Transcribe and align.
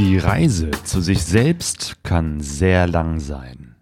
Die 0.00 0.16
Reise 0.16 0.70
zu 0.84 1.02
sich 1.02 1.22
selbst 1.22 2.02
kann 2.02 2.40
sehr 2.40 2.86
lang 2.86 3.20
sein. 3.20 3.76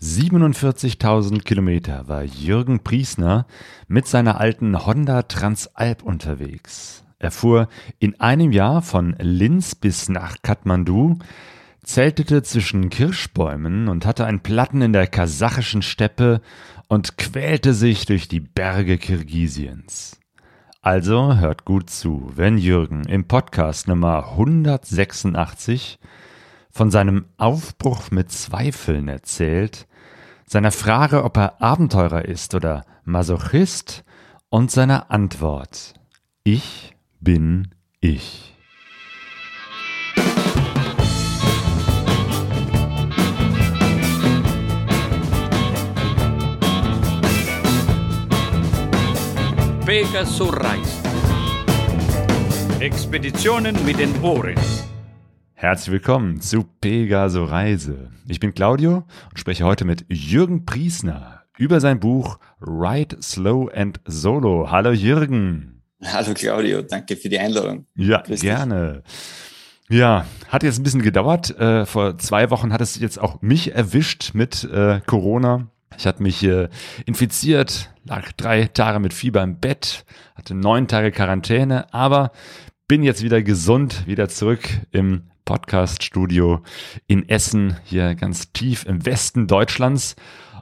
47.000 0.00 1.42
Kilometer 1.42 2.08
war 2.08 2.22
Jürgen 2.22 2.82
Priesner 2.82 3.46
mit 3.86 4.06
seiner 4.06 4.40
alten 4.40 4.86
Honda 4.86 5.20
Transalp 5.24 6.02
unterwegs. 6.02 7.04
Er 7.18 7.30
fuhr 7.30 7.68
in 7.98 8.18
einem 8.22 8.52
Jahr 8.52 8.80
von 8.80 9.16
Linz 9.18 9.74
bis 9.74 10.08
nach 10.08 10.38
Kathmandu, 10.40 11.18
zeltete 11.82 12.42
zwischen 12.42 12.88
Kirschbäumen 12.88 13.88
und 13.88 14.06
hatte 14.06 14.24
einen 14.24 14.40
Platten 14.40 14.80
in 14.80 14.94
der 14.94 15.06
kasachischen 15.06 15.82
Steppe 15.82 16.40
und 16.88 17.18
quälte 17.18 17.74
sich 17.74 18.06
durch 18.06 18.28
die 18.28 18.40
Berge 18.40 18.96
Kirgisiens. 18.96 20.18
Also 20.84 21.36
hört 21.36 21.64
gut 21.64 21.88
zu, 21.88 22.30
wenn 22.34 22.58
Jürgen 22.58 23.04
im 23.06 23.26
Podcast 23.26 23.88
Nummer 23.88 24.32
186 24.32 25.98
von 26.70 26.90
seinem 26.90 27.24
Aufbruch 27.38 28.10
mit 28.10 28.30
Zweifeln 28.30 29.08
erzählt, 29.08 29.86
seiner 30.44 30.72
Frage, 30.72 31.24
ob 31.24 31.38
er 31.38 31.62
Abenteurer 31.62 32.26
ist 32.26 32.54
oder 32.54 32.84
Masochist 33.02 34.04
und 34.50 34.70
seiner 34.70 35.10
Antwort 35.10 35.94
Ich 36.42 36.94
bin 37.18 37.68
ich. 38.00 38.53
Pegasus 49.94 50.52
Reise. 50.52 51.02
Expeditionen 52.80 53.76
mit 53.86 54.00
den 54.00 54.10
Ohren. 54.24 54.56
Herzlich 55.52 55.92
willkommen 55.92 56.40
zu 56.40 56.64
Pegaso 56.80 57.44
Reise. 57.44 58.10
Ich 58.26 58.40
bin 58.40 58.52
Claudio 58.54 59.04
und 59.30 59.38
spreche 59.38 59.62
heute 59.62 59.84
mit 59.84 60.04
Jürgen 60.08 60.66
Priesner 60.66 61.44
über 61.56 61.78
sein 61.78 62.00
Buch 62.00 62.40
Ride 62.60 63.18
Slow 63.22 63.72
and 63.72 64.00
Solo. 64.04 64.68
Hallo 64.68 64.90
Jürgen. 64.90 65.80
Hallo 66.02 66.34
Claudio, 66.34 66.82
danke 66.82 67.14
für 67.14 67.28
die 67.28 67.38
Einladung. 67.38 67.86
Ja, 67.94 68.22
Grüß 68.22 68.40
gerne. 68.40 69.04
Dich. 69.88 69.98
Ja, 70.00 70.26
hat 70.48 70.64
jetzt 70.64 70.80
ein 70.80 70.82
bisschen 70.82 71.02
gedauert. 71.02 71.56
Äh, 71.56 71.86
vor 71.86 72.18
zwei 72.18 72.50
Wochen 72.50 72.72
hat 72.72 72.80
es 72.80 72.98
jetzt 72.98 73.20
auch 73.20 73.42
mich 73.42 73.76
erwischt 73.76 74.32
mit 74.34 74.64
äh, 74.64 75.02
Corona. 75.06 75.68
Ich 75.98 76.06
hatte 76.06 76.22
mich 76.22 76.42
äh, 76.42 76.68
infiziert, 77.06 77.90
lag 78.04 78.32
drei 78.32 78.66
Tage 78.66 78.98
mit 78.98 79.12
Fieber 79.12 79.42
im 79.42 79.58
Bett, 79.58 80.04
hatte 80.34 80.54
neun 80.54 80.88
Tage 80.88 81.12
Quarantäne, 81.12 81.92
aber 81.92 82.32
bin 82.88 83.02
jetzt 83.02 83.22
wieder 83.22 83.42
gesund, 83.42 84.06
wieder 84.06 84.28
zurück 84.28 84.68
im 84.92 85.22
Podcast-Studio 85.44 86.62
in 87.06 87.28
Essen, 87.28 87.76
hier 87.84 88.14
ganz 88.14 88.52
tief 88.52 88.84
im 88.86 89.04
Westen 89.06 89.46
Deutschlands. 89.46 90.16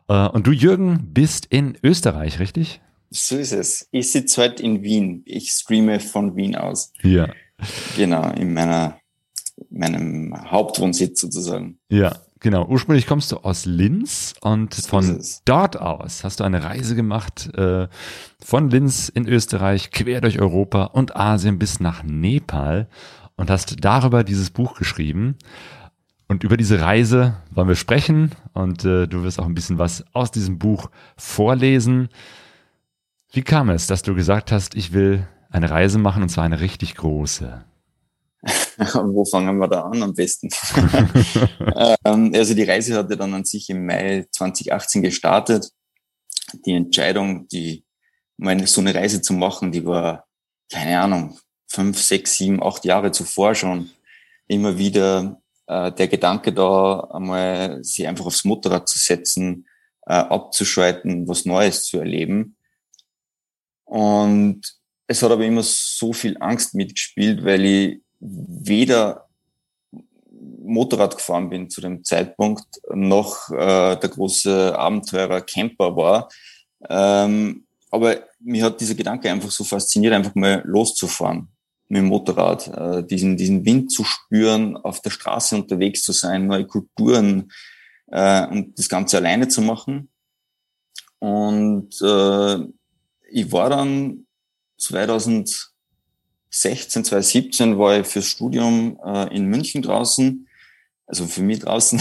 Äh, 0.09 0.29
und 0.29 0.47
du, 0.47 0.53
Jürgen, 0.53 1.13
bist 1.13 1.47
in 1.47 1.79
Österreich, 1.83 2.39
richtig? 2.39 2.81
So 3.11 3.37
ist 3.37 3.53
es. 3.53 3.89
Ich 3.91 4.11
sitze 4.11 4.41
heute 4.43 4.63
in 4.63 4.83
Wien. 4.83 5.23
Ich 5.27 5.51
streame 5.51 6.01
von 6.01 6.35
Wien 6.35 6.57
aus. 6.57 6.93
Ja. 7.03 7.29
Genau, 7.97 8.31
in 8.31 8.55
meiner, 8.55 8.99
meinem 9.71 10.35
Hauptwohnsitz 10.51 11.21
sozusagen. 11.21 11.79
Ja, 11.89 12.17
Genau, 12.43 12.67
ursprünglich 12.67 13.07
kommst 13.07 13.31
du 13.31 13.37
aus 13.39 13.67
Linz 13.67 14.35
und 14.41 14.75
so 14.75 14.89
von 14.89 15.23
dort 15.45 15.81
aus 15.81 16.25
hast 16.25 16.41
du 16.41 16.45
eine 16.45 16.65
Reise 16.65 16.97
gemacht 16.97 17.49
äh, 17.55 17.87
von 18.45 18.69
Linz 18.69 19.09
in 19.09 19.29
Österreich 19.29 19.93
quer 19.93 20.21
durch 20.21 20.41
Europa 20.41 20.87
und 20.87 21.15
Asien 21.15 21.61
bis 21.61 21.79
nach 21.79 22.03
Nepal 22.03 22.89
und 23.37 23.49
hast 23.49 23.85
darüber 23.85 24.25
dieses 24.25 24.51
Buch 24.51 24.77
geschrieben. 24.77 25.37
Und 26.27 26.43
über 26.43 26.57
diese 26.57 26.81
Reise 26.81 27.37
wollen 27.53 27.69
wir 27.69 27.77
sprechen 27.77 28.33
und 28.55 28.85
äh, 28.85 29.07
du 29.07 29.23
wirst 29.23 29.39
auch 29.39 29.47
ein 29.47 29.55
bisschen 29.55 29.79
was 29.79 30.05
aus 30.13 30.33
diesem 30.33 30.59
Buch 30.59 30.91
vorlesen. 31.17 32.09
Wie 33.31 33.43
kam 33.43 33.71
es, 33.71 33.87
dass 33.87 34.03
du 34.03 34.17
gesagt 34.17 34.51
hast, 34.51 34.75
ich 34.75 34.93
will 34.93 35.29
eine 35.49 35.71
Reise 35.71 35.99
machen 35.99 36.25
und 36.25 36.29
zwar 36.29 36.43
eine 36.43 36.59
richtig 36.59 36.97
große? 36.97 37.65
Wo 38.95 39.25
fangen 39.25 39.59
wir 39.59 39.69
da 39.69 39.83
an 39.83 40.03
am 40.03 40.15
besten? 40.15 40.49
ähm, 42.05 42.33
also 42.35 42.55
die 42.55 42.65
Reise 42.65 42.97
hatte 42.97 43.17
dann 43.17 43.35
an 43.35 43.45
sich 43.45 43.71
im 43.71 43.87
Mai 43.87 44.27
2018 44.33 45.03
gestartet. 45.03 45.71
Die 46.67 46.73
Entscheidung, 46.73 47.47
die 47.49 47.85
meine, 48.37 48.67
so 48.67 48.81
eine 48.81 48.95
Reise 48.95 49.23
zu 49.23 49.33
machen, 49.33 49.71
die 49.71 49.85
war, 49.85 50.27
keine 50.71 51.01
Ahnung, 51.01 51.39
fünf, 51.69 52.01
sechs, 52.01 52.37
sieben, 52.37 52.63
acht 52.63 52.85
Jahre 52.85 53.13
zuvor 53.13 53.55
schon 53.55 53.91
immer 54.49 54.77
wieder 54.77 55.41
äh, 55.67 55.93
der 55.93 56.09
Gedanke 56.09 56.53
da, 56.53 57.01
einmal 57.13 57.83
sich 57.85 58.07
einfach 58.07 58.27
aufs 58.27 58.45
Motorrad 58.45 58.89
zu 58.89 58.99
setzen, 58.99 59.67
äh, 60.07 60.15
abzuschalten, 60.15 61.29
was 61.29 61.47
Neues 61.47 61.85
zu 61.85 61.99
erleben. 61.99 62.57
Und 63.85 64.63
es 65.07 65.23
hat 65.23 65.31
aber 65.31 65.45
immer 65.45 65.63
so 65.63 66.13
viel 66.13 66.37
Angst 66.41 66.75
mitgespielt, 66.75 67.45
weil 67.45 67.65
ich 67.65 68.02
weder 68.23 69.29
Motorrad 70.65 71.17
gefahren 71.17 71.51
bin 71.51 71.69
zu 71.69 71.81
dem 71.81 72.05
Zeitpunkt, 72.05 72.81
noch 72.95 73.51
äh, 73.51 73.97
der 73.97 74.09
große 74.09 74.79
Abenteurer 74.79 75.41
Camper 75.41 75.97
war. 75.97 76.29
Ähm, 76.89 77.67
aber 77.91 78.25
mir 78.41 78.65
hat 78.65 78.81
dieser 78.81 78.95
Gedanke 78.95 79.31
einfach 79.31 79.51
so 79.51 79.65
fasziniert, 79.65 80.15
einfach 80.15 80.35
mal 80.35 80.63
loszufahren 80.65 81.49
mit 81.89 81.99
dem 81.99 82.07
Motorrad, 82.07 82.69
äh, 82.69 83.07
diesen, 83.07 83.37
diesen 83.37 83.65
Wind 83.65 83.93
zu 83.93 84.05
spüren, 84.05 84.77
auf 84.77 85.01
der 85.03 85.11
Straße 85.11 85.57
unterwegs 85.57 86.03
zu 86.03 86.13
sein, 86.13 86.47
neue 86.47 86.67
Kulturen 86.67 87.53
äh, 88.07 88.47
und 88.47 88.79
das 88.79 88.89
Ganze 88.89 89.19
alleine 89.19 89.49
zu 89.49 89.61
machen. 89.61 90.11
Und 91.19 92.01
äh, 92.01 92.59
ich 93.31 93.53
war 93.53 93.69
dann 93.69 94.27
2000 94.79 95.72
2016, 96.53 97.05
2017 97.05 97.79
war 97.79 97.99
ich 97.99 98.07
fürs 98.07 98.27
Studium 98.27 98.99
äh, 99.05 99.35
in 99.35 99.47
München 99.47 99.81
draußen. 99.81 100.47
Also 101.07 101.27
für 101.27 101.43
mich 101.43 101.61
draußen. 101.61 102.01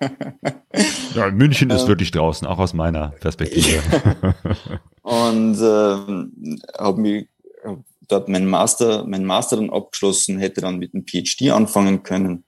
ja, 1.14 1.30
München 1.30 1.70
ist 1.70 1.82
ähm, 1.82 1.88
wirklich 1.88 2.10
draußen, 2.10 2.46
auch 2.46 2.58
aus 2.58 2.74
meiner 2.74 3.08
Perspektive. 3.08 3.82
und 5.02 5.56
äh, 5.56 6.78
habe 6.78 7.00
mich 7.00 7.28
hab 7.64 7.78
dort 8.06 8.28
meinen 8.28 8.48
Master, 8.48 9.04
mein 9.06 9.24
Master 9.24 9.56
dann 9.56 9.70
abgeschlossen, 9.70 10.38
hätte 10.38 10.60
dann 10.60 10.78
mit 10.78 10.92
dem 10.92 11.06
PhD 11.06 11.50
anfangen 11.50 12.02
können. 12.02 12.44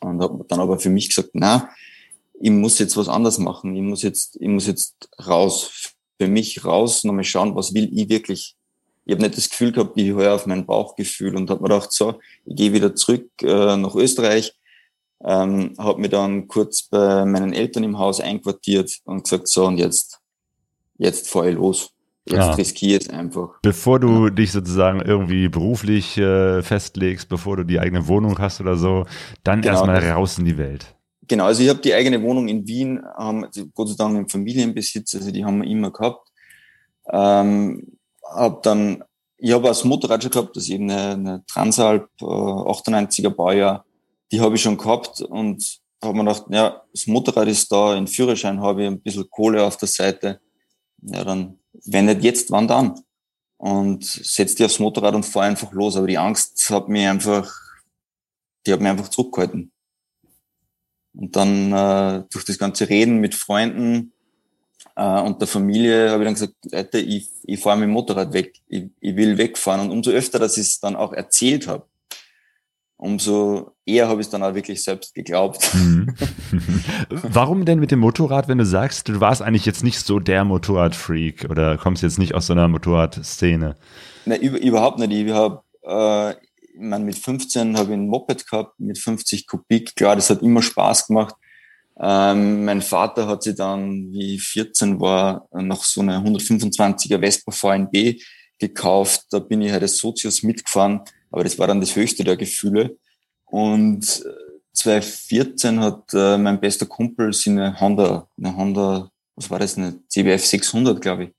Und 0.00 0.22
habe 0.22 0.44
dann 0.48 0.60
aber 0.60 0.78
für 0.78 0.90
mich 0.90 1.08
gesagt, 1.08 1.30
na, 1.34 1.70
ich 2.40 2.50
muss 2.50 2.78
jetzt 2.78 2.96
was 2.96 3.08
anderes 3.08 3.38
machen. 3.38 3.74
Ich 3.76 3.82
muss 3.82 4.02
jetzt, 4.02 4.36
ich 4.40 4.48
muss 4.48 4.66
jetzt 4.66 5.10
raus. 5.26 5.92
Für 6.18 6.28
mich 6.28 6.64
raus, 6.64 7.04
nochmal 7.04 7.24
schauen, 7.24 7.54
was 7.54 7.74
will 7.74 7.90
ich 7.92 8.08
wirklich 8.08 8.56
ich 9.06 9.12
habe 9.12 9.22
nicht 9.22 9.36
das 9.36 9.48
Gefühl 9.48 9.70
gehabt, 9.70 9.96
ich 9.96 10.12
höre 10.12 10.34
auf 10.34 10.46
mein 10.46 10.66
Bauchgefühl 10.66 11.36
und 11.36 11.48
habe 11.48 11.62
mir 11.62 11.68
gedacht, 11.68 11.92
so, 11.92 12.18
ich 12.44 12.56
gehe 12.56 12.72
wieder 12.72 12.94
zurück 12.96 13.30
äh, 13.40 13.76
nach 13.76 13.94
Österreich, 13.94 14.52
ähm, 15.24 15.74
habe 15.78 16.00
mich 16.00 16.10
dann 16.10 16.48
kurz 16.48 16.82
bei 16.82 17.24
meinen 17.24 17.52
Eltern 17.52 17.84
im 17.84 17.98
Haus 17.98 18.20
einquartiert 18.20 18.98
und 19.04 19.22
gesagt, 19.22 19.46
so 19.46 19.64
und 19.64 19.78
jetzt, 19.78 20.20
jetzt 20.98 21.30
fahre 21.30 21.50
ich 21.50 21.54
los. 21.54 21.90
Jetzt 22.28 22.38
ja. 22.38 22.54
riskiere 22.54 23.00
es 23.00 23.08
einfach. 23.08 23.50
Bevor 23.62 24.00
du 24.00 24.24
ja. 24.24 24.30
dich 24.30 24.50
sozusagen 24.50 25.00
irgendwie 25.00 25.48
beruflich 25.48 26.18
äh, 26.18 26.60
festlegst, 26.60 27.28
bevor 27.28 27.58
du 27.58 27.64
die 27.64 27.78
eigene 27.78 28.08
Wohnung 28.08 28.36
hast 28.40 28.60
oder 28.60 28.74
so, 28.74 29.06
dann 29.44 29.60
genau. 29.62 29.74
erstmal 29.74 30.10
raus 30.10 30.36
in 30.36 30.44
die 30.44 30.58
Welt. 30.58 30.96
Genau, 31.28 31.44
also 31.44 31.62
ich 31.62 31.68
habe 31.68 31.78
die 31.78 31.94
eigene 31.94 32.20
Wohnung 32.22 32.48
in 32.48 32.66
Wien, 32.66 33.00
ähm, 33.16 33.46
Gott 33.74 33.90
sei 33.90 33.94
Dank 33.96 34.16
im 34.16 34.28
Familienbesitz, 34.28 35.14
also 35.14 35.30
die 35.30 35.44
haben 35.44 35.62
wir 35.62 35.70
immer 35.70 35.92
gehabt. 35.92 36.28
Ähm, 37.12 37.95
habe 38.34 38.60
dann, 38.62 39.04
ich 39.38 39.52
habe 39.52 39.68
als 39.68 39.84
Motorrad 39.84 40.22
schon 40.22 40.32
gehabt, 40.32 40.56
das 40.56 40.64
ist 40.64 40.70
eben 40.70 40.90
eine, 40.90 41.12
eine 41.12 41.44
Transalp 41.46 42.08
äh, 42.20 42.24
98er 42.24 43.30
Baujahr, 43.30 43.84
die 44.32 44.40
habe 44.40 44.54
ich 44.54 44.62
schon 44.62 44.76
gehabt 44.76 45.20
und 45.20 45.80
habe 46.02 46.16
mir 46.16 46.24
gedacht, 46.24 46.46
ja, 46.50 46.82
das 46.92 47.06
Motorrad 47.06 47.48
ist 47.48 47.70
da, 47.70 47.94
ein 47.94 48.06
Führerschein 48.06 48.60
habe 48.60 48.82
ich, 48.82 48.88
ein 48.88 49.00
bisschen 49.00 49.28
Kohle 49.30 49.64
auf 49.64 49.76
der 49.76 49.88
Seite. 49.88 50.40
Ja, 51.02 51.24
dann, 51.24 51.58
wenn 51.84 52.06
nicht 52.06 52.22
jetzt, 52.22 52.50
wann 52.50 52.68
dann? 52.68 53.00
Und 53.58 54.04
setz 54.04 54.54
dich 54.54 54.66
aufs 54.66 54.78
Motorrad 54.78 55.14
und 55.14 55.24
fahr 55.24 55.44
einfach 55.44 55.72
los. 55.72 55.96
Aber 55.96 56.06
die 56.06 56.18
Angst 56.18 56.68
hat 56.70 56.88
mich 56.88 57.06
einfach, 57.06 57.50
die 58.66 58.72
hat 58.72 58.80
mich 58.80 58.90
einfach 58.90 59.08
zurückgehalten. 59.08 59.72
Und 61.14 61.34
dann 61.34 61.72
äh, 61.72 62.24
durch 62.30 62.44
das 62.44 62.58
ganze 62.58 62.88
Reden 62.88 63.18
mit 63.18 63.34
Freunden, 63.34 64.12
äh, 64.96 65.20
und 65.20 65.40
der 65.40 65.48
Familie 65.48 66.10
habe 66.10 66.22
ich 66.22 66.26
dann 66.26 66.34
gesagt, 66.34 66.54
Leute, 66.70 66.98
ich, 66.98 67.28
ich 67.44 67.60
fahre 67.60 67.76
mit 67.76 67.88
dem 67.88 67.92
Motorrad 67.92 68.32
weg, 68.32 68.54
ich, 68.68 68.84
ich 69.00 69.16
will 69.16 69.38
wegfahren. 69.38 69.80
Und 69.80 69.90
umso 69.90 70.10
öfter, 70.10 70.38
dass 70.38 70.56
ich 70.56 70.64
es 70.64 70.80
dann 70.80 70.96
auch 70.96 71.12
erzählt 71.12 71.68
habe, 71.68 71.86
umso 72.96 73.72
eher 73.84 74.08
habe 74.08 74.20
ich 74.20 74.26
es 74.26 74.30
dann 74.30 74.42
auch 74.42 74.54
wirklich 74.54 74.82
selbst 74.82 75.14
geglaubt. 75.14 75.70
Mhm. 75.74 76.14
Warum 77.10 77.64
denn 77.64 77.78
mit 77.78 77.90
dem 77.90 78.00
Motorrad, 78.00 78.48
wenn 78.48 78.58
du 78.58 78.64
sagst, 78.64 79.08
du 79.08 79.20
warst 79.20 79.42
eigentlich 79.42 79.66
jetzt 79.66 79.84
nicht 79.84 80.00
so 80.00 80.18
der 80.18 80.44
Motorradfreak 80.44 81.46
oder 81.50 81.76
kommst 81.76 82.02
jetzt 82.02 82.18
nicht 82.18 82.34
aus 82.34 82.46
so 82.46 82.54
einer 82.54 82.68
Motorradszene? 82.68 83.76
Nein, 84.24 84.40
über, 84.40 84.60
überhaupt 84.60 84.98
nicht. 84.98 85.12
Ich 85.12 85.30
habe 85.32 85.62
äh, 85.82 86.34
ich 86.76 86.82
meine, 86.82 87.04
mit 87.04 87.18
15 87.18 87.78
habe 87.78 87.88
ich 87.90 87.94
ein 87.94 88.08
Moped 88.08 88.46
gehabt, 88.50 88.78
mit 88.78 88.98
50 88.98 89.46
Kubik. 89.46 89.96
Klar, 89.96 90.14
das 90.14 90.28
hat 90.28 90.42
immer 90.42 90.60
Spaß 90.60 91.06
gemacht. 91.06 91.34
Ähm, 91.98 92.64
mein 92.64 92.82
Vater 92.82 93.26
hat 93.26 93.42
sich 93.42 93.54
dann, 93.54 94.12
wie 94.12 94.34
ich 94.34 94.42
14 94.42 95.00
war, 95.00 95.48
noch 95.52 95.82
so 95.82 96.02
eine 96.02 96.18
125er 96.18 97.18
Vespa 97.20 97.52
VNB 97.52 98.20
gekauft. 98.58 99.26
Da 99.30 99.38
bin 99.38 99.62
ich 99.62 99.72
halt 99.72 99.82
als 99.82 99.98
Sozius 99.98 100.42
mitgefahren, 100.42 101.00
aber 101.30 101.44
das 101.44 101.58
war 101.58 101.66
dann 101.66 101.80
das 101.80 101.96
höchste 101.96 102.24
der 102.24 102.36
Gefühle. 102.36 102.98
Und 103.46 104.24
2014 104.74 105.78
äh, 105.78 105.80
hat 105.80 106.14
äh, 106.14 106.36
mein 106.36 106.60
bester 106.60 106.86
Kumpel 106.86 107.32
seine 107.32 107.78
Honda, 107.80 108.28
eine 108.36 108.56
Honda, 108.56 109.10
was 109.34 109.50
war 109.50 109.58
das, 109.58 109.76
eine 109.76 110.00
CBF 110.08 110.44
600, 110.44 111.00
glaube 111.00 111.24
ich, 111.24 111.30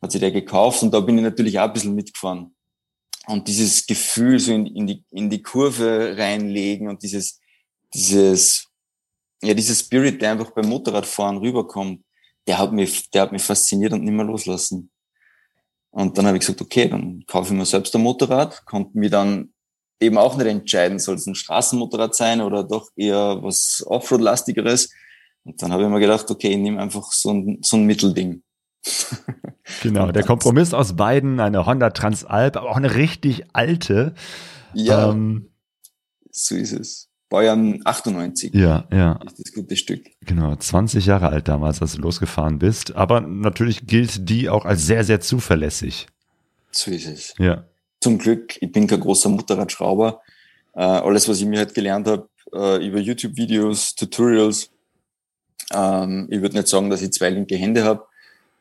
hat 0.00 0.12
sich 0.12 0.20
der 0.20 0.30
gekauft 0.30 0.82
und 0.82 0.92
da 0.92 1.00
bin 1.00 1.18
ich 1.18 1.24
natürlich 1.24 1.58
auch 1.58 1.64
ein 1.64 1.72
bisschen 1.72 1.94
mitgefahren. 1.94 2.54
Und 3.26 3.48
dieses 3.48 3.86
Gefühl 3.86 4.38
so 4.38 4.52
in, 4.52 4.66
in, 4.66 4.86
die, 4.86 5.04
in 5.10 5.30
die 5.30 5.42
Kurve 5.42 6.14
reinlegen 6.16 6.88
und 6.88 7.02
dieses, 7.02 7.40
dieses 7.94 8.68
ja, 9.44 9.54
dieser 9.54 9.74
Spirit, 9.74 10.20
der 10.20 10.32
einfach 10.32 10.50
beim 10.50 10.68
Motorradfahren 10.68 11.38
rüberkommt, 11.38 12.02
der 12.46 12.58
hat 12.58 12.72
mich, 12.72 13.10
der 13.10 13.22
hat 13.22 13.32
mich 13.32 13.42
fasziniert 13.42 13.92
und 13.92 14.04
nicht 14.04 14.12
mehr 14.12 14.24
loslassen. 14.24 14.90
Und 15.90 16.18
dann 16.18 16.26
habe 16.26 16.36
ich 16.36 16.40
gesagt, 16.40 16.60
okay, 16.60 16.88
dann 16.88 17.24
kaufe 17.26 17.52
ich 17.52 17.58
mir 17.58 17.64
selbst 17.64 17.94
ein 17.94 18.02
Motorrad, 18.02 18.66
konnte 18.66 18.98
mir 18.98 19.10
dann 19.10 19.54
eben 20.00 20.18
auch 20.18 20.36
nicht 20.36 20.46
entscheiden, 20.46 20.98
soll 20.98 21.14
es 21.14 21.26
ein 21.26 21.34
Straßenmotorrad 21.34 22.14
sein 22.14 22.40
oder 22.40 22.64
doch 22.64 22.90
eher 22.96 23.42
was 23.42 23.84
Offroad-lastigeres. 23.86 24.90
Und 25.44 25.62
dann 25.62 25.72
habe 25.72 25.84
ich 25.84 25.88
mir 25.88 26.00
gedacht, 26.00 26.30
okay, 26.30 26.48
ich 26.48 26.58
nehme 26.58 26.80
einfach 26.80 27.12
so 27.12 27.32
ein, 27.32 27.58
so 27.62 27.76
ein 27.76 27.84
Mittelding. 27.84 28.42
Genau, 29.82 30.12
der 30.12 30.24
Kompromiss 30.24 30.74
aus 30.74 30.94
beiden, 30.94 31.40
eine 31.40 31.64
Honda 31.64 31.88
Transalp, 31.88 32.58
aber 32.58 32.68
auch 32.68 32.76
eine 32.76 32.96
richtig 32.96 33.44
alte. 33.54 34.14
Ja, 34.74 35.10
ähm, 35.10 35.54
so 36.30 36.54
ist 36.54 36.72
es. 36.72 37.08
Baujahr 37.34 37.58
98. 37.84 38.54
Ja, 38.54 38.86
ja. 38.92 39.18
Das 39.24 39.32
ist 39.32 39.48
das 39.48 39.52
gute 39.54 39.74
Stück. 39.74 40.04
Genau, 40.20 40.54
20 40.54 41.04
Jahre 41.04 41.30
alt 41.30 41.48
damals, 41.48 41.82
als 41.82 41.94
du 41.94 42.00
losgefahren 42.00 42.60
bist. 42.60 42.94
Aber 42.94 43.20
natürlich 43.22 43.88
gilt 43.88 44.28
die 44.28 44.48
auch 44.48 44.64
als 44.64 44.86
sehr, 44.86 45.02
sehr 45.02 45.20
zuverlässig. 45.20 46.06
So 46.70 46.92
ist 46.92 47.08
es. 47.08 47.34
Ja. 47.38 47.64
Zum 48.00 48.18
Glück, 48.18 48.56
ich 48.60 48.70
bin 48.70 48.86
kein 48.86 49.00
großer 49.00 49.30
Motorradschrauber. 49.30 50.20
Äh, 50.74 50.82
alles, 50.82 51.28
was 51.28 51.40
ich 51.40 51.46
mir 51.46 51.58
halt 51.58 51.74
gelernt 51.74 52.06
habe, 52.06 52.28
äh, 52.52 52.86
über 52.86 53.00
YouTube-Videos, 53.00 53.96
Tutorials. 53.96 54.70
Ähm, 55.72 56.28
ich 56.30 56.40
würde 56.40 56.54
nicht 56.54 56.68
sagen, 56.68 56.88
dass 56.88 57.02
ich 57.02 57.10
zwei 57.10 57.30
linke 57.30 57.56
Hände 57.56 57.82
habe. 57.82 58.06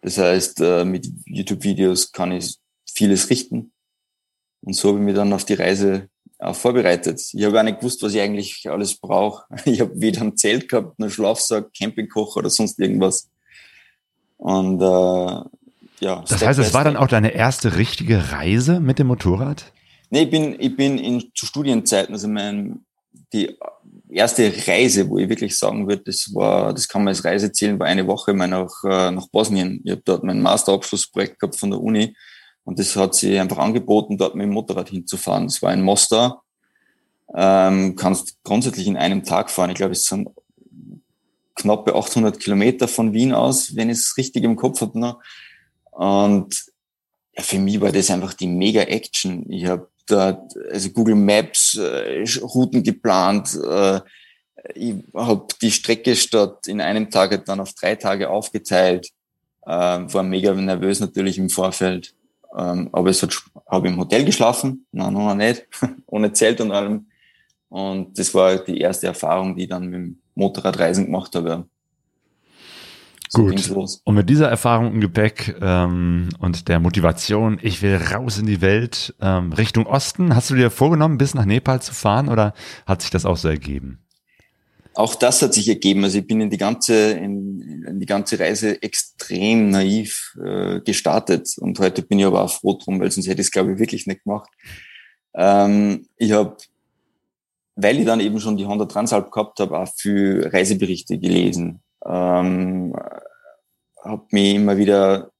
Das 0.01 0.17
heißt, 0.17 0.61
äh, 0.61 0.83
mit 0.83 1.07
YouTube-Videos 1.25 2.11
kann 2.11 2.31
ich 2.31 2.57
vieles 2.91 3.29
richten. 3.29 3.71
Und 4.61 4.73
so 4.73 4.89
habe 4.89 4.97
ich 4.97 5.05
mich 5.05 5.13
dann 5.15 5.31
auf 5.31 5.45
die 5.45 5.53
Reise 5.53 6.09
vorbereitet. 6.51 7.21
Ich 7.31 7.45
habe 7.45 7.59
auch 7.59 7.63
nicht 7.63 7.79
gewusst, 7.79 8.03
was 8.03 8.13
ich 8.13 8.21
eigentlich 8.21 8.69
alles 8.69 8.95
brauche. 8.95 9.45
Ich 9.65 9.79
habe 9.79 9.91
weder 9.95 10.21
ein 10.21 10.35
Zelt 10.35 10.67
gehabt, 10.67 10.99
einen 10.99 11.09
Schlafsack, 11.09 11.73
Campingkocher 11.73 12.37
oder 12.37 12.49
sonst 12.49 12.79
irgendwas. 12.79 13.29
Und 14.37 14.81
äh, 14.81 16.05
ja. 16.05 16.23
Das 16.27 16.45
heißt, 16.45 16.59
es 16.59 16.73
war 16.73 16.83
dann 16.83 16.97
auch 16.97 17.07
deine 17.07 17.33
erste 17.33 17.77
richtige 17.77 18.31
Reise 18.31 18.79
mit 18.81 18.99
dem 18.99 19.07
Motorrad? 19.07 19.71
Nee, 20.09 20.23
ich 20.23 20.29
bin, 20.29 20.55
ich 20.59 20.75
bin 20.75 20.97
in, 20.97 21.31
zu 21.33 21.45
Studienzeiten, 21.45 22.13
also 22.13 22.27
mein, 22.27 22.81
die 23.31 23.55
erste 24.09 24.51
Reise, 24.67 25.09
wo 25.09 25.17
ich 25.17 25.29
wirklich 25.29 25.57
sagen 25.57 25.87
würde, 25.87 26.03
das 26.03 26.29
war, 26.33 26.73
das 26.73 26.87
kann 26.87 27.03
man 27.03 27.09
als 27.09 27.23
Reise 27.23 27.51
zählen, 27.51 27.79
war 27.79 27.87
eine 27.87 28.05
Woche 28.05 28.33
mal 28.33 28.47
nach, 28.47 28.83
äh, 28.83 29.11
nach 29.11 29.27
Bosnien. 29.29 29.81
Ich 29.83 29.91
habe 29.91 30.01
dort 30.03 30.23
mein 30.23 30.41
Masterabschlussprojekt 30.41 31.39
gehabt 31.39 31.57
von 31.57 31.71
der 31.71 31.79
Uni 31.79 32.15
und 32.65 32.79
das 32.79 32.95
hat 32.95 33.15
sie 33.15 33.37
einfach 33.39 33.57
angeboten, 33.57 34.17
dort 34.17 34.35
mit 34.35 34.45
dem 34.45 34.53
Motorrad 34.53 34.89
hinzufahren. 34.89 35.45
Das 35.45 35.61
war 35.61 35.71
ein 35.71 35.81
Mostar. 35.81 36.43
Ähm, 37.35 37.95
kannst 37.95 38.41
grundsätzlich 38.43 38.87
in 38.87 38.97
einem 38.97 39.23
Tag 39.23 39.49
fahren. 39.49 39.71
Ich 39.71 39.75
glaube, 39.75 39.93
es 39.93 40.05
sind 40.05 40.29
knappe 41.55 41.95
800 41.95 42.39
Kilometer 42.39 42.87
von 42.87 43.13
Wien 43.13 43.33
aus, 43.33 43.75
wenn 43.75 43.89
ich 43.89 43.97
es 43.97 44.17
richtig 44.17 44.43
im 44.43 44.55
Kopf 44.55 44.81
habe. 44.81 44.99
Ne? 44.99 45.15
Und 45.91 46.65
ja, 47.35 47.43
für 47.43 47.59
mich 47.59 47.81
war 47.81 47.91
das 47.91 48.11
einfach 48.11 48.33
die 48.33 48.47
Mega-Action. 48.47 49.51
Ich 49.51 49.65
habe 49.65 49.89
da 50.07 50.45
also 50.71 50.89
Google 50.89 51.15
Maps 51.15 51.75
äh, 51.75 52.23
Routen 52.41 52.83
geplant. 52.83 53.57
Äh, 53.67 54.01
ich 54.75 54.95
habe 55.13 55.47
die 55.61 55.71
Strecke 55.71 56.15
statt 56.15 56.67
in 56.67 56.79
einem 56.79 57.09
Tag 57.09 57.45
dann 57.45 57.59
auf 57.59 57.73
drei 57.73 57.95
Tage 57.95 58.29
aufgeteilt. 58.29 59.09
Äh, 59.65 59.69
war 59.69 60.23
mega 60.23 60.53
nervös 60.53 60.99
natürlich 60.99 61.37
im 61.37 61.49
Vorfeld. 61.49 62.13
Ähm, 62.55 62.89
aber 62.91 63.09
es 63.09 63.23
hat, 63.23 63.35
habe 63.67 63.87
im 63.87 63.97
Hotel 63.97 64.25
geschlafen, 64.25 64.85
nein, 64.91 65.13
noch 65.13 65.33
nicht, 65.35 65.65
ohne 66.05 66.33
Zelt 66.33 66.61
und 66.61 66.71
allem. 66.71 67.07
Und 67.69 68.19
das 68.19 68.33
war 68.33 68.57
die 68.57 68.79
erste 68.79 69.07
Erfahrung, 69.07 69.55
die 69.55 69.63
ich 69.63 69.69
dann 69.69 69.85
mit 69.85 69.93
dem 69.93 70.19
Motorradreisen 70.35 71.05
gemacht 71.05 71.35
habe. 71.35 71.65
So 73.29 73.47
Gut. 73.47 73.99
Und 74.03 74.13
mit 74.13 74.29
dieser 74.29 74.47
Erfahrung 74.47 74.93
im 74.93 75.01
Gepäck 75.01 75.55
ähm, 75.59 76.29
und 76.37 76.67
der 76.67 76.79
Motivation, 76.79 77.57
ich 77.63 77.81
will 77.81 77.95
raus 77.95 78.37
in 78.37 78.45
die 78.45 78.61
Welt, 78.61 79.15
ähm, 79.19 79.53
Richtung 79.53 79.87
Osten, 79.87 80.35
hast 80.35 80.51
du 80.51 80.55
dir 80.55 80.69
vorgenommen, 80.69 81.17
bis 81.17 81.33
nach 81.33 81.45
Nepal 81.45 81.81
zu 81.81 81.95
fahren 81.95 82.29
oder 82.29 82.53
hat 82.85 83.01
sich 83.01 83.09
das 83.09 83.25
auch 83.25 83.37
so 83.37 83.47
ergeben? 83.47 84.03
Auch 84.95 85.15
das 85.15 85.41
hat 85.41 85.53
sich 85.53 85.67
ergeben. 85.67 86.03
Also 86.03 86.19
ich 86.19 86.27
bin 86.27 86.41
in 86.41 86.49
die 86.49 86.57
ganze, 86.57 87.11
in, 87.11 87.83
in 87.87 87.99
die 87.99 88.05
ganze 88.05 88.39
Reise 88.39 88.81
extrem 88.81 89.69
naiv 89.69 90.35
äh, 90.43 90.81
gestartet. 90.81 91.55
Und 91.57 91.79
heute 91.79 92.01
bin 92.01 92.19
ich 92.19 92.25
aber 92.25 92.43
auch 92.43 92.51
froh 92.51 92.77
drum, 92.81 92.99
weil 92.99 93.11
sonst 93.11 93.27
hätte 93.27 93.41
ich 93.41 93.47
es, 93.47 93.51
glaube 93.51 93.73
ich, 93.73 93.79
wirklich 93.79 94.07
nicht 94.07 94.23
gemacht. 94.23 94.49
Ähm, 95.33 96.07
ich 96.17 96.31
habe, 96.31 96.57
weil 97.75 97.99
ich 97.99 98.05
dann 98.05 98.19
eben 98.19 98.39
schon 98.39 98.57
die 98.57 98.65
Honda 98.65 98.85
Transalp 98.85 99.31
gehabt 99.31 99.59
habe, 99.59 99.77
auch 99.77 99.89
für 99.95 100.51
Reiseberichte 100.53 101.17
gelesen. 101.17 101.81
Ähm, 102.05 102.95
habe 104.03 104.25
mich 104.31 104.55
immer 104.55 104.77
wieder 104.77 105.32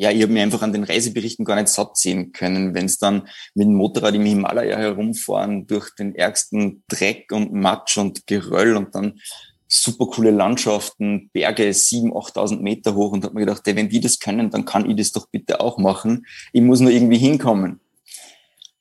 ja, 0.00 0.10
ich 0.10 0.22
habe 0.22 0.32
mir 0.32 0.42
einfach 0.42 0.62
an 0.62 0.72
den 0.72 0.84
Reiseberichten 0.84 1.44
gar 1.44 1.56
nicht 1.56 1.68
satt 1.68 1.98
sehen 1.98 2.32
können, 2.32 2.72
wenn 2.72 2.86
es 2.86 2.98
dann 2.98 3.28
mit 3.54 3.66
dem 3.66 3.74
Motorrad 3.74 4.14
im 4.14 4.24
Himalaya 4.24 4.78
herumfahren 4.78 5.66
durch 5.66 5.94
den 5.94 6.14
ärgsten 6.14 6.82
Dreck 6.88 7.30
und 7.32 7.52
Matsch 7.52 7.98
und 7.98 8.26
Geröll 8.26 8.78
und 8.78 8.94
dann 8.94 9.20
super 9.68 10.06
coole 10.06 10.30
Landschaften, 10.30 11.28
Berge 11.34 11.74
sieben, 11.74 12.16
achttausend 12.16 12.62
Meter 12.62 12.94
hoch 12.94 13.12
und 13.12 13.24
habe 13.24 13.34
mir 13.34 13.40
gedacht, 13.40 13.60
ey, 13.68 13.76
wenn 13.76 13.90
die 13.90 14.00
das 14.00 14.18
können, 14.18 14.48
dann 14.48 14.64
kann 14.64 14.88
ich 14.88 14.96
das 14.96 15.12
doch 15.12 15.28
bitte 15.28 15.60
auch 15.60 15.76
machen. 15.76 16.24
Ich 16.54 16.62
muss 16.62 16.80
nur 16.80 16.92
irgendwie 16.92 17.18
hinkommen. 17.18 17.80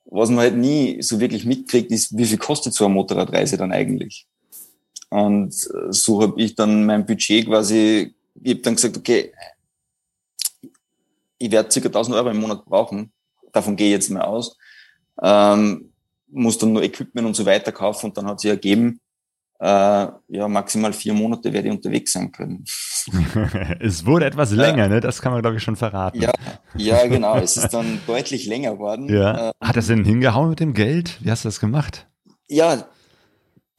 Was 0.05 0.29
man 0.29 0.39
halt 0.39 0.55
nie 0.55 1.01
so 1.01 1.19
wirklich 1.19 1.43
mitkriegt, 1.43 1.91
ist, 1.91 2.17
wie 2.17 2.25
viel 2.25 2.37
kostet 2.37 2.73
so 2.73 2.85
eine 2.85 2.93
Motorradreise 2.93 3.57
dann 3.57 3.73
eigentlich? 3.73 4.25
Und 5.09 5.53
so 5.53 6.21
habe 6.21 6.41
ich 6.41 6.55
dann 6.55 6.85
mein 6.85 7.05
Budget 7.05 7.45
quasi, 7.47 8.15
ich 8.41 8.51
habe 8.53 8.61
dann 8.61 8.75
gesagt, 8.75 8.95
okay, 8.95 9.33
ich 11.39 11.51
werde 11.51 11.71
circa 11.71 11.87
1000 11.87 12.15
Euro 12.15 12.29
im 12.29 12.39
Monat 12.39 12.65
brauchen. 12.65 13.11
Davon 13.51 13.75
gehe 13.75 13.87
ich 13.87 13.93
jetzt 13.93 14.09
mal 14.09 14.21
aus. 14.21 14.55
Ähm, 15.21 15.91
muss 16.27 16.57
dann 16.57 16.73
nur 16.73 16.83
Equipment 16.83 17.25
und 17.27 17.35
so 17.35 17.45
weiter 17.45 17.71
kaufen 17.71 18.07
und 18.07 18.17
dann 18.17 18.27
hat 18.27 18.39
sich 18.39 18.51
ergeben, 18.51 18.99
äh, 19.59 20.07
ja, 20.27 20.47
maximal 20.47 20.93
vier 20.93 21.13
Monate 21.13 21.51
werde 21.51 21.67
ich 21.67 21.73
unterwegs 21.73 22.13
sein 22.13 22.31
können. 22.31 22.63
es 23.81 24.05
wurde 24.05 24.25
etwas 24.25 24.51
länger, 24.51 24.87
ne? 24.87 25.01
Das 25.01 25.21
kann 25.21 25.33
man, 25.33 25.41
glaube 25.41 25.57
ich, 25.57 25.63
schon 25.63 25.75
verraten. 25.75 26.21
Ja, 26.21 26.31
ja, 26.75 27.07
genau. 27.07 27.37
Es 27.37 27.57
ist 27.57 27.69
dann 27.71 27.99
deutlich 28.07 28.45
länger 28.45 28.79
worden. 28.79 29.13
Ja. 29.13 29.51
Hat 29.61 29.75
das 29.75 29.87
denn 29.87 30.05
hingehauen 30.05 30.51
mit 30.51 30.61
dem 30.61 30.73
Geld? 30.73 31.17
Wie 31.21 31.29
hast 31.29 31.43
du 31.43 31.49
das 31.49 31.59
gemacht? 31.59 32.07
Ja, 32.47 32.85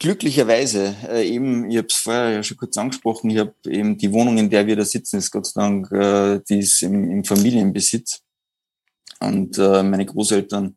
glücklicherweise, 0.01 0.97
äh, 1.09 1.29
eben, 1.29 1.71
ich 1.71 1.77
habe 1.77 1.87
es 1.89 1.97
vorher 1.97 2.31
ja 2.31 2.43
schon 2.43 2.57
kurz 2.57 2.77
angesprochen, 2.77 3.31
ich 3.31 3.39
habe 3.39 3.55
eben 3.67 3.97
die 3.97 4.11
Wohnung, 4.13 4.39
in 4.39 4.51
der 4.51 4.67
wir 4.67 4.75
da 4.75 4.85
sitzen, 4.85 5.19
ist 5.19 5.31
Gott 5.31 5.47
sei 5.47 5.61
Dank, 5.61 5.93
äh, 5.93 6.41
die 6.49 6.59
ist 6.59 6.83
im, 6.83 7.09
im 7.11 7.23
Familienbesitz. 7.23 8.21
Und 9.21 9.59
äh, 9.59 9.83
meine 9.83 10.07
Großeltern 10.07 10.77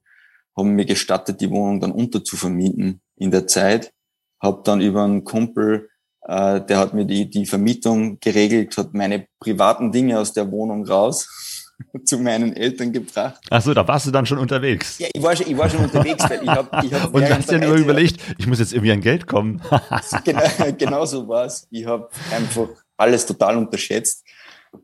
haben 0.56 0.70
mir 0.76 0.86
gestattet, 0.86 1.40
die 1.40 1.50
Wohnung 1.50 1.80
dann 1.80 1.94
unterzuvermieten 1.94 3.02
in 3.16 3.32
der 3.32 3.48
Zeit. 3.48 3.94
Hab 4.42 4.66
dann 4.66 4.82
über 4.82 5.06
einen 5.06 5.24
Kumpel, 5.24 5.90
äh, 6.24 6.60
der 6.60 6.78
hat 6.78 6.94
mir 6.94 7.06
die, 7.06 7.30
die 7.30 7.46
Vermietung 7.46 8.20
geregelt, 8.20 8.78
hat 8.78 8.94
meine 8.94 9.28
privaten 9.40 9.94
Dinge 9.94 10.20
aus 10.20 10.34
der 10.34 10.52
Wohnung 10.52 10.86
raus 10.86 11.53
zu 12.06 12.18
meinen 12.20 12.56
Eltern 12.56 12.92
gebracht. 12.92 13.42
Ach 13.50 13.62
so, 13.62 13.74
da 13.74 13.88
warst 13.88 14.08
du 14.08 14.12
dann 14.12 14.26
schon 14.26 14.38
unterwegs. 14.38 15.00
Ja, 15.00 15.08
ich 15.14 15.22
war 15.22 15.36
schon, 15.36 15.48
ich 15.48 15.58
war 15.58 15.70
schon 15.70 15.84
unterwegs, 15.84 16.24
weil 16.30 16.44
ich 16.44 16.50
habe 16.50 16.86
ich 16.86 16.94
hab 16.94 17.14
Und 17.14 17.30
hast 17.30 17.52
dir 17.52 17.60
nur 17.60 17.76
überlegt, 17.76 18.20
ich 18.38 18.48
muss 18.48 18.60
jetzt 18.60 18.74
irgendwie 18.74 18.92
an 18.92 19.02
Geld 19.02 19.28
kommen. 19.28 19.62
genau, 20.24 20.42
genau 20.78 21.06
so 21.06 21.28
war's. 21.28 21.68
Ich 21.72 21.86
habe 21.86 22.10
einfach 22.32 22.70
alles 22.98 23.26
total 23.26 23.58
unterschätzt. 23.58 24.24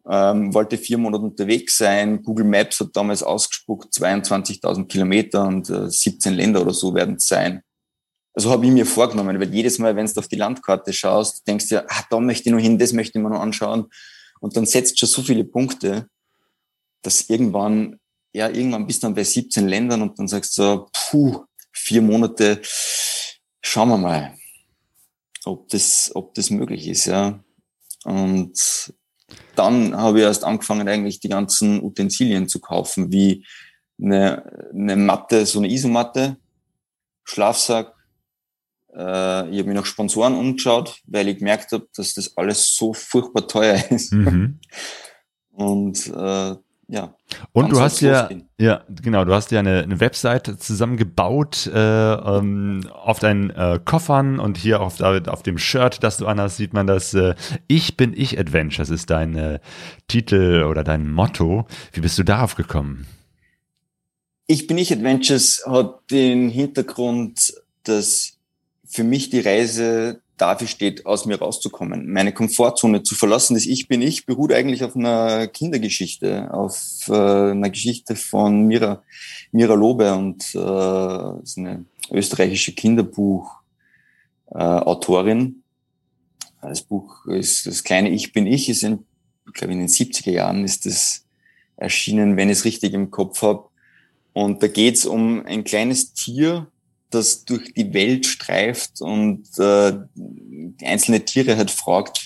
Ähm, 0.07 0.53
wollte 0.53 0.77
vier 0.77 0.97
Monate 0.97 1.23
unterwegs 1.23 1.77
sein. 1.77 2.21
Google 2.21 2.45
Maps 2.45 2.79
hat 2.79 2.89
damals 2.93 3.23
ausgespuckt, 3.23 3.93
22.000 3.93 4.87
Kilometer 4.87 5.47
und 5.47 5.69
äh, 5.69 5.89
17 5.89 6.33
Länder 6.33 6.61
oder 6.61 6.73
so 6.73 6.93
werden 6.93 7.15
es 7.15 7.27
sein. 7.27 7.63
Also 8.33 8.51
habe 8.51 8.65
ich 8.65 8.71
mir 8.71 8.85
vorgenommen, 8.85 9.39
weil 9.39 9.53
jedes 9.53 9.79
Mal, 9.79 9.95
wenn 9.95 10.05
du 10.05 10.19
auf 10.19 10.27
die 10.27 10.35
Landkarte 10.35 10.93
schaust, 10.93 11.45
denkst 11.47 11.69
du 11.69 11.75
ja, 11.75 11.83
ah, 11.87 12.03
da 12.09 12.19
möchte 12.19 12.49
ich 12.49 12.53
noch 12.53 12.61
hin, 12.61 12.77
das 12.77 12.93
möchte 12.93 13.17
ich 13.17 13.23
mir 13.23 13.29
noch 13.29 13.41
anschauen. 13.41 13.87
Und 14.39 14.55
dann 14.55 14.65
setzt 14.65 14.97
schon 14.97 15.09
so 15.09 15.21
viele 15.21 15.43
Punkte, 15.43 16.07
dass 17.01 17.29
irgendwann, 17.29 17.99
ja, 18.33 18.49
irgendwann 18.49 18.87
bist 18.87 19.03
du 19.03 19.07
dann 19.07 19.15
bei 19.15 19.23
17 19.23 19.67
Ländern 19.67 20.01
und 20.01 20.19
dann 20.19 20.27
sagst 20.27 20.57
du 20.57 20.61
so, 20.61 20.89
puh, 20.93 21.45
vier 21.71 22.01
Monate. 22.01 22.61
Schauen 23.61 23.89
wir 23.89 23.97
mal, 23.97 24.35
ob 25.45 25.69
das, 25.69 26.11
ob 26.13 26.33
das 26.33 26.49
möglich 26.49 26.87
ist, 26.87 27.05
ja. 27.05 27.43
Und 28.03 28.93
dann 29.55 29.95
habe 29.95 30.19
ich 30.19 30.23
erst 30.23 30.43
angefangen, 30.43 30.87
eigentlich 30.87 31.19
die 31.19 31.29
ganzen 31.29 31.83
Utensilien 31.83 32.47
zu 32.47 32.59
kaufen, 32.59 33.11
wie 33.11 33.45
eine, 34.01 34.69
eine 34.73 34.95
Matte, 34.95 35.45
so 35.45 35.59
eine 35.59 35.69
Isomatte, 35.69 36.37
Schlafsack. 37.23 37.93
Äh, 38.93 39.49
ich 39.49 39.59
habe 39.59 39.65
mir 39.65 39.73
nach 39.75 39.85
Sponsoren 39.85 40.35
umgeschaut, 40.35 41.01
weil 41.05 41.27
ich 41.27 41.39
gemerkt 41.39 41.71
habe, 41.71 41.87
dass 41.95 42.13
das 42.13 42.35
alles 42.37 42.75
so 42.75 42.93
furchtbar 42.93 43.47
teuer 43.47 43.83
ist. 43.91 44.13
Mhm. 44.13 44.59
Und 45.51 46.07
äh, 46.07 46.55
ja. 46.89 47.13
Und 47.51 47.71
du 47.71 47.79
hast 47.79 48.01
ja, 48.01 48.29
ja, 48.57 48.83
genau, 49.01 49.23
du 49.23 49.33
hast 49.33 49.51
ja 49.51 49.59
eine, 49.59 49.83
eine 49.83 49.99
Webseite 49.99 50.57
zusammengebaut 50.57 51.67
äh, 51.67 52.13
ähm, 52.13 52.81
auf 52.91 53.19
deinen 53.19 53.51
äh, 53.51 53.79
Koffern 53.85 54.39
und 54.39 54.57
hier 54.57 54.81
auf, 54.81 54.99
auf 54.99 55.43
dem 55.43 55.59
Shirt, 55.59 56.03
das 56.03 56.17
du 56.17 56.25
anhast, 56.25 56.57
sieht 56.57 56.73
man 56.73 56.87
das 56.87 57.13
äh, 57.13 57.35
Ich 57.67 57.95
bin 57.95 58.13
ich 58.17 58.39
Adventures 58.39 58.89
ist 58.89 59.11
dein 59.11 59.35
äh, 59.35 59.59
Titel 60.07 60.63
oder 60.63 60.83
dein 60.83 61.11
Motto. 61.11 61.67
Wie 61.93 62.01
bist 62.01 62.17
du 62.17 62.23
darauf 62.23 62.55
gekommen? 62.55 63.05
Ich 64.47 64.65
bin 64.65 64.79
ich 64.79 64.91
Adventures 64.91 65.63
hat 65.67 65.99
den 66.09 66.49
Hintergrund, 66.49 67.53
dass 67.83 68.33
für 68.83 69.03
mich 69.03 69.29
die 69.29 69.41
Reise 69.41 70.21
dafür 70.39 70.67
steht, 70.67 71.05
aus 71.05 71.25
mir 71.25 71.39
rauszukommen, 71.39 72.11
meine 72.11 72.33
Komfortzone 72.33 73.03
zu 73.03 73.15
verlassen. 73.15 73.53
Das 73.53 73.65
Ich 73.65 73.87
bin 73.87 74.01
ich 74.01 74.25
beruht 74.25 74.53
eigentlich 74.53 74.83
auf 74.83 74.95
einer 74.95 75.47
Kindergeschichte, 75.47 76.53
auf 76.53 77.07
äh, 77.09 77.13
einer 77.13 77.69
Geschichte 77.69 78.15
von 78.15 78.65
Mira, 78.65 79.03
Mira 79.51 79.73
Lobe 79.73 80.13
und 80.13 80.43
äh, 80.55 81.43
ist 81.43 81.57
eine 81.57 81.85
österreichische 82.11 82.73
Kinderbuchautorin. 82.73 85.63
Äh, 86.61 86.61
das 86.61 86.81
Buch 86.81 87.25
ist 87.25 87.65
das 87.65 87.83
kleine 87.83 88.09
Ich 88.09 88.33
bin 88.33 88.47
ich, 88.47 88.69
ist 88.69 88.83
in, 88.83 89.05
ich 89.47 89.53
glaube 89.53 89.73
in 89.73 89.79
den 89.79 89.87
70er 89.87 90.31
Jahren 90.31 90.63
ist 90.63 90.85
das 90.85 91.25
erschienen, 91.77 92.37
wenn 92.37 92.49
ich 92.49 92.59
es 92.59 92.65
richtig 92.65 92.93
im 92.93 93.11
Kopf 93.11 93.41
habe. 93.41 93.65
Und 94.33 94.63
da 94.63 94.67
geht 94.67 94.95
es 94.95 95.05
um 95.05 95.45
ein 95.45 95.63
kleines 95.63 96.13
Tier, 96.13 96.67
das 97.09 97.45
durch 97.45 97.73
die 97.73 97.93
Welt 97.93 98.25
streift 98.25 99.01
und 99.01 99.47
äh, 99.57 99.93
einzelne 100.83 101.25
Tiere 101.25 101.57
halt 101.57 101.71
fragt, 101.71 102.21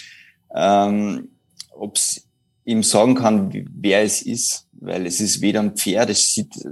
ähm, 0.56 1.30
ob 1.72 1.96
es 1.98 2.24
ihm 2.66 2.84
sagen 2.84 3.16
kann, 3.16 3.52
wer 3.76 4.04
es 4.04 4.22
ist, 4.22 4.68
weil 4.74 5.06
es 5.06 5.20
ist 5.20 5.42
weder 5.42 5.62
ein 5.62 5.76
Pferd, 5.76 6.10
es 6.10 6.34
sieht 6.34 6.56
äh, 6.58 6.70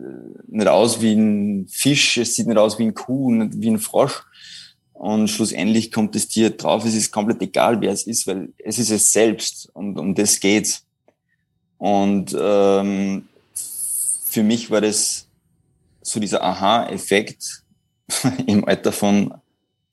nicht 0.47 0.67
aus 0.67 1.01
wie 1.01 1.13
ein 1.13 1.67
Fisch, 1.69 2.17
es 2.17 2.35
sieht 2.35 2.47
nicht 2.47 2.57
aus 2.57 2.79
wie 2.79 2.83
ein 2.83 2.93
Kuh, 2.93 3.31
nicht 3.31 3.61
wie 3.61 3.69
ein 3.69 3.79
Frosch. 3.79 4.23
Und 4.93 5.29
schlussendlich 5.29 5.91
kommt 5.91 6.13
das 6.13 6.27
Tier 6.27 6.51
drauf, 6.51 6.85
es 6.85 6.93
ist 6.93 7.11
komplett 7.11 7.41
egal, 7.41 7.81
wer 7.81 7.91
es 7.91 8.05
ist, 8.05 8.27
weil 8.27 8.49
es 8.59 8.77
ist 8.77 8.91
es 8.91 9.11
selbst 9.11 9.69
und 9.73 9.97
um 9.97 10.13
das 10.13 10.39
geht's. 10.39 10.85
Und 11.77 12.35
ähm, 12.39 13.27
für 14.25 14.43
mich 14.43 14.69
war 14.69 14.81
das 14.81 15.27
so 16.03 16.19
dieser 16.19 16.43
Aha-Effekt, 16.43 17.60
im 18.47 18.65
Alter 18.65 18.91
von 18.91 19.33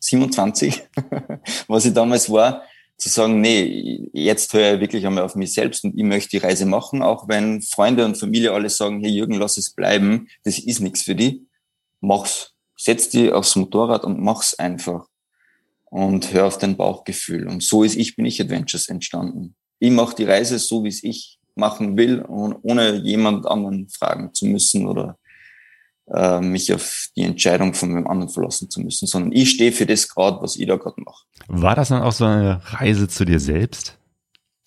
27, 0.01 0.83
was 1.69 1.85
ich 1.85 1.93
damals 1.93 2.31
war, 2.31 2.63
zu 2.97 3.09
sagen, 3.09 3.41
nee, 3.41 4.11
jetzt 4.13 4.53
höre 4.53 4.75
ich 4.75 4.81
wirklich 4.81 5.07
einmal 5.07 5.23
auf 5.23 5.37
mich 5.37 5.55
selbst 5.55 5.85
und 5.85 5.97
ich 5.97 6.05
möchte 6.05 6.31
die 6.31 6.39
Reise 6.39 6.67
machen, 6.67 7.01
auch 7.01 7.29
wenn 7.29 7.63
Freunde 7.63 8.05
und 8.05 8.17
Familie 8.17 8.53
alle 8.53 8.71
sagen, 8.71 9.01
hey 9.01 9.11
Jürgen, 9.11 9.35
lass 9.35 9.57
es 9.57 9.71
bleiben, 9.71 10.29
das 10.43 10.59
ist 10.59 10.81
nichts 10.81 11.03
für 11.03 11.15
dich, 11.15 11.41
mach's. 12.01 12.55
Setz 12.77 13.09
dich 13.09 13.33
aufs 13.33 13.57
Motorrad 13.57 14.05
und 14.05 14.21
mach's 14.21 14.55
einfach. 14.55 15.07
Und 15.87 16.33
hör 16.33 16.47
auf 16.47 16.59
dein 16.59 16.77
Bauchgefühl. 16.77 17.49
Und 17.49 17.63
so 17.63 17.83
ist 17.83 17.97
Ich 17.97 18.15
bin 18.15 18.25
ich 18.25 18.41
Adventures 18.41 18.89
entstanden. 18.89 19.57
Ich 19.81 19.91
mache 19.91 20.15
die 20.15 20.25
Reise 20.25 20.59
so, 20.59 20.85
wie 20.85 20.89
es 20.89 21.03
ich 21.03 21.39
machen 21.57 21.97
will, 21.97 22.25
ohne 22.29 22.97
jemand 23.03 23.47
anderen 23.47 23.89
fragen 23.89 24.33
zu 24.33 24.47
müssen 24.47 24.87
oder 24.87 25.19
äh, 26.13 26.41
mich 26.41 26.73
auf 26.73 27.09
die 27.17 27.23
Entscheidung 27.23 27.75
von 27.75 27.91
einem 27.91 28.07
anderen 28.07 28.33
verlassen 28.33 28.71
zu 28.71 28.81
müssen, 28.81 29.07
sondern 29.07 29.33
ich 29.33 29.51
stehe 29.51 29.73
für 29.73 29.87
das 29.87 30.09
gerade, 30.09 30.41
was 30.41 30.57
ich 30.57 30.67
da 30.67 30.77
gerade 30.77 31.01
mache. 31.03 31.25
War 31.49 31.75
das 31.75 31.89
dann 31.89 32.03
auch 32.03 32.13
so 32.13 32.25
eine 32.25 32.61
Reise 32.65 33.09
zu 33.09 33.25
dir 33.25 33.41
selbst? 33.41 33.99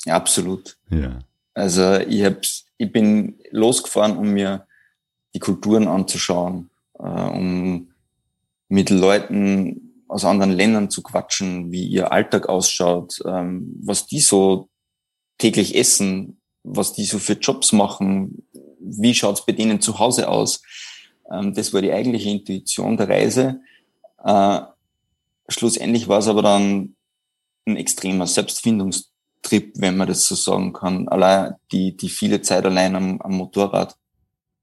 Ja, 0.05 0.15
absolut. 0.15 0.77
Ja. 0.89 1.19
Also 1.53 1.95
ich, 1.95 2.23
hab, 2.23 2.41
ich 2.77 2.91
bin 2.91 3.39
losgefahren, 3.51 4.17
um 4.17 4.29
mir 4.31 4.65
die 5.33 5.39
Kulturen 5.39 5.87
anzuschauen, 5.87 6.69
äh, 6.99 7.03
um 7.03 7.91
mit 8.67 8.89
Leuten 8.89 10.05
aus 10.07 10.25
anderen 10.25 10.51
Ländern 10.51 10.89
zu 10.89 11.01
quatschen, 11.03 11.71
wie 11.71 11.85
ihr 11.85 12.11
Alltag 12.11 12.49
ausschaut, 12.49 13.21
ähm, 13.25 13.79
was 13.81 14.07
die 14.07 14.19
so 14.19 14.69
täglich 15.37 15.75
essen, 15.75 16.41
was 16.63 16.93
die 16.93 17.05
so 17.05 17.17
für 17.17 17.33
Jobs 17.33 17.71
machen, 17.71 18.45
wie 18.79 19.15
schaut's 19.15 19.45
bei 19.45 19.53
denen 19.53 19.81
zu 19.81 19.99
Hause 19.99 20.27
aus. 20.27 20.61
Ähm, 21.31 21.53
das 21.53 21.73
war 21.73 21.81
die 21.81 21.91
eigentliche 21.91 22.29
Intuition 22.29 22.97
der 22.97 23.09
Reise. 23.09 23.61
Äh, 24.23 24.61
schlussendlich 25.47 26.07
war 26.07 26.19
es 26.19 26.27
aber 26.27 26.41
dann 26.41 26.95
ein 27.65 27.77
extremer 27.77 28.27
Selbstfindungstrip, 28.27 29.73
wenn 29.75 29.97
man 29.97 30.07
das 30.07 30.27
so 30.27 30.35
sagen 30.35 30.73
kann. 30.73 31.07
Allein 31.07 31.55
die, 31.71 31.95
die 31.95 32.09
viele 32.09 32.41
Zeit 32.41 32.65
allein 32.65 32.95
am, 32.95 33.21
am 33.21 33.33
Motorrad. 33.33 33.95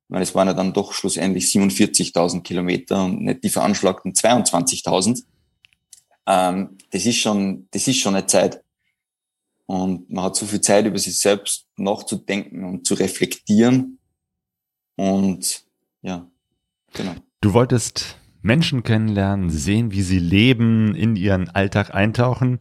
Weil 0.09 0.23
es 0.23 0.35
waren 0.35 0.49
ja 0.49 0.55
dann 0.55 0.73
doch 0.73 0.93
schlussendlich 0.93 1.45
47.000 1.47 2.43
Kilometer 2.43 3.05
und 3.05 3.23
nicht 3.23 3.45
die 3.45 3.51
veranschlagten 3.51 4.13
22.000. 4.13 5.23
Ähm, 6.27 6.79
das 6.91 7.07
ist 7.07 7.19
schon, 7.19 7.69
das 7.71 7.87
ist 7.89 7.99
schon 7.99 8.15
eine 8.15 8.27
Zeit. 8.27 8.63
Und 9.67 10.09
man 10.09 10.25
hat 10.25 10.37
so 10.37 10.47
viel 10.47 10.63
Zeit 10.63 10.87
über 10.87 10.99
sich 10.99 11.19
selbst 11.19 11.67
nachzudenken 11.77 12.65
und 12.65 12.87
zu 12.87 12.95
reflektieren. 12.95 13.99
Und 14.97 15.63
ja, 16.01 16.27
Genau. 16.99 17.15
Du 17.41 17.53
wolltest 17.55 18.17
Menschen 18.43 18.83
kennenlernen, 18.83 19.51
sehen, 19.51 19.93
wie 19.93 20.03
sie 20.03 20.19
leben, 20.19 20.95
in 20.95 21.17
ihren 21.17 21.49
Alltag 21.49 21.95
eintauchen. 21.95 22.59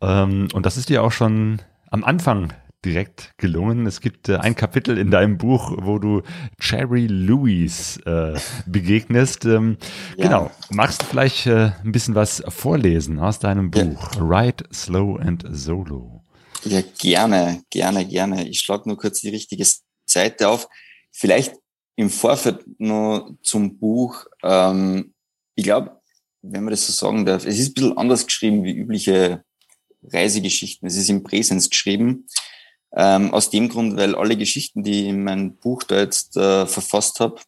Ähm, 0.00 0.48
und 0.54 0.64
das 0.64 0.76
ist 0.76 0.88
dir 0.88 1.02
auch 1.02 1.12
schon 1.12 1.60
am 1.90 2.04
Anfang 2.04 2.52
direkt 2.84 3.32
gelungen. 3.36 3.86
Es 3.86 4.00
gibt 4.00 4.28
äh, 4.28 4.36
ein 4.36 4.54
Kapitel 4.54 4.96
in 4.96 5.10
deinem 5.10 5.36
Buch, 5.36 5.76
wo 5.82 5.98
du 5.98 6.22
Cherry 6.58 7.06
Lewis 7.06 7.98
äh, 8.06 8.38
begegnest. 8.66 9.44
Ähm, 9.44 9.76
ja. 10.16 10.24
Genau. 10.24 10.50
Magst 10.70 11.02
du 11.02 11.06
vielleicht 11.06 11.46
äh, 11.46 11.72
ein 11.84 11.92
bisschen 11.92 12.14
was 12.14 12.42
vorlesen 12.48 13.18
aus 13.18 13.38
deinem 13.38 13.70
Buch? 13.70 14.14
Ja. 14.14 14.22
Ride 14.22 14.64
Slow 14.72 15.18
and 15.20 15.44
Solo. 15.50 16.24
Ja, 16.64 16.82
gerne, 16.98 17.62
gerne, 17.70 18.06
gerne. 18.06 18.48
Ich 18.48 18.60
schlage 18.60 18.88
nur 18.88 18.96
kurz 18.96 19.20
die 19.20 19.30
richtige 19.30 19.64
Seite 20.06 20.48
auf. 20.48 20.68
Vielleicht 21.10 21.54
im 22.00 22.08
Vorfeld 22.08 22.64
noch 22.80 23.30
zum 23.42 23.78
Buch, 23.78 24.24
ähm, 24.42 25.12
ich 25.54 25.64
glaube, 25.64 26.00
wenn 26.40 26.64
man 26.64 26.70
das 26.70 26.86
so 26.86 26.92
sagen 26.94 27.26
darf, 27.26 27.44
es 27.44 27.58
ist 27.58 27.68
ein 27.68 27.74
bisschen 27.74 27.98
anders 27.98 28.24
geschrieben 28.24 28.64
wie 28.64 28.72
übliche 28.72 29.44
Reisegeschichten. 30.02 30.88
Es 30.88 30.96
ist 30.96 31.10
im 31.10 31.22
Präsens 31.22 31.68
geschrieben. 31.68 32.26
Ähm, 32.96 33.34
aus 33.34 33.50
dem 33.50 33.68
Grund, 33.68 33.96
weil 33.96 34.14
alle 34.14 34.36
Geschichten, 34.38 34.82
die 34.82 35.02
ich 35.02 35.08
in 35.08 35.22
meinem 35.22 35.56
Buch 35.56 35.82
da 35.82 35.98
jetzt 35.98 36.38
äh, 36.38 36.66
verfasst 36.66 37.20
habe, 37.20 37.40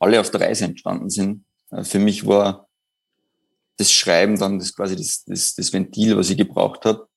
alle 0.00 0.20
auf 0.20 0.30
der 0.30 0.40
Reise 0.40 0.64
entstanden 0.64 1.08
sind. 1.08 1.44
Äh, 1.70 1.84
für 1.84 2.00
mich 2.00 2.26
war 2.26 2.68
das 3.76 3.92
Schreiben 3.92 4.36
dann 4.36 4.58
das 4.58 4.74
quasi 4.74 4.96
das, 4.96 5.24
das, 5.24 5.54
das 5.54 5.72
Ventil, 5.72 6.16
was 6.16 6.28
ich 6.28 6.36
gebraucht 6.36 6.84
habe 6.84 7.08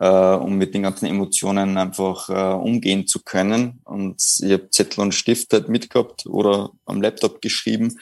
äh, 0.00 0.08
um 0.08 0.56
mit 0.56 0.74
den 0.74 0.82
ganzen 0.82 1.06
Emotionen 1.06 1.76
einfach 1.76 2.28
äh, 2.28 2.54
umgehen 2.54 3.06
zu 3.06 3.22
können. 3.22 3.80
Und 3.84 4.22
ich 4.40 4.52
habe 4.52 4.70
Zettel 4.70 5.00
und 5.00 5.14
Stift 5.14 5.52
halt 5.52 5.68
mitgehabt 5.68 6.26
oder 6.26 6.70
am 6.84 7.02
Laptop 7.02 7.42
geschrieben. 7.42 7.98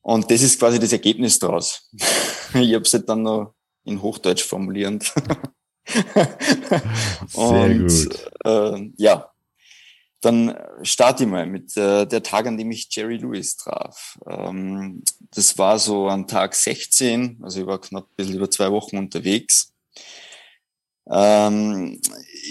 Und 0.00 0.30
das 0.30 0.42
ist 0.42 0.58
quasi 0.58 0.78
das 0.78 0.92
Ergebnis 0.92 1.38
daraus. 1.38 1.90
ich 2.54 2.74
habe 2.74 2.84
es 2.84 2.94
halt 2.94 3.08
dann 3.08 3.22
noch 3.22 3.54
in 3.84 4.00
Hochdeutsch 4.00 4.42
formulierend. 4.42 5.12
Und. 7.34 8.08
Äh, 8.44 8.90
ja, 8.96 9.30
dann 10.20 10.58
starte 10.82 11.24
ich 11.24 11.30
mal 11.30 11.46
mit 11.46 11.76
äh, 11.76 12.06
der 12.06 12.22
Tag, 12.22 12.46
an 12.46 12.58
dem 12.58 12.70
ich 12.70 12.88
Jerry 12.90 13.16
Lewis 13.16 13.56
traf. 13.56 14.18
Ähm, 14.26 15.02
das 15.30 15.56
war 15.58 15.78
so 15.78 16.08
an 16.08 16.26
Tag 16.26 16.54
16, 16.54 17.38
also 17.42 17.60
ich 17.60 17.66
war 17.66 17.80
knapp 17.80 18.04
ein 18.04 18.16
bisschen 18.16 18.34
über 18.34 18.50
zwei 18.50 18.70
Wochen 18.72 18.98
unterwegs. 18.98 19.72
Ähm, 21.10 22.00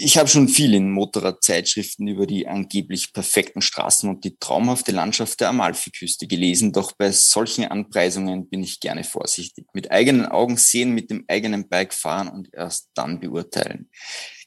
ich 0.00 0.18
habe 0.18 0.28
schon 0.28 0.48
viel 0.48 0.74
in 0.74 0.90
Motorradzeitschriften 0.90 2.06
über 2.08 2.26
die 2.26 2.46
angeblich 2.46 3.12
perfekten 3.12 3.62
Straßen 3.62 4.08
und 4.08 4.24
die 4.24 4.36
traumhafte 4.38 4.92
Landschaft 4.92 5.40
der 5.40 5.48
Amalfiküste 5.48 6.26
gelesen, 6.26 6.72
doch 6.72 6.92
bei 6.92 7.10
solchen 7.10 7.64
Anpreisungen 7.64 8.48
bin 8.48 8.62
ich 8.62 8.80
gerne 8.80 9.04
vorsichtig. 9.04 9.66
Mit 9.74 9.90
eigenen 9.90 10.26
Augen 10.26 10.56
sehen, 10.56 10.92
mit 10.92 11.10
dem 11.10 11.24
eigenen 11.28 11.68
Bike 11.68 11.94
fahren 11.94 12.28
und 12.28 12.48
erst 12.52 12.90
dann 12.94 13.20
beurteilen. 13.20 13.90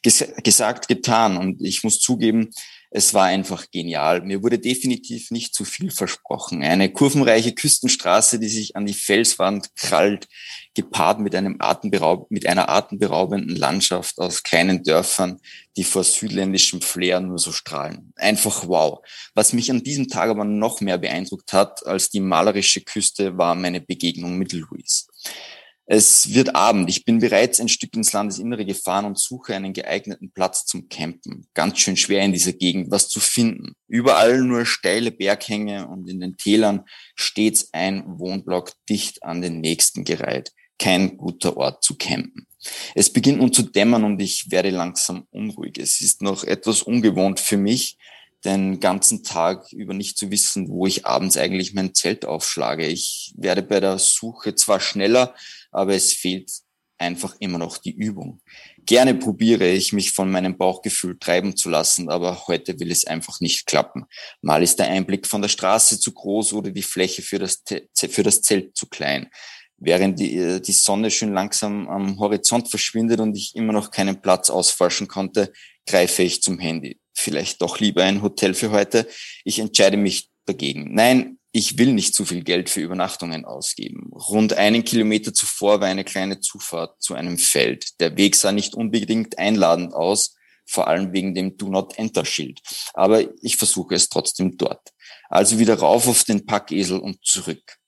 Ges 0.03 0.25
gesagt, 0.43 0.87
getan 0.87 1.37
und 1.37 1.61
ich 1.61 1.83
muss 1.83 1.99
zugeben, 1.99 2.49
Es 2.93 3.13
war 3.13 3.25
einfach 3.27 3.71
genial. 3.71 4.21
Mir 4.21 4.43
wurde 4.43 4.59
definitiv 4.59 5.31
nicht 5.31 5.55
zu 5.55 5.63
viel 5.63 5.91
versprochen. 5.91 6.61
Eine 6.61 6.91
kurvenreiche 6.91 7.53
Küstenstraße, 7.53 8.37
die 8.37 8.49
sich 8.49 8.75
an 8.75 8.85
die 8.85 8.93
Felswand 8.93 9.73
krallt, 9.77 10.27
gepaart 10.73 11.19
mit 11.19 11.35
einem 11.35 11.57
Atemberaub 11.59 12.31
mit 12.31 12.47
einer 12.47 12.69
atemberaubenden 12.69 13.55
Landschaft 13.55 14.17
aus 14.19 14.43
kleinen 14.43 14.83
Dörfern, 14.83 15.39
die 15.75 15.83
vor 15.83 16.03
südländischem 16.03 16.81
Flair 16.81 17.19
nur 17.19 17.39
so 17.39 17.51
strahlen. 17.51 18.13
Einfach 18.15 18.67
wow. 18.67 18.99
Was 19.33 19.53
mich 19.53 19.69
an 19.69 19.83
diesem 19.83 20.07
Tag 20.07 20.29
aber 20.29 20.45
noch 20.45 20.81
mehr 20.81 20.97
beeindruckt 20.97 21.51
hat 21.53 21.85
als 21.85 22.09
die 22.09 22.21
malerische 22.21 22.81
Küste, 22.81 23.37
war 23.37 23.55
meine 23.55 23.81
Begegnung 23.81 24.37
mit 24.37 24.53
Louis. 24.53 25.07
Es 25.93 26.33
wird 26.33 26.55
Abend. 26.55 26.89
Ich 26.89 27.03
bin 27.03 27.19
bereits 27.19 27.59
ein 27.59 27.67
Stück 27.67 27.93
ins 27.97 28.13
Landesinnere 28.13 28.65
gefahren 28.65 29.03
und 29.03 29.19
suche 29.19 29.55
einen 29.55 29.73
geeigneten 29.73 30.31
Platz 30.31 30.65
zum 30.65 30.87
Campen. 30.87 31.47
Ganz 31.53 31.79
schön 31.79 31.97
schwer 31.97 32.23
in 32.23 32.31
dieser 32.31 32.53
Gegend 32.53 32.91
was 32.91 33.09
zu 33.09 33.19
finden. 33.19 33.73
Überall 33.89 34.41
nur 34.41 34.65
steile 34.65 35.11
Berghänge 35.11 35.89
und 35.89 36.09
in 36.09 36.21
den 36.21 36.37
Tälern 36.37 36.85
stets 37.15 37.73
ein 37.73 38.05
Wohnblock 38.07 38.71
dicht 38.87 39.21
an 39.23 39.41
den 39.41 39.59
nächsten 39.59 40.05
gereiht. 40.05 40.53
Kein 40.81 41.15
guter 41.15 41.57
Ort 41.57 41.83
zu 41.83 41.95
campen. 41.95 42.47
Es 42.95 43.13
beginnt 43.13 43.37
nun 43.37 43.53
zu 43.53 43.61
dämmern 43.61 44.03
und 44.03 44.19
ich 44.19 44.49
werde 44.49 44.71
langsam 44.71 45.27
unruhig. 45.29 45.77
Es 45.77 46.01
ist 46.01 46.23
noch 46.23 46.43
etwas 46.43 46.81
ungewohnt 46.81 47.39
für 47.39 47.57
mich, 47.57 47.99
den 48.43 48.79
ganzen 48.79 49.23
Tag 49.23 49.71
über 49.73 49.93
nicht 49.93 50.17
zu 50.17 50.31
wissen, 50.31 50.69
wo 50.69 50.87
ich 50.87 51.05
abends 51.05 51.37
eigentlich 51.37 51.75
mein 51.75 51.93
Zelt 51.93 52.25
aufschlage. 52.25 52.87
Ich 52.87 53.31
werde 53.37 53.61
bei 53.61 53.79
der 53.79 53.99
Suche 53.99 54.55
zwar 54.55 54.79
schneller, 54.79 55.35
aber 55.71 55.93
es 55.93 56.13
fehlt 56.13 56.49
einfach 56.97 57.35
immer 57.39 57.59
noch 57.59 57.77
die 57.77 57.95
Übung. 57.95 58.41
Gerne 58.83 59.13
probiere 59.13 59.67
ich 59.67 59.93
mich 59.93 60.11
von 60.11 60.31
meinem 60.31 60.57
Bauchgefühl 60.57 61.19
treiben 61.19 61.55
zu 61.55 61.69
lassen, 61.69 62.09
aber 62.09 62.47
heute 62.47 62.79
will 62.79 62.91
es 62.91 63.05
einfach 63.05 63.39
nicht 63.39 63.67
klappen. 63.67 64.05
Mal 64.41 64.63
ist 64.63 64.79
der 64.79 64.89
Einblick 64.89 65.27
von 65.27 65.43
der 65.43 65.49
Straße 65.49 65.99
zu 65.99 66.11
groß 66.11 66.53
oder 66.53 66.71
die 66.71 66.81
Fläche 66.81 67.21
für 67.21 67.37
das, 67.37 67.63
für 67.93 68.23
das 68.23 68.41
Zelt 68.41 68.75
zu 68.75 68.87
klein. 68.87 69.29
Während 69.83 70.19
die, 70.19 70.61
die 70.61 70.71
Sonne 70.71 71.09
schön 71.09 71.33
langsam 71.33 71.89
am 71.89 72.19
Horizont 72.19 72.69
verschwindet 72.69 73.19
und 73.19 73.35
ich 73.35 73.55
immer 73.55 73.73
noch 73.73 73.89
keinen 73.89 74.21
Platz 74.21 74.51
ausforschen 74.51 75.07
konnte, 75.07 75.51
greife 75.87 76.21
ich 76.21 76.43
zum 76.43 76.59
Handy. 76.59 76.99
Vielleicht 77.15 77.63
doch 77.63 77.79
lieber 77.79 78.03
ein 78.03 78.21
Hotel 78.21 78.53
für 78.53 78.69
heute. 78.69 79.07
Ich 79.43 79.57
entscheide 79.57 79.97
mich 79.97 80.29
dagegen. 80.45 80.93
Nein, 80.93 81.39
ich 81.51 81.79
will 81.79 81.93
nicht 81.93 82.13
zu 82.13 82.25
viel 82.25 82.43
Geld 82.43 82.69
für 82.69 82.81
Übernachtungen 82.81 83.43
ausgeben. 83.43 84.11
Rund 84.13 84.53
einen 84.53 84.83
Kilometer 84.83 85.33
zuvor 85.33 85.81
war 85.81 85.87
eine 85.87 86.03
kleine 86.03 86.39
Zufahrt 86.39 87.01
zu 87.01 87.15
einem 87.15 87.39
Feld. 87.39 87.99
Der 87.99 88.15
Weg 88.17 88.35
sah 88.35 88.51
nicht 88.51 88.75
unbedingt 88.75 89.39
einladend 89.39 89.95
aus, 89.95 90.35
vor 90.65 90.87
allem 90.87 91.11
wegen 91.11 91.33
dem 91.33 91.57
Do 91.57 91.69
Not 91.69 91.97
Enter 91.97 92.23
Schild. 92.23 92.61
Aber 92.93 93.23
ich 93.41 93.57
versuche 93.57 93.95
es 93.95 94.09
trotzdem 94.09 94.57
dort. 94.57 94.91
Also 95.27 95.57
wieder 95.57 95.79
rauf 95.79 96.07
auf 96.07 96.23
den 96.23 96.45
Packesel 96.45 96.99
und 96.99 97.25
zurück. 97.25 97.80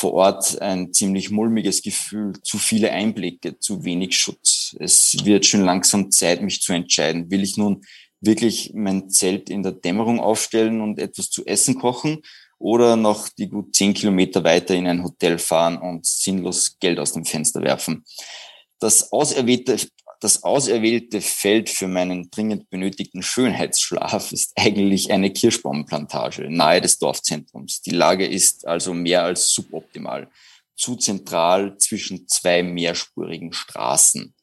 Vor 0.00 0.14
Ort 0.14 0.62
ein 0.62 0.94
ziemlich 0.94 1.30
mulmiges 1.30 1.82
Gefühl, 1.82 2.32
zu 2.42 2.56
viele 2.56 2.90
Einblicke, 2.90 3.58
zu 3.58 3.84
wenig 3.84 4.18
Schutz. 4.18 4.74
Es 4.80 5.14
wird 5.26 5.44
schon 5.44 5.60
langsam 5.60 6.10
Zeit, 6.10 6.40
mich 6.40 6.62
zu 6.62 6.72
entscheiden. 6.72 7.30
Will 7.30 7.42
ich 7.42 7.58
nun 7.58 7.82
wirklich 8.22 8.72
mein 8.74 9.10
Zelt 9.10 9.50
in 9.50 9.62
der 9.62 9.72
Dämmerung 9.72 10.18
aufstellen 10.18 10.80
und 10.80 10.98
etwas 10.98 11.28
zu 11.28 11.44
essen 11.44 11.74
kochen 11.74 12.22
oder 12.58 12.96
noch 12.96 13.28
die 13.28 13.50
gut 13.50 13.76
zehn 13.76 13.92
Kilometer 13.92 14.42
weiter 14.42 14.74
in 14.74 14.86
ein 14.86 15.04
Hotel 15.04 15.36
fahren 15.36 15.76
und 15.76 16.06
sinnlos 16.06 16.78
Geld 16.80 16.98
aus 16.98 17.12
dem 17.12 17.26
Fenster 17.26 17.60
werfen. 17.60 18.02
Das 18.78 19.12
auserwählte, 19.12 19.76
das 20.20 20.42
auserwählte 20.42 21.22
Feld 21.22 21.70
für 21.70 21.88
meinen 21.88 22.30
dringend 22.30 22.68
benötigten 22.68 23.22
Schönheitsschlaf 23.22 24.32
ist 24.32 24.52
eigentlich 24.56 25.10
eine 25.10 25.32
Kirschbaumplantage 25.32 26.50
nahe 26.50 26.82
des 26.82 26.98
Dorfzentrums. 26.98 27.80
Die 27.80 27.90
Lage 27.90 28.26
ist 28.26 28.66
also 28.66 28.92
mehr 28.92 29.24
als 29.24 29.48
suboptimal, 29.48 30.30
zu 30.76 30.96
zentral 30.96 31.76
zwischen 31.78 32.28
zwei 32.28 32.62
mehrspurigen 32.62 33.52
Straßen. 33.52 34.34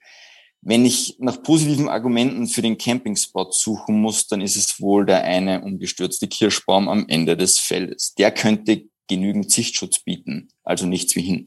Wenn 0.62 0.86
ich 0.86 1.16
nach 1.20 1.42
positiven 1.44 1.88
Argumenten 1.88 2.48
für 2.48 2.64
den 2.64 2.78
Campingspot 2.78 3.54
suchen 3.54 4.02
muss, 4.02 4.28
dann 4.28 4.42
ist 4.42 4.56
es 4.56 4.82
wohl 4.82 5.06
der 5.06 5.24
eine 5.24 5.62
umgestürzte 5.62 6.28
Kirschbaum 6.28 6.90
am 6.90 7.08
Ende 7.08 7.38
des 7.38 7.60
Feldes. 7.60 8.16
Der 8.16 8.32
könnte 8.32 8.86
genügend 9.08 9.52
Sichtschutz 9.52 10.00
bieten, 10.00 10.50
also 10.64 10.86
nichts 10.86 11.16
wie 11.16 11.22
hin. 11.22 11.46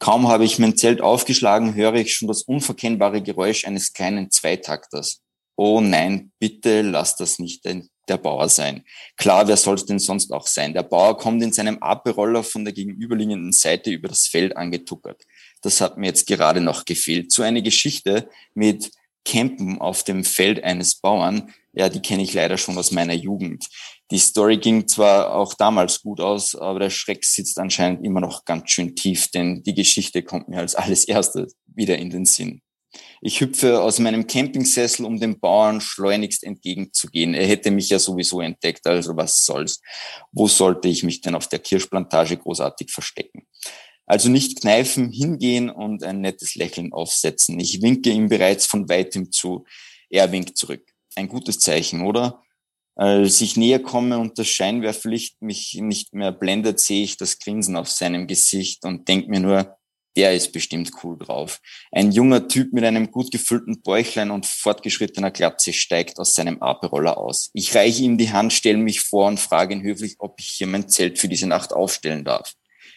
Kaum 0.00 0.28
habe 0.28 0.46
ich 0.46 0.58
mein 0.58 0.78
Zelt 0.78 1.02
aufgeschlagen, 1.02 1.74
höre 1.74 1.94
ich 1.96 2.14
schon 2.14 2.26
das 2.26 2.42
unverkennbare 2.42 3.22
Geräusch 3.22 3.66
eines 3.66 3.92
kleinen 3.92 4.30
Zweitakters. 4.30 5.20
Oh 5.56 5.82
nein, 5.82 6.32
bitte 6.38 6.80
lass 6.80 7.16
das 7.16 7.38
nicht 7.38 7.66
der 7.66 8.16
Bauer 8.16 8.48
sein. 8.48 8.82
Klar, 9.18 9.46
wer 9.46 9.58
soll 9.58 9.74
es 9.74 9.84
denn 9.84 9.98
sonst 9.98 10.32
auch 10.32 10.46
sein? 10.46 10.72
Der 10.72 10.84
Bauer 10.84 11.18
kommt 11.18 11.42
in 11.42 11.52
seinem 11.52 11.76
Ape-Roller 11.82 12.42
von 12.42 12.64
der 12.64 12.72
gegenüberliegenden 12.72 13.52
Seite 13.52 13.90
über 13.90 14.08
das 14.08 14.26
Feld 14.26 14.56
angetuckert. 14.56 15.22
Das 15.60 15.82
hat 15.82 15.98
mir 15.98 16.06
jetzt 16.06 16.26
gerade 16.26 16.62
noch 16.62 16.86
gefehlt. 16.86 17.30
So 17.30 17.42
eine 17.42 17.62
Geschichte 17.62 18.30
mit 18.54 18.90
Campen 19.26 19.82
auf 19.82 20.02
dem 20.02 20.24
Feld 20.24 20.64
eines 20.64 20.94
Bauern, 20.94 21.52
ja, 21.74 21.90
die 21.90 22.00
kenne 22.00 22.22
ich 22.22 22.32
leider 22.32 22.56
schon 22.56 22.78
aus 22.78 22.90
meiner 22.90 23.12
Jugend. 23.12 23.66
Die 24.10 24.18
Story 24.18 24.56
ging 24.56 24.88
zwar 24.88 25.34
auch 25.34 25.54
damals 25.54 26.02
gut 26.02 26.20
aus, 26.20 26.56
aber 26.56 26.80
der 26.80 26.90
Schreck 26.90 27.24
sitzt 27.24 27.58
anscheinend 27.58 28.04
immer 28.04 28.20
noch 28.20 28.44
ganz 28.44 28.70
schön 28.70 28.96
tief, 28.96 29.30
denn 29.30 29.62
die 29.62 29.74
Geschichte 29.74 30.22
kommt 30.22 30.48
mir 30.48 30.58
als 30.58 30.74
alles 30.74 31.04
erstes 31.04 31.56
wieder 31.66 31.96
in 31.96 32.10
den 32.10 32.24
Sinn. 32.24 32.60
Ich 33.20 33.40
hüpfe 33.40 33.80
aus 33.80 34.00
meinem 34.00 34.26
Campingsessel, 34.26 35.04
um 35.04 35.20
dem 35.20 35.38
Bauern 35.38 35.80
schleunigst 35.80 36.42
entgegenzugehen. 36.42 37.34
Er 37.34 37.46
hätte 37.46 37.70
mich 37.70 37.88
ja 37.88 38.00
sowieso 38.00 38.40
entdeckt, 38.40 38.84
also 38.86 39.16
was 39.16 39.44
soll's. 39.44 39.80
Wo 40.32 40.48
sollte 40.48 40.88
ich 40.88 41.04
mich 41.04 41.20
denn 41.20 41.36
auf 41.36 41.46
der 41.46 41.60
Kirschplantage 41.60 42.36
großartig 42.36 42.90
verstecken? 42.90 43.46
Also 44.06 44.28
nicht 44.28 44.60
kneifen, 44.60 45.12
hingehen 45.12 45.70
und 45.70 46.02
ein 46.02 46.20
nettes 46.20 46.56
Lächeln 46.56 46.92
aufsetzen. 46.92 47.60
Ich 47.60 47.80
winke 47.80 48.10
ihm 48.10 48.28
bereits 48.28 48.66
von 48.66 48.88
weitem 48.88 49.30
zu. 49.30 49.64
Er 50.08 50.32
winkt 50.32 50.56
zurück. 50.58 50.82
Ein 51.14 51.28
gutes 51.28 51.60
Zeichen, 51.60 52.04
oder? 52.04 52.42
Als 53.00 53.40
ich 53.40 53.56
näher 53.56 53.78
komme 53.78 54.18
und 54.18 54.38
das 54.38 54.48
Scheinwerferlicht 54.48 55.40
mich 55.40 55.78
nicht 55.80 56.12
mehr 56.12 56.32
blendet, 56.32 56.80
sehe 56.80 57.02
ich 57.02 57.16
das 57.16 57.38
Grinsen 57.38 57.76
auf 57.76 57.88
seinem 57.88 58.26
Gesicht 58.26 58.84
und 58.84 59.08
denke 59.08 59.30
mir 59.30 59.40
nur, 59.40 59.78
der 60.18 60.34
ist 60.34 60.52
bestimmt 60.52 60.90
cool 61.02 61.16
drauf. 61.16 61.60
Ein 61.92 62.12
junger 62.12 62.46
Typ 62.46 62.74
mit 62.74 62.84
einem 62.84 63.10
gut 63.10 63.32
gefüllten 63.32 63.80
Bäuchlein 63.80 64.30
und 64.30 64.44
fortgeschrittener 64.44 65.30
Glatze 65.30 65.72
steigt 65.72 66.18
aus 66.18 66.34
seinem 66.34 66.60
Aperoller 66.60 67.16
aus. 67.16 67.48
Ich 67.54 67.74
reiche 67.74 68.02
ihm 68.02 68.18
die 68.18 68.32
Hand, 68.32 68.52
stelle 68.52 68.76
mich 68.76 69.00
vor 69.00 69.28
und 69.28 69.40
frage 69.40 69.72
ihn 69.72 69.82
höflich, 69.82 70.16
ob 70.18 70.38
ich 70.38 70.48
hier 70.48 70.66
mein 70.66 70.90
Zelt 70.90 71.18
für 71.18 71.28
diese 71.28 71.46
Nacht 71.46 71.72
aufstellen 71.72 72.26
darf 72.26 72.52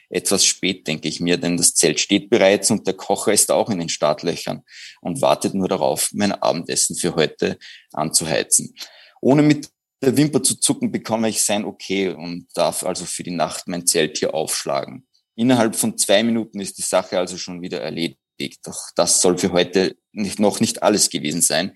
etwas 0.09 0.45
spät, 0.45 0.85
denke 0.85 1.07
ich 1.07 1.21
mir, 1.21 1.37
denn 1.37 1.57
das 1.57 1.73
Zelt 1.73 1.99
steht 1.99 2.29
bereits 2.29 2.69
und 2.69 2.85
der 2.85 2.93
Kocher 2.93 3.33
ist 3.33 3.49
auch 3.51 3.69
in 3.71 3.79
den 3.79 3.89
Startlöchern 3.89 4.61
und 5.01 5.21
wartet 5.21 5.55
nur 5.55 5.67
darauf, 5.67 6.09
mein 6.13 6.33
Abendessen 6.33 6.95
für 6.95 7.15
heute 7.15 7.57
anzuheizen. 7.93 8.75
Ohne 9.21 9.41
mit 9.41 9.72
der 10.03 10.17
Wimper 10.17 10.43
zu 10.43 10.59
zucken, 10.59 10.91
bekomme 10.91 11.29
ich 11.29 11.43
sein 11.43 11.65
Okay 11.65 12.09
und 12.09 12.47
darf 12.53 12.83
also 12.83 13.05
für 13.05 13.23
die 13.23 13.31
Nacht 13.31 13.67
mein 13.67 13.87
Zelt 13.87 14.17
hier 14.17 14.33
aufschlagen. 14.33 15.07
Innerhalb 15.35 15.75
von 15.75 15.97
zwei 15.97 16.23
Minuten 16.23 16.59
ist 16.59 16.77
die 16.77 16.83
Sache 16.83 17.17
also 17.17 17.37
schon 17.37 17.61
wieder 17.61 17.81
erledigt. 17.81 18.19
Doch 18.63 18.91
das 18.95 19.21
soll 19.21 19.37
für 19.37 19.51
heute 19.51 19.97
nicht, 20.11 20.39
noch 20.39 20.59
nicht 20.59 20.83
alles 20.83 21.09
gewesen 21.09 21.41
sein, 21.41 21.75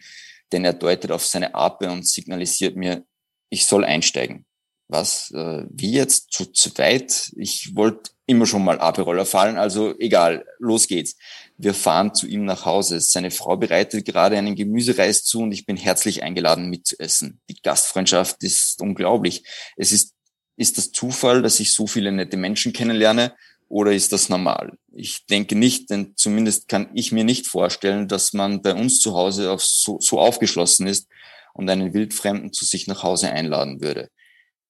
denn 0.51 0.63
er 0.63 0.73
deutet 0.73 1.11
auf 1.11 1.25
seine 1.25 1.55
Ape 1.55 1.89
und 1.89 2.07
signalisiert 2.07 2.75
mir, 2.75 3.05
ich 3.49 3.65
soll 3.65 3.83
einsteigen. 3.83 4.45
Was? 4.89 5.31
Äh, 5.31 5.65
wie 5.69 5.91
jetzt? 5.91 6.31
Zu 6.31 6.51
zweit? 6.51 7.31
Ich 7.35 7.75
wollte 7.75 8.11
immer 8.27 8.45
schon 8.45 8.63
mal 8.63 8.79
Aperoller 8.79 9.25
fallen, 9.25 9.57
also 9.57 9.97
egal, 9.97 10.45
los 10.59 10.87
geht's. 10.87 11.15
Wir 11.57 11.73
fahren 11.73 12.13
zu 12.13 12.27
ihm 12.27 12.45
nach 12.45 12.65
Hause. 12.65 12.99
Seine 12.99 13.31
Frau 13.31 13.57
bereitet 13.57 14.05
gerade 14.05 14.37
einen 14.37 14.55
Gemüsereis 14.55 15.23
zu 15.23 15.41
und 15.41 15.51
ich 15.53 15.65
bin 15.65 15.77
herzlich 15.77 16.21
eingeladen 16.21 16.69
mitzuessen. 16.69 17.41
Die 17.49 17.59
Gastfreundschaft 17.61 18.43
ist 18.43 18.79
unglaublich. 18.81 19.43
Es 19.75 19.91
ist, 19.91 20.13
ist 20.57 20.77
das 20.77 20.91
Zufall, 20.91 21.41
dass 21.41 21.59
ich 21.59 21.73
so 21.73 21.87
viele 21.87 22.11
nette 22.11 22.37
Menschen 22.37 22.73
kennenlerne 22.73 23.33
oder 23.69 23.93
ist 23.93 24.11
das 24.11 24.29
normal? 24.29 24.77
Ich 24.93 25.25
denke 25.25 25.55
nicht, 25.55 25.89
denn 25.89 26.13
zumindest 26.15 26.67
kann 26.67 26.89
ich 26.93 27.11
mir 27.11 27.23
nicht 27.23 27.47
vorstellen, 27.47 28.07
dass 28.07 28.33
man 28.33 28.61
bei 28.61 28.73
uns 28.73 28.99
zu 28.99 29.15
Hause 29.15 29.51
auf 29.51 29.63
so, 29.63 29.99
so 30.01 30.19
aufgeschlossen 30.19 30.85
ist 30.85 31.07
und 31.53 31.69
einen 31.69 31.93
Wildfremden 31.93 32.53
zu 32.53 32.65
sich 32.65 32.87
nach 32.87 33.03
Hause 33.03 33.31
einladen 33.31 33.81
würde. 33.81 34.09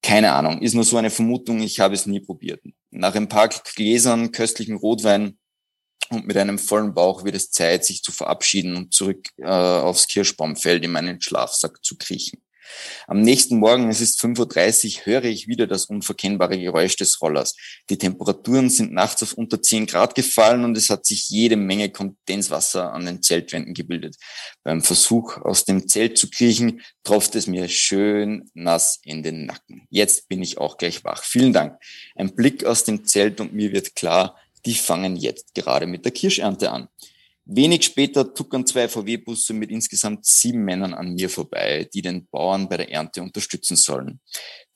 Keine 0.02 0.32
Ahnung, 0.32 0.62
ist 0.62 0.74
nur 0.74 0.84
so 0.84 0.98
eine 0.98 1.10
Vermutung, 1.10 1.62
ich 1.62 1.80
habe 1.80 1.96
es 1.96 2.06
nie 2.06 2.20
probiert. 2.20 2.62
Nach 2.92 3.16
ein 3.16 3.28
paar 3.28 3.50
Gläsern 3.50 4.32
köstlichen 4.32 4.78
Rotwein 4.78 5.38
und 6.10 6.26
mit 6.26 6.38
einem 6.38 6.58
vollen 6.58 6.94
Bauch 6.94 7.26
wird 7.26 7.36
es 7.36 7.52
Zeit, 7.52 7.86
sich 7.86 8.02
zu 8.02 8.12
verabschieden 8.12 8.76
und 8.76 8.94
zurück 8.94 9.28
äh, 9.38 9.46
aufs 9.46 10.08
Kirschbaumfeld 10.08 10.84
in 10.86 10.92
meinen 10.92 11.22
Schlafsack 11.22 11.84
zu 11.84 11.98
kriechen. 11.98 12.42
Am 13.08 13.22
nächsten 13.22 13.58
Morgen, 13.58 13.90
es 13.90 14.02
ist 14.02 14.22
5.30 14.22 15.00
Uhr, 15.00 15.06
höre 15.06 15.24
ich 15.26 15.48
wieder 15.48 15.68
das 15.68 15.86
unverkennbare 15.86 16.60
Geräusch 16.60 16.96
des 16.96 17.22
Rollers. 17.22 17.56
Die 17.90 17.98
Temperaturen 17.98 18.70
sind 18.70 18.94
nachts 18.94 19.24
auf 19.24 19.34
unter 19.34 19.62
10 19.62 19.86
Grad 19.86 20.16
gefallen 20.16 20.64
und 20.64 20.78
es 20.78 20.90
hat 20.90 21.06
sich 21.06 21.30
jede 21.30 21.56
Menge 21.56 21.90
Kondenswasser 21.90 22.94
an 22.94 23.06
den 23.06 23.22
Zeltwänden 23.22 23.74
gebildet. 23.74 24.16
Beim 24.64 24.82
Versuch, 24.82 25.38
aus 25.38 25.66
dem 25.66 25.88
Zelt 25.88 26.18
zu 26.18 26.30
kriechen, 26.30 26.82
tropft 27.04 27.36
es 27.36 27.48
mir 27.48 27.68
schön 27.70 28.50
nass 28.54 29.00
in 29.04 29.24
den 29.24 29.46
Nacken. 29.46 29.88
Jetzt 29.90 30.28
bin 30.28 30.42
ich 30.42 30.58
auch 30.58 30.78
gleich 30.78 31.04
wach. 31.04 31.24
Vielen 31.24 31.54
Dank. 31.54 31.80
Ein 32.16 32.36
Blick 32.36 32.66
aus 32.66 32.84
dem 32.84 33.06
Zelt 33.06 33.40
und 33.40 33.54
mir 33.54 33.72
wird 33.72 33.96
klar, 33.96 34.38
die 34.66 34.74
fangen 34.74 35.16
jetzt 35.16 35.54
gerade 35.56 35.88
mit 35.88 36.04
der 36.04 36.12
Kirschernte 36.12 36.72
an. 36.72 36.90
Wenig 37.50 37.86
später 37.86 38.34
tuckern 38.34 38.66
zwei 38.66 38.90
VW-Busse 38.90 39.54
mit 39.54 39.72
insgesamt 39.72 40.26
sieben 40.26 40.66
Männern 40.66 40.94
an 40.94 41.14
mir 41.14 41.30
vorbei, 41.30 41.90
die 41.94 42.02
den 42.02 42.28
Bauern 42.28 42.68
bei 42.68 42.76
der 42.76 42.92
Ernte 42.92 43.22
unterstützen 43.22 43.78
sollen. 43.78 44.20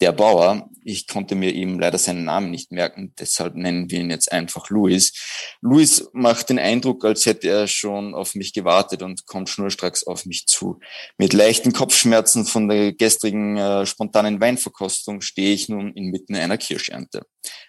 Der 0.01 0.11
Bauer, 0.13 0.67
ich 0.83 1.07
konnte 1.07 1.35
mir 1.35 1.53
eben 1.53 1.79
leider 1.79 1.99
seinen 1.99 2.23
Namen 2.23 2.49
nicht 2.49 2.71
merken, 2.71 3.13
deshalb 3.19 3.53
nennen 3.53 3.91
wir 3.91 3.99
ihn 3.99 4.09
jetzt 4.09 4.31
einfach 4.31 4.71
Luis. 4.71 5.13
Luis 5.61 6.09
macht 6.11 6.49
den 6.49 6.57
Eindruck, 6.57 7.05
als 7.05 7.27
hätte 7.27 7.49
er 7.49 7.67
schon 7.67 8.15
auf 8.15 8.33
mich 8.33 8.51
gewartet 8.51 9.03
und 9.03 9.27
kommt 9.27 9.49
schnurstracks 9.49 10.03
auf 10.07 10.25
mich 10.25 10.47
zu. 10.47 10.79
Mit 11.19 11.33
leichten 11.33 11.71
Kopfschmerzen 11.71 12.47
von 12.47 12.67
der 12.67 12.93
gestrigen 12.93 13.57
äh, 13.57 13.85
spontanen 13.85 14.41
Weinverkostung 14.41 15.21
stehe 15.21 15.53
ich 15.53 15.69
nun 15.69 15.93
inmitten 15.93 16.35
einer 16.35 16.57
Kirschernte. 16.57 17.21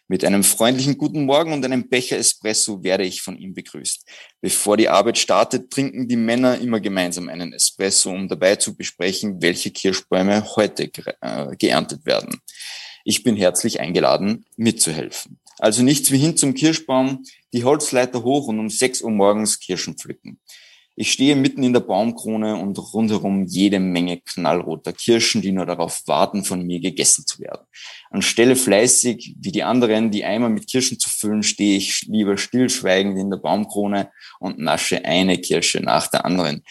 Mit 0.09 0.25
einem 0.25 0.45
freundlichen 0.45 0.99
Guten 0.99 1.25
Morgen 1.25 1.53
und 1.53 1.64
einem 1.64 1.88
Becher 1.88 2.18
Espresso 2.18 2.83
werde 2.83 3.05
ich 3.05 3.23
von 3.23 3.37
ihm 3.37 3.55
begrüßt. 3.55 4.07
Bevor 4.42 4.77
die 4.77 4.88
Arbeit 4.88 5.16
startet, 5.16 5.71
trinken 5.71 6.09
die 6.09 6.16
Männer 6.16 6.59
immer 6.59 6.81
gemeinsam 6.81 7.29
einen 7.29 7.53
Espresso, 7.53 8.11
um 8.11 8.29
dabei 8.29 8.57
zu 8.57 8.77
besprechen, 8.77 9.40
welche 9.40 9.71
Kirschbäume 9.71 10.45
heute 10.57 10.90
äh, 11.21 11.57
geerntet 11.57 12.05
werden. 12.05 12.21
Ich 13.04 13.22
bin 13.22 13.37
herzlich 13.37 13.80
eingeladen, 13.80 14.44
mitzuhelfen. 14.56 15.38
Also 15.58 15.82
nichts 15.82 16.11
wie 16.11 16.18
hin 16.18 16.37
zum 16.37 16.54
Kirschbaum, 16.54 17.24
die 17.52 17.64
Holzleiter 17.64 18.22
hoch 18.22 18.48
und 18.48 18.58
um 18.58 18.70
6 18.70 19.02
Uhr 19.02 19.11
morgens 19.11 19.58
Kirschen 19.58 19.96
pflücken. 19.96 20.40
Ich 20.94 21.11
stehe 21.11 21.37
mitten 21.37 21.62
in 21.62 21.72
der 21.72 21.80
Baumkrone 21.80 22.56
und 22.56 22.78
rundherum 22.92 23.46
jede 23.46 23.80
Menge 23.80 24.20
knallroter 24.20 24.92
Kirschen, 24.92 25.40
die 25.40 25.50
nur 25.50 25.64
darauf 25.64 26.02
warten, 26.06 26.44
von 26.44 26.66
mir 26.66 26.80
gegessen 26.80 27.26
zu 27.26 27.40
werden. 27.40 27.64
Anstelle 28.11 28.56
fleißig 28.56 29.37
wie 29.40 29.52
die 29.52 29.62
anderen 29.62 30.11
die 30.11 30.24
Eimer 30.24 30.50
mit 30.50 30.68
Kirschen 30.68 30.98
zu 30.98 31.08
füllen, 31.08 31.42
stehe 31.42 31.78
ich 31.78 32.02
lieber 32.08 32.37
stillschweigend 32.37 33.18
in 33.18 33.30
der 33.30 33.38
Baumkrone 33.38 34.11
und 34.38 34.58
nasche 34.58 35.02
eine 35.04 35.38
Kirsche 35.38 35.80
nach 35.80 36.08
der 36.08 36.26
anderen 36.26 36.62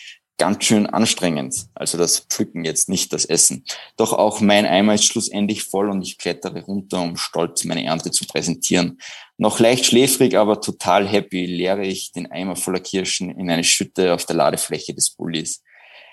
ganz 0.42 0.64
schön 0.64 0.88
anstrengend. 0.88 1.68
Also 1.76 2.00
das 2.00 2.22
Pflücken 2.22 2.66
jetzt 2.66 2.90
nicht 2.90 3.14
das 3.14 3.26
Essen. 3.26 3.64
Doch 3.96 4.12
auch 4.12 4.42
mein 4.42 4.66
Eimer 4.66 4.96
ist 4.96 5.06
schlussendlich 5.06 5.66
voll 5.66 5.88
und 5.92 6.02
ich 6.02 6.18
klettere 6.18 6.64
runter, 6.64 7.00
um 7.00 7.16
stolz 7.16 7.64
meine 7.64 7.86
Ernte 7.86 8.10
zu 8.10 8.26
präsentieren. 8.26 8.98
Noch 9.38 9.60
leicht 9.60 9.86
schläfrig, 9.86 10.36
aber 10.36 10.60
total 10.60 11.08
happy 11.08 11.46
leere 11.46 11.84
ich 11.84 12.12
den 12.12 12.32
Eimer 12.32 12.56
voller 12.56 12.80
Kirschen 12.80 13.30
in 13.30 13.52
eine 13.52 13.64
Schütte 13.64 14.16
auf 14.16 14.26
der 14.26 14.36
Ladefläche 14.36 14.96
des 14.96 15.12
Bullis. 15.12 15.62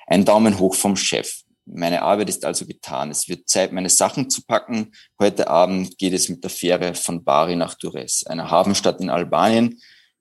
Ein 0.07 0.27
Daumen 0.27 0.59
hoch 0.59 0.75
vom 0.75 0.95
Chef. 0.95 1.41
Meine 1.64 2.03
Arbeit 2.03 2.29
ist 2.29 2.45
also 2.45 2.67
getan. 2.67 3.11
Es 3.11 3.31
wird 3.31 3.49
Zeit, 3.49 3.73
meine 3.73 3.88
Sachen 3.88 4.29
zu 4.29 4.43
packen. 4.43 4.93
Heute 5.19 5.49
Abend 5.49 5.97
geht 5.97 6.12
es 6.12 6.29
mit 6.29 6.45
der 6.45 6.51
Fähre 6.51 6.95
von 6.95 7.25
Bari 7.25 7.57
nach 7.57 7.73
Dures, 7.77 8.27
einer 8.27 8.51
Hafenstadt 8.51 9.01
in 9.01 9.09
Albanien, 9.09 9.81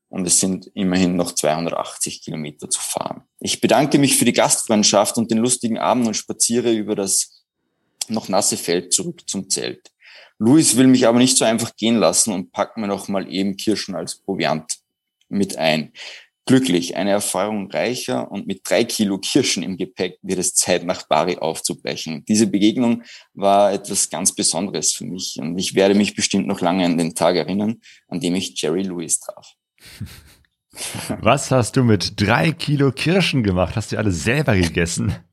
und 0.10 0.26
es 0.26 0.40
sind 0.40 0.72
immerhin 0.74 1.16
noch 1.16 1.34
280 1.34 2.22
Kilometer 2.22 2.70
zu 2.70 2.80
fahren. 2.80 3.24
Ich 3.40 3.62
bedanke 3.62 4.00
mich 4.00 4.16
für 4.18 4.26
die 4.26 4.34
Gastfreundschaft 4.34 5.18
und 5.18 5.32
den 5.32 5.40
lustigen 5.40 5.78
Abend 5.78 6.08
und 6.08 6.16
spaziere 6.16 6.72
über 6.72 6.96
das 6.96 7.44
noch 8.08 8.30
nasse 8.30 8.58
Feld 8.58 8.94
zurück 8.94 9.22
zum 9.28 9.50
Zelt. 9.50 9.92
Luis 10.40 10.78
will 10.78 10.88
mich 10.88 11.08
aber 11.08 11.18
nicht 11.18 11.38
so 11.38 11.46
einfach 11.46 11.76
gehen 11.76 11.98
lassen 11.98 12.32
und 12.32 12.52
packt 12.52 12.78
mir 12.78 12.88
noch 12.88 13.08
mal 13.08 13.32
eben 13.32 13.58
Kirschen 13.58 13.96
als 13.96 14.16
Proviant 14.16 14.78
mit 15.30 15.58
ein. 15.58 15.92
Glücklich, 16.46 16.96
eine 16.96 17.12
Erfahrung 17.12 17.70
reicher 17.70 18.32
und 18.32 18.48
mit 18.48 18.62
drei 18.64 18.86
Kilo 18.86 19.18
Kirschen 19.18 19.64
im 19.64 19.76
Gepäck 19.76 20.18
wird 20.22 20.40
es 20.40 20.54
Zeit, 20.54 20.86
nach 20.86 21.06
Bari 21.08 21.38
aufzubrechen. 21.38 22.24
Diese 22.26 22.48
Begegnung 22.48 23.04
war 23.34 23.74
etwas 23.74 24.10
ganz 24.10 24.34
Besonderes 24.34 24.94
für 24.94 25.04
mich 25.04 25.38
und 25.42 25.58
ich 25.58 25.76
werde 25.76 25.96
mich 25.96 26.16
bestimmt 26.16 26.48
noch 26.48 26.62
lange 26.62 26.86
an 26.86 26.98
den 26.98 27.16
Tag 27.16 27.36
erinnern, 27.36 27.82
an 28.08 28.22
dem 28.22 28.36
ich 28.36 28.62
Jerry 28.62 28.84
Lewis 28.84 29.20
traf. 29.20 29.56
Was 31.22 31.52
hast 31.52 31.76
du 31.76 31.84
mit 31.84 32.20
drei 32.22 32.52
Kilo 32.52 32.92
Kirschen 32.92 33.44
gemacht? 33.44 33.76
Hast 33.76 33.92
du 33.92 33.98
alle 33.98 34.12
selber 34.12 34.56
gegessen? 34.56 35.16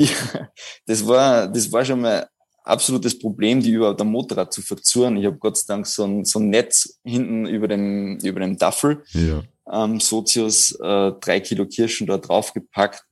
Ja, 0.00 0.48
das 0.86 1.04
war, 1.08 1.48
das 1.48 1.72
war 1.72 1.84
schon 1.84 2.02
mal 2.02 2.28
absolutes 2.62 3.18
Problem, 3.18 3.60
die 3.60 3.72
überhaupt 3.72 4.00
am 4.00 4.12
Motorrad 4.12 4.52
zu 4.52 4.62
verzurren. 4.62 5.16
Ich 5.16 5.26
habe 5.26 5.38
Gott 5.38 5.56
sei 5.56 5.74
Dank 5.74 5.88
so 5.88 6.04
ein, 6.04 6.24
so 6.24 6.38
ein 6.38 6.50
Netz 6.50 7.00
hinten 7.02 7.46
über 7.46 7.66
dem, 7.66 8.16
über 8.22 8.38
dem 8.38 8.56
Daffel, 8.56 9.02
ja. 9.08 9.42
ähm, 9.72 9.98
Sozius, 9.98 10.70
äh, 10.80 11.12
drei 11.20 11.40
Kilo 11.40 11.66
Kirschen 11.66 12.06
da 12.06 12.16
draufgepackt. 12.16 13.02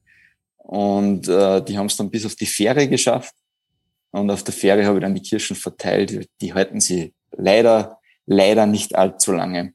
Und 0.58 1.26
äh, 1.26 1.60
die 1.64 1.76
haben 1.76 1.86
es 1.86 1.96
dann 1.96 2.08
bis 2.08 2.24
auf 2.24 2.36
die 2.36 2.46
Fähre 2.46 2.86
geschafft. 2.86 3.34
Und 4.12 4.30
auf 4.30 4.44
der 4.44 4.54
Fähre 4.54 4.84
habe 4.84 4.98
ich 4.98 5.02
dann 5.02 5.16
die 5.16 5.22
Kirschen 5.22 5.56
verteilt. 5.56 6.28
Die 6.40 6.54
halten 6.54 6.80
sie 6.80 7.14
leider, 7.32 7.98
leider 8.26 8.66
nicht 8.66 8.94
allzu 8.94 9.32
lange 9.32 9.74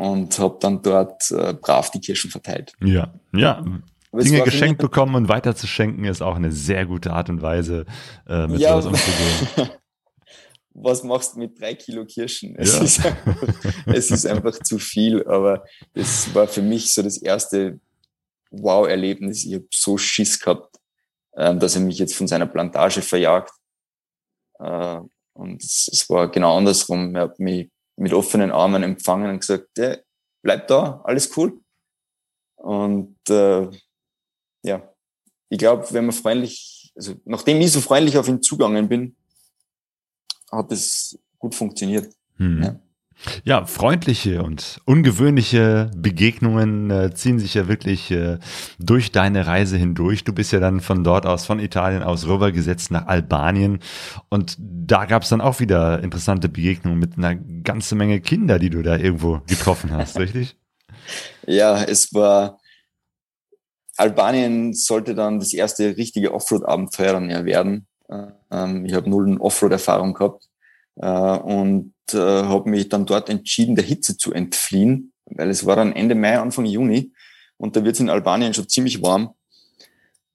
und 0.00 0.38
habe 0.38 0.56
dann 0.60 0.80
dort 0.80 1.30
äh, 1.30 1.52
brav 1.52 1.90
die 1.90 2.00
Kirschen 2.00 2.30
verteilt. 2.30 2.72
Ja, 2.82 3.12
ja. 3.34 3.62
Aber 4.12 4.22
Dinge 4.22 4.40
geschenkt 4.40 4.80
bekommen 4.80 5.14
und 5.14 5.28
weiterzuschenken 5.28 6.06
ist 6.06 6.22
auch 6.22 6.36
eine 6.36 6.50
sehr 6.50 6.86
gute 6.86 7.12
Art 7.12 7.28
und 7.28 7.42
Weise, 7.42 7.84
äh, 8.26 8.46
mit 8.46 8.60
ja, 8.60 8.80
sowas 8.80 8.86
umzugehen. 8.86 9.70
Was 10.72 11.04
machst 11.04 11.34
du 11.34 11.40
mit 11.40 11.60
drei 11.60 11.74
Kilo 11.74 12.06
Kirschen? 12.06 12.56
Es, 12.56 12.76
ja. 12.76 12.82
ist 12.82 13.04
einfach, 13.04 13.42
es 13.86 14.10
ist 14.10 14.26
einfach 14.26 14.58
zu 14.62 14.78
viel, 14.78 15.22
aber 15.28 15.64
es 15.92 16.34
war 16.34 16.48
für 16.48 16.62
mich 16.62 16.90
so 16.90 17.02
das 17.02 17.18
erste 17.18 17.78
Wow-Erlebnis. 18.52 19.44
Ich 19.44 19.52
habe 19.52 19.66
so 19.70 19.98
Schiss 19.98 20.40
gehabt, 20.40 20.76
äh, 21.32 21.54
dass 21.56 21.74
er 21.74 21.82
mich 21.82 21.98
jetzt 21.98 22.16
von 22.16 22.26
seiner 22.26 22.46
Plantage 22.46 23.02
verjagt. 23.02 23.52
Äh, 24.60 25.00
und 25.34 25.62
es, 25.62 25.90
es 25.92 26.08
war 26.08 26.30
genau 26.30 26.56
andersrum. 26.56 27.14
Er 27.14 27.22
hat 27.24 27.38
mich 27.38 27.70
mit 28.00 28.14
offenen 28.14 28.50
Armen 28.50 28.82
empfangen 28.82 29.30
und 29.30 29.40
gesagt, 29.40 29.76
ja, 29.76 29.96
bleib 30.42 30.66
da, 30.68 31.02
alles 31.04 31.36
cool. 31.36 31.60
Und 32.56 33.18
äh, 33.28 33.68
ja, 34.62 34.94
ich 35.50 35.58
glaube, 35.58 35.86
wenn 35.90 36.06
man 36.06 36.14
freundlich, 36.14 36.92
also 36.96 37.14
nachdem 37.24 37.60
ich 37.60 37.72
so 37.72 37.80
freundlich 37.80 38.16
auf 38.16 38.28
ihn 38.28 38.42
zugangen 38.42 38.88
bin, 38.88 39.16
hat 40.50 40.72
es 40.72 41.18
gut 41.38 41.54
funktioniert. 41.54 42.14
Hm. 42.36 42.62
Ja. 42.62 42.80
Ja, 43.44 43.66
freundliche 43.66 44.42
und 44.42 44.80
ungewöhnliche 44.86 45.90
Begegnungen 45.96 46.90
äh, 46.90 47.14
ziehen 47.14 47.38
sich 47.38 47.54
ja 47.54 47.68
wirklich 47.68 48.10
äh, 48.10 48.38
durch 48.78 49.12
deine 49.12 49.46
Reise 49.46 49.76
hindurch. 49.76 50.24
Du 50.24 50.32
bist 50.32 50.52
ja 50.52 50.60
dann 50.60 50.80
von 50.80 51.04
dort 51.04 51.26
aus, 51.26 51.44
von 51.44 51.60
Italien 51.60 52.02
aus 52.02 52.26
rübergesetzt 52.26 52.90
nach 52.90 53.06
Albanien. 53.06 53.80
Und 54.30 54.56
da 54.58 55.04
gab 55.04 55.22
es 55.22 55.28
dann 55.28 55.40
auch 55.40 55.60
wieder 55.60 56.02
interessante 56.02 56.48
Begegnungen 56.48 56.98
mit 56.98 57.18
einer 57.18 57.34
ganzen 57.34 57.98
Menge 57.98 58.20
Kinder, 58.20 58.58
die 58.58 58.70
du 58.70 58.82
da 58.82 58.96
irgendwo 58.96 59.40
getroffen 59.46 59.90
hast, 59.92 60.18
richtig? 60.18 60.56
Ja, 61.46 61.82
es 61.82 62.14
war 62.14 62.58
Albanien 63.96 64.72
sollte 64.72 65.14
dann 65.14 65.40
das 65.40 65.52
erste 65.52 65.96
richtige 65.98 66.32
Offroad-Abenteuer 66.32 67.12
dann 67.12 67.28
ja 67.28 67.44
werden. 67.44 67.86
Ähm, 68.50 68.86
ich 68.86 68.94
habe 68.94 69.10
null 69.10 69.36
Offroad-Erfahrung 69.38 70.14
gehabt 70.14 70.44
äh, 70.44 70.49
und 71.06 71.94
äh, 72.12 72.18
habe 72.18 72.68
mich 72.68 72.88
dann 72.88 73.06
dort 73.06 73.28
entschieden, 73.28 73.76
der 73.76 73.84
Hitze 73.84 74.16
zu 74.16 74.32
entfliehen, 74.32 75.12
weil 75.26 75.50
es 75.50 75.64
war 75.66 75.76
dann 75.76 75.92
Ende 75.92 76.14
Mai, 76.14 76.38
Anfang 76.38 76.66
Juni 76.66 77.12
und 77.56 77.76
da 77.76 77.84
wird 77.84 77.94
es 77.94 78.00
in 78.00 78.10
Albanien 78.10 78.54
schon 78.54 78.68
ziemlich 78.68 79.02
warm. 79.02 79.34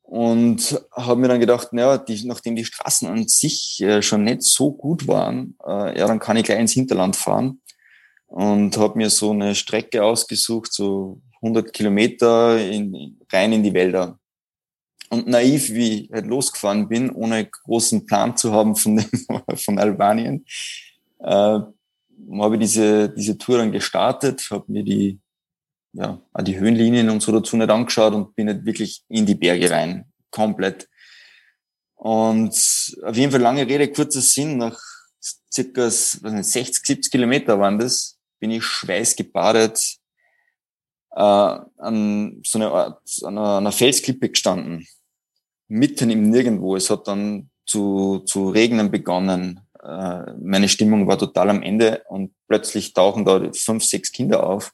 Und 0.03 0.79
habe 0.91 1.19
mir 1.19 1.27
dann 1.27 1.39
gedacht, 1.39 1.73
naja, 1.73 1.97
die, 1.97 2.25
nachdem 2.27 2.55
die 2.55 2.63
Straßen 2.63 3.07
an 3.07 3.27
sich 3.27 3.81
äh, 3.81 4.03
schon 4.03 4.23
nicht 4.23 4.43
so 4.43 4.71
gut 4.71 5.07
waren, 5.07 5.57
äh, 5.65 5.97
ja, 5.97 6.07
dann 6.07 6.19
kann 6.19 6.37
ich 6.37 6.43
gleich 6.43 6.59
ins 6.59 6.73
Hinterland 6.73 7.15
fahren. 7.15 7.61
Und 8.27 8.77
habe 8.77 8.99
mir 8.99 9.09
so 9.09 9.31
eine 9.31 9.55
Strecke 9.55 10.03
ausgesucht, 10.03 10.71
so 10.71 11.21
100 11.41 11.73
Kilometer 11.73 12.59
in, 12.59 13.19
rein 13.31 13.53
in 13.53 13.63
die 13.63 13.73
Wälder. 13.73 14.19
Und 15.09 15.27
naiv, 15.27 15.69
wie 15.71 16.03
ich 16.03 16.11
halt 16.11 16.25
losgefahren 16.25 16.87
bin, 16.87 17.09
ohne 17.11 17.45
großen 17.45 18.05
Plan 18.05 18.35
zu 18.37 18.51
haben 18.51 18.75
von, 18.75 18.97
dem, 18.97 19.09
von 19.55 19.79
Albanien, 19.79 20.45
äh, 21.19 21.59
habe 22.39 22.55
ich 22.55 22.59
diese, 22.61 23.09
diese 23.09 23.37
Tour 23.37 23.59
dann 23.59 23.71
gestartet, 23.71 24.47
habe 24.51 24.71
mir 24.71 24.83
die, 24.83 25.19
ja, 25.93 26.21
die 26.41 26.57
Höhenlinien 26.57 27.09
und 27.09 27.21
so 27.21 27.31
dazu 27.31 27.55
nicht 27.57 27.69
angeschaut 27.69 28.13
und 28.13 28.35
bin 28.35 28.47
nicht 28.47 28.65
wirklich 28.65 29.03
in 29.09 29.25
die 29.25 29.35
Berge 29.35 29.69
rein, 29.69 30.05
komplett. 30.31 30.89
Und 31.95 32.53
auf 33.03 33.15
jeden 33.15 33.31
Fall 33.31 33.41
lange 33.41 33.67
Rede, 33.67 33.91
kurzer 33.91 34.21
Sinn, 34.21 34.57
nach 34.57 34.79
circa 35.51 35.85
was 35.85 36.21
nicht, 36.21 36.45
60, 36.45 36.85
70 36.85 37.11
Kilometer 37.11 37.59
waren 37.59 37.79
das, 37.79 38.19
bin 38.39 38.51
ich 38.51 38.63
schweißgebadet 38.63 39.97
äh, 41.11 41.19
an 41.19 42.41
so 42.45 42.59
einer 42.59 42.71
Art, 42.71 43.01
an 43.23 43.37
einer, 43.37 43.57
einer 43.57 43.71
Felsklippe 43.71 44.29
gestanden. 44.29 44.87
Mitten 45.67 46.09
im 46.09 46.29
Nirgendwo. 46.29 46.75
Es 46.75 46.89
hat 46.89 47.07
dann 47.07 47.49
zu, 47.65 48.19
zu 48.25 48.49
regnen 48.49 48.91
begonnen. 48.91 49.61
Äh, 49.83 50.33
meine 50.39 50.69
Stimmung 50.69 51.07
war 51.07 51.17
total 51.17 51.49
am 51.49 51.61
Ende 51.61 52.03
und 52.09 52.33
plötzlich 52.47 52.93
tauchen 52.93 53.25
da 53.25 53.41
fünf, 53.53 53.83
sechs 53.83 54.11
Kinder 54.11 54.47
auf. 54.47 54.71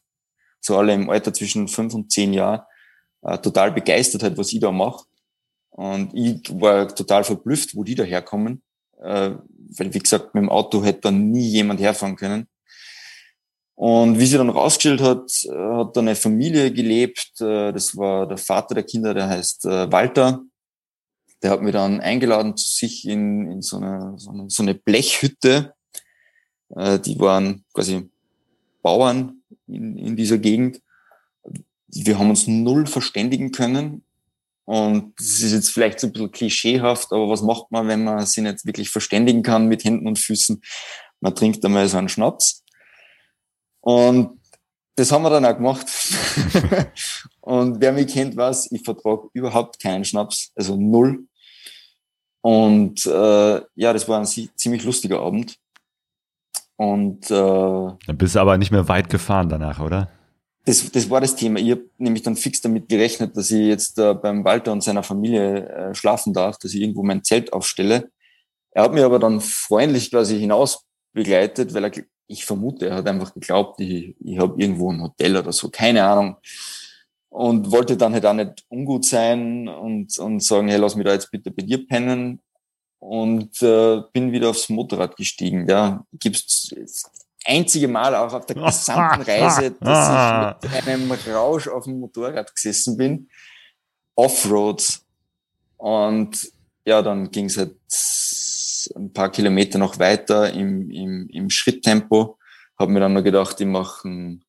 So 0.59 0.77
alle 0.77 0.93
im 0.93 1.09
Alter 1.09 1.33
zwischen 1.33 1.67
fünf 1.67 1.93
und 1.93 2.11
zehn 2.11 2.33
Jahren. 2.33 2.61
Äh, 3.21 3.37
total 3.39 3.71
begeistert 3.71 4.23
halt, 4.23 4.37
was 4.37 4.53
ich 4.53 4.59
da 4.59 4.71
mache. 4.71 5.05
Und 5.71 6.13
ich 6.13 6.41
war 6.59 6.93
total 6.93 7.23
verblüfft, 7.23 7.75
wo 7.75 7.83
die 7.83 7.95
da 7.95 8.03
herkommen. 8.03 8.61
Äh, 9.01 9.31
weil, 9.77 9.93
wie 9.93 9.99
gesagt, 9.99 10.33
mit 10.35 10.43
dem 10.43 10.49
Auto 10.49 10.83
hätte 10.83 11.01
dann 11.01 11.31
nie 11.31 11.47
jemand 11.47 11.79
herfahren 11.79 12.15
können. 12.15 12.47
Und 13.75 14.19
wie 14.19 14.25
sie 14.27 14.37
dann 14.37 14.49
rausgestellt 14.49 15.01
hat, 15.01 15.31
hat 15.49 15.97
dann 15.97 16.07
eine 16.07 16.15
Familie 16.15 16.71
gelebt. 16.71 17.33
Das 17.39 17.97
war 17.97 18.27
der 18.27 18.37
Vater 18.37 18.75
der 18.75 18.83
Kinder, 18.83 19.15
der 19.15 19.27
heißt 19.27 19.63
Walter. 19.63 20.43
Der 21.43 21.51
hat 21.51 21.61
mich 21.61 21.73
dann 21.73 22.01
eingeladen 22.01 22.55
zu 22.55 22.69
sich 22.69 23.07
in, 23.07 23.51
in 23.51 23.61
so, 23.61 23.77
eine, 23.77 24.13
so, 24.17 24.31
eine, 24.31 24.49
so 24.49 24.63
eine 24.63 24.75
Blechhütte. 24.75 25.73
Äh, 26.75 26.99
die 26.99 27.19
waren 27.19 27.65
quasi 27.73 28.09
Bauern 28.81 29.41
in, 29.67 29.97
in 29.97 30.15
dieser 30.15 30.37
Gegend. 30.37 30.81
Wir 31.87 32.19
haben 32.19 32.29
uns 32.29 32.47
null 32.47 32.85
verständigen 32.85 33.51
können. 33.51 34.03
Und 34.65 35.19
das 35.19 35.41
ist 35.41 35.51
jetzt 35.51 35.69
vielleicht 35.69 35.99
so 35.99 36.07
ein 36.07 36.13
bisschen 36.13 36.31
klischeehaft, 36.31 37.11
aber 37.11 37.29
was 37.29 37.41
macht 37.41 37.71
man, 37.71 37.87
wenn 37.87 38.03
man 38.03 38.25
sich 38.25 38.43
nicht 38.43 38.65
wirklich 38.65 38.89
verständigen 38.89 39.43
kann 39.43 39.67
mit 39.67 39.83
Händen 39.83 40.07
und 40.07 40.19
Füßen? 40.19 40.61
Man 41.19 41.35
trinkt 41.35 41.65
einmal 41.65 41.87
so 41.89 41.97
einen 41.97 42.09
Schnaps. 42.09 42.63
Und 43.81 44.39
das 44.95 45.11
haben 45.11 45.23
wir 45.23 45.29
dann 45.29 45.45
auch 45.45 45.55
gemacht. 45.55 45.87
und 47.41 47.81
wer 47.81 47.91
mich 47.91 48.13
kennt, 48.13 48.37
weiß, 48.37 48.71
ich 48.71 48.83
vertrage 48.83 49.29
überhaupt 49.33 49.81
keinen 49.81 50.05
Schnaps, 50.05 50.51
also 50.55 50.77
null. 50.77 51.27
Und 52.41 53.05
äh, 53.05 53.61
ja, 53.75 53.93
das 53.93 54.07
war 54.07 54.19
ein 54.19 54.25
ziemlich 54.25 54.83
lustiger 54.83 55.19
Abend. 55.19 55.57
Und 56.75 57.29
äh, 57.29 57.33
dann 57.33 58.17
bist 58.17 58.35
du 58.35 58.39
aber 58.39 58.57
nicht 58.57 58.71
mehr 58.71 58.87
weit 58.87 59.09
gefahren 59.09 59.49
danach, 59.49 59.79
oder? 59.79 60.09
Das, 60.65 60.91
das 60.91 61.09
war 61.09 61.21
das 61.21 61.35
Thema. 61.35 61.59
Ich 61.59 61.71
habe 61.71 61.85
nämlich 61.97 62.23
dann 62.23 62.35
fix 62.35 62.61
damit 62.61 62.89
gerechnet, 62.89 63.37
dass 63.37 63.51
ich 63.51 63.67
jetzt 63.67 63.99
äh, 63.99 64.15
beim 64.15 64.43
Walter 64.43 64.71
und 64.71 64.83
seiner 64.83 65.03
Familie 65.03 65.67
äh, 65.69 65.95
schlafen 65.95 66.33
darf, 66.33 66.57
dass 66.57 66.73
ich 66.73 66.81
irgendwo 66.81 67.03
mein 67.03 67.23
Zelt 67.23 67.53
aufstelle. 67.53 68.09
Er 68.71 68.83
hat 68.83 68.93
mir 68.93 69.05
aber 69.05 69.19
dann 69.19 69.41
freundlich 69.41 70.09
quasi 70.09 70.39
hinaus 70.39 70.85
begleitet, 71.13 71.73
weil 71.73 71.85
er, 71.85 71.91
ich 72.27 72.45
vermute, 72.45 72.87
er 72.87 72.95
hat 72.95 73.07
einfach 73.07 73.33
geglaubt, 73.33 73.79
ich, 73.81 74.15
ich 74.19 74.39
habe 74.39 74.59
irgendwo 74.59 74.91
ein 74.91 75.01
Hotel 75.01 75.37
oder 75.37 75.51
so, 75.51 75.69
keine 75.69 76.03
Ahnung 76.03 76.37
und 77.31 77.71
wollte 77.71 77.95
dann 77.95 78.13
halt 78.13 78.25
auch 78.25 78.33
nicht 78.33 78.65
ungut 78.67 79.05
sein 79.05 79.69
und, 79.69 80.17
und 80.19 80.43
sagen, 80.43 80.67
hey, 80.67 80.77
lass 80.77 80.95
mich 80.95 81.05
da 81.05 81.13
jetzt 81.13 81.31
bitte 81.31 81.49
bei 81.49 81.63
dir 81.63 81.87
pennen 81.87 82.41
und 82.99 83.61
äh, 83.61 84.01
bin 84.11 84.33
wieder 84.33 84.49
aufs 84.49 84.67
Motorrad 84.67 85.15
gestiegen. 85.15 85.67
Ja, 85.67 86.05
gibt's 86.11 86.75
einzige 87.45 87.87
Mal 87.87 88.13
auch 88.15 88.33
auf 88.33 88.45
der 88.45 88.57
gesamten 88.57 89.21
Reise, 89.27 89.71
dass 89.79 90.57
ich 90.61 90.71
mit 90.71 90.87
einem 90.87 91.11
Rausch 91.33 91.69
auf 91.69 91.85
dem 91.85 92.01
Motorrad 92.01 92.53
gesessen 92.53 92.97
bin, 92.97 93.29
Offroad 94.13 94.99
und 95.77 96.51
ja, 96.85 97.01
dann 97.01 97.31
ging 97.31 97.45
es 97.45 97.57
halt 97.57 97.75
ein 98.97 99.13
paar 99.13 99.31
Kilometer 99.31 99.79
noch 99.79 99.99
weiter 99.99 100.51
im, 100.51 100.91
im, 100.91 101.29
im 101.29 101.49
Schritttempo. 101.49 102.37
Habe 102.77 102.91
mir 102.91 102.99
dann 102.99 103.13
noch 103.13 103.23
gedacht, 103.23 103.61
ich 103.61 103.67
mache 103.67 104.07
einen 104.07 104.43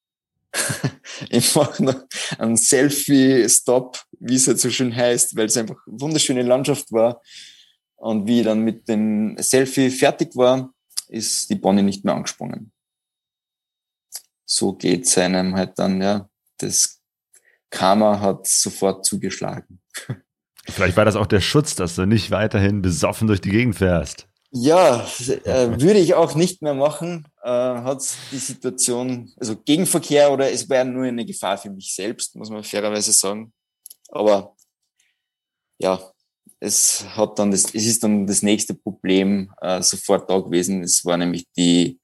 ich 1.30 1.54
mache 1.54 1.82
noch 1.82 2.02
einen 2.38 2.56
Selfie-Stop, 2.56 4.02
wie 4.20 4.36
es 4.36 4.46
jetzt 4.46 4.62
so 4.62 4.70
schön 4.70 4.94
heißt, 4.94 5.36
weil 5.36 5.46
es 5.46 5.56
einfach 5.56 5.76
eine 5.86 6.00
wunderschöne 6.00 6.42
Landschaft 6.42 6.92
war. 6.92 7.20
Und 7.96 8.26
wie 8.26 8.40
ich 8.40 8.44
dann 8.44 8.60
mit 8.60 8.88
dem 8.88 9.36
Selfie 9.38 9.90
fertig 9.90 10.34
war, 10.34 10.72
ist 11.08 11.48
die 11.50 11.54
Bonnie 11.54 11.82
nicht 11.82 12.04
mehr 12.04 12.14
angesprungen. 12.14 12.72
So 14.44 14.72
geht 14.72 15.06
es 15.06 15.16
einem 15.18 15.56
halt 15.56 15.78
dann, 15.78 16.02
ja. 16.02 16.28
Das 16.58 17.00
Karma 17.70 18.20
hat 18.20 18.46
sofort 18.46 19.04
zugeschlagen. 19.04 19.80
Vielleicht 20.68 20.96
war 20.96 21.04
das 21.04 21.16
auch 21.16 21.26
der 21.26 21.40
Schutz, 21.40 21.74
dass 21.74 21.96
du 21.96 22.06
nicht 22.06 22.30
weiterhin 22.30 22.82
besoffen 22.82 23.26
durch 23.26 23.40
die 23.40 23.50
Gegend 23.50 23.76
fährst. 23.76 24.28
Ja, 24.50 25.06
äh, 25.44 25.80
würde 25.80 25.98
ich 25.98 26.14
auch 26.14 26.34
nicht 26.34 26.62
mehr 26.62 26.74
machen. 26.74 27.26
Äh, 27.44 27.48
hat 27.48 28.00
die 28.30 28.38
Situation, 28.38 29.32
also 29.36 29.56
Gegenverkehr 29.56 30.30
oder 30.30 30.50
es 30.52 30.68
wäre 30.68 30.84
nur 30.84 31.06
eine 31.06 31.26
Gefahr 31.26 31.58
für 31.58 31.70
mich 31.70 31.92
selbst, 31.92 32.36
muss 32.36 32.50
man 32.50 32.62
fairerweise 32.62 33.12
sagen. 33.12 33.52
Aber 34.10 34.54
ja, 35.80 36.00
es 36.60 37.04
hat 37.16 37.40
dann 37.40 37.50
das, 37.50 37.64
es 37.74 37.86
ist 37.86 38.04
dann 38.04 38.28
das 38.28 38.42
nächste 38.42 38.74
Problem 38.74 39.52
äh, 39.60 39.82
sofort 39.82 40.30
da 40.30 40.38
gewesen. 40.38 40.84
Es 40.84 41.04
war 41.04 41.16
nämlich 41.16 41.46
die, 41.56 42.00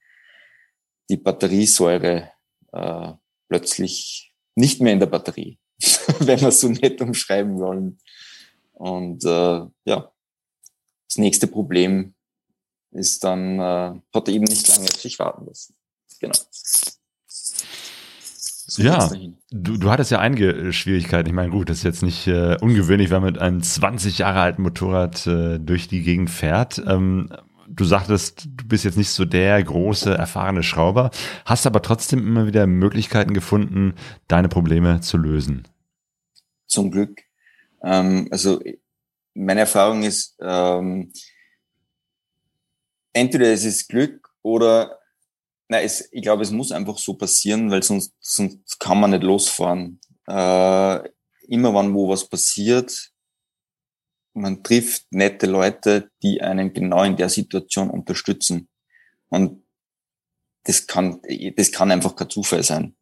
die 1.09 1.17
Batteriesäure 1.17 2.33
äh, 2.73 3.13
plötzlich 3.49 4.35
nicht 4.57 4.81
mehr 4.81 4.93
in 4.93 5.01
der 5.01 5.07
Batterie, 5.07 5.61
wenn 6.19 6.41
wir 6.41 6.49
es 6.49 6.61
so 6.61 6.69
nett 6.69 7.01
umschreiben 7.01 7.61
wollen. 7.61 7.99
Und 8.73 9.25
äh, 9.25 9.61
ja, 9.85 10.13
das 11.09 11.17
nächste 11.17 11.47
Problem 11.47 12.17
ist 12.91 13.25
dann, 13.25 13.59
äh, 13.59 14.01
hat 14.15 14.29
er 14.29 14.35
eben 14.35 14.45
nicht 14.45 14.69
lange 14.69 14.85
auf 14.85 15.01
sich 15.01 15.19
warten 15.19 15.47
lassen. 15.47 15.75
Genau. 16.21 16.39
So 18.71 18.83
ja, 18.83 19.11
du, 19.51 19.79
du 19.79 19.91
hattest 19.91 20.11
ja 20.11 20.19
einige 20.19 20.51
äh, 20.53 20.73
Schwierigkeiten. 20.73 21.29
Ich 21.29 21.35
meine, 21.35 21.51
gut, 21.51 21.71
das 21.71 21.79
ist 21.79 21.85
jetzt 21.85 22.03
nicht 22.03 22.27
äh, 22.27 22.57
ungewöhnlich, 22.61 23.11
wenn 23.11 23.23
man 23.23 23.33
mit 23.33 23.41
einem 23.41 23.63
20 23.63 24.19
Jahre 24.19 24.41
alten 24.41 24.63
Motorrad 24.63 25.27
äh, 25.27 25.59
durch 25.59 25.89
die 25.89 26.03
Gegend 26.03 26.29
fährt. 26.29 26.83
Ähm, 26.87 27.31
du 27.67 27.85
sagtest, 27.85 28.47
du 28.47 28.69
bist 28.69 28.85
jetzt 28.85 28.99
nicht 28.99 29.11
so 29.11 29.25
der 29.25 29.63
große, 29.63 30.15
erfahrene 30.15 30.63
Schrauber, 30.63 31.11
hast 31.45 31.67
aber 31.67 31.83
trotzdem 31.83 32.19
immer 32.21 32.47
wieder 32.47 32.67
Möglichkeiten 32.67 33.35
gefunden, 33.35 33.95
deine 34.27 34.49
Probleme 34.49 35.01
zu 35.01 35.17
lösen. 35.17 35.67
Zum 36.67 36.91
Glück. 36.91 37.23
Ähm, 37.83 38.29
also 38.31 38.61
meine 39.35 39.61
Erfahrung 39.61 40.03
ist, 40.03 40.37
ähm, 40.41 41.13
entweder 43.13 43.53
es 43.53 43.65
ist 43.65 43.89
Glück 43.89 44.31
oder 44.43 44.99
na, 45.69 45.83
es, 45.83 46.09
ich 46.13 46.23
glaube, 46.23 46.43
es 46.43 46.51
muss 46.51 46.73
einfach 46.73 46.97
so 46.99 47.15
passieren, 47.15 47.71
weil 47.71 47.83
sonst, 47.83 48.15
sonst 48.21 48.81
kann 48.81 49.01
man 49.01 49.11
nicht 49.11 49.23
losfahren. 49.23 50.01
Äh, 50.27 51.09
immer 51.47 51.75
wann 51.75 51.95
wo 51.95 52.09
was 52.09 52.27
passiert, 52.27 53.11
man 54.33 54.63
trifft 54.63 55.07
nette 55.11 55.47
Leute, 55.47 56.11
die 56.23 56.41
einen 56.41 56.73
genau 56.73 57.03
in 57.03 57.17
der 57.17 57.29
Situation 57.29 57.91
unterstützen. 57.91 58.69
Und 59.29 59.65
das 60.65 60.87
kann, 60.87 61.21
das 61.57 61.73
kann 61.73 61.91
einfach 61.91 62.17
kein 62.17 62.31
Zufall 62.31 62.63
sein. 62.63 62.97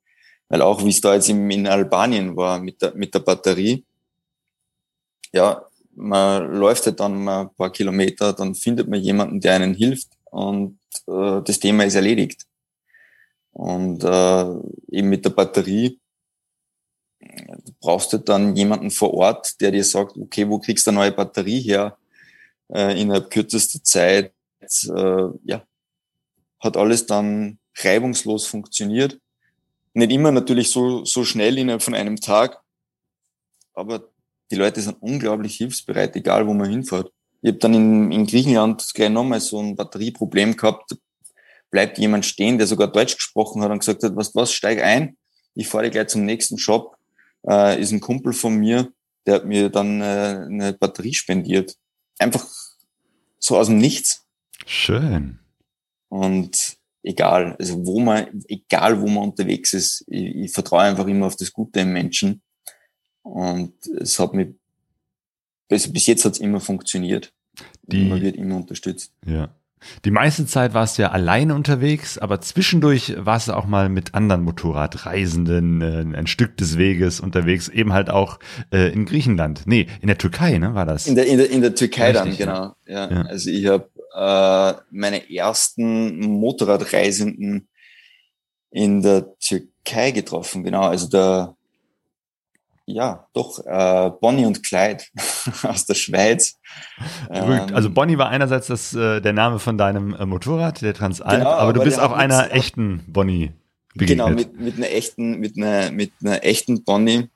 Weil 0.48 0.62
auch 0.62 0.84
wie 0.84 0.90
es 0.90 1.00
da 1.00 1.14
jetzt 1.14 1.28
in 1.28 1.66
Albanien 1.66 2.36
war 2.36 2.60
mit 2.60 2.80
der, 2.82 2.94
mit 2.94 3.14
der 3.14 3.20
Batterie, 3.20 3.84
ja, 5.32 5.66
man 5.96 6.52
läuft 6.54 6.86
halt 6.86 7.00
dann 7.00 7.24
mal 7.24 7.42
ein 7.42 7.54
paar 7.54 7.72
Kilometer, 7.72 8.32
dann 8.32 8.54
findet 8.54 8.88
man 8.88 9.00
jemanden, 9.00 9.40
der 9.40 9.54
einen 9.54 9.74
hilft 9.74 10.08
und 10.24 10.78
äh, 11.08 11.42
das 11.42 11.58
Thema 11.58 11.84
ist 11.84 11.94
erledigt. 11.94 12.46
Und 13.52 14.04
äh, 14.04 14.44
eben 14.90 15.08
mit 15.08 15.24
der 15.24 15.30
Batterie 15.30 15.98
du 17.20 17.72
brauchst 17.80 18.12
du 18.12 18.18
dann 18.18 18.56
jemanden 18.56 18.90
vor 18.90 19.14
Ort, 19.14 19.60
der 19.60 19.70
dir 19.70 19.84
sagt, 19.84 20.16
okay, 20.16 20.48
wo 20.48 20.58
kriegst 20.58 20.86
du 20.86 20.90
eine 20.90 21.00
neue 21.00 21.12
Batterie 21.12 21.60
her? 21.60 21.96
Äh, 22.68 23.00
innerhalb 23.00 23.30
kürzester 23.30 23.82
Zeit, 23.82 24.32
äh, 24.60 25.28
ja, 25.44 25.64
hat 26.60 26.76
alles 26.76 27.06
dann 27.06 27.58
reibungslos 27.76 28.46
funktioniert. 28.46 29.20
Nicht 29.94 30.12
immer 30.12 30.32
natürlich 30.32 30.70
so, 30.70 31.04
so 31.04 31.24
schnell 31.24 31.58
innerhalb 31.58 31.82
von 31.82 31.94
einem 31.94 32.16
Tag, 32.16 32.60
aber 33.74 34.08
die 34.50 34.56
Leute 34.56 34.80
sind 34.80 34.96
unglaublich 35.00 35.56
hilfsbereit, 35.56 36.16
egal 36.16 36.46
wo 36.46 36.54
man 36.54 36.70
hinfährt. 36.70 37.10
Ich 37.42 37.48
habe 37.48 37.58
dann 37.58 37.74
in, 37.74 38.12
in 38.12 38.26
Griechenland 38.26 38.84
gleich 38.94 39.10
nochmal 39.10 39.40
so 39.40 39.60
ein 39.60 39.76
Batterieproblem 39.76 40.56
gehabt. 40.56 40.96
Bleibt 41.70 41.98
jemand 41.98 42.24
stehen, 42.24 42.58
der 42.58 42.66
sogar 42.66 42.90
Deutsch 42.90 43.16
gesprochen 43.16 43.62
hat 43.62 43.70
und 43.70 43.80
gesagt 43.80 44.02
hat, 44.02 44.16
was, 44.16 44.34
was, 44.34 44.52
steig 44.52 44.80
ein, 44.82 45.16
ich 45.54 45.68
fahre 45.68 45.90
gleich 45.90 46.08
zum 46.08 46.24
nächsten 46.24 46.58
Shop. 46.58 46.96
Äh, 47.48 47.80
ist 47.80 47.92
ein 47.92 48.00
Kumpel 48.00 48.32
von 48.32 48.56
mir, 48.56 48.92
der 49.26 49.36
hat 49.36 49.44
mir 49.44 49.68
dann 49.68 50.00
äh, 50.00 50.46
eine 50.46 50.72
Batterie 50.72 51.14
spendiert. 51.14 51.74
Einfach 52.18 52.46
so 53.38 53.56
aus 53.56 53.66
dem 53.66 53.78
Nichts. 53.78 54.24
Schön. 54.64 55.38
Und 56.08 56.76
egal, 57.02 57.56
also 57.58 57.84
wo 57.86 58.00
man, 58.00 58.42
egal 58.48 59.00
wo 59.00 59.06
man 59.06 59.24
unterwegs 59.24 59.72
ist, 59.72 60.04
ich, 60.08 60.34
ich 60.34 60.52
vertraue 60.52 60.82
einfach 60.82 61.06
immer 61.06 61.26
auf 61.26 61.36
das 61.36 61.52
Gute 61.52 61.80
im 61.80 61.92
Menschen. 61.92 62.42
Und 63.26 63.74
es 64.00 64.18
hat 64.20 64.34
mich, 64.34 64.54
also 65.68 65.92
bis 65.92 66.06
jetzt 66.06 66.24
hat 66.24 66.34
es 66.34 66.38
immer 66.38 66.60
funktioniert. 66.60 67.32
Die, 67.82 68.04
man 68.04 68.20
wird 68.20 68.36
immer 68.36 68.56
unterstützt. 68.56 69.12
Ja. 69.26 69.48
Die 70.04 70.10
meiste 70.10 70.46
Zeit 70.46 70.74
warst 70.74 70.96
du 70.96 71.02
ja 71.02 71.10
alleine 71.10 71.54
unterwegs, 71.54 72.18
aber 72.18 72.40
zwischendurch 72.40 73.14
warst 73.18 73.48
du 73.48 73.52
auch 73.52 73.66
mal 73.66 73.88
mit 73.88 74.14
anderen 74.14 74.42
Motorradreisenden 74.42 75.82
äh, 75.82 76.16
ein 76.16 76.26
Stück 76.26 76.56
des 76.56 76.78
Weges 76.78 77.20
unterwegs, 77.20 77.68
eben 77.68 77.92
halt 77.92 78.10
auch 78.10 78.38
äh, 78.72 78.92
in 78.92 79.06
Griechenland. 79.06 79.62
Nee, 79.66 79.86
in 80.00 80.06
der 80.06 80.18
Türkei, 80.18 80.58
ne, 80.58 80.74
war 80.74 80.86
das? 80.86 81.06
In 81.06 81.14
der, 81.14 81.26
in 81.26 81.38
der, 81.38 81.50
in 81.50 81.62
der 81.62 81.74
Türkei 81.74 82.12
Richtig, 82.12 82.38
dann, 82.38 82.48
genau. 82.48 82.74
Ja. 82.86 83.10
ja. 83.10 83.22
Also 83.22 83.50
ich 83.50 83.66
habe 83.66 83.90
äh, 84.14 84.80
meine 84.90 85.30
ersten 85.30 86.20
Motorradreisenden 86.20 87.68
in 88.70 89.02
der 89.02 89.36
Türkei 89.38 90.12
getroffen, 90.12 90.64
genau. 90.64 90.82
Also 90.82 91.08
der 91.08 91.55
ja, 92.86 93.26
doch, 93.32 93.58
äh, 93.66 94.10
Bonnie 94.20 94.46
und 94.46 94.62
Clyde 94.62 95.02
aus 95.64 95.86
der 95.86 95.94
Schweiz. 95.94 96.58
Ähm, 97.28 97.74
also 97.74 97.90
Bonnie 97.90 98.16
war 98.16 98.28
einerseits 98.28 98.68
das, 98.68 98.94
äh, 98.94 99.20
der 99.20 99.32
Name 99.32 99.58
von 99.58 99.76
deinem 99.76 100.14
äh, 100.14 100.24
Motorrad, 100.24 100.82
der 100.82 100.94
Transalp, 100.94 101.38
genau, 101.38 101.50
aber 101.50 101.72
du 101.72 101.82
bist 101.82 101.98
auch 101.98 102.12
einer 102.12 102.52
echten 102.52 103.02
Bonnie 103.08 103.52
begegnet. 103.94 104.26
Genau, 104.26 104.36
mit, 104.36 104.60
mit 104.60 104.76
einer 104.76 104.90
echten, 104.90 105.38
mit 105.40 105.56
einer, 105.56 105.90
mit 105.90 106.12
einer 106.22 106.44
echten 106.44 106.84
Bonnie. 106.84 107.28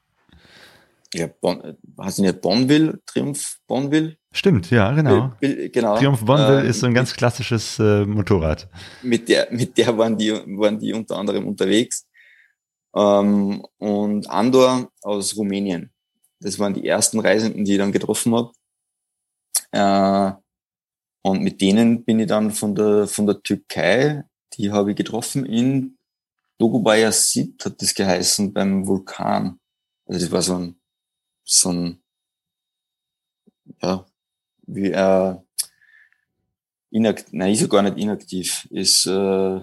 Ja, 1.13 1.29
bon, 1.41 1.77
hast 1.99 2.19
du 2.19 2.23
nicht 2.23 2.41
Bonville, 2.41 3.01
Triumph 3.05 3.59
Bonville? 3.67 4.17
Stimmt, 4.31 4.71
ja, 4.71 4.93
genau. 4.93 5.33
genau. 5.41 5.97
Triumph 5.97 6.25
Bonville 6.25 6.63
äh, 6.63 6.69
ist 6.69 6.79
so 6.79 6.87
ein 6.87 6.95
ganz 6.95 7.15
klassisches 7.15 7.81
äh, 7.81 8.05
Motorrad. 8.05 8.69
Mit 9.03 9.29
der, 9.29 9.49
mit 9.51 9.77
der 9.77 9.99
waren 9.99 10.17
die, 10.17 10.31
waren 10.31 10.79
die 10.79 10.93
unter 10.93 11.17
anderem 11.17 11.49
unterwegs 11.49 12.07
ähm, 12.95 13.67
und 13.79 14.29
Andor 14.31 14.91
aus 15.03 15.37
Rumänien. 15.37 15.93
Das 16.41 16.59
waren 16.59 16.75
die 16.75 16.87
ersten 16.87 17.21
Reisenden, 17.21 17.65
die 17.65 17.73
ich 17.73 17.79
dann 17.79 17.93
getroffen 17.93 18.35
habe. 18.35 18.53
Äh, 19.73 20.33
und 21.23 21.43
mit 21.43 21.61
denen 21.61 22.05
bin 22.05 22.21
ich 22.21 22.29
dann 22.29 22.51
von 22.51 22.75
der, 22.75 23.07
von 23.07 23.27
der 23.27 23.43
Türkei, 23.43 24.25
die 24.55 24.73
habe 24.73 24.91
ich 24.91 24.97
getroffen 24.97 25.45
in 25.45 25.99
Dogobaya 26.59 27.13
Sid, 27.13 27.65
hat 27.65 27.81
das 27.81 27.95
geheißen, 27.95 28.53
beim 28.53 28.87
Vulkan. 28.87 29.61
Also 30.07 30.21
das 30.21 30.31
war 30.33 30.43
so 30.43 30.57
ein, 30.57 30.81
so 31.45 31.73
ein, 31.73 32.03
ja, 33.83 34.07
wie, 34.67 34.91
äh, 34.91 35.37
inakt, 36.91 37.33
nein, 37.33 37.53
ist 37.53 37.61
ja 37.61 37.67
gar 37.67 37.83
nicht 37.83 37.99
inaktiv, 37.99 38.67
ist, 38.71 39.07
äh, 39.07 39.61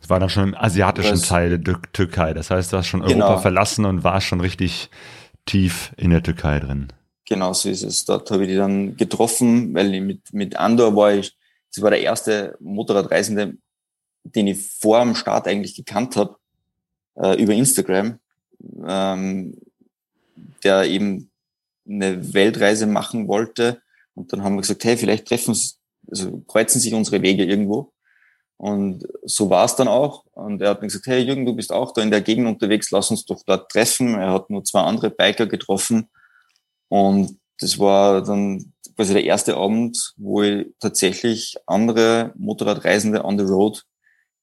es 0.00 0.08
war 0.08 0.20
dann 0.20 0.28
schon 0.28 0.48
im 0.48 0.54
asiatischen 0.54 1.12
das, 1.12 1.28
Teil 1.28 1.58
der 1.58 1.80
Türkei. 1.92 2.34
Das 2.34 2.50
heißt, 2.50 2.72
du 2.72 2.76
hast 2.76 2.86
schon 2.86 3.02
genau. 3.02 3.26
Europa 3.26 3.42
verlassen 3.42 3.84
und 3.84 4.04
warst 4.04 4.26
schon 4.26 4.40
richtig 4.40 4.90
tief 5.46 5.92
in 5.96 6.10
der 6.10 6.22
Türkei 6.22 6.60
drin. 6.60 6.88
Genau 7.26 7.52
so 7.52 7.68
ist 7.68 7.82
es. 7.82 8.04
Dort 8.04 8.30
habe 8.30 8.44
ich 8.44 8.50
die 8.50 8.56
dann 8.56 8.96
getroffen, 8.96 9.74
weil 9.74 9.94
ich 9.94 10.00
mit, 10.00 10.32
mit 10.32 10.56
Andor 10.56 10.96
war 10.96 11.12
ich, 11.12 11.36
das 11.74 11.82
war 11.82 11.90
der 11.90 12.00
erste 12.00 12.56
Motorradreisende, 12.60 13.54
den 14.24 14.46
ich 14.46 14.66
vor 14.66 15.02
dem 15.04 15.14
Start 15.14 15.46
eigentlich 15.46 15.74
gekannt 15.74 16.16
habe, 16.16 16.36
äh, 17.16 17.40
über 17.40 17.52
Instagram, 17.52 18.18
ähm, 18.86 19.58
der 20.64 20.84
eben 20.84 21.30
eine 21.88 22.32
Weltreise 22.32 22.86
machen 22.86 23.28
wollte. 23.28 23.82
Und 24.14 24.32
dann 24.32 24.42
haben 24.42 24.54
wir 24.54 24.62
gesagt, 24.62 24.84
hey, 24.84 24.96
vielleicht 24.96 25.28
treffen, 25.28 25.56
also 26.10 26.42
kreuzen 26.46 26.80
sich 26.80 26.94
unsere 26.94 27.22
Wege 27.22 27.44
irgendwo. 27.44 27.92
Und 28.58 29.06
so 29.22 29.48
war 29.50 29.64
es 29.64 29.76
dann 29.76 29.86
auch. 29.86 30.24
Und 30.32 30.60
er 30.60 30.70
hat 30.70 30.82
mir 30.82 30.88
gesagt, 30.88 31.06
hey 31.06 31.22
Jürgen, 31.22 31.46
du 31.46 31.54
bist 31.54 31.72
auch 31.72 31.92
da 31.92 32.02
in 32.02 32.10
der 32.10 32.20
Gegend 32.20 32.48
unterwegs, 32.48 32.90
lass 32.90 33.10
uns 33.10 33.24
doch 33.24 33.42
dort 33.46 33.70
treffen. 33.70 34.14
Er 34.14 34.32
hat 34.32 34.50
nur 34.50 34.64
zwei 34.64 34.80
andere 34.80 35.10
Biker 35.10 35.46
getroffen. 35.46 36.08
Und 36.88 37.38
das 37.60 37.78
war 37.78 38.22
dann 38.22 38.72
quasi 38.96 39.12
der 39.12 39.24
erste 39.24 39.56
Abend, 39.56 40.12
wo 40.16 40.42
ich 40.42 40.66
tatsächlich 40.80 41.56
andere 41.66 42.32
Motorradreisende 42.36 43.24
on 43.24 43.38
the 43.38 43.44
road 43.44 43.84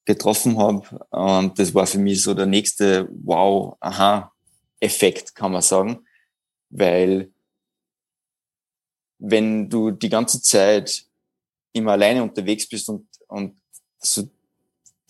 getroffen 0.05 0.57
habe. 0.57 1.05
Und 1.09 1.59
das 1.59 1.73
war 1.73 1.85
für 1.85 1.97
mich 1.97 2.23
so 2.23 2.33
der 2.33 2.45
nächste 2.45 3.09
Wow, 3.11 3.75
aha, 3.81 4.31
Effekt, 4.79 5.35
kann 5.35 5.51
man 5.51 5.61
sagen. 5.61 6.05
Weil 6.69 7.33
wenn 9.19 9.69
du 9.69 9.91
die 9.91 10.09
ganze 10.09 10.41
Zeit 10.41 11.05
immer 11.73 11.93
alleine 11.93 12.23
unterwegs 12.23 12.67
bist 12.69 12.87
und, 12.87 13.07
und 13.27 13.59
so 14.05 14.29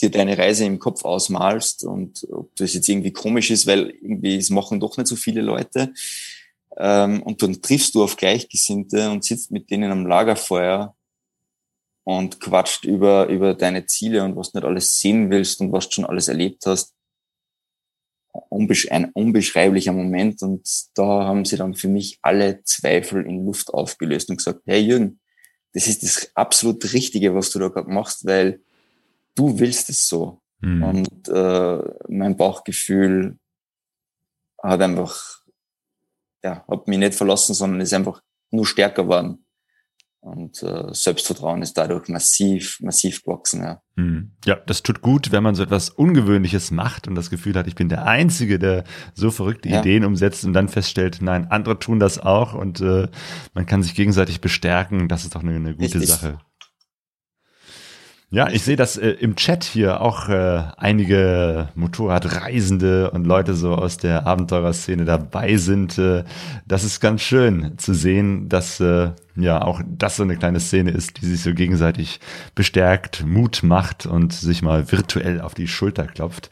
dir 0.02 0.12
deine 0.12 0.38
Reise 0.38 0.66
im 0.66 0.80
Kopf 0.80 1.06
ausmalst 1.06 1.84
und 1.84 2.28
ob 2.32 2.56
das 2.58 2.74
jetzt 2.74 2.90
irgendwie 2.90 3.14
komisch 3.14 3.50
ist, 3.52 3.66
weil 3.66 3.90
irgendwie 3.90 4.38
es 4.38 4.50
machen 4.50 4.80
doch 4.80 4.98
nicht 4.98 5.08
so 5.08 5.16
viele 5.16 5.42
Leute. 5.42 5.94
Ähm, 6.78 7.24
und 7.24 7.42
dann 7.42 7.62
triffst 7.62 7.96
du 7.96 8.04
auf 8.04 8.18
Gleichgesinnte 8.18 9.10
und 9.10 9.24
sitzt 9.24 9.52
mit 9.52 9.70
denen 9.70 9.92
am 9.92 10.06
Lagerfeuer 10.06 10.96
und 12.04 12.40
quatscht 12.42 12.84
über, 12.84 13.28
über 13.28 13.54
deine 13.54 13.86
Ziele 13.86 14.24
und 14.24 14.36
was 14.36 14.52
du 14.52 14.58
nicht 14.58 14.68
alles 14.68 15.00
sehen 15.00 15.30
willst 15.30 15.62
und 15.62 15.72
was 15.72 15.88
du 15.88 15.96
schon 15.96 16.06
alles 16.06 16.28
erlebt 16.28 16.66
hast. 16.66 16.94
Ein 18.90 19.12
unbeschreiblicher 19.14 19.94
Moment 19.94 20.42
und 20.42 20.68
da 20.96 21.24
haben 21.24 21.46
sie 21.46 21.56
dann 21.56 21.74
für 21.74 21.88
mich 21.88 22.20
alle 22.22 22.62
Zweifel 22.64 23.26
in 23.26 23.46
Luft 23.46 23.74
aufgelöst 23.74 24.30
und 24.30 24.38
gesagt, 24.38 24.60
hey 24.66 24.82
Jürgen, 24.82 25.22
das 25.74 25.88
ist 25.88 26.04
das 26.04 26.32
absolut 26.36 26.94
Richtige, 26.94 27.34
was 27.34 27.52
du 27.52 27.60
da 27.60 27.70
gerade 27.70 27.90
machst, 27.90 28.26
weil 28.26 28.62
du 29.36 29.60
willst 29.60 29.90
es 29.90 30.08
so. 30.08 30.42
Mhm. 30.62 30.84
Und 30.84 31.28
äh, 31.30 31.80
mein 32.08 32.38
Bauchgefühl 32.38 33.38
hat 34.62 34.82
einfach, 34.82 35.42
ja, 36.44 36.66
hat 36.68 36.88
mich 36.88 36.98
nicht 36.98 37.16
verlassen, 37.16 37.54
sondern 37.54 37.82
ist 37.82 37.94
einfach 37.94 38.22
nur 38.52 38.66
stärker 38.66 39.04
geworden. 39.04 39.46
Und 40.26 40.64
äh, 40.64 40.92
Selbstvertrauen 40.92 41.62
ist 41.62 41.78
dadurch 41.78 42.10
massiv, 42.10 42.80
massiv 42.82 43.22
gewachsen. 43.22 43.62
Ja. 43.62 43.82
Hm. 43.96 44.32
ja, 44.44 44.56
das 44.56 44.82
tut 44.82 45.02
gut, 45.02 45.32
wenn 45.32 45.44
man 45.44 45.54
so 45.54 45.62
etwas 45.62 45.92
Ungewöhnliches 45.92 46.72
macht 46.72 47.08
und 47.08 47.14
das 47.14 47.30
Gefühl 47.30 47.54
hat, 47.54 47.68
ich 47.68 47.76
bin 47.76 47.90
der 47.90 48.08
Einzige, 48.08 48.58
der 48.58 48.86
so 49.14 49.30
verrückte 49.30 49.70
ja. 49.70 49.82
Ideen 49.82 50.04
umsetzt 50.04 50.44
und 50.44 50.54
dann 50.54 50.68
feststellt, 50.68 51.20
nein, 51.22 51.52
andere 51.52 51.78
tun 51.78 52.00
das 52.00 52.18
auch 52.18 52.56
und 52.56 52.82
äh, 52.82 53.08
man 53.54 53.68
kann 53.68 53.84
sich 53.84 53.94
gegenseitig 53.94 54.42
bestärken. 54.42 55.08
Das 55.10 55.26
ist 55.26 55.36
doch 55.36 55.44
eine, 55.44 55.54
eine 55.54 55.76
gute 55.76 56.00
Richtig. 56.00 56.10
Sache. 56.10 56.40
Ja, 58.36 58.50
ich 58.50 58.64
sehe, 58.64 58.76
dass 58.76 58.98
äh, 58.98 59.12
im 59.12 59.38
Chat 59.38 59.64
hier 59.64 60.02
auch 60.02 60.28
äh, 60.28 60.62
einige 60.76 61.70
Motorradreisende 61.74 63.12
und 63.12 63.26
Leute 63.26 63.54
so 63.54 63.76
aus 63.76 63.96
der 63.96 64.28
Abenteurerszene 64.28 65.06
dabei 65.06 65.56
sind. 65.56 65.98
Äh, 65.98 66.26
das 66.68 66.84
ist 66.84 67.00
ganz 67.00 67.22
schön 67.22 67.78
zu 67.78 67.94
sehen, 67.94 68.50
dass 68.50 68.82
äh, 68.82 69.12
ja 69.38 69.62
auch 69.62 69.82
das 69.88 70.18
so 70.18 70.24
eine 70.24 70.36
kleine 70.36 70.60
Szene 70.60 70.92
ist, 70.92 71.22
die 71.22 71.28
sich 71.28 71.44
so 71.44 71.54
gegenseitig 71.54 72.20
bestärkt, 72.56 73.26
Mut 73.26 73.64
macht 73.64 74.06
und 74.06 74.34
sich 74.34 74.62
mal 74.62 74.92
virtuell 74.92 75.40
auf 75.40 75.54
die 75.54 75.70
Schulter 75.70 76.04
klopft. 76.04 76.50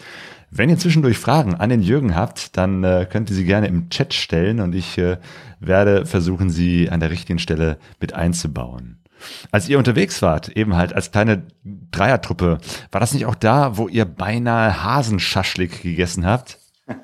Wenn 0.51 0.69
ihr 0.69 0.77
zwischendurch 0.77 1.17
Fragen 1.17 1.53
an 1.53 1.69
den 1.69 1.81
Jürgen 1.81 2.15
habt, 2.15 2.55
dann 2.55 2.85
äh, 2.85 3.05
könnt 3.11 3.29
ihr 3.29 3.35
sie 3.35 3.43
gerne 3.43 3.67
im 3.67 3.89
Chat 3.89 4.13
stellen 4.13 4.61
und 4.61 4.73
ich 4.73 4.97
äh, 4.97 5.17
werde 5.59 6.05
versuchen, 6.05 6.49
sie 6.49 6.89
an 6.89 7.01
der 7.01 7.11
richtigen 7.11 7.39
Stelle 7.39 7.77
mit 7.99 8.13
einzubauen. 8.13 9.02
Als 9.51 9.69
ihr 9.69 9.77
unterwegs 9.77 10.21
wart, 10.21 10.49
eben 10.49 10.75
halt 10.75 10.93
als 10.93 11.11
kleine 11.11 11.47
Dreiertruppe, 11.63 12.57
war 12.91 12.99
das 12.99 13.13
nicht 13.13 13.25
auch 13.25 13.35
da, 13.35 13.77
wo 13.77 13.87
ihr 13.87 14.05
beinahe 14.05 14.83
Hasenschaschlik 14.83 15.81
gegessen 15.81 16.25
habt? 16.25 16.59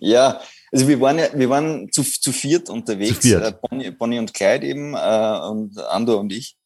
ja, 0.00 0.40
also 0.72 0.88
wir 0.88 1.00
waren 1.00 1.18
ja, 1.18 1.26
wir 1.34 1.48
waren 1.48 1.90
zu, 1.90 2.02
zu 2.02 2.32
viert 2.32 2.68
unterwegs, 2.68 3.20
zu 3.20 3.28
viert. 3.28 3.44
Äh, 3.44 3.52
Bonnie, 3.60 3.90
Bonnie, 3.90 4.18
und 4.18 4.34
Clyde 4.34 4.66
eben 4.66 4.94
äh, 4.94 5.48
und 5.48 5.78
Andor 5.78 6.20
und 6.20 6.32
ich. 6.32 6.56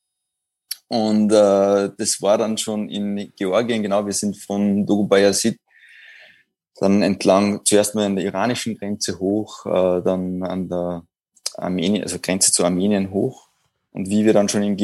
Und 0.89 1.31
äh, 1.31 1.91
das 1.97 2.21
war 2.21 2.37
dann 2.37 2.59
schon 2.59 2.89
in 2.89 3.33
Georgien, 3.37 3.83
genau, 3.83 4.05
wir 4.05 4.13
sind 4.13 4.37
von 4.37 4.85
Dogobayasit 4.87 5.59
dann 6.81 7.03
entlang, 7.03 7.61
zuerst 7.65 7.95
mal 7.95 8.07
an 8.07 8.17
der 8.17 8.25
iranischen 8.25 8.77
Grenze 8.77 9.19
hoch, 9.19 9.67
äh, 9.67 10.03
dann 10.03 10.43
an 10.43 10.69
der 10.69 11.03
Armenien, 11.57 12.03
also 12.03 12.19
Grenze 12.19 12.53
zu 12.53 12.65
Armenien 12.65 13.11
hoch 13.11 13.50
und 13.93 14.09
wie 14.09 14.25
wir 14.25 14.33
dann 14.33 14.49
schon 14.49 14.63
in 14.63 14.77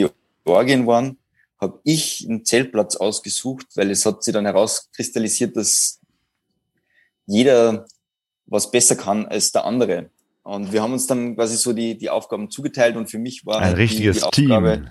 Georgien 0.44 0.86
waren, 0.86 1.18
habe 1.58 1.80
ich 1.84 2.26
einen 2.28 2.44
Zeltplatz 2.44 2.96
ausgesucht, 2.96 3.66
weil 3.74 3.90
es 3.90 4.04
hat 4.04 4.22
sich 4.22 4.34
dann 4.34 4.44
herauskristallisiert, 4.44 5.56
dass 5.56 6.00
jeder 7.26 7.86
was 8.46 8.70
besser 8.70 8.96
kann 8.96 9.26
als 9.26 9.52
der 9.52 9.64
andere. 9.64 10.10
Und 10.42 10.72
wir 10.72 10.82
haben 10.82 10.92
uns 10.92 11.06
dann 11.06 11.34
quasi 11.34 11.56
so 11.56 11.72
die, 11.72 11.98
die 11.98 12.08
Aufgaben 12.08 12.50
zugeteilt 12.50 12.96
und 12.96 13.10
für 13.10 13.18
mich 13.18 13.44
war 13.44 13.58
ein 13.58 13.64
halt 13.64 13.78
richtiges 13.78 14.16
die, 14.16 14.20
die 14.42 14.52
Aufgabe, 14.52 14.74
Team. 14.74 14.90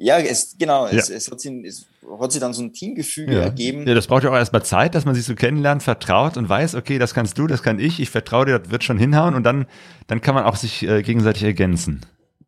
Ja, 0.00 0.18
es, 0.18 0.56
genau, 0.58 0.86
ja. 0.86 0.92
Es, 0.92 1.10
es, 1.10 1.30
hat 1.30 1.40
sich, 1.40 1.52
es 1.64 1.86
hat 2.20 2.32
sich 2.32 2.40
dann 2.40 2.52
so 2.52 2.62
ein 2.62 2.72
Teamgefüge 2.72 3.34
ja. 3.34 3.40
ergeben. 3.42 3.86
Ja, 3.86 3.94
das 3.94 4.06
braucht 4.06 4.24
ja 4.24 4.30
auch 4.30 4.34
erstmal 4.34 4.64
Zeit, 4.64 4.94
dass 4.94 5.04
man 5.04 5.14
sich 5.14 5.24
so 5.24 5.34
kennenlernt, 5.34 5.82
vertraut 5.82 6.36
und 6.36 6.48
weiß, 6.48 6.74
okay, 6.74 6.98
das 6.98 7.14
kannst 7.14 7.38
du, 7.38 7.46
das 7.46 7.62
kann 7.62 7.78
ich, 7.78 8.00
ich 8.00 8.10
vertraue 8.10 8.46
dir, 8.46 8.58
das 8.58 8.70
wird 8.70 8.84
schon 8.84 8.98
hinhauen 8.98 9.34
und 9.34 9.44
dann, 9.44 9.66
dann 10.06 10.20
kann 10.20 10.34
man 10.34 10.44
auch 10.44 10.56
sich 10.56 10.84
äh, 10.84 11.02
gegenseitig 11.02 11.44
ergänzen. 11.44 12.00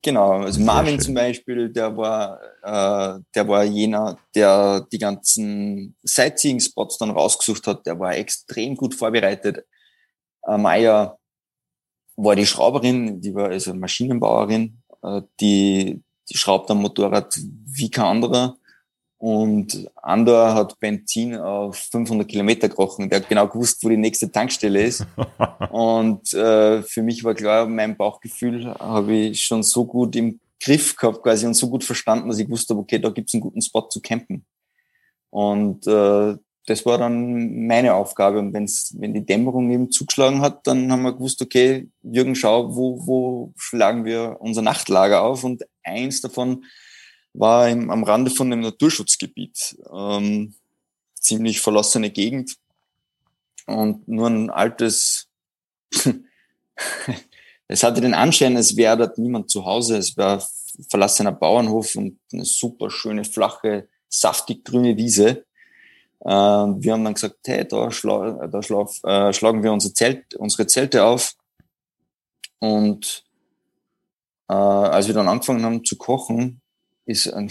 Genau, 0.03 0.41
also 0.41 0.61
Marvin 0.63 0.99
zum 0.99 1.13
Beispiel, 1.13 1.69
der 1.69 1.95
war, 1.95 2.41
äh, 2.63 3.21
der 3.35 3.49
war 3.49 3.65
jener, 3.65 4.19
der 4.35 4.87
die 4.91 4.99
ganzen 4.99 5.95
Sightseeing-Spots 6.03 6.97
dann 6.97 7.11
rausgesucht 7.11 7.67
hat. 7.67 7.85
Der 7.85 7.99
war 7.99 8.17
extrem 8.17 8.77
gut 8.77 8.95
vorbereitet. 8.95 9.67
Äh, 10.47 10.57
Maya 10.57 11.19
war 12.17 12.35
die 12.37 12.47
Schrauberin, 12.47 13.21
die 13.21 13.35
war 13.35 13.51
also 13.51 13.75
Maschinenbauerin, 13.75 14.83
äh, 15.03 15.21
die, 15.41 16.03
schraubt 16.33 16.71
am 16.71 16.81
Motorrad 16.81 17.35
wie 17.67 17.91
kein 17.91 18.07
anderer. 18.07 18.57
Und 19.21 19.87
Andor 19.97 20.55
hat 20.55 20.81
Benzin 20.81 21.37
auf 21.37 21.77
500 21.77 22.27
Kilometer 22.27 22.71
gekrochen. 22.71 23.11
Der 23.11 23.21
hat 23.21 23.29
genau 23.29 23.47
gewusst, 23.49 23.85
wo 23.85 23.91
die 23.91 23.99
nächste 23.99 24.33
Tankstelle 24.33 24.83
ist. 24.83 25.07
und 25.71 26.33
äh, 26.33 26.83
für 26.83 27.03
mich 27.03 27.23
war 27.23 27.35
klar, 27.35 27.67
mein 27.67 27.99
Bauchgefühl 27.99 28.75
habe 28.79 29.15
ich 29.15 29.43
schon 29.43 29.63
so 29.63 29.85
gut 29.85 30.17
im 30.17 30.41
Griff 30.59 30.97
gehabt 30.97 31.23
quasi 31.23 31.47
und 31.47 31.53
so 31.53 31.69
gut 31.69 31.85
verstanden, 31.85 32.31
dass 32.31 32.39
ich 32.39 32.49
wusste, 32.49 32.75
okay, 32.75 32.99
da 32.99 33.11
gibt's 33.11 33.35
einen 33.35 33.43
guten 33.43 33.61
Spot 33.61 33.87
zu 33.91 34.01
campen. 34.01 34.47
Und 35.29 35.87
äh, 35.87 36.37
das 36.65 36.87
war 36.87 36.97
dann 36.97 37.67
meine 37.67 37.93
Aufgabe. 37.93 38.39
Und 38.39 38.55
wenn's, 38.55 38.95
wenn 38.99 39.13
die 39.13 39.27
Dämmerung 39.27 39.71
eben 39.71 39.91
zugeschlagen 39.91 40.41
hat, 40.41 40.67
dann 40.67 40.91
haben 40.91 41.03
wir 41.03 41.13
gewusst, 41.13 41.43
okay, 41.43 41.91
Jürgen, 42.03 42.35
schau, 42.35 42.75
wo, 42.75 43.07
wo 43.07 43.53
schlagen 43.59 44.07
wir 44.07 44.39
unser 44.41 44.63
Nachtlager 44.63 45.21
auf? 45.21 45.45
Und 45.45 45.63
eins 45.85 46.23
davon 46.23 46.65
war 47.33 47.69
im, 47.69 47.91
am 47.91 48.05
Rande 48.05 48.31
von 48.31 48.53
einem 48.53 48.63
Naturschutzgebiet. 48.63 49.77
Ähm, 49.93 50.55
ziemlich 51.15 51.61
verlassene 51.61 52.11
Gegend. 52.11 52.57
Und 53.67 54.09
nur 54.09 54.29
ein 54.29 54.51
altes, 54.51 55.29
es 57.69 57.83
hatte 57.83 58.01
den 58.01 58.15
Anschein, 58.15 58.57
es 58.57 58.77
wäre 58.77 58.97
dort 58.97 59.19
niemand 59.19 59.51
zu 59.51 59.65
Hause. 59.65 59.97
Es 59.97 60.17
war 60.17 60.43
verlassener 60.89 61.33
Bauernhof 61.33 61.95
und 61.97 62.19
eine 62.33 62.45
super 62.45 62.91
schöne, 62.91 63.25
flache, 63.25 63.89
saftig 64.09 64.65
grüne 64.65 64.97
Wiese. 64.97 65.45
Äh, 66.21 66.29
wir 66.31 66.93
haben 66.93 67.05
dann 67.05 67.15
gesagt, 67.15 67.39
hey, 67.47 67.67
da, 67.67 67.91
schla 67.91 68.47
da 68.47 68.63
schlaf, 68.63 69.03
äh, 69.05 69.33
schlagen 69.33 69.63
wir 69.63 69.73
unser 69.73 69.95
Zelt, 69.95 70.35
unsere 70.35 70.67
Zelte 70.67 71.05
auf. 71.05 71.35
Und 72.59 73.25
äh, 74.49 74.53
als 74.53 75.07
wir 75.07 75.15
dann 75.15 75.29
angefangen 75.29 75.65
haben 75.65 75.85
zu 75.85 75.97
kochen, 75.97 76.61
ist 77.11 77.29
ein, 77.29 77.51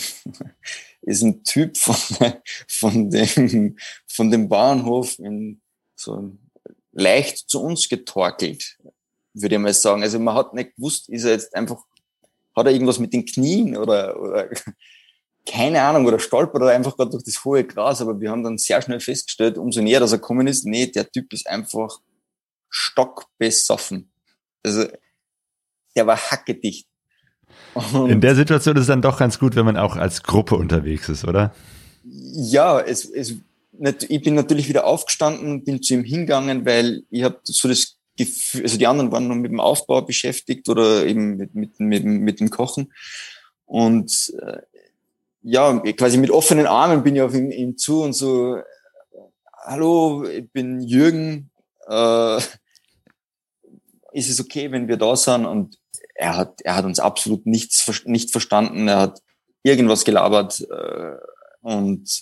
ist 1.01 1.21
ein 1.21 1.43
Typ 1.43 1.77
von, 1.77 1.95
von, 2.67 3.09
dem, 3.09 3.77
von 4.07 4.31
dem 4.31 4.49
Bauernhof 4.49 5.19
in 5.19 5.61
so 5.95 6.31
leicht 6.91 7.49
zu 7.49 7.61
uns 7.61 7.89
getorkelt, 7.89 8.77
würde 9.33 9.55
ich 9.55 9.61
mal 9.61 9.73
sagen. 9.73 10.01
Also 10.01 10.19
man 10.19 10.35
hat 10.35 10.53
nicht 10.53 10.75
gewusst, 10.75 11.09
ist 11.09 11.25
er 11.25 11.31
jetzt 11.31 11.53
einfach, 11.53 11.83
hat 12.55 12.65
er 12.65 12.71
irgendwas 12.71 12.99
mit 12.99 13.13
den 13.13 13.25
Knien 13.25 13.77
oder, 13.77 14.19
oder 14.19 14.49
keine 15.45 15.81
Ahnung, 15.81 16.05
oder 16.05 16.19
stolpert 16.19 16.61
er 16.61 16.69
einfach 16.69 16.95
gerade 16.95 17.11
durch 17.11 17.23
das 17.23 17.43
hohe 17.43 17.63
Gras, 17.63 18.01
aber 18.01 18.19
wir 18.19 18.31
haben 18.31 18.43
dann 18.43 18.57
sehr 18.57 18.81
schnell 18.81 18.99
festgestellt, 18.99 19.57
umso 19.57 19.81
näher 19.81 19.99
dass 19.99 20.11
er 20.11 20.19
gekommen 20.19 20.47
ist, 20.47 20.65
nee, 20.65 20.87
der 20.87 21.09
Typ 21.09 21.33
ist 21.33 21.47
einfach 21.47 21.99
stockbesoffen. 22.69 24.11
Also, 24.63 24.87
der 25.95 26.05
war 26.05 26.17
hackedicht. 26.17 26.88
Und 27.93 28.09
In 28.09 28.21
der 28.21 28.35
Situation 28.35 28.75
ist 28.75 28.81
es 28.81 28.87
dann 28.87 29.01
doch 29.01 29.17
ganz 29.17 29.39
gut, 29.39 29.55
wenn 29.55 29.65
man 29.65 29.77
auch 29.77 29.95
als 29.95 30.23
Gruppe 30.23 30.55
unterwegs 30.55 31.09
ist, 31.09 31.25
oder? 31.25 31.53
Ja, 32.03 32.79
es, 32.79 33.05
es, 33.05 33.35
ich 34.07 34.21
bin 34.21 34.35
natürlich 34.35 34.69
wieder 34.69 34.85
aufgestanden, 34.85 35.63
bin 35.63 35.81
zu 35.81 35.93
ihm 35.93 36.03
hingegangen, 36.03 36.65
weil 36.65 37.03
ich 37.09 37.23
habe 37.23 37.39
so 37.43 37.67
das 37.67 37.97
Gefühl, 38.17 38.63
also 38.63 38.77
die 38.77 38.87
anderen 38.87 39.11
waren 39.11 39.27
noch 39.27 39.35
mit 39.35 39.51
dem 39.51 39.59
Aufbau 39.59 40.01
beschäftigt 40.01 40.67
oder 40.67 41.05
eben 41.05 41.37
mit, 41.37 41.55
mit, 41.55 41.79
mit, 41.79 42.03
mit 42.03 42.39
dem 42.39 42.49
Kochen. 42.49 42.91
Und 43.65 44.33
äh, 44.41 44.57
ja, 45.41 45.79
quasi 45.93 46.17
mit 46.17 46.31
offenen 46.31 46.67
Armen 46.67 47.03
bin 47.03 47.15
ich 47.15 47.21
auf 47.21 47.33
ihn, 47.33 47.51
ihm 47.51 47.77
zu 47.77 48.01
und 48.01 48.13
so, 48.13 48.57
hallo, 49.63 50.25
ich 50.25 50.49
bin 50.51 50.81
Jürgen, 50.81 51.49
äh, 51.87 52.37
ist 54.11 54.29
es 54.29 54.39
okay, 54.39 54.71
wenn 54.71 54.87
wir 54.87 54.97
da 54.97 55.15
sind? 55.15 55.45
Und 55.45 55.77
er 56.19 56.35
hat, 56.35 56.61
er 56.63 56.75
hat 56.75 56.85
uns 56.85 56.99
absolut 56.99 57.45
nichts 57.45 57.89
nicht 58.05 58.31
verstanden. 58.31 58.89
Er 58.89 58.99
hat 58.99 59.21
irgendwas 59.63 60.03
gelabert 60.03 60.59
äh, 60.69 61.15
und 61.61 62.19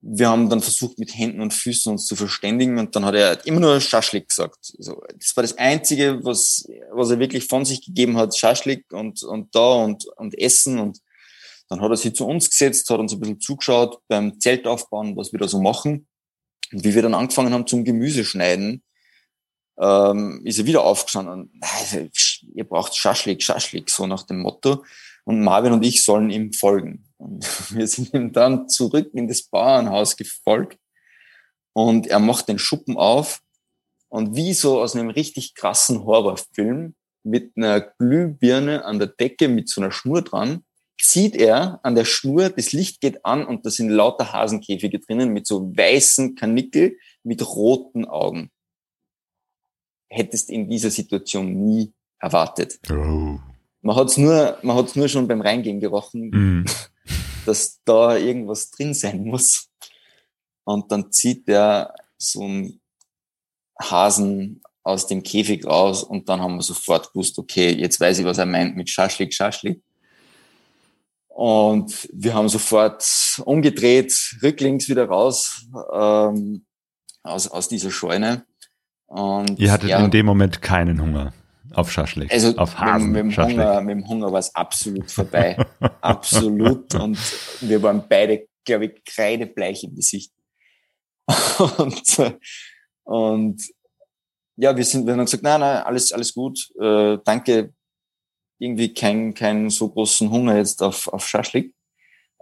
wir 0.00 0.28
haben 0.28 0.48
dann 0.48 0.62
versucht, 0.62 0.98
mit 0.98 1.16
Händen 1.16 1.42
und 1.42 1.52
Füßen 1.52 1.92
uns 1.92 2.06
zu 2.06 2.16
verständigen 2.16 2.78
und 2.78 2.96
dann 2.96 3.04
hat 3.04 3.14
er 3.14 3.46
immer 3.46 3.60
nur 3.60 3.80
Schaschlik 3.80 4.30
gesagt. 4.30 4.72
Also, 4.78 5.00
das 5.16 5.36
war 5.36 5.42
das 5.42 5.56
Einzige, 5.58 6.24
was, 6.24 6.66
was 6.90 7.10
er 7.10 7.20
wirklich 7.20 7.46
von 7.46 7.64
sich 7.64 7.84
gegeben 7.84 8.16
hat, 8.16 8.36
Schaschlik 8.36 8.86
und, 8.92 9.22
und 9.22 9.54
da 9.54 9.74
und, 9.74 10.06
und 10.16 10.36
Essen 10.36 10.80
und 10.80 10.98
dann 11.68 11.80
hat 11.80 11.90
er 11.90 11.96
sich 11.96 12.14
zu 12.14 12.26
uns 12.26 12.50
gesetzt, 12.50 12.88
hat 12.90 12.98
uns 12.98 13.12
ein 13.12 13.20
bisschen 13.20 13.40
zugeschaut 13.40 14.00
beim 14.08 14.40
Zeltaufbauen, 14.40 15.16
was 15.16 15.32
wir 15.32 15.38
da 15.38 15.48
so 15.48 15.60
machen. 15.60 16.08
Und 16.72 16.84
wie 16.84 16.94
wir 16.94 17.02
dann 17.02 17.14
angefangen 17.14 17.52
haben 17.52 17.66
zum 17.66 17.84
Gemüseschneiden, 17.84 18.82
ähm, 19.78 20.42
ist 20.44 20.58
er 20.58 20.66
wieder 20.66 20.82
aufgestanden. 20.82 21.50
Also, 21.60 22.08
ihr 22.54 22.64
braucht 22.64 22.96
Schaschlik, 22.96 23.42
Schaschlik, 23.42 23.90
so 23.90 24.06
nach 24.06 24.24
dem 24.24 24.40
Motto. 24.40 24.84
Und 25.24 25.42
Marvin 25.42 25.72
und 25.72 25.84
ich 25.84 26.04
sollen 26.04 26.30
ihm 26.30 26.52
folgen. 26.52 27.04
Und 27.16 27.44
wir 27.74 27.86
sind 27.86 28.12
ihm 28.14 28.32
dann 28.32 28.68
zurück 28.68 29.10
in 29.14 29.28
das 29.28 29.42
Bauernhaus 29.42 30.16
gefolgt. 30.16 30.78
Und 31.72 32.06
er 32.06 32.18
macht 32.18 32.48
den 32.48 32.58
Schuppen 32.58 32.96
auf. 32.96 33.40
Und 34.08 34.36
wie 34.36 34.52
so 34.52 34.80
aus 34.80 34.94
einem 34.94 35.10
richtig 35.10 35.54
krassen 35.54 36.04
Horrorfilm 36.04 36.94
mit 37.24 37.52
einer 37.56 37.80
Glühbirne 37.80 38.84
an 38.84 38.98
der 38.98 39.08
Decke 39.08 39.48
mit 39.48 39.68
so 39.68 39.80
einer 39.80 39.90
Schnur 39.90 40.22
dran, 40.22 40.64
zieht 41.00 41.34
er 41.34 41.80
an 41.82 41.94
der 41.94 42.04
Schnur, 42.04 42.50
das 42.50 42.72
Licht 42.72 43.00
geht 43.00 43.24
an 43.24 43.44
und 43.44 43.66
da 43.66 43.70
sind 43.70 43.90
lauter 43.90 44.32
Hasenkäfige 44.32 45.00
drinnen 45.00 45.30
mit 45.30 45.46
so 45.46 45.74
weißen 45.74 46.34
Kanickel 46.36 46.96
mit 47.22 47.44
roten 47.46 48.04
Augen. 48.04 48.50
Hättest 50.14 50.50
in 50.50 50.68
dieser 50.68 50.90
Situation 50.90 51.52
nie 51.52 51.92
erwartet. 52.18 52.78
Oh. 52.90 53.38
Man 53.80 53.96
hat's 53.96 54.16
nur, 54.16 54.58
man 54.62 54.76
hat's 54.76 54.94
nur 54.94 55.08
schon 55.08 55.26
beim 55.26 55.40
Reingehen 55.40 55.80
gerochen, 55.80 56.30
mm. 56.30 56.66
dass 57.46 57.80
da 57.84 58.16
irgendwas 58.16 58.70
drin 58.70 58.94
sein 58.94 59.24
muss. 59.24 59.70
Und 60.64 60.92
dann 60.92 61.10
zieht 61.10 61.48
er 61.48 61.94
so 62.18 62.42
einen 62.42 62.80
Hasen 63.80 64.62
aus 64.84 65.06
dem 65.06 65.22
Käfig 65.22 65.64
raus 65.64 66.02
und 66.02 66.28
dann 66.28 66.40
haben 66.40 66.56
wir 66.56 66.62
sofort 66.62 67.12
gewusst, 67.12 67.38
okay, 67.38 67.70
jetzt 67.70 68.00
weiß 68.00 68.18
ich, 68.18 68.24
was 68.24 68.38
er 68.38 68.46
meint 68.46 68.76
mit 68.76 68.90
Schaschlik, 68.90 69.32
Schaschlik. 69.32 69.82
Und 71.28 72.08
wir 72.12 72.34
haben 72.34 72.48
sofort 72.48 73.04
umgedreht, 73.44 74.36
rücklings 74.42 74.88
wieder 74.88 75.06
raus 75.06 75.66
ähm, 75.92 76.66
aus, 77.22 77.48
aus 77.48 77.68
dieser 77.68 77.90
Scheune. 77.90 78.44
Und 79.12 79.58
Ihr 79.58 79.70
hattet 79.70 79.90
ja, 79.90 80.02
in 80.02 80.10
dem 80.10 80.24
Moment 80.24 80.62
keinen 80.62 80.98
Hunger 80.98 81.34
auf 81.74 81.92
Schaschlik, 81.92 82.32
also 82.32 82.56
auf 82.56 82.78
Hasen. 82.78 83.12
Mit, 83.12 83.26
mit, 83.26 83.36
dem 83.36 83.44
Hunger, 83.44 83.80
mit 83.82 83.96
dem 83.96 84.08
Hunger 84.08 84.32
war 84.32 84.38
es 84.38 84.54
absolut 84.54 85.10
vorbei. 85.10 85.54
absolut. 86.00 86.94
Und 86.94 87.18
wir 87.60 87.82
waren 87.82 88.02
beide, 88.08 88.46
glaube 88.64 88.86
ich, 88.86 89.04
kreidebleich 89.04 89.84
im 89.84 89.94
Gesicht. 89.96 90.32
und, 91.76 92.34
und 93.04 93.62
ja, 94.56 94.74
wir 94.74 94.84
sind, 94.84 95.04
wir 95.04 95.12
haben 95.12 95.26
gesagt, 95.26 95.42
nein, 95.42 95.60
nein, 95.60 95.82
alles, 95.82 96.10
alles 96.12 96.32
gut. 96.32 96.70
Äh, 96.80 97.18
danke, 97.22 97.74
irgendwie 98.58 98.94
keinen 98.94 99.34
keinen 99.34 99.68
so 99.68 99.90
großen 99.90 100.30
Hunger 100.30 100.56
jetzt 100.56 100.82
auf, 100.82 101.08
auf 101.08 101.28
Schaschlik 101.28 101.74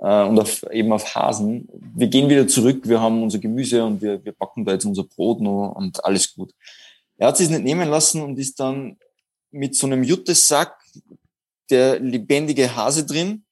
äh, 0.01 0.25
und 0.25 0.39
auf, 0.39 0.65
eben 0.71 0.93
auf 0.93 1.15
Hasen. 1.15 1.69
Wir 1.95 2.09
gehen 2.09 2.29
wieder 2.29 2.49
zurück, 2.49 2.89
wir 2.89 3.01
haben 3.01 3.23
unser 3.23 3.39
Gemüse 3.39 3.85
und 3.85 4.03
wir, 4.03 4.25
wir 4.25 4.33
backen 4.33 4.65
da 4.65 4.73
jetzt 4.73 4.85
unser 4.85 5.05
Brot 5.05 5.41
noch 5.41 5.73
und 5.77 6.05
alles 6.05 6.35
gut. 6.35 6.55
Er 7.19 7.29
hat 7.29 7.37
sich 7.37 7.51
nicht 7.51 7.63
nehmen 7.63 7.89
lassen 7.89 8.23
und 8.23 8.39
ist 8.39 8.59
dann 8.59 8.97
mit 9.51 9.77
so 9.77 9.87
einem 9.87 10.03
Juttesack, 10.03 10.83
der 11.69 12.01
lebendige 12.01 12.75
Hase 12.75 13.07
drin, 13.07 13.45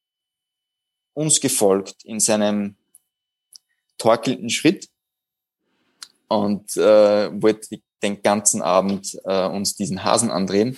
uns 1.13 1.39
gefolgt 1.39 2.03
in 2.03 2.19
seinem 2.19 2.75
torkelnden 3.97 4.49
Schritt 4.49 4.89
und 6.27 6.75
äh, 6.77 7.41
wollte 7.41 7.79
den 8.01 8.21
ganzen 8.21 8.61
Abend 8.61 9.19
äh, 9.23 9.45
uns 9.47 9.75
diesen 9.75 10.03
Hasen 10.03 10.31
andrehen 10.31 10.77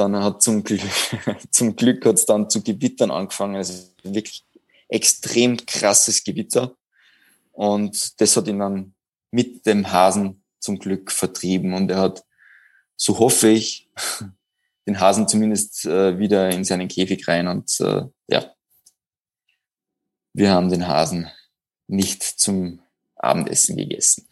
dann 0.00 0.16
hat 0.16 0.42
zum 0.42 0.64
Glück, 0.64 0.80
zum 1.50 1.76
Glück 1.76 2.04
hat 2.06 2.14
es 2.14 2.24
dann 2.24 2.48
zu 2.48 2.62
Gewittern 2.62 3.10
angefangen. 3.10 3.56
Also 3.56 3.74
wirklich 4.02 4.44
extrem 4.90 5.56
krasses 5.64 6.22
Gewitter. 6.22 6.76
Und 7.52 8.20
das 8.20 8.36
hat 8.36 8.48
ihn 8.48 8.58
dann 8.58 8.94
mit 9.30 9.64
dem 9.66 9.90
Hasen 9.90 10.42
zum 10.58 10.78
Glück 10.78 11.10
vertrieben. 11.10 11.72
Und 11.74 11.90
er 11.90 11.98
hat, 11.98 12.24
so 12.96 13.18
hoffe 13.18 13.48
ich, 13.48 13.88
den 14.86 15.00
Hasen 15.00 15.28
zumindest 15.28 15.86
äh, 15.86 16.18
wieder 16.18 16.50
in 16.50 16.64
seinen 16.64 16.88
Käfig 16.88 17.26
rein. 17.28 17.48
Und 17.48 17.80
äh, 17.80 18.02
ja, 18.28 18.52
wir 20.32 20.50
haben 20.50 20.68
den 20.68 20.86
Hasen 20.86 21.30
nicht 21.86 22.22
zum 22.22 22.80
Abendessen 23.16 23.76
gegessen. 23.76 24.26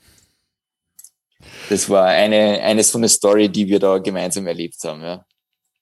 Das 1.69 1.89
war 1.89 2.07
eine, 2.07 2.61
eines 2.63 2.91
von 2.91 3.03
der 3.03 3.09
Story, 3.09 3.49
die 3.49 3.69
wir 3.69 3.79
da 3.79 3.99
gemeinsam 3.99 4.47
erlebt 4.47 4.83
haben. 4.85 5.03
Ja. 5.03 5.25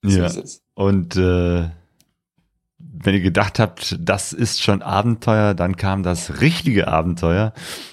So 0.03 0.41
ja. 0.41 0.45
Und 0.74 1.16
äh, 1.16 1.70
wenn 3.03 3.15
ihr 3.15 3.21
gedacht 3.21 3.59
habt, 3.59 3.97
das 3.99 4.33
ist 4.33 4.63
schon 4.63 4.83
Abenteuer, 4.83 5.55
dann 5.55 5.77
kam 5.77 6.03
das 6.03 6.41
richtige 6.41 6.89
Abenteuer, 6.89 7.53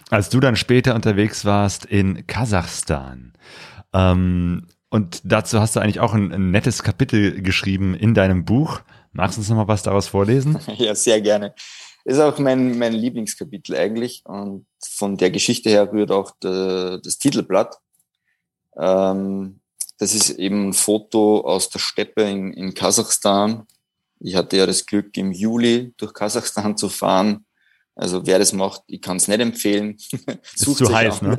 als 0.10 0.30
du 0.30 0.40
dann 0.40 0.56
später 0.56 0.96
unterwegs 0.96 1.46
warst 1.46 1.86
in 1.86 2.26
Kasachstan. 2.28 3.34
Ähm, 3.94 4.68
und 4.90 5.22
dazu 5.24 5.60
hast 5.60 5.76
du 5.76 5.80
eigentlich 5.80 6.00
auch 6.00 6.14
ein, 6.14 6.32
ein 6.32 6.52
nettes 6.52 6.84
Kapitel 6.84 7.42
geschrieben 7.42 7.96
in 7.96 8.14
deinem 8.14 8.46
Buch. 8.46 8.82
Magst 9.12 9.38
du 9.38 9.42
uns 9.42 9.50
noch 9.50 9.58
mal 9.58 9.68
was 9.68 9.84
daraus 9.84 10.08
vorlesen? 10.08 10.60
ja, 10.78 10.94
sehr 10.96 11.22
gerne. 11.22 11.56
Ist 12.06 12.20
auch 12.20 12.38
mein, 12.40 12.78
mein 12.78 12.94
Lieblingskapitel 12.94 13.76
eigentlich. 13.76 14.22
Und 14.26 14.66
von 14.82 15.18
der 15.18 15.32
Geschichte 15.32 15.70
her 15.70 15.92
rührt 15.92 16.12
auch 16.12 16.32
de, 16.44 17.00
das 17.02 17.18
Titelblatt. 17.18 17.78
Ähm, 18.78 19.62
das 19.98 20.14
ist 20.14 20.32
eben 20.32 20.70
ein 20.70 20.74
Foto 20.74 21.42
aus 21.42 21.70
der 21.70 21.80
Steppe 21.80 22.24
in, 22.24 22.54
in 22.54 22.74
Kasachstan. 22.74 23.66
Ich 24.24 24.36
hatte 24.36 24.56
ja 24.56 24.66
das 24.66 24.86
Glück, 24.86 25.16
im 25.18 25.34
Juli 25.34 25.94
durch 25.98 26.14
Kasachstan 26.14 26.78
zu 26.78 26.88
fahren. 26.88 27.46
Also 27.94 28.26
wer 28.26 28.40
das 28.40 28.54
macht, 28.54 28.84
ich 28.88 29.02
kann 29.02 29.18
es 29.18 29.28
nicht 29.28 29.42
empfehlen. 29.42 29.98
Ist 30.56 30.78
zu 30.78 30.94
heiß, 30.94 31.22
ne? 31.22 31.38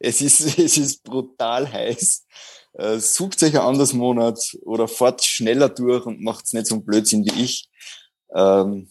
Es 0.00 0.20
ist, 0.20 0.40
es 0.58 0.76
ist 0.76 1.04
brutal 1.04 1.72
heiß. 1.72 2.26
Äh, 2.74 2.98
sucht 2.98 3.42
euch 3.44 3.54
ein 3.54 3.64
anderes 3.64 3.92
Monat 3.92 4.38
oder 4.62 4.88
fahrt 4.88 5.24
schneller 5.24 5.68
durch 5.68 6.04
und 6.04 6.20
macht 6.20 6.52
nicht 6.52 6.66
so 6.66 6.74
einen 6.74 6.84
Blödsinn 6.84 7.24
wie 7.24 7.42
ich. 7.42 7.68
Ähm, 8.34 8.90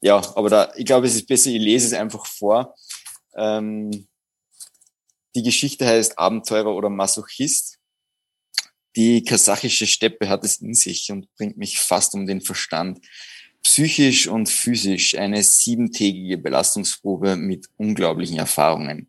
ja, 0.00 0.22
aber 0.36 0.48
da, 0.48 0.72
ich 0.76 0.84
glaube, 0.84 1.06
es 1.08 1.16
ist 1.16 1.26
besser, 1.26 1.50
ich 1.50 1.60
lese 1.60 1.88
es 1.88 1.92
einfach 1.94 2.26
vor. 2.26 2.76
Ähm, 3.34 4.06
die 5.34 5.42
Geschichte 5.42 5.84
heißt 5.84 6.16
Abenteurer 6.16 6.74
oder 6.74 6.90
Masochist. 6.90 7.78
Die 8.96 9.24
kasachische 9.24 9.86
Steppe 9.86 10.28
hat 10.28 10.44
es 10.44 10.58
in 10.58 10.74
sich 10.74 11.10
und 11.10 11.34
bringt 11.36 11.56
mich 11.56 11.78
fast 11.78 12.14
um 12.14 12.26
den 12.26 12.40
Verstand. 12.40 13.00
Psychisch 13.62 14.26
und 14.26 14.48
physisch 14.48 15.16
eine 15.16 15.42
siebentägige 15.42 16.36
Belastungsprobe 16.36 17.36
mit 17.36 17.66
unglaublichen 17.76 18.38
Erfahrungen. 18.38 19.08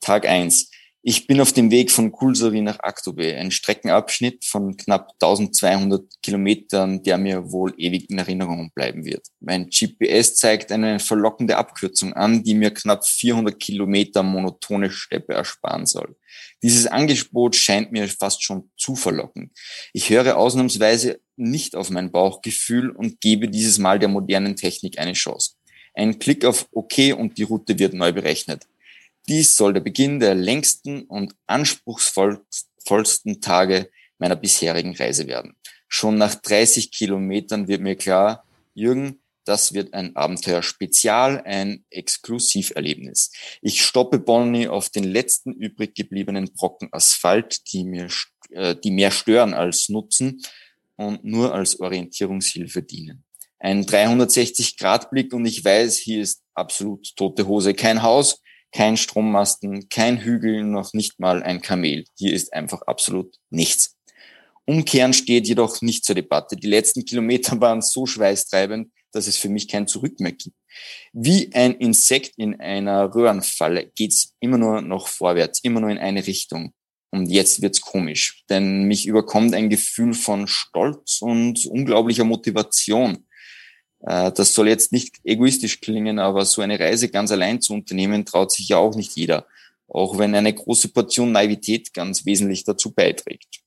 Tag 0.00 0.26
eins 0.26 0.70
ich 1.08 1.26
bin 1.26 1.40
auf 1.40 1.54
dem 1.54 1.70
Weg 1.70 1.90
von 1.90 2.12
Kulsori 2.12 2.60
nach 2.60 2.80
Aktobe, 2.80 3.34
ein 3.34 3.50
Streckenabschnitt 3.50 4.44
von 4.44 4.76
knapp 4.76 5.12
1200 5.14 6.04
Kilometern, 6.22 7.02
der 7.02 7.16
mir 7.16 7.50
wohl 7.50 7.72
ewig 7.78 8.10
in 8.10 8.18
Erinnerung 8.18 8.70
bleiben 8.74 9.06
wird. 9.06 9.26
Mein 9.40 9.70
GPS 9.70 10.34
zeigt 10.34 10.70
eine 10.70 11.00
verlockende 11.00 11.56
Abkürzung 11.56 12.12
an, 12.12 12.44
die 12.44 12.52
mir 12.52 12.72
knapp 12.72 13.06
400 13.06 13.58
Kilometer 13.58 14.22
monotone 14.22 14.90
Steppe 14.90 15.32
ersparen 15.32 15.86
soll. 15.86 16.14
Dieses 16.62 16.86
Angebot 16.86 17.56
scheint 17.56 17.90
mir 17.90 18.06
fast 18.06 18.42
schon 18.42 18.70
zu 18.76 18.94
verlockend. 18.94 19.52
Ich 19.94 20.10
höre 20.10 20.36
ausnahmsweise 20.36 21.20
nicht 21.36 21.74
auf 21.74 21.88
mein 21.88 22.12
Bauchgefühl 22.12 22.90
und 22.90 23.22
gebe 23.22 23.48
dieses 23.48 23.78
Mal 23.78 23.98
der 23.98 24.10
modernen 24.10 24.56
Technik 24.56 24.98
eine 24.98 25.14
Chance. 25.14 25.52
Ein 25.94 26.18
Klick 26.18 26.44
auf 26.44 26.68
OK 26.72 26.98
und 27.16 27.38
die 27.38 27.44
Route 27.44 27.78
wird 27.78 27.94
neu 27.94 28.12
berechnet. 28.12 28.66
Dies 29.28 29.56
soll 29.56 29.74
der 29.74 29.80
Beginn 29.80 30.20
der 30.20 30.34
längsten 30.34 31.02
und 31.02 31.34
anspruchsvollsten 31.46 33.40
Tage 33.42 33.90
meiner 34.18 34.36
bisherigen 34.36 34.96
Reise 34.96 35.26
werden. 35.26 35.54
Schon 35.86 36.16
nach 36.16 36.34
30 36.34 36.90
Kilometern 36.90 37.68
wird 37.68 37.82
mir 37.82 37.96
klar, 37.96 38.44
Jürgen, 38.74 39.20
das 39.44 39.74
wird 39.74 39.94
ein 39.94 40.16
Abenteuer-Spezial, 40.16 41.42
ein 41.44 41.84
Exklusiverlebnis. 41.90 43.32
Ich 43.62 43.82
stoppe 43.82 44.18
Bonnie 44.18 44.68
auf 44.68 44.90
den 44.90 45.04
letzten 45.04 45.52
übrig 45.52 45.94
gebliebenen 45.94 46.52
Brocken 46.52 46.88
Asphalt, 46.92 47.72
die 47.72 47.84
mir, 47.84 48.08
äh, 48.50 48.76
die 48.76 48.90
mehr 48.90 49.10
stören 49.10 49.54
als 49.54 49.88
nutzen 49.88 50.42
und 50.96 51.24
nur 51.24 51.54
als 51.54 51.80
Orientierungshilfe 51.80 52.82
dienen. 52.82 53.24
Ein 53.58 53.84
360-Grad-Blick 53.84 55.32
und 55.32 55.46
ich 55.46 55.64
weiß, 55.64 55.96
hier 55.96 56.22
ist 56.22 56.42
absolut 56.54 57.16
tote 57.16 57.46
Hose. 57.46 57.74
Kein 57.74 58.02
Haus, 58.02 58.42
kein 58.72 58.96
Strommasten, 58.96 59.88
kein 59.88 60.18
Hügel, 60.18 60.62
noch 60.64 60.92
nicht 60.92 61.18
mal 61.20 61.42
ein 61.42 61.60
Kamel. 61.60 62.04
Hier 62.16 62.32
ist 62.32 62.52
einfach 62.52 62.82
absolut 62.82 63.36
nichts. 63.50 63.96
Umkehren 64.66 65.14
steht 65.14 65.46
jedoch 65.48 65.80
nicht 65.80 66.04
zur 66.04 66.14
Debatte. 66.14 66.56
Die 66.56 66.66
letzten 66.66 67.04
Kilometer 67.04 67.60
waren 67.60 67.80
so 67.80 68.06
schweißtreibend, 68.06 68.92
dass 69.12 69.26
es 69.26 69.38
für 69.38 69.48
mich 69.48 69.68
kein 69.68 69.86
Zurück 69.86 70.20
mehr 70.20 70.32
gibt. 70.32 70.56
Wie 71.12 71.50
ein 71.54 71.74
Insekt 71.74 72.34
in 72.36 72.60
einer 72.60 73.14
Röhrenfalle 73.14 73.90
geht's 73.94 74.34
immer 74.40 74.58
nur 74.58 74.82
noch 74.82 75.08
vorwärts, 75.08 75.60
immer 75.60 75.80
nur 75.80 75.90
in 75.90 75.98
eine 75.98 76.26
Richtung. 76.26 76.72
Und 77.10 77.30
jetzt 77.30 77.62
wird's 77.62 77.80
komisch, 77.80 78.44
denn 78.50 78.84
mich 78.84 79.06
überkommt 79.06 79.54
ein 79.54 79.70
Gefühl 79.70 80.12
von 80.12 80.46
Stolz 80.46 81.22
und 81.22 81.64
unglaublicher 81.64 82.24
Motivation. 82.24 83.26
Äh, 84.00 84.32
das 84.32 84.54
soll 84.54 84.68
jetzt 84.68 84.92
nicht 84.92 85.16
egoistisch 85.24 85.80
klingen, 85.80 86.18
aber 86.18 86.44
so 86.44 86.62
eine 86.62 86.78
Reise 86.78 87.08
ganz 87.08 87.30
allein 87.30 87.60
zu 87.60 87.74
unternehmen, 87.74 88.24
traut 88.24 88.52
sich 88.52 88.68
ja 88.68 88.78
auch 88.78 88.94
nicht 88.94 89.16
jeder. 89.16 89.46
Auch 89.88 90.18
wenn 90.18 90.34
eine 90.34 90.52
große 90.52 90.88
Portion 90.88 91.32
Naivität 91.32 91.94
ganz 91.94 92.26
wesentlich 92.26 92.64
dazu 92.64 92.92
beiträgt. 92.92 93.60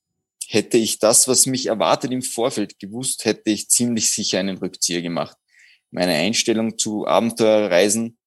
Hätte 0.48 0.76
ich 0.78 0.98
das, 0.98 1.28
was 1.28 1.46
mich 1.46 1.66
erwartet 1.66 2.12
im 2.12 2.22
Vorfeld 2.22 2.78
gewusst, 2.78 3.24
hätte 3.24 3.50
ich 3.50 3.70
ziemlich 3.70 4.10
sicher 4.10 4.38
einen 4.38 4.58
Rückzieher 4.58 5.02
gemacht. 5.02 5.36
Meine 5.90 6.14
Einstellung 6.14 6.78
zu 6.78 7.06
Abenteuerreisen 7.06 8.18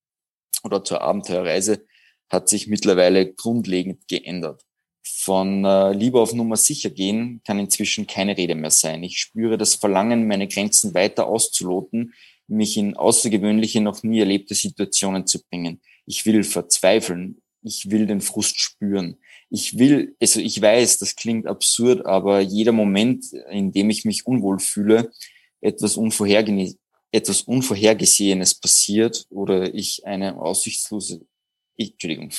oder 0.63 0.83
zur 0.83 1.01
Abenteuerreise 1.01 1.85
hat 2.29 2.49
sich 2.49 2.67
mittlerweile 2.67 3.33
grundlegend 3.33 4.07
geändert. 4.07 4.63
Von 5.07 5.63
äh, 5.65 5.93
lieber 5.93 6.21
auf 6.21 6.33
Nummer 6.33 6.57
sicher 6.57 6.89
gehen 6.89 7.41
kann 7.45 7.59
inzwischen 7.59 8.07
keine 8.07 8.35
Rede 8.37 8.55
mehr 8.55 8.71
sein. 8.71 9.03
Ich 9.03 9.19
spüre 9.19 9.57
das 9.57 9.75
Verlangen, 9.75 10.27
meine 10.27 10.47
Grenzen 10.47 10.95
weiter 10.95 11.27
auszuloten, 11.27 12.13
mich 12.47 12.75
in 12.77 12.95
außergewöhnliche, 12.95 13.81
noch 13.81 14.01
nie 14.03 14.19
erlebte 14.19 14.55
Situationen 14.55 15.27
zu 15.27 15.43
bringen. 15.43 15.79
Ich 16.05 16.25
will 16.25 16.43
verzweifeln. 16.43 17.41
Ich 17.61 17.89
will 17.89 18.05
den 18.05 18.21
Frust 18.21 18.59
spüren. 18.59 19.17
Ich 19.49 19.79
will, 19.79 20.15
also 20.21 20.39
ich 20.39 20.61
weiß, 20.61 20.99
das 20.99 21.15
klingt 21.15 21.47
absurd, 21.47 22.05
aber 22.05 22.39
jeder 22.39 22.71
Moment, 22.71 23.25
in 23.49 23.71
dem 23.71 23.89
ich 23.89 24.05
mich 24.05 24.27
unwohl 24.27 24.59
fühle, 24.59 25.11
etwas, 25.61 25.97
Unvorherge 25.97 26.75
etwas 27.11 27.41
Unvorhergesehenes 27.41 28.55
passiert 28.55 29.25
oder 29.29 29.73
ich 29.73 30.05
eine 30.05 30.37
aussichtslose, 30.37 31.25
ich, 31.75 31.93
Entschuldigung, 31.93 32.31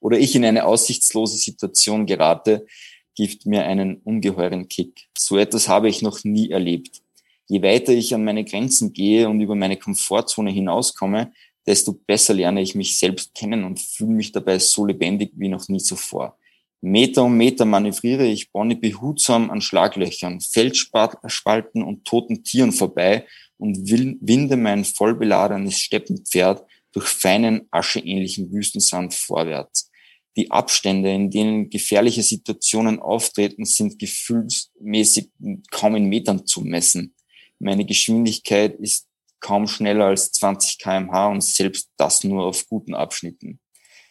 oder 0.00 0.18
ich 0.18 0.34
in 0.34 0.44
eine 0.44 0.64
aussichtslose 0.64 1.36
Situation 1.36 2.06
gerate, 2.06 2.66
gibt 3.14 3.46
mir 3.46 3.64
einen 3.64 3.96
ungeheuren 3.96 4.68
Kick. 4.68 5.08
So 5.16 5.38
etwas 5.38 5.68
habe 5.68 5.88
ich 5.88 6.02
noch 6.02 6.22
nie 6.24 6.50
erlebt. 6.50 7.02
Je 7.48 7.62
weiter 7.62 7.92
ich 7.92 8.14
an 8.14 8.24
meine 8.24 8.44
Grenzen 8.44 8.92
gehe 8.92 9.28
und 9.28 9.40
über 9.40 9.54
meine 9.54 9.76
Komfortzone 9.76 10.50
hinauskomme, 10.50 11.32
desto 11.66 11.92
besser 11.92 12.34
lerne 12.34 12.62
ich 12.62 12.74
mich 12.74 12.98
selbst 12.98 13.34
kennen 13.34 13.64
und 13.64 13.80
fühle 13.80 14.12
mich 14.12 14.32
dabei 14.32 14.58
so 14.58 14.86
lebendig 14.86 15.32
wie 15.34 15.48
noch 15.48 15.68
nie 15.68 15.82
zuvor. 15.82 16.38
Meter 16.80 17.24
um 17.24 17.36
Meter 17.36 17.64
manövriere 17.64 18.26
ich 18.26 18.52
Bonnie 18.52 18.76
behutsam 18.76 19.50
an 19.50 19.60
Schlaglöchern, 19.60 20.40
Felsspalten 20.40 21.82
und 21.82 22.04
toten 22.04 22.44
Tieren 22.44 22.72
vorbei 22.72 23.26
und 23.56 23.90
winde 23.90 24.56
mein 24.56 24.84
vollbeladenes 24.84 25.78
Steppenpferd 25.78 26.64
durch 26.92 27.06
feinen, 27.06 27.66
ascheähnlichen 27.70 28.52
Wüstensand 28.52 29.12
vorwärts. 29.12 29.87
Die 30.36 30.50
Abstände, 30.50 31.12
in 31.12 31.30
denen 31.30 31.70
gefährliche 31.70 32.22
Situationen 32.22 33.00
auftreten, 33.00 33.64
sind 33.64 33.98
gefühlsmäßig 33.98 35.30
kaum 35.70 35.96
in 35.96 36.06
Metern 36.06 36.46
zu 36.46 36.60
messen. 36.60 37.14
Meine 37.58 37.84
Geschwindigkeit 37.84 38.76
ist 38.76 39.08
kaum 39.40 39.66
schneller 39.66 40.06
als 40.06 40.32
20 40.32 40.78
kmh 40.78 41.28
und 41.28 41.42
selbst 41.42 41.90
das 41.96 42.24
nur 42.24 42.44
auf 42.44 42.68
guten 42.68 42.94
Abschnitten. 42.94 43.60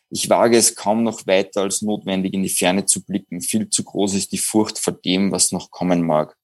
Ich 0.09 0.29
wage 0.29 0.57
es 0.57 0.75
kaum 0.75 1.03
noch 1.03 1.27
weiter 1.27 1.61
als 1.61 1.81
notwendig 1.81 2.33
in 2.33 2.43
die 2.43 2.49
Ferne 2.49 2.85
zu 2.85 3.03
blicken. 3.03 3.41
Viel 3.41 3.69
zu 3.69 3.83
groß 3.83 4.13
ist 4.15 4.31
die 4.31 4.37
Furcht 4.37 4.79
vor 4.79 4.93
dem, 4.93 5.31
was 5.31 5.51
noch 5.51 5.69
kommen 5.69 6.05
mag. 6.05 6.35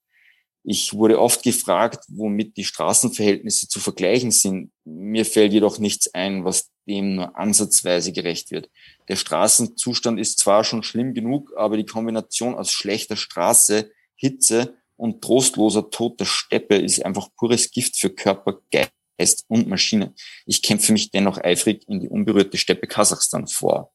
Ich 0.66 0.94
wurde 0.94 1.20
oft 1.20 1.44
gefragt, 1.44 2.06
womit 2.08 2.56
die 2.58 2.64
Straßenverhältnisse 2.64 3.68
zu 3.68 3.80
vergleichen 3.80 4.32
sind. 4.32 4.72
Mir 4.86 5.26
fällt 5.26 5.54
jedoch 5.54 5.78
nichts 5.80 6.14
ein, 6.14 6.46
was 6.46 6.72
dem 6.88 7.16
nur 7.16 7.38
ansatzweise 7.38 8.12
gerecht 8.12 8.52
wird. 8.52 8.70
Der 9.08 9.16
Straßenzustand 9.16 10.20
ist 10.20 10.40
zwar 10.40 10.64
schon 10.64 10.84
schlimm 10.84 11.14
genug, 11.14 11.54
aber 11.56 11.78
die 11.78 11.86
Kombination 11.86 12.56
aus 12.56 12.72
schlechter 12.72 13.16
Straße, 13.16 13.92
Hitze 14.16 14.78
und 14.96 15.22
trostloser 15.22 15.90
toter 15.90 16.26
Steppe 16.26 16.76
ist 16.76 17.04
einfach 17.06 17.30
pures 17.36 17.72
Gift 17.72 17.98
für 17.98 18.10
Körper, 18.10 18.60
Geist 18.72 19.46
und 19.48 19.68
Maschine. 19.68 20.14
Ich 20.46 20.62
kämpfe 20.62 20.92
mich 20.92 21.12
dennoch 21.12 21.38
eifrig 21.38 21.88
in 21.88 22.00
die 22.00 22.10
unberührte 22.10 22.58
Steppe 22.58 22.88
Kasachstan 22.88 23.48
vor. 23.48 23.94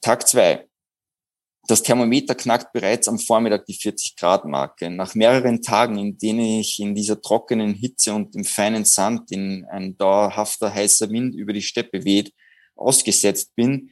Tag 0.00 0.28
zwei. 0.28 0.67
Das 1.68 1.82
Thermometer 1.82 2.34
knackt 2.34 2.72
bereits 2.72 3.08
am 3.08 3.18
Vormittag 3.18 3.66
die 3.66 3.74
40 3.74 4.16
Grad 4.16 4.46
Marke. 4.46 4.88
Nach 4.88 5.14
mehreren 5.14 5.60
Tagen, 5.60 5.98
in 5.98 6.16
denen 6.16 6.40
ich 6.40 6.80
in 6.80 6.94
dieser 6.94 7.20
trockenen 7.20 7.74
Hitze 7.74 8.14
und 8.14 8.34
im 8.34 8.44
feinen 8.44 8.86
Sand, 8.86 9.30
in 9.30 9.66
ein 9.66 9.94
dauerhafter 9.98 10.72
heißer 10.72 11.10
Wind 11.10 11.34
über 11.34 11.52
die 11.52 11.60
Steppe 11.60 12.06
weht, 12.06 12.32
ausgesetzt 12.74 13.54
bin, 13.54 13.90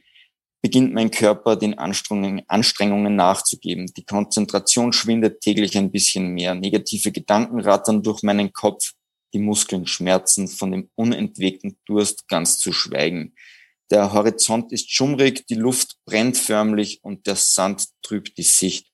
beginnt 0.63 0.95
mein 0.95 1.11
Körper 1.11 1.55
den 1.55 1.77
Anstrengungen 1.77 3.15
nachzugeben. 3.15 3.85
Die 3.95 4.05
Konzentration 4.05 4.91
schwindet 4.91 5.41
täglich 5.41 5.77
ein 5.77 5.91
bisschen 5.91 6.29
mehr. 6.29 6.55
Negative 6.55 7.11
Gedanken 7.11 7.59
rattern 7.59 8.01
durch 8.01 8.23
meinen 8.23 8.53
Kopf. 8.53 8.93
Die 9.35 9.39
Muskeln 9.39 9.85
schmerzen 9.85 10.47
von 10.47 10.71
dem 10.71 10.89
unentwegten 10.95 11.77
Durst 11.85 12.27
ganz 12.27 12.57
zu 12.57 12.73
schweigen. 12.73 13.35
Der 13.89 14.11
Horizont 14.13 14.71
ist 14.71 14.91
schummrig, 14.91 15.45
die 15.47 15.55
Luft 15.55 15.97
brennt 16.05 16.37
förmlich 16.37 16.99
und 17.03 17.25
der 17.25 17.35
Sand 17.35 17.85
trübt 18.01 18.37
die 18.37 18.43
Sicht. 18.43 18.87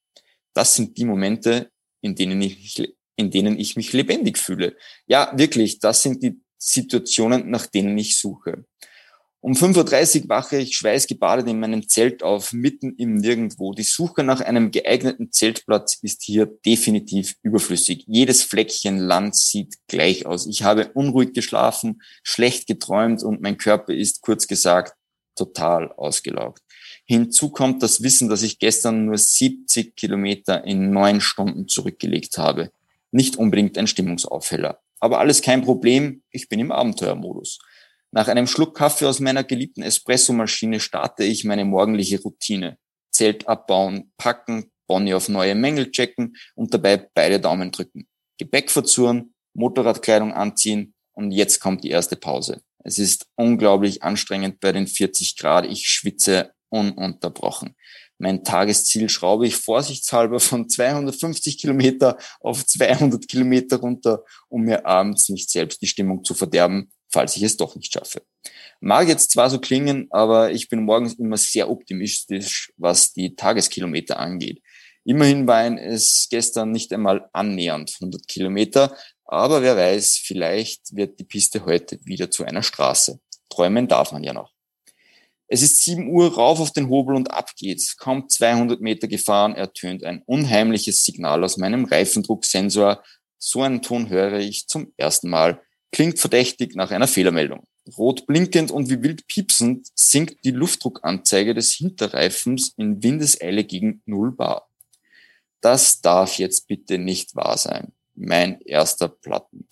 Das 0.53 0.75
sind 0.75 0.97
die 0.97 1.05
Momente, 1.05 1.71
in 2.01 2.15
denen 2.15 2.41
ich, 2.41 2.95
in 3.15 3.31
denen 3.31 3.59
ich 3.59 3.75
mich 3.75 3.93
lebendig 3.93 4.37
fühle. 4.37 4.77
Ja, 5.07 5.31
wirklich, 5.35 5.79
das 5.79 6.03
sind 6.03 6.21
die 6.21 6.39
Situationen, 6.57 7.49
nach 7.49 7.65
denen 7.65 7.97
ich 7.97 8.17
suche. 8.17 8.65
Um 9.43 9.55
5.30 9.55 10.21
Uhr 10.23 10.29
wache 10.29 10.55
ich 10.55 10.77
schweißgebadet 10.77 11.49
in 11.49 11.59
meinem 11.59 11.89
Zelt 11.89 12.23
auf, 12.23 12.53
mitten 12.53 12.95
im 12.95 13.15
Nirgendwo. 13.15 13.73
Die 13.73 13.83
Suche 13.83 14.23
nach 14.23 14.39
einem 14.39 14.71
geeigneten 14.71 15.33
Zeltplatz 15.33 15.97
ist 16.01 16.23
hier 16.23 16.45
definitiv 16.45 17.35
überflüssig. 17.41 18.05
Jedes 18.07 18.41
Fleckchen 18.41 18.99
Land 18.99 19.35
sieht 19.35 19.75
gleich 19.89 20.25
aus. 20.25 20.47
Ich 20.47 20.63
habe 20.63 20.91
unruhig 20.93 21.33
geschlafen, 21.33 22.01
schlecht 22.23 22.67
geträumt 22.67 23.21
und 23.21 23.41
mein 23.41 23.57
Körper 23.57 23.93
ist, 23.93 24.21
kurz 24.21 24.47
gesagt, 24.47 24.93
total 25.35 25.91
ausgelaugt. 25.91 26.61
Hinzu 27.03 27.49
kommt 27.49 27.83
das 27.83 28.01
Wissen, 28.01 28.29
dass 28.29 28.43
ich 28.43 28.59
gestern 28.59 29.07
nur 29.07 29.17
70 29.17 29.97
Kilometer 29.97 30.63
in 30.63 30.91
neun 30.91 31.19
Stunden 31.19 31.67
zurückgelegt 31.67 32.37
habe. 32.37 32.71
Nicht 33.11 33.35
unbedingt 33.35 33.77
ein 33.77 33.87
Stimmungsaufheller. 33.87 34.79
Aber 35.01 35.19
alles 35.19 35.41
kein 35.41 35.63
Problem, 35.63 36.23
ich 36.31 36.47
bin 36.47 36.61
im 36.61 36.71
Abenteuermodus. 36.71 37.59
Nach 38.15 38.27
einem 38.27 38.45
Schluck 38.45 38.77
Kaffee 38.77 39.07
aus 39.07 39.19
meiner 39.19 39.43
geliebten 39.43 39.81
Espressomaschine 39.81 40.79
starte 40.79 41.23
ich 41.23 41.45
meine 41.45 41.65
morgendliche 41.65 42.21
Routine. 42.21 42.77
Zelt 43.11 43.47
abbauen, 43.47 44.13
packen, 44.17 44.71
Bonnie 44.85 45.15
auf 45.15 45.29
neue 45.29 45.55
Mängel 45.55 45.89
checken 45.89 46.35
und 46.53 46.75
dabei 46.75 46.97
beide 46.97 47.39
Daumen 47.39 47.71
drücken. 47.71 48.07
Gepäck 48.37 48.69
verzuren, 48.69 49.33
Motorradkleidung 49.55 50.31
anziehen 50.31 50.93
und 51.13 51.31
jetzt 51.31 51.59
kommt 51.59 51.83
die 51.83 51.89
erste 51.89 52.15
Pause. 52.15 52.61
Es 52.83 52.99
ist 52.99 53.25
unglaublich 53.33 54.03
anstrengend 54.03 54.59
bei 54.59 54.71
den 54.71 54.85
40 54.85 55.35
Grad. 55.35 55.65
Ich 55.65 55.87
schwitze 55.87 56.53
ununterbrochen. 56.69 57.75
Mein 58.19 58.43
Tagesziel 58.43 59.09
schraube 59.09 59.47
ich 59.47 59.55
vorsichtshalber 59.55 60.39
von 60.39 60.69
250 60.69 61.57
Kilometer 61.57 62.19
auf 62.41 62.63
200 62.63 63.27
Kilometer 63.27 63.77
runter, 63.77 64.23
um 64.49 64.61
mir 64.61 64.85
abends 64.85 65.29
nicht 65.29 65.49
selbst 65.49 65.81
die 65.81 65.87
Stimmung 65.87 66.23
zu 66.23 66.35
verderben, 66.35 66.91
falls 67.13 67.37
ich 67.37 67.43
es 67.43 67.55
doch 67.55 67.75
nicht 67.75 67.93
schaffe. 67.93 68.23
Mag 68.81 69.07
jetzt 69.07 69.31
zwar 69.31 69.49
so 69.49 69.59
klingen, 69.59 70.07
aber 70.09 70.51
ich 70.51 70.67
bin 70.67 70.83
morgens 70.83 71.13
immer 71.13 71.37
sehr 71.37 71.69
optimistisch, 71.69 72.73
was 72.75 73.13
die 73.13 73.35
Tageskilometer 73.35 74.19
angeht. 74.19 74.61
Immerhin 75.05 75.47
waren 75.47 75.77
es 75.77 76.27
gestern 76.29 76.71
nicht 76.71 76.91
einmal 76.91 77.29
annähernd 77.33 77.93
100 77.99 78.27
Kilometer, 78.27 78.95
aber 79.25 79.61
wer 79.61 79.77
weiß, 79.77 80.21
vielleicht 80.23 80.95
wird 80.95 81.19
die 81.19 81.25
Piste 81.25 81.65
heute 81.65 81.99
wieder 82.03 82.31
zu 82.31 82.43
einer 82.43 82.63
Straße. 82.63 83.19
Träumen 83.49 83.87
darf 83.87 84.11
man 84.11 84.23
ja 84.23 84.33
noch. 84.33 84.51
Es 85.47 85.61
ist 85.61 85.83
7 85.83 86.09
Uhr, 86.09 86.33
rauf 86.33 86.59
auf 86.59 86.71
den 86.71 86.89
Hobel 86.89 87.15
und 87.15 87.31
ab 87.31 87.51
geht's. 87.55 87.97
Kaum 87.97 88.27
200 88.27 88.81
Meter 88.81 89.07
gefahren, 89.07 89.53
ertönt 89.53 90.03
ein 90.03 90.23
unheimliches 90.25 91.03
Signal 91.03 91.43
aus 91.43 91.57
meinem 91.57 91.85
Reifendrucksensor. 91.85 93.03
So 93.37 93.61
einen 93.61 93.81
Ton 93.81 94.09
höre 94.09 94.39
ich 94.39 94.67
zum 94.67 94.93
ersten 94.97 95.29
Mal. 95.29 95.61
Klingt 95.93 96.19
verdächtig 96.19 96.75
nach 96.75 96.91
einer 96.91 97.07
Fehlermeldung. 97.07 97.65
Rot 97.97 98.27
blinkend 98.27 98.69
und 98.69 98.89
wie 98.89 99.01
wild 99.01 99.27
piepsend 99.27 99.87
sinkt 99.95 100.43
die 100.43 100.51
Luftdruckanzeige 100.51 101.53
des 101.53 101.71
Hinterreifens 101.71 102.73
in 102.75 103.01
Windeseile 103.01 103.63
gegen 103.63 104.01
0 104.05 104.33
Bar. 104.33 104.67
Das 105.61 106.01
darf 106.01 106.37
jetzt 106.37 106.67
bitte 106.67 106.97
nicht 106.97 107.33
wahr 107.35 107.57
sein. 107.57 107.93
Mein 108.15 108.59
erster 108.61 109.07
Platten. 109.07 109.69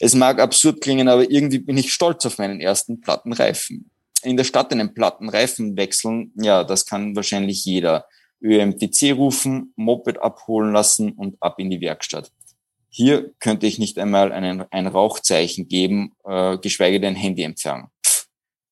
Es 0.00 0.16
mag 0.16 0.40
absurd 0.40 0.80
klingen, 0.80 1.08
aber 1.08 1.30
irgendwie 1.30 1.60
bin 1.60 1.78
ich 1.78 1.92
stolz 1.92 2.26
auf 2.26 2.38
meinen 2.38 2.60
ersten 2.60 3.00
Plattenreifen 3.00 3.90
in 4.22 4.36
der 4.36 4.44
Stadt 4.44 4.72
einen 4.72 4.94
platten 4.94 5.28
Reifen 5.28 5.76
wechseln, 5.76 6.32
ja, 6.36 6.64
das 6.64 6.86
kann 6.86 7.14
wahrscheinlich 7.16 7.64
jeder. 7.64 8.06
ÖMTC 8.40 9.12
rufen, 9.16 9.72
Moped 9.76 10.18
abholen 10.18 10.72
lassen 10.72 11.12
und 11.12 11.36
ab 11.40 11.58
in 11.58 11.70
die 11.70 11.80
Werkstatt. 11.80 12.30
Hier 12.98 13.32
könnte 13.38 13.68
ich 13.68 13.78
nicht 13.78 13.96
einmal 13.96 14.32
einen, 14.32 14.64
ein 14.72 14.88
Rauchzeichen 14.88 15.68
geben, 15.68 16.16
äh, 16.24 16.58
geschweige 16.58 16.98
denn 16.98 17.14
Handyempfang. 17.14 17.90
Pff, 18.04 18.26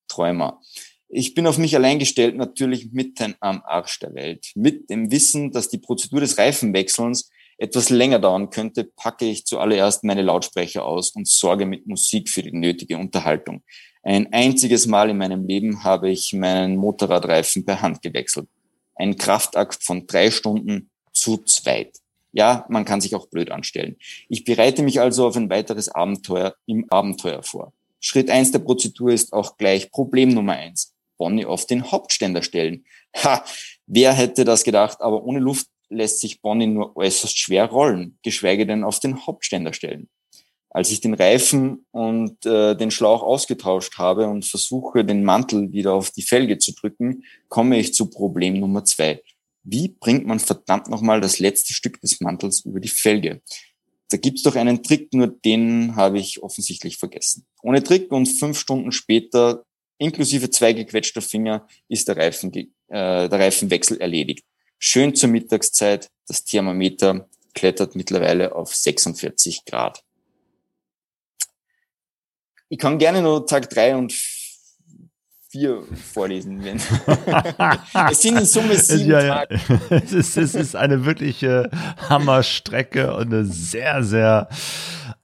Träumer. 0.09 0.61
Ich 1.09 1.35
bin 1.35 1.47
auf 1.47 1.59
mich 1.59 1.77
allein 1.77 2.01
gestellt, 2.01 2.37
natürlich 2.37 2.91
mitten 2.91 3.37
am 3.39 3.63
Arsch 3.65 4.01
der 4.01 4.15
Welt. 4.15 4.51
Mit 4.57 4.91
dem 4.91 5.13
Wissen, 5.13 5.53
dass 5.53 5.69
die 5.69 5.79
Prozedur 5.79 6.19
des 6.19 6.39
Reifenwechselns 6.39 7.31
etwas 7.57 7.89
länger 7.89 8.19
dauern 8.19 8.51
könnte, 8.51 8.83
packe 8.83 9.27
ich 9.27 9.47
zuallererst 9.47 10.03
meine 10.03 10.23
Lautsprecher 10.23 10.85
aus 10.85 11.11
und 11.11 11.29
sorge 11.29 11.65
mit 11.65 11.87
Musik 11.87 12.29
für 12.29 12.43
die 12.43 12.51
nötige 12.51 12.99
Unterhaltung. 12.99 13.63
Ein 14.03 14.33
einziges 14.33 14.89
Mal 14.89 15.09
in 15.09 15.19
meinem 15.19 15.47
Leben 15.47 15.85
habe 15.85 16.11
ich 16.11 16.33
meinen 16.33 16.75
Motorradreifen 16.75 17.65
per 17.65 17.81
Hand 17.81 18.03
gewechselt. 18.03 18.49
Ein 18.97 19.17
Kraftakt 19.17 19.85
von 19.85 20.09
drei 20.09 20.33
Stunden 20.33 20.91
zu 21.13 21.45
zweit. 21.45 21.93
Ja, 22.33 22.67
man 22.69 22.85
kann 22.85 23.01
sich 23.01 23.15
auch 23.15 23.29
blöd 23.29 23.51
anstellen. 23.51 23.97
Ich 24.29 24.45
bereite 24.45 24.83
mich 24.83 25.01
also 25.01 25.27
auf 25.27 25.37
ein 25.37 25.51
weiteres 25.51 25.89
Abenteuer 25.89 26.55
im 26.67 26.87
Abenteuer 26.91 27.43
vor. 27.43 27.73
Schritt 28.01 28.31
eins 28.31 28.53
der 28.53 28.59
Prozedur 28.61 29.11
ist 29.11 29.33
auch 29.33 29.57
gleich 29.57 29.91
Problem 29.91 30.29
Nummer 30.31 30.53
eins. 30.53 30.95
Bonnie 31.19 31.47
auf 31.47 31.67
den 31.67 31.91
Hauptständer 31.91 32.43
stellen. 32.43 32.85
Ha, 33.17 33.45
wer 33.87 34.13
hätte 34.13 34.45
das 34.45 34.65
gedacht, 34.65 35.01
aber 35.01 35.25
ohne 35.25 35.39
Luft 35.39 35.69
lässt 35.89 36.21
sich 36.21 36.43
Bonnie 36.43 36.67
nur 36.67 36.97
äußerst 36.97 37.39
schwer 37.39 37.67
rollen, 37.67 38.19
geschweige 38.23 38.67
denn 38.67 38.85
auf 38.85 39.01
den 39.01 39.27
Hauptständer 39.27 39.73
stellen. 39.73 40.09
Als 40.69 40.91
ich 40.91 41.01
den 41.01 41.15
Reifen 41.15 41.87
und 41.91 42.45
äh, 42.45 42.77
den 42.77 42.91
Schlauch 42.91 43.23
ausgetauscht 43.23 43.97
habe 43.97 44.29
und 44.29 44.45
versuche, 44.45 45.05
den 45.05 45.25
Mantel 45.25 45.73
wieder 45.73 45.95
auf 45.95 46.11
die 46.11 46.23
Felge 46.23 46.59
zu 46.59 46.75
drücken, 46.75 47.25
komme 47.49 47.79
ich 47.79 47.95
zu 47.95 48.11
Problem 48.11 48.61
Nummer 48.61 48.85
zwei. 48.85 49.23
Wie 49.69 49.89
bringt 49.89 50.27
man 50.27 50.39
verdammt 50.39 50.89
nochmal 50.89 51.21
das 51.21 51.41
letzte 51.41 51.75
Stück 51.75 52.01
des 52.01 52.21
Mantels 52.21 52.65
über 52.65 52.79
die 52.79 52.89
Felge? 52.89 53.43
Da 54.11 54.17
gibt's 54.17 54.45
doch 54.45 54.55
einen 54.55 54.85
Trick, 54.85 55.13
nur 55.13 55.27
den 55.27 55.97
habe 55.97 56.21
ich 56.21 56.41
offensichtlich 56.41 56.99
vergessen. 56.99 57.47
Ohne 57.63 57.83
Trick 57.83 58.13
und 58.13 58.27
fünf 58.27 58.61
Stunden 58.61 58.93
später, 58.93 59.65
inklusive 59.99 60.51
zwei 60.51 60.73
gequetschter 60.73 61.21
Finger, 61.21 61.67
ist 61.89 62.07
der, 62.07 62.17
Reifen, 62.17 62.55
äh, 62.55 62.69
der 62.89 63.33
Reifenwechsel 63.33 64.01
erledigt. 64.01 64.45
Schön 64.79 65.17
zur 65.17 65.31
Mittagszeit, 65.31 66.11
das 66.29 66.45
Thermometer 66.45 67.29
klettert 67.53 67.97
mittlerweile 67.97 68.55
auf 68.55 68.73
46 68.73 69.65
Grad. 69.65 70.05
Ich 72.69 72.79
kann 72.79 72.99
gerne 72.99 73.21
nur 73.21 73.49
Tag 73.49 73.69
drei 73.69 73.97
und 73.97 74.13
vier 75.57 75.83
vorlesen. 76.13 76.63
Wenn. 76.63 76.77
es 78.11 78.23
sind 78.23 78.39
in 78.39 78.45
Summe 78.45 78.77
sieben 78.77 79.11
ja, 79.11 79.21
ja. 79.23 79.35
Tage. 79.47 79.61
Es 79.91 80.13
ist, 80.13 80.37
es 80.37 80.55
ist 80.55 80.77
eine 80.77 81.05
wirkliche 81.05 81.71
Hammerstrecke 82.09 83.15
und 83.15 83.33
eine 83.33 83.45
sehr, 83.45 84.05
sehr 84.05 84.49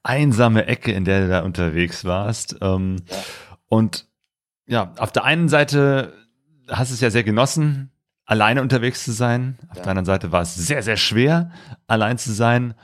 einsame 0.02 0.66
Ecke, 0.66 0.92
in 0.92 1.04
der 1.04 1.22
du 1.22 1.28
da 1.28 1.40
unterwegs 1.40 2.04
warst. 2.04 2.56
Ähm, 2.62 2.96
ja. 3.10 3.16
Und 3.68 4.06
ja, 4.66 4.92
auf 4.96 5.12
der 5.12 5.24
einen 5.24 5.48
Seite 5.48 6.14
hast 6.68 6.90
du 6.90 6.94
es 6.94 7.00
ja 7.00 7.10
sehr 7.10 7.24
genossen, 7.24 7.90
alleine 8.24 8.62
unterwegs 8.62 9.04
zu 9.04 9.12
sein. 9.12 9.58
Auf 9.68 9.82
der 9.82 9.88
anderen 9.88 10.06
Seite 10.06 10.32
war 10.32 10.42
es 10.42 10.54
sehr, 10.54 10.82
sehr 10.82 10.96
schwer, 10.96 11.50
allein 11.86 12.16
zu 12.16 12.32
sein. 12.32 12.74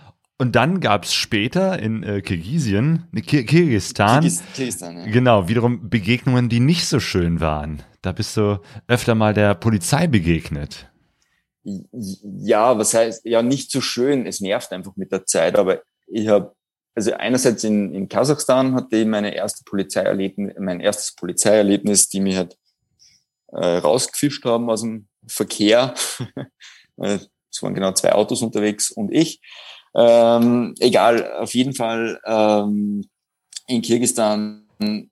Und 0.40 0.54
dann 0.54 0.78
gab 0.78 1.04
es 1.04 1.14
später 1.14 1.80
in 1.80 2.04
äh, 2.04 2.22
Kirgisien, 2.22 3.08
ne, 3.10 3.22
Kir 3.22 3.44
Kirgistan, 3.44 4.20
Kirgis 4.20 4.42
Kirgistan 4.54 4.98
ja. 4.98 5.06
genau, 5.06 5.48
wiederum 5.48 5.90
Begegnungen, 5.90 6.48
die 6.48 6.60
nicht 6.60 6.86
so 6.86 7.00
schön 7.00 7.40
waren. 7.40 7.82
Da 8.02 8.12
bist 8.12 8.36
du 8.36 8.60
öfter 8.86 9.16
mal 9.16 9.34
der 9.34 9.56
Polizei 9.56 10.06
begegnet. 10.06 10.88
Ja, 11.64 12.78
was 12.78 12.94
heißt, 12.94 13.24
ja, 13.24 13.42
nicht 13.42 13.72
so 13.72 13.80
schön, 13.80 14.26
es 14.26 14.40
nervt 14.40 14.70
einfach 14.72 14.94
mit 14.94 15.10
der 15.10 15.26
Zeit, 15.26 15.58
aber 15.58 15.82
ich 16.06 16.28
habe, 16.28 16.54
also 16.94 17.12
einerseits 17.14 17.64
in, 17.64 17.92
in 17.92 18.08
Kasachstan 18.08 18.76
hatte 18.76 18.96
ich 18.96 19.06
meine 19.06 19.34
erste 19.34 19.64
Polizeierlebnis, 19.64 20.54
mein 20.60 20.78
erstes 20.78 21.16
Polizeierlebnis, 21.16 22.08
die 22.08 22.20
mich 22.20 22.36
halt 22.36 22.56
äh, 23.48 23.78
rausgefischt 23.78 24.44
haben 24.44 24.70
aus 24.70 24.82
dem 24.82 25.08
Verkehr. 25.26 25.94
es 26.96 27.28
waren 27.60 27.74
genau 27.74 27.92
zwei 27.92 28.12
Autos 28.12 28.40
unterwegs 28.42 28.92
und 28.92 29.12
ich. 29.12 29.40
Ähm, 29.94 30.74
egal, 30.78 31.32
auf 31.38 31.54
jeden 31.54 31.74
Fall 31.74 32.20
ähm, 32.24 33.08
in 33.66 33.82
Kirgistan 33.82 34.66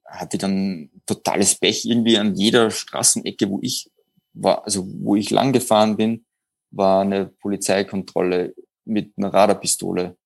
hatte 0.05 0.37
ich 0.37 0.41
dann 0.41 0.91
totales 1.07 1.57
Pech 1.57 1.85
irgendwie 1.85 2.19
an 2.19 2.35
jeder 2.37 2.71
Straßenecke, 2.71 3.51
wo 3.51 3.59
ich 3.63 3.91
war, 4.33 4.65
also 4.65 4.87
wo 5.01 5.17
ich 5.17 5.31
lang 5.31 5.53
gefahren 5.53 5.97
bin, 5.97 6.25
war 6.71 7.03
eine 7.03 7.27
Polizeikontrolle 7.27 8.55
mit 8.85 9.13
einer 9.17 9.33
Radarpistole. 9.33 10.17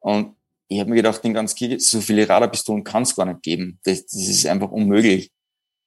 Und 0.00 0.36
ich 0.68 0.80
habe 0.80 0.90
mir 0.90 0.96
gedacht, 0.96 1.24
in 1.24 1.34
ganz 1.34 1.54
Kirgistan, 1.54 2.00
so 2.00 2.06
viele 2.06 2.28
Radarpistolen 2.28 2.84
kann 2.84 3.04
es 3.04 3.16
gar 3.16 3.26
nicht 3.26 3.42
geben. 3.42 3.80
Das, 3.84 4.06
das 4.06 4.28
ist 4.28 4.46
einfach 4.46 4.70
unmöglich. 4.70 5.30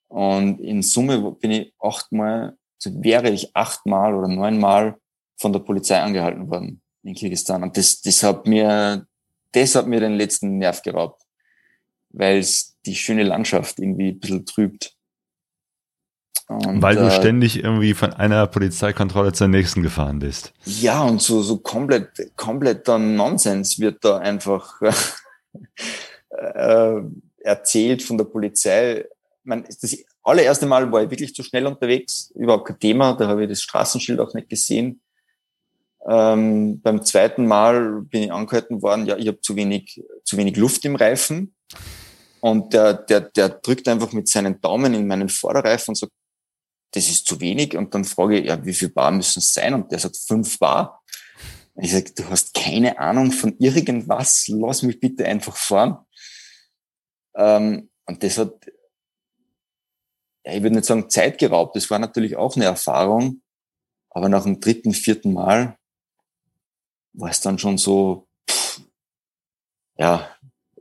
Und 0.07 0.59
in 0.59 0.81
Summe 0.81 1.31
bin 1.33 1.51
ich 1.51 1.73
achtmal, 1.79 2.57
also 2.83 3.03
wäre 3.03 3.29
ich 3.29 3.55
achtmal 3.55 4.15
oder 4.15 4.27
neunmal 4.27 4.97
von 5.39 5.53
der 5.53 5.59
Polizei 5.59 5.99
angehalten 5.99 6.49
worden 6.49 6.81
in 7.03 7.13
Kirgisistan. 7.13 7.63
Und 7.63 7.77
das, 7.77 8.01
das 8.01 8.23
hat 8.23 8.45
mir, 8.45 9.05
das 9.51 9.75
hat 9.75 9.87
mir 9.87 9.99
den 9.99 10.13
letzten 10.13 10.57
Nerv 10.57 10.81
geraubt, 10.81 11.23
weil 12.09 12.39
es 12.39 12.75
die 12.85 12.95
schöne 12.95 13.23
Landschaft 13.23 13.79
irgendwie 13.79 14.09
ein 14.09 14.19
bisschen 14.19 14.45
trübt. 14.45 14.95
Und, 16.47 16.81
Weil 16.81 16.95
du 16.95 17.05
äh, 17.05 17.11
ständig 17.11 17.63
irgendwie 17.63 17.93
von 17.93 18.11
einer 18.11 18.47
Polizeikontrolle 18.47 19.33
zur 19.33 19.47
nächsten 19.47 19.83
gefahren 19.83 20.17
bist. 20.17 20.51
Ja, 20.65 21.03
und 21.03 21.21
so, 21.21 21.43
so 21.43 21.57
komplett, 21.57 22.35
kompletter 22.35 22.97
Nonsens 22.97 23.77
wird 23.77 24.03
da 24.03 24.17
einfach 24.17 24.81
äh, 26.31 27.01
erzählt 27.41 28.01
von 28.01 28.17
der 28.17 28.25
Polizei. 28.25 29.05
Man, 29.43 29.63
das 29.63 29.95
allererste 30.23 30.65
Mal 30.65 30.91
war 30.91 31.03
ich 31.03 31.11
wirklich 31.11 31.35
zu 31.35 31.43
schnell 31.43 31.67
unterwegs, 31.67 32.31
überhaupt 32.33 32.67
kein 32.67 32.79
Thema, 32.79 33.13
da 33.13 33.27
habe 33.27 33.43
ich 33.43 33.49
das 33.49 33.61
Straßenschild 33.61 34.19
auch 34.19 34.33
nicht 34.33 34.49
gesehen. 34.49 35.01
Ähm, 36.07 36.81
beim 36.81 37.03
zweiten 37.03 37.45
Mal 37.45 38.01
bin 38.03 38.23
ich 38.23 38.31
angehalten 38.31 38.81
worden, 38.81 39.05
ja, 39.05 39.17
ich 39.17 39.27
habe 39.27 39.41
zu 39.41 39.55
wenig, 39.55 40.01
zu 40.23 40.37
wenig 40.37 40.55
Luft 40.55 40.85
im 40.85 40.95
Reifen. 40.95 41.55
Und 42.41 42.73
der, 42.73 42.93
der, 42.93 43.21
der 43.21 43.49
drückt 43.49 43.87
einfach 43.87 44.13
mit 44.13 44.29
seinen 44.29 44.61
Daumen 44.61 44.93
in 44.93 45.07
meinen 45.07 45.29
Vorderreifen 45.29 45.91
und 45.91 45.95
sagt, 45.95 46.13
das 46.91 47.07
ist 47.09 47.25
zu 47.25 47.39
wenig. 47.41 47.75
Und 47.75 47.93
dann 47.93 48.05
frage 48.05 48.39
ich, 48.39 48.47
ja, 48.47 48.63
wie 48.65 48.73
viel 48.73 48.89
Bar 48.89 49.11
müssen 49.11 49.39
es 49.39 49.53
sein? 49.53 49.73
Und 49.73 49.91
der 49.91 49.99
sagt, 49.99 50.17
fünf 50.17 50.57
Bar. 50.57 51.03
Und 51.73 51.83
ich 51.83 51.91
sage, 51.91 52.11
du 52.15 52.29
hast 52.29 52.53
keine 52.53 52.97
Ahnung 52.97 53.31
von 53.31 53.55
irgendwas, 53.59 54.45
lass 54.47 54.83
mich 54.83 54.99
bitte 54.99 55.25
einfach 55.25 55.55
fahren. 55.55 55.97
Ähm, 57.35 57.89
und 58.05 58.23
das 58.23 58.37
hat, 58.37 58.53
ja, 60.45 60.53
ich 60.53 60.63
würde 60.63 60.75
nicht 60.75 60.85
sagen 60.85 61.09
Zeit 61.09 61.37
geraubt, 61.37 61.75
das 61.75 61.89
war 61.89 61.99
natürlich 61.99 62.37
auch 62.37 62.55
eine 62.55 62.65
Erfahrung. 62.65 63.41
Aber 64.09 64.29
nach 64.29 64.43
dem 64.43 64.59
dritten, 64.59 64.93
vierten 64.93 65.33
Mal 65.33 65.78
war 67.19 67.29
es 67.29 67.41
dann 67.41 67.57
schon 67.57 67.77
so, 67.77 68.27
pff, 68.49 68.81
ja, 69.97 70.29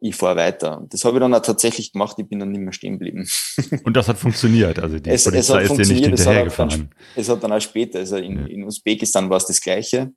ich 0.00 0.14
fahre 0.14 0.36
weiter. 0.36 0.86
Das 0.90 1.04
habe 1.04 1.16
ich 1.16 1.20
dann 1.20 1.34
auch 1.34 1.42
tatsächlich 1.42 1.92
gemacht, 1.92 2.16
ich 2.18 2.28
bin 2.28 2.38
dann 2.38 2.52
nicht 2.52 2.60
mehr 2.60 2.72
stehen 2.72 2.98
geblieben. 2.98 3.28
Und 3.84 3.96
das 3.96 4.08
hat 4.08 4.18
funktioniert, 4.18 4.78
also 4.78 4.98
die 4.98 5.10
es, 5.10 5.24
Polizei 5.24 5.62
es 5.62 5.70
ist 5.70 5.78
dir 5.78 5.94
nicht 5.94 6.04
hinterhergefahren. 6.04 6.90
Es, 7.16 7.22
es 7.22 7.28
hat 7.28 7.42
dann 7.42 7.52
auch 7.52 7.60
später, 7.60 7.98
also 7.98 8.16
in, 8.16 8.38
ja. 8.38 8.46
in 8.46 8.64
Usbekistan 8.64 9.28
war 9.28 9.38
es 9.38 9.46
das 9.46 9.60
Gleiche. 9.60 10.12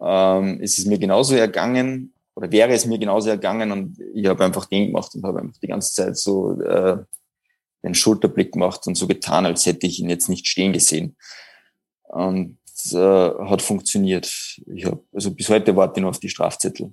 Ähm, 0.00 0.60
ist 0.60 0.78
es 0.78 0.86
mir 0.86 0.98
genauso 0.98 1.36
ergangen, 1.36 2.14
oder 2.34 2.50
wäre 2.50 2.72
es 2.72 2.86
mir 2.86 2.98
genauso 2.98 3.28
ergangen 3.28 3.72
und 3.72 3.98
ich 4.14 4.26
habe 4.26 4.44
einfach 4.44 4.64
den 4.66 4.86
gemacht 4.86 5.14
und 5.14 5.24
habe 5.24 5.40
einfach 5.40 5.58
die 5.58 5.66
ganze 5.66 5.92
Zeit 5.92 6.16
so 6.16 6.58
äh, 6.62 6.96
den 7.84 7.94
Schulterblick 7.94 8.52
gemacht 8.52 8.86
und 8.86 8.94
so 8.94 9.06
getan, 9.06 9.44
als 9.44 9.66
hätte 9.66 9.86
ich 9.86 10.00
ihn 10.00 10.08
jetzt 10.08 10.28
nicht 10.28 10.46
stehen 10.46 10.72
gesehen. 10.72 11.16
Und 12.04 12.58
äh, 12.92 12.98
hat 12.98 13.62
funktioniert. 13.62 14.26
Ich 14.74 14.86
hab, 14.86 15.00
also 15.12 15.32
bis 15.32 15.48
heute 15.48 15.76
warte 15.76 15.98
ich 15.98 16.02
nur 16.02 16.10
auf 16.10 16.20
die 16.20 16.28
Strafzettel. 16.28 16.92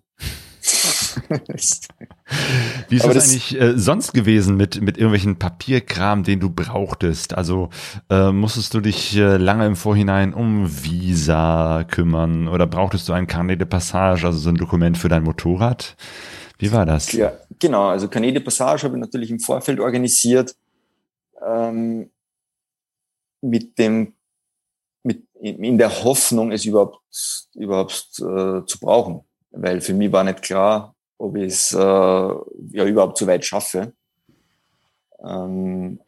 Wie 2.89 2.95
ist 2.95 3.03
Aber 3.03 3.13
das, 3.13 3.29
eigentlich 3.29 3.59
äh, 3.59 3.77
sonst 3.77 4.13
gewesen 4.13 4.57
mit, 4.57 4.81
mit 4.81 4.97
irgendwelchen 4.97 5.37
Papierkram, 5.37 6.23
den 6.23 6.39
du 6.39 6.49
brauchtest? 6.49 7.33
Also 7.35 7.69
äh, 8.09 8.31
musstest 8.31 8.73
du 8.73 8.81
dich 8.81 9.15
äh, 9.15 9.37
lange 9.37 9.65
im 9.65 9.75
Vorhinein 9.75 10.33
um 10.33 10.67
Visa 10.83 11.85
kümmern 11.85 12.47
oder 12.47 12.67
brauchtest 12.67 13.07
du 13.09 13.13
ein 13.13 13.27
Carnet 13.27 13.59
de 13.61 13.67
Passage, 13.67 14.25
also 14.25 14.37
so 14.37 14.49
ein 14.49 14.55
Dokument 14.55 14.97
für 14.97 15.09
dein 15.09 15.23
Motorrad? 15.23 15.95
Wie 16.57 16.71
war 16.71 16.85
das? 16.85 17.11
Ja, 17.13 17.33
genau, 17.59 17.87
also 17.87 18.07
Carnet 18.07 18.35
de 18.35 18.43
Passage 18.43 18.83
habe 18.83 18.95
ich 18.95 19.01
natürlich 19.01 19.31
im 19.31 19.39
Vorfeld 19.39 19.79
organisiert 19.79 20.55
ähm, 21.45 22.09
mit 23.41 23.77
dem 23.77 24.13
in 25.41 25.77
der 25.77 26.03
Hoffnung, 26.03 26.51
es 26.51 26.65
überhaupt, 26.65 26.99
überhaupt 27.55 28.19
äh, 28.19 28.65
zu 28.65 28.79
brauchen. 28.79 29.21
Weil 29.51 29.81
für 29.81 29.93
mich 29.93 30.11
war 30.11 30.23
nicht 30.23 30.41
klar, 30.41 30.95
ob 31.17 31.35
ich 31.37 31.53
es 31.53 31.73
äh, 31.73 31.77
ja 31.77 32.85
überhaupt 32.85 33.17
so 33.17 33.27
weit 33.27 33.45
schaffe. 33.45 33.93
Ähm, 35.23 35.99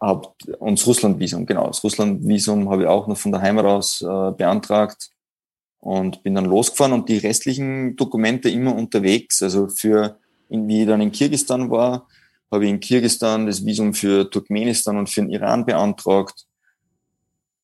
und 0.00 0.78
das 0.78 0.86
Russland-Visum, 0.86 1.46
genau. 1.46 1.68
Das 1.68 1.84
Russland-Visum 1.84 2.68
habe 2.70 2.82
ich 2.82 2.88
auch 2.88 3.06
noch 3.06 3.16
von 3.16 3.30
der 3.30 3.40
Heimat 3.40 3.64
aus 3.64 4.02
äh, 4.02 4.32
beantragt 4.32 5.10
und 5.78 6.22
bin 6.24 6.34
dann 6.34 6.44
losgefahren 6.44 6.92
und 6.92 7.08
die 7.08 7.18
restlichen 7.18 7.94
Dokumente 7.96 8.48
immer 8.48 8.74
unterwegs. 8.74 9.42
Also 9.42 9.68
für, 9.68 10.16
wie 10.48 10.82
ich 10.82 10.88
dann 10.88 11.00
in 11.00 11.12
Kirgistan 11.12 11.70
war, 11.70 12.08
habe 12.50 12.64
ich 12.64 12.70
in 12.70 12.80
Kirgistan 12.80 13.46
das 13.46 13.64
Visum 13.64 13.94
für 13.94 14.28
Turkmenistan 14.28 14.98
und 14.98 15.08
für 15.08 15.22
den 15.22 15.30
Iran 15.30 15.64
beantragt. 15.64 16.46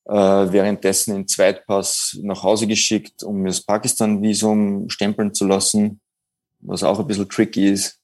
Äh, 0.09 0.53
währenddessen 0.53 1.15
den 1.15 1.29
Zweitpass 1.29 2.19
nach 2.23 2.43
Hause 2.43 2.67
geschickt, 2.67 3.23
um 3.23 3.37
mir 3.39 3.49
das 3.49 3.61
Pakistan-Visum 3.61 4.89
stempeln 4.89 5.35
zu 5.35 5.47
lassen 5.47 6.01
was 6.61 6.83
auch 6.83 6.99
ein 6.99 7.07
bisschen 7.07 7.29
tricky 7.29 7.69
ist. 7.71 8.01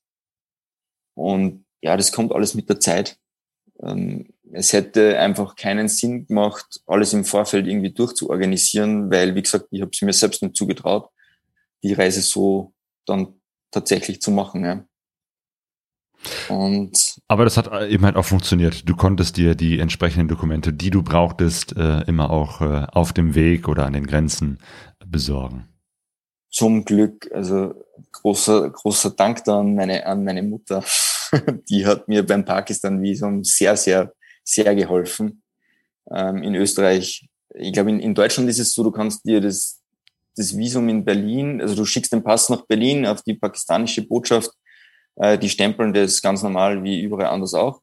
Und 1.15 1.65
ja, 1.83 1.97
das 1.97 2.13
kommt 2.13 2.33
alles 2.33 2.55
mit 2.55 2.69
der 2.69 2.81
Zeit. 2.81 3.19
Ähm, 3.83 4.33
es 4.53 4.73
hätte 4.73 5.19
einfach 5.19 5.57
keinen 5.57 5.89
Sinn 5.89 6.27
gemacht, 6.27 6.81
alles 6.87 7.13
im 7.13 7.25
Vorfeld 7.25 7.67
irgendwie 7.67 7.93
durchzuorganisieren, 7.93 9.11
weil, 9.11 9.35
wie 9.35 9.43
gesagt, 9.43 9.67
ich 9.71 9.81
habe 9.81 9.91
es 9.93 10.01
mir 10.03 10.13
selbst 10.13 10.43
nicht 10.43 10.57
zugetraut, 10.57 11.11
die 11.83 11.93
Reise 11.93 12.23
so 12.23 12.73
dann 13.05 13.41
tatsächlich 13.71 14.21
zu 14.23 14.31
machen. 14.31 14.65
Ja. 14.65 14.87
Und 16.49 17.04
Aber 17.27 17.45
das 17.45 17.57
hat 17.57 17.71
eben 17.89 18.05
halt 18.05 18.17
auch 18.17 18.25
funktioniert. 18.25 18.89
Du 18.89 18.97
konntest 18.97 19.37
dir 19.37 19.55
die 19.55 19.79
entsprechenden 19.79 20.29
Dokumente, 20.29 20.73
die 20.73 20.91
du 20.91 21.03
brauchtest, 21.03 21.77
äh, 21.77 22.03
immer 22.03 22.31
auch 22.31 22.61
äh, 22.61 22.87
auf 22.93 23.13
dem 23.13 23.35
Weg 23.35 23.67
oder 23.67 23.87
an 23.87 23.95
den 23.95 24.07
Grenzen 24.07 24.59
besorgen 25.07 25.69
zum 26.55 26.85
Glück, 26.85 27.29
also 27.33 27.75
großer, 28.13 28.71
großer 28.71 29.11
Dank 29.11 29.43
da 29.45 29.59
an 29.59 29.75
meine, 29.75 30.07
an 30.07 30.23
meine 30.23 30.43
Mutter. 30.43 30.85
Die 31.69 31.85
hat 31.85 32.07
mir 32.07 32.25
beim 32.25 32.45
Pakistan-Visum 32.45 33.43
sehr, 33.43 33.77
sehr, 33.77 34.13
sehr 34.45 34.73
geholfen. 34.77 35.43
Ähm, 36.13 36.45
in 36.45 36.55
Österreich, 36.55 37.29
ich 37.57 37.73
glaube, 37.73 37.91
in, 37.91 37.99
in 37.99 38.15
Deutschland 38.15 38.49
ist 38.49 38.61
es 38.61 38.73
so, 38.73 38.85
du 38.85 38.93
kannst 38.93 39.27
dir 39.27 39.41
das, 39.41 39.83
das 40.37 40.57
Visum 40.57 40.89
in 40.89 41.05
Berlin, 41.05 41.61
also 41.61 41.75
du 41.75 41.85
schickst 41.85 42.13
den 42.13 42.23
Pass 42.23 42.49
nach 42.49 42.67
Berlin 42.67 43.05
auf 43.05 43.23
die 43.23 43.35
pakistanische 43.35 44.07
Botschaft, 44.07 44.51
äh, 45.17 45.39
die 45.39 45.49
stempeln 45.49 45.93
das 45.93 46.23
ganz 46.23 46.43
normal 46.43 46.83
wie 46.85 47.01
überall 47.01 47.27
anders 47.27 47.55
auch. 47.55 47.81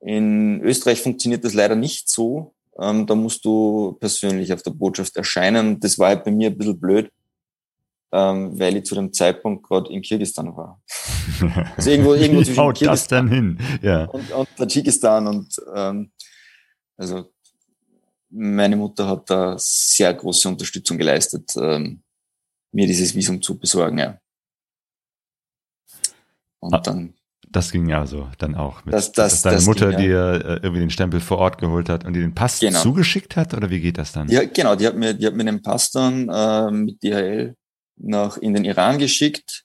In 0.00 0.60
Österreich 0.62 1.00
funktioniert 1.00 1.44
das 1.44 1.54
leider 1.54 1.76
nicht 1.76 2.08
so. 2.08 2.54
Ähm, 2.78 3.06
da 3.06 3.14
musst 3.14 3.44
du 3.44 3.96
persönlich 4.00 4.52
auf 4.52 4.62
der 4.62 4.72
Botschaft 4.72 5.16
erscheinen. 5.16 5.80
Das 5.80 5.98
war 5.98 6.08
halt 6.08 6.24
bei 6.24 6.30
mir 6.30 6.50
ein 6.50 6.58
bisschen 6.58 6.78
blöd 6.78 7.10
ähm, 8.12 8.58
weil 8.58 8.76
ich 8.76 8.84
zu 8.84 8.94
dem 8.94 9.12
Zeitpunkt 9.12 9.66
gerade 9.66 9.92
in 9.92 10.02
Kirgistan 10.02 10.56
war. 10.56 10.82
Also 11.76 11.90
irgendwo, 11.90 12.14
irgendwo 12.14 12.42
zwischen 12.42 12.72
Kirgistan 12.72 12.88
das 12.88 13.08
dann 13.08 13.28
hin? 13.28 13.58
Ja. 13.82 14.04
Und, 14.06 14.30
und 14.32 14.48
Tadschikistan 14.56 15.26
und 15.26 15.54
ähm, 15.74 16.10
also 16.96 17.30
meine 18.30 18.76
Mutter 18.76 19.06
hat 19.06 19.28
da 19.28 19.56
sehr 19.58 20.14
große 20.14 20.48
Unterstützung 20.48 20.96
geleistet, 20.96 21.52
ähm, 21.56 22.02
mir 22.72 22.86
dieses 22.86 23.14
Visum 23.14 23.42
zu 23.42 23.58
besorgen. 23.58 23.98
Ja. 23.98 24.18
Und 26.66 26.74
ah, 26.74 26.80
dann. 26.80 27.14
Das 27.48 27.70
ging 27.70 27.88
ja 27.88 28.06
so 28.06 28.28
dann 28.38 28.54
auch. 28.54 28.84
Mit, 28.84 28.94
das, 28.94 29.12
das, 29.12 29.32
dass 29.32 29.42
deine 29.42 29.56
das 29.56 29.66
Mutter 29.66 29.90
ging, 29.90 30.00
dir 30.00 30.44
äh, 30.44 30.52
irgendwie 30.62 30.80
den 30.80 30.90
Stempel 30.90 31.20
vor 31.20 31.38
Ort 31.38 31.58
geholt 31.58 31.88
hat 31.88 32.04
und 32.04 32.12
dir 32.12 32.20
den 32.20 32.34
Pass 32.34 32.60
genau. 32.60 32.80
zugeschickt 32.80 33.36
hat 33.36 33.54
oder 33.54 33.70
wie 33.70 33.80
geht 33.80 33.98
das 33.98 34.12
dann? 34.12 34.28
Ja, 34.28 34.44
genau. 34.44 34.74
Die 34.74 34.86
hat 34.86 34.96
mir, 34.96 35.14
die 35.14 35.26
hat 35.26 35.34
mir 35.34 35.44
den 35.44 35.62
Pass 35.62 35.90
dann 35.90 36.28
äh, 36.28 36.70
mit 36.70 37.02
DHL 37.02 37.54
nach, 37.96 38.36
in 38.38 38.54
den 38.54 38.64
Iran 38.64 38.98
geschickt. 38.98 39.64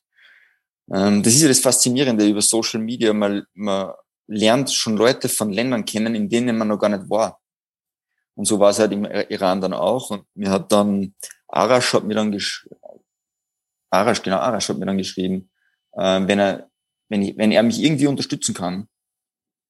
Ähm, 0.93 1.24
das 1.24 1.34
ist 1.34 1.41
ja 1.41 1.47
das 1.47 1.60
Faszinierende 1.60 2.28
über 2.28 2.41
Social 2.41 2.80
Media. 2.80 3.14
Man, 3.14 3.43
man 3.54 3.91
lernt 4.28 4.72
schon 4.72 4.95
Leute 4.95 5.28
von 5.28 5.52
Ländern 5.52 5.84
kennen, 5.84 6.16
in 6.16 6.30
denen 6.30 6.58
man 6.58 6.68
noch 6.68 6.78
gar 6.78 6.89
nicht 6.89 7.10
war. 7.10 7.39
Und 8.36 8.45
so 8.45 8.60
war 8.60 8.70
es 8.70 8.80
halt 8.80 8.91
im 8.91 9.06
Iran 9.06 9.60
dann 9.60 9.74
auch. 9.74 10.12
Und 10.12 10.24
mir 10.36 10.49
hat 10.52 10.72
dann, 10.72 11.14
Arash 11.47 11.93
hat 11.93 12.04
mir 12.04 12.16
dann 12.16 12.32
geschrieben, 12.32 12.76
Arash, 13.89 14.22
genau, 14.22 14.38
Arash 14.38 14.70
hat 14.70 14.78
mir 14.78 14.86
dann 14.86 14.97
geschrieben, 14.97 15.49
äh, 15.93 16.22
wenn 16.26 16.39
er, 16.39 16.70
wenn 17.12 17.22
ich, 17.22 17.38
wenn 17.38 17.51
er 17.51 17.62
mich 17.62 17.84
irgendwie 17.84 18.07
unterstützen 18.07 18.55
kann, 18.55 18.88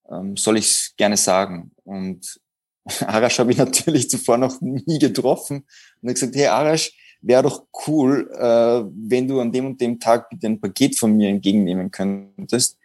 ähm, 0.09 0.37
soll 0.37 0.57
ich 0.57 0.65
es 0.65 0.93
gerne 0.95 1.17
sagen. 1.17 1.71
Und 1.83 2.39
Arash 3.01 3.39
habe 3.39 3.51
ich 3.51 3.57
natürlich 3.57 4.09
zuvor 4.09 4.37
noch 4.37 4.61
nie 4.61 4.99
getroffen 4.99 5.65
und 6.01 6.07
er 6.07 6.13
gesagt, 6.13 6.35
hey 6.35 6.45
Arash, 6.45 6.93
wäre 7.21 7.43
doch 7.43 7.65
cool, 7.87 8.31
äh, 8.33 8.83
wenn 9.09 9.27
du 9.27 9.41
an 9.41 9.51
dem 9.51 9.65
und 9.65 9.81
dem 9.81 9.99
Tag 9.99 10.29
bitte 10.29 10.47
ein 10.47 10.61
Paket 10.61 10.97
von 10.97 11.17
mir 11.17 11.29
entgegennehmen 11.29 11.89
könntest. 11.89 12.77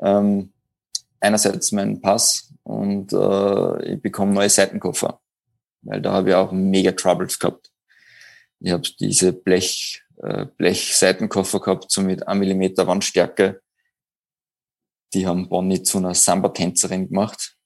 Ähm, 0.00 0.52
einerseits 1.20 1.72
meinen 1.72 2.02
Pass 2.02 2.52
und 2.62 3.10
äh, 3.12 3.94
ich 3.94 4.02
bekomme 4.02 4.34
neue 4.34 4.50
Seitenkoffer, 4.50 5.18
weil 5.80 6.02
da 6.02 6.12
habe 6.12 6.30
ich 6.30 6.34
auch 6.34 6.52
mega 6.52 6.92
Troubles 6.92 7.38
gehabt. 7.38 7.70
Ich 8.60 8.70
habe 8.70 8.82
diese 9.00 9.32
Blech, 9.32 10.02
äh, 10.22 10.44
Blech-Seitenkoffer 10.58 11.60
gehabt, 11.60 11.90
so 11.90 12.02
mit 12.02 12.28
1 12.28 12.38
Millimeter 12.38 12.86
Wandstärke. 12.86 13.62
Die 15.12 15.26
haben 15.26 15.48
Bonnie 15.48 15.82
zu 15.82 15.98
einer 15.98 16.14
Samba-Tänzerin 16.14 17.08
gemacht 17.08 17.56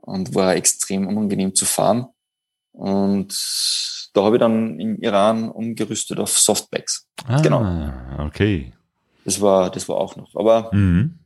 und 0.00 0.34
war 0.34 0.54
extrem 0.54 1.06
unangenehm 1.06 1.54
zu 1.54 1.64
fahren. 1.64 2.06
Und 2.72 3.28
da 4.14 4.22
habe 4.22 4.36
ich 4.36 4.40
dann 4.40 4.78
im 4.80 4.96
Iran 5.00 5.50
umgerüstet 5.50 6.18
auf 6.18 6.38
Softbacks. 6.38 7.06
Ah, 7.26 7.40
genau. 7.40 7.92
Okay. 8.26 8.72
Das 9.24 9.40
war, 9.40 9.70
das 9.70 9.88
war 9.88 9.96
auch 9.96 10.16
noch. 10.16 10.34
Aber 10.34 10.70
mhm. 10.74 11.18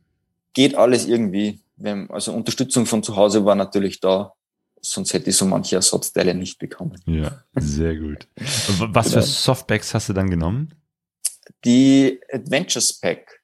geht 0.53 0.75
alles 0.75 1.05
irgendwie. 1.07 1.61
Also 2.09 2.33
Unterstützung 2.33 2.85
von 2.85 3.03
zu 3.03 3.15
Hause 3.15 3.45
war 3.45 3.55
natürlich 3.55 3.99
da. 3.99 4.33
sonst 4.81 5.13
hätte 5.13 5.29
ich 5.29 5.37
so 5.37 5.45
manche 5.45 5.75
Ersatzteile 5.75 6.33
nicht 6.35 6.59
bekommen. 6.59 6.99
Ja, 7.05 7.43
sehr 7.55 7.95
gut. 7.95 8.27
Was 8.37 9.09
für 9.09 9.15
Genau. 9.15 9.25
Softbacks 9.25 9.93
hast 9.93 10.09
du 10.09 10.13
dann 10.13 10.29
genommen? 10.29 10.73
Die 11.65 12.19
Adventures 12.31 12.99
Pack. 12.99 13.38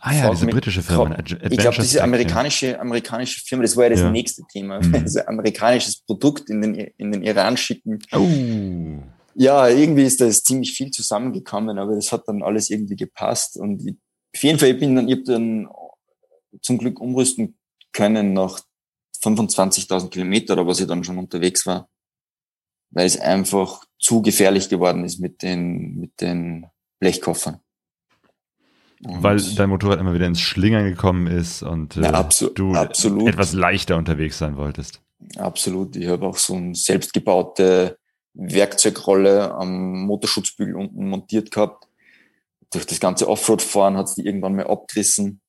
Ah 0.00 0.14
ja, 0.14 0.30
diese 0.30 0.46
britische 0.46 0.82
Firma. 0.82 1.14
Frag- 1.16 1.18
Ad- 1.18 1.38
Ich 1.50 1.58
glaube, 1.58 1.76
diese 1.80 2.02
amerikanische, 2.02 2.78
amerikanische 2.80 3.40
Firma, 3.44 3.62
das 3.62 3.76
war 3.76 3.84
ja 3.84 3.90
das 3.90 4.00
Ja. 4.00 4.10
nächste 4.10 4.42
Thema. 4.52 4.80
Mhm. 4.80 4.94
Also 5.08 5.20
amerikanisches 5.26 6.00
Produkt 6.02 6.48
in 6.50 6.62
den, 6.62 6.74
in 6.74 7.12
den 7.12 7.22
Iran 7.22 7.56
schicken. 7.56 7.98
Ja. 8.10 8.18
Oh. 8.18 9.02
Ja, 9.36 9.68
irgendwie 9.68 10.04
ist 10.04 10.20
da 10.20 10.30
ziemlich 10.30 10.72
viel 10.76 10.90
zusammengekommen, 10.92 11.76
aber 11.78 11.96
das 11.96 12.12
hat 12.12 12.22
dann 12.28 12.42
alles 12.44 12.70
irgendwie 12.70 12.94
gepasst. 12.96 13.56
Und 13.56 13.84
ich, 13.84 13.96
auf 14.34 14.42
jeden 14.44 14.58
Fall, 14.60 14.68
ich 14.70 14.78
bin 14.78 14.94
dann, 14.94 15.08
ich 15.08 15.14
habe 15.16 15.24
dann 15.24 15.68
zum 16.62 16.78
Glück 16.78 17.00
umrüsten 17.00 17.58
können 17.92 18.32
nach 18.32 18.60
25.000 19.22 20.10
Kilometer, 20.10 20.52
oder 20.54 20.66
was 20.66 20.78
ich 20.80 20.86
dann 20.86 21.02
schon 21.02 21.18
unterwegs 21.18 21.66
war, 21.66 21.88
weil 22.90 23.06
es 23.06 23.18
einfach 23.18 23.84
zu 23.98 24.22
gefährlich 24.22 24.68
geworden 24.68 25.04
ist 25.04 25.18
mit 25.18 25.42
den, 25.42 25.96
mit 25.96 26.20
den 26.20 26.66
Blechkoffern. 27.00 27.58
Und- 29.06 29.22
Weil 29.22 29.40
dein 29.56 29.68
Motorrad 29.68 30.00
immer 30.00 30.14
wieder 30.14 30.26
ins 30.26 30.40
Schlingern 30.40 30.84
gekommen 30.84 31.26
ist 31.26 31.62
und 31.62 31.96
äh, 31.96 32.02
Ja, 32.02 32.12
abso- 32.14 32.52
du 32.54 32.72
absolut. 32.74 33.28
etwas 33.28 33.52
leichter 33.52 33.96
unterwegs 33.96 34.38
sein 34.38 34.56
wolltest. 34.56 35.00
Absolut. 35.36 35.96
Ich 35.96 36.08
habe 36.08 36.26
auch 36.26 36.36
so 36.36 36.54
eine 36.54 36.74
selbstgebaute 36.74 37.98
Werkzeugrolle 38.34 39.52
am 39.54 40.06
Motorschutzbügel 40.06 40.74
unten 40.76 41.08
montiert 41.08 41.50
gehabt. 41.50 41.86
Durch 42.72 42.86
das 42.86 42.98
ganze 43.00 43.28
Offroad-Fahren 43.28 43.96
hat 43.96 44.06
es 44.08 44.14
die 44.16 44.26
irgendwann 44.26 44.56
mal 44.56 44.66
abgerissen. 44.66 45.40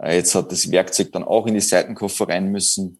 Äh, 0.00 0.16
Jetzt 0.16 0.34
hat 0.34 0.52
das 0.52 0.70
Werkzeug 0.70 1.12
dann 1.12 1.24
auch 1.24 1.46
in 1.46 1.54
die 1.54 1.60
Seitenkoffer 1.60 2.28
rein 2.28 2.50
müssen. 2.52 2.98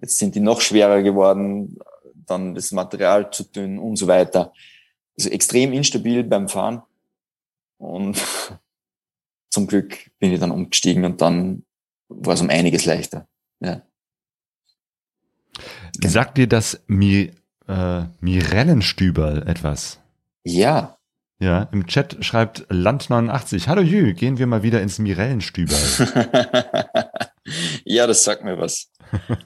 Jetzt 0.00 0.18
sind 0.18 0.34
die 0.34 0.40
noch 0.40 0.60
schwerer 0.60 1.02
geworden, 1.02 1.78
dann 2.26 2.54
das 2.54 2.72
Material 2.72 3.30
zu 3.30 3.44
dünn 3.44 3.78
und 3.78 3.96
so 3.96 4.06
weiter. 4.06 4.52
Also 5.16 5.30
extrem 5.30 5.72
instabil 5.72 6.24
beim 6.24 6.48
Fahren. 6.48 6.82
Und 7.78 8.16
zum 9.54 9.66
Glück 9.68 10.10
bin 10.18 10.32
ich 10.32 10.40
dann 10.40 10.50
umgestiegen 10.50 11.04
und 11.04 11.20
dann 11.20 11.64
war 12.08 12.34
es 12.34 12.40
um 12.40 12.50
einiges 12.50 12.84
leichter. 12.84 13.26
Ja. 13.60 13.82
Genau. 15.96 16.12
Sagt 16.12 16.36
dir 16.36 16.48
das 16.48 16.82
Mi 16.88 17.32
äh, 17.68 18.02
Mirellenstüberl 18.20 19.46
etwas? 19.48 20.00
Ja, 20.42 20.98
Ja, 21.38 21.68
im 21.72 21.86
Chat 21.86 22.24
schreibt 22.24 22.66
Land89, 22.70 23.66
hallo 23.68 23.82
Jü, 23.82 24.14
gehen 24.14 24.38
wir 24.38 24.46
mal 24.46 24.62
wieder 24.62 24.82
ins 24.82 24.98
Mirellenstüberl. 24.98 25.78
ja, 27.84 28.06
das 28.06 28.24
sagt 28.24 28.44
mir 28.44 28.58
was. 28.58 28.90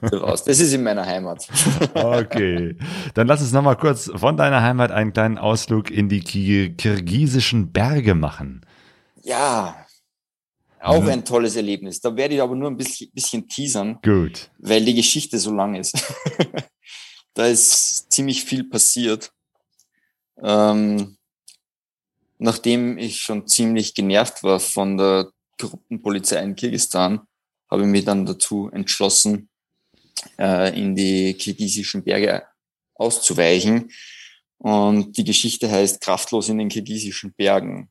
Das 0.01 0.47
ist 0.47 0.73
in 0.73 0.83
meiner 0.83 1.05
Heimat. 1.05 1.47
Okay, 1.93 2.77
dann 3.13 3.27
lass 3.27 3.41
uns 3.41 3.51
nochmal 3.51 3.77
kurz 3.77 4.09
von 4.15 4.37
deiner 4.37 4.61
Heimat 4.63 4.91
einen 4.91 5.13
kleinen 5.13 5.37
Ausflug 5.37 5.91
in 5.91 6.09
die 6.09 6.21
ki 6.21 6.73
kirgisischen 6.77 7.71
Berge 7.71 8.15
machen. 8.15 8.65
Ja, 9.21 9.85
auch 10.81 11.01
Mhm. 11.01 11.09
ein 11.09 11.25
tolles 11.25 11.55
Erlebnis. 11.55 11.99
Da 12.01 12.15
werde 12.15 12.35
ich 12.35 12.41
aber 12.41 12.55
nur 12.55 12.69
ein 12.69 12.77
bisschen, 12.77 13.11
bisschen 13.11 13.47
teasern, 13.47 13.99
Gut. 14.03 14.49
weil 14.57 14.83
die 14.85 14.93
Geschichte 14.93 15.37
so 15.39 15.51
lang 15.53 15.75
ist. 15.75 15.93
da 17.33 17.45
ist 17.47 18.11
ziemlich 18.11 18.43
viel 18.43 18.63
passiert. 18.63 19.31
Ähm, 20.41 21.17
nachdem 22.37 22.97
ich 22.97 23.19
schon 23.19 23.47
ziemlich 23.47 23.93
genervt 23.93 24.43
war 24.43 24.59
von 24.59 24.97
der 24.97 25.29
korrupten 25.59 26.01
Polizei 26.01 26.41
in 26.41 26.55
Kirgistan, 26.55 27.21
habe 27.69 27.81
ich 27.83 27.87
mich 27.87 28.05
dann 28.05 28.25
dazu 28.25 28.69
entschlossen, 28.71 29.49
äh, 30.39 30.77
in 30.79 30.95
die 30.95 31.33
kirgisischen 31.33 32.03
Berge 32.03 32.43
auszuweichen. 32.95 33.91
Und 34.57 35.17
die 35.17 35.23
Geschichte 35.23 35.69
heißt 35.69 36.01
Kraftlos 36.01 36.49
in 36.49 36.57
den 36.57 36.69
kirgisischen 36.69 37.33
Bergen. 37.33 37.89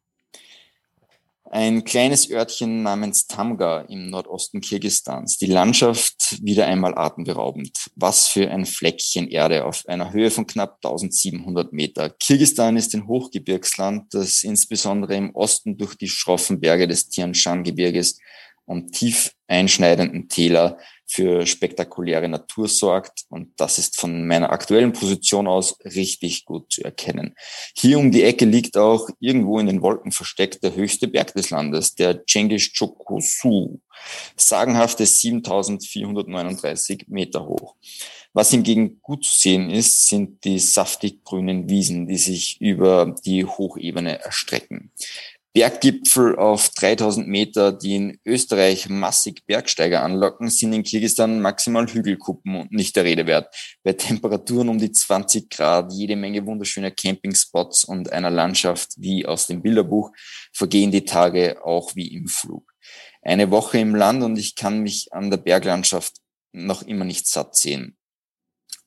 Ein 1.50 1.84
kleines 1.84 2.30
Örtchen 2.30 2.82
namens 2.82 3.26
Tamga 3.26 3.80
im 3.88 4.10
Nordosten 4.10 4.60
Kirgistans. 4.60 5.38
Die 5.38 5.46
Landschaft 5.46 6.36
wieder 6.42 6.66
einmal 6.66 6.94
atemberaubend. 6.94 7.88
Was 7.96 8.26
für 8.28 8.50
ein 8.50 8.66
Fleckchen 8.66 9.28
Erde 9.28 9.64
auf 9.64 9.82
einer 9.88 10.12
Höhe 10.12 10.30
von 10.30 10.46
knapp 10.46 10.76
1700 10.84 11.72
Meter. 11.72 12.10
Kirgistan 12.10 12.76
ist 12.76 12.94
ein 12.94 13.08
Hochgebirgsland, 13.08 14.12
das 14.12 14.42
insbesondere 14.44 15.16
im 15.16 15.34
Osten 15.34 15.78
durch 15.78 15.94
die 15.94 16.08
schroffen 16.08 16.60
Berge 16.60 16.86
des 16.86 17.08
Tian 17.08 17.32
Shan 17.32 17.64
Gebirges 17.64 18.18
und 18.68 18.92
tief 18.92 19.32
einschneidenden 19.48 20.28
Täler 20.28 20.78
für 21.06 21.46
spektakuläre 21.46 22.28
Natur 22.28 22.68
sorgt. 22.68 23.24
Und 23.30 23.52
das 23.56 23.78
ist 23.78 23.98
von 23.98 24.26
meiner 24.26 24.52
aktuellen 24.52 24.92
Position 24.92 25.48
aus 25.48 25.78
richtig 25.84 26.44
gut 26.44 26.70
zu 26.70 26.84
erkennen. 26.84 27.34
Hier 27.74 27.98
um 27.98 28.12
die 28.12 28.22
Ecke 28.22 28.44
liegt 28.44 28.76
auch 28.76 29.08
irgendwo 29.18 29.58
in 29.58 29.66
den 29.66 29.80
Wolken 29.80 30.12
versteckt 30.12 30.62
der 30.62 30.74
höchste 30.74 31.08
Berg 31.08 31.32
des 31.32 31.48
Landes, 31.48 31.94
der 31.94 32.26
Cengiz 32.26 32.70
Chokusu. 32.76 33.80
Sagenhafte 34.36 35.06
7439 35.06 37.06
Meter 37.08 37.46
hoch. 37.46 37.74
Was 38.34 38.50
hingegen 38.50 39.00
gut 39.00 39.24
zu 39.24 39.34
sehen 39.34 39.70
ist, 39.70 40.08
sind 40.08 40.44
die 40.44 40.58
saftig 40.58 41.24
grünen 41.24 41.70
Wiesen, 41.70 42.06
die 42.06 42.18
sich 42.18 42.60
über 42.60 43.14
die 43.24 43.46
Hochebene 43.46 44.20
erstrecken. 44.20 44.92
Berggipfel 45.58 46.36
auf 46.36 46.68
3000 46.68 47.26
Meter, 47.26 47.72
die 47.72 47.96
in 47.96 48.20
Österreich 48.24 48.88
massig 48.88 49.44
Bergsteiger 49.44 50.04
anlocken, 50.04 50.50
sind 50.50 50.72
in 50.72 50.84
Kirgisistan 50.84 51.40
maximal 51.40 51.88
Hügelkuppen 51.88 52.54
und 52.54 52.70
nicht 52.70 52.94
der 52.94 53.02
Rede 53.02 53.26
wert. 53.26 53.52
Bei 53.82 53.92
Temperaturen 53.92 54.68
um 54.68 54.78
die 54.78 54.92
20 54.92 55.50
Grad, 55.50 55.92
jede 55.92 56.14
Menge 56.14 56.46
wunderschöner 56.46 56.92
Campingspots 56.92 57.82
und 57.82 58.12
einer 58.12 58.30
Landschaft 58.30 58.90
wie 58.98 59.26
aus 59.26 59.48
dem 59.48 59.60
Bilderbuch 59.60 60.12
vergehen 60.52 60.92
die 60.92 61.04
Tage 61.04 61.60
auch 61.64 61.96
wie 61.96 62.06
im 62.14 62.28
Flug. 62.28 62.72
Eine 63.20 63.50
Woche 63.50 63.78
im 63.78 63.96
Land 63.96 64.22
und 64.22 64.38
ich 64.38 64.54
kann 64.54 64.84
mich 64.84 65.08
an 65.10 65.28
der 65.28 65.38
Berglandschaft 65.38 66.18
noch 66.52 66.82
immer 66.82 67.04
nicht 67.04 67.26
satt 67.26 67.56
sehen. 67.56 67.96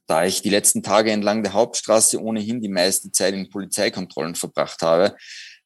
Da 0.07 0.23
ich 0.23 0.41
die 0.41 0.49
letzten 0.49 0.83
Tage 0.83 1.11
entlang 1.11 1.43
der 1.43 1.51
Hauptstraße 1.51 2.21
ohnehin 2.21 2.61
die 2.61 2.69
meiste 2.69 3.11
Zeit 3.11 3.33
in 3.33 3.49
Polizeikontrollen 3.49 4.35
verbracht 4.35 4.81
habe, 4.81 5.17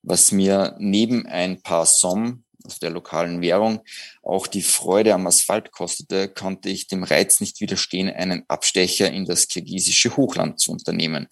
was 0.05 0.31
mir 0.31 0.75
neben 0.79 1.25
ein 1.25 1.61
paar 1.61 1.85
Som, 1.85 2.43
also 2.63 2.77
der 2.81 2.91
lokalen 2.91 3.41
Währung, 3.41 3.81
auch 4.23 4.47
die 4.47 4.61
Freude 4.61 5.13
am 5.13 5.27
Asphalt 5.27 5.71
kostete, 5.71 6.29
konnte 6.29 6.69
ich 6.69 6.87
dem 6.87 7.03
Reiz 7.03 7.39
nicht 7.39 7.59
widerstehen, 7.61 8.09
einen 8.09 8.43
Abstecher 8.47 9.11
in 9.11 9.25
das 9.25 9.47
kirgisische 9.47 10.15
Hochland 10.15 10.59
zu 10.59 10.71
unternehmen. 10.71 11.27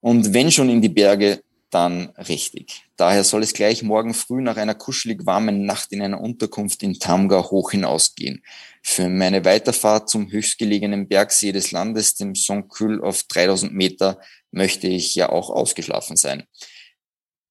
Und 0.00 0.34
wenn 0.34 0.50
schon 0.50 0.70
in 0.70 0.82
die 0.82 0.88
Berge, 0.88 1.42
dann 1.70 2.10
richtig. 2.28 2.84
Daher 2.96 3.24
soll 3.24 3.42
es 3.42 3.52
gleich 3.52 3.82
morgen 3.82 4.14
früh 4.14 4.40
nach 4.40 4.56
einer 4.56 4.76
kuschelig 4.76 5.26
warmen 5.26 5.66
Nacht 5.66 5.92
in 5.92 6.02
einer 6.02 6.20
Unterkunft 6.20 6.84
in 6.84 6.94
Tamga 7.00 7.50
hoch 7.50 7.72
hinausgehen. 7.72 8.44
Für 8.80 9.08
meine 9.08 9.44
Weiterfahrt 9.44 10.08
zum 10.08 10.30
höchstgelegenen 10.30 11.08
Bergsee 11.08 11.50
des 11.50 11.72
Landes, 11.72 12.14
dem 12.14 12.36
Songkül 12.36 13.02
auf 13.02 13.24
3000 13.24 13.72
Meter, 13.74 14.20
möchte 14.52 14.86
ich 14.86 15.16
ja 15.16 15.30
auch 15.30 15.50
ausgeschlafen 15.50 16.16
sein. 16.16 16.44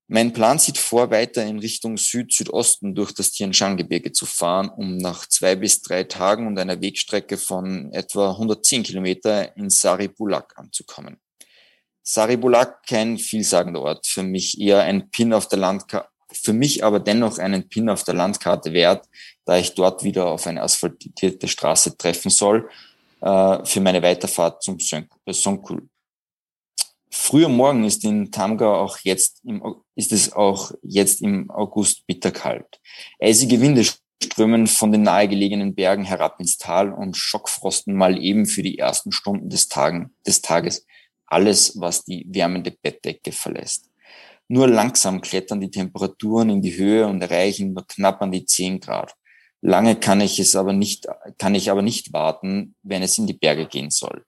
Mein 0.08 0.34
Plan 0.34 0.60
sieht 0.60 0.78
vor, 0.78 1.12
weiter 1.12 1.46
in 1.46 1.60
Richtung 1.60 1.98
Süd-Südosten 1.98 2.94
durch 2.94 3.14
das 3.14 3.32
Tian 3.32 3.54
Shan 3.54 3.78
Gebirge 3.78 4.12
zu 4.12 4.26
fahren, 4.26 4.70
um 4.70 4.98
nach 4.98 5.28
zwei 5.28 5.56
bis 5.56 5.82
drei 5.82 6.04
Tagen 6.04 6.46
und 6.46 6.60
einer 6.60 6.82
Wegstrecke 6.82 7.38
von 7.38 7.92
etwa 7.94 8.32
110 8.32 8.84
Kilometer 8.84 9.56
in 9.56 9.70
Saribulak 9.70 10.54
anzukommen. 10.58 11.18
Saribulak 12.04 12.86
kein 12.86 13.18
vielsagender 13.18 13.82
Ort, 13.82 14.06
für 14.06 14.24
mich 14.24 14.60
eher 14.60 14.82
ein 14.82 15.10
Pin 15.10 15.34
auf 15.34 15.48
der 15.48 15.60
Landkarte, 15.60 16.10
für 16.34 16.54
mich 16.54 16.84
aber 16.84 17.00
dennoch 17.00 17.38
einen 17.38 17.70
Pin 17.70 17.90
auf 17.90 18.04
der 18.04 18.16
Landkarte 18.16 18.74
wert, 18.74 19.06
da 19.46 19.58
ich 19.58 19.74
dort 19.74 20.04
wieder 20.04 20.26
auf 20.26 20.48
eine 20.48 20.64
asphaltierte 20.64 21.48
Straße 21.48 21.98
treffen 21.98 22.30
soll, 22.30 22.70
äh, 23.22 23.64
für 23.64 23.80
meine 23.80 24.02
Weiterfahrt 24.02 24.64
zum 24.64 24.80
Songkul. 27.14 27.40
Früher 27.40 27.50
Morgen 27.50 27.84
ist 27.84 28.04
in 28.04 28.32
Tamga 28.32 28.74
auch 28.74 28.98
jetzt 29.04 29.42
im, 29.46 29.64
ist 29.96 30.12
es 30.12 30.34
auch 30.34 30.72
jetzt 30.82 31.22
im 31.22 31.50
August 31.50 32.06
bitterkalt. 32.08 32.80
Eisige 33.20 33.62
Winde 33.62 33.86
strömen 34.24 34.68
von 34.68 34.92
den 34.92 35.04
nahegelegenen 35.04 35.76
Bergen 35.76 36.04
herab 36.04 36.40
ins 36.40 36.58
Tal 36.58 36.92
und 36.92 37.16
schockfrosten 37.16 37.96
mal 37.96 38.22
eben 38.22 38.46
für 38.46 38.64
die 38.64 38.78
ersten 38.80 39.12
Stunden 39.12 39.50
des, 39.50 39.68
Tagen, 39.68 40.14
des 40.26 40.42
Tages 40.42 40.86
alles, 41.26 41.80
was 41.80 42.04
die 42.04 42.26
wärmende 42.30 42.72
Bettdecke 42.72 43.32
verlässt. 43.32 43.90
Nur 44.48 44.68
langsam 44.68 45.22
klettern 45.22 45.62
die 45.62 45.72
Temperaturen 45.72 46.50
in 46.50 46.62
die 46.62 46.78
Höhe 46.78 47.08
und 47.08 47.22
erreichen 47.22 47.74
nur 47.74 47.88
knapp 47.88 48.22
an 48.22 48.32
die 48.32 48.46
10 48.46 48.82
Grad. 48.82 49.16
Lange 49.62 49.96
kann 49.96 50.20
ich 50.22 50.40
es 50.40 50.56
aber 50.56 50.74
nicht, 50.74 51.08
kann 51.38 51.56
ich 51.56 51.72
aber 51.72 51.82
nicht 51.82 52.12
warten, 52.12 52.76
wenn 52.84 53.02
es 53.02 53.18
in 53.18 53.26
die 53.26 53.34
Berge 53.34 53.66
gehen 53.66 53.90
soll. 53.90 54.26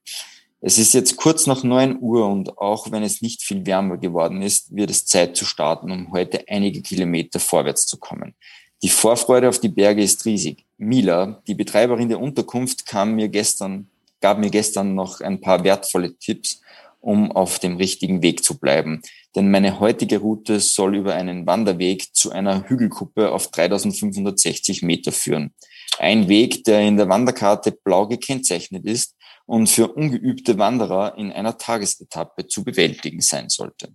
Es 0.60 0.78
ist 0.78 0.94
jetzt 0.94 1.16
kurz 1.16 1.46
nach 1.46 1.62
9 1.62 1.98
Uhr 2.00 2.26
und 2.26 2.58
auch 2.58 2.90
wenn 2.90 3.02
es 3.02 3.22
nicht 3.22 3.42
viel 3.42 3.66
wärmer 3.66 3.98
geworden 3.98 4.42
ist, 4.42 4.74
wird 4.74 4.90
es 4.90 5.04
Zeit 5.04 5.36
zu 5.36 5.44
starten, 5.44 5.90
um 5.90 6.12
heute 6.12 6.44
einige 6.48 6.82
Kilometer 6.82 7.38
vorwärts 7.38 7.86
zu 7.86 7.98
kommen. 7.98 8.34
Die 8.82 8.88
Vorfreude 8.88 9.48
auf 9.48 9.60
die 9.60 9.68
Berge 9.68 10.02
ist 10.02 10.24
riesig. 10.24 10.64
Mila, 10.78 11.42
die 11.46 11.54
Betreiberin 11.54 12.08
der 12.08 12.20
Unterkunft, 12.20 12.86
kam 12.86 13.14
mir 13.14 13.28
gestern 13.28 13.88
gab 14.20 14.38
mir 14.38 14.50
gestern 14.50 14.94
noch 14.94 15.20
ein 15.20 15.40
paar 15.40 15.64
wertvolle 15.64 16.16
Tipps, 16.18 16.60
um 17.00 17.30
auf 17.32 17.58
dem 17.58 17.76
richtigen 17.76 18.22
Weg 18.22 18.42
zu 18.42 18.58
bleiben. 18.58 19.02
Denn 19.34 19.50
meine 19.50 19.78
heutige 19.78 20.18
Route 20.18 20.60
soll 20.60 20.96
über 20.96 21.14
einen 21.14 21.46
Wanderweg 21.46 22.14
zu 22.14 22.32
einer 22.32 22.68
Hügelkuppe 22.68 23.30
auf 23.30 23.50
3560 23.50 24.82
Meter 24.82 25.12
führen. 25.12 25.52
Ein 25.98 26.28
Weg, 26.28 26.64
der 26.64 26.80
in 26.80 26.96
der 26.96 27.08
Wanderkarte 27.08 27.72
blau 27.72 28.06
gekennzeichnet 28.08 28.84
ist 28.84 29.14
und 29.46 29.68
für 29.68 29.88
ungeübte 29.88 30.58
Wanderer 30.58 31.16
in 31.16 31.32
einer 31.32 31.56
Tagesetappe 31.56 32.46
zu 32.48 32.64
bewältigen 32.64 33.20
sein 33.20 33.48
sollte. 33.48 33.94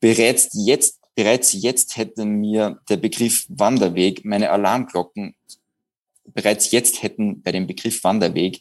Bereits 0.00 0.50
jetzt, 0.52 1.00
bereits 1.14 1.52
jetzt 1.52 1.96
hätte 1.96 2.24
mir 2.24 2.80
der 2.88 2.96
Begriff 2.96 3.46
Wanderweg 3.48 4.24
meine 4.24 4.50
Alarmglocken, 4.50 5.34
bereits 6.24 6.70
jetzt 6.70 7.02
hätten 7.02 7.42
bei 7.42 7.52
dem 7.52 7.66
Begriff 7.66 8.04
Wanderweg 8.04 8.60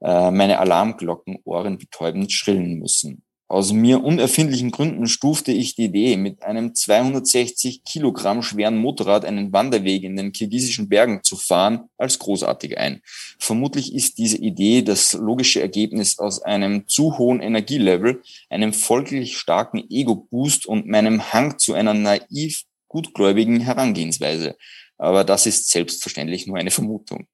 äh, 0.00 0.30
meine 0.30 0.60
Alarmglocken 0.60 1.38
ohrenbetäubend 1.44 2.32
schrillen 2.32 2.78
müssen. 2.78 3.24
Aus 3.50 3.72
mir 3.72 4.04
unerfindlichen 4.04 4.70
Gründen 4.70 5.06
stufte 5.06 5.52
ich 5.52 5.74
die 5.74 5.84
Idee, 5.84 6.18
mit 6.18 6.42
einem 6.42 6.74
260 6.74 7.82
Kilogramm 7.82 8.42
schweren 8.42 8.76
Motorrad 8.76 9.24
einen 9.24 9.54
Wanderweg 9.54 10.02
in 10.02 10.16
den 10.16 10.32
kirgisischen 10.32 10.90
Bergen 10.90 11.22
zu 11.22 11.34
fahren, 11.34 11.88
als 11.96 12.18
großartig 12.18 12.76
ein. 12.76 13.00
Vermutlich 13.38 13.94
ist 13.94 14.18
diese 14.18 14.36
Idee 14.36 14.82
das 14.82 15.14
logische 15.14 15.62
Ergebnis 15.62 16.18
aus 16.18 16.42
einem 16.42 16.86
zu 16.88 17.16
hohen 17.16 17.40
Energielevel, 17.40 18.20
einem 18.50 18.74
folglich 18.74 19.38
starken 19.38 19.82
Ego-Boost 19.88 20.66
und 20.66 20.86
meinem 20.86 21.32
Hang 21.32 21.58
zu 21.58 21.72
einer 21.72 21.94
naiv 21.94 22.64
gutgläubigen 22.88 23.60
Herangehensweise. 23.60 24.56
Aber 24.98 25.24
das 25.24 25.46
ist 25.46 25.70
selbstverständlich 25.70 26.46
nur 26.46 26.58
eine 26.58 26.70
Vermutung. 26.70 27.26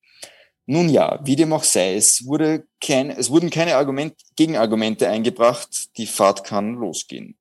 Nun 0.67 0.89
ja, 0.89 1.21
wie 1.25 1.37
dem 1.37 1.53
auch 1.53 1.65
sei, 1.65 1.95
es, 1.95 2.25
wurde 2.25 2.67
kein, 2.81 3.11
es 3.11 3.31
wurden 3.31 3.51
keine 3.51 3.77
Argument, 3.77 4.15
Gegenargumente 4.37 5.09
eingebracht, 5.09 5.97
die 5.99 6.07
Fahrt 6.07 6.45
kann 6.45 6.75
losgehen. 6.75 7.37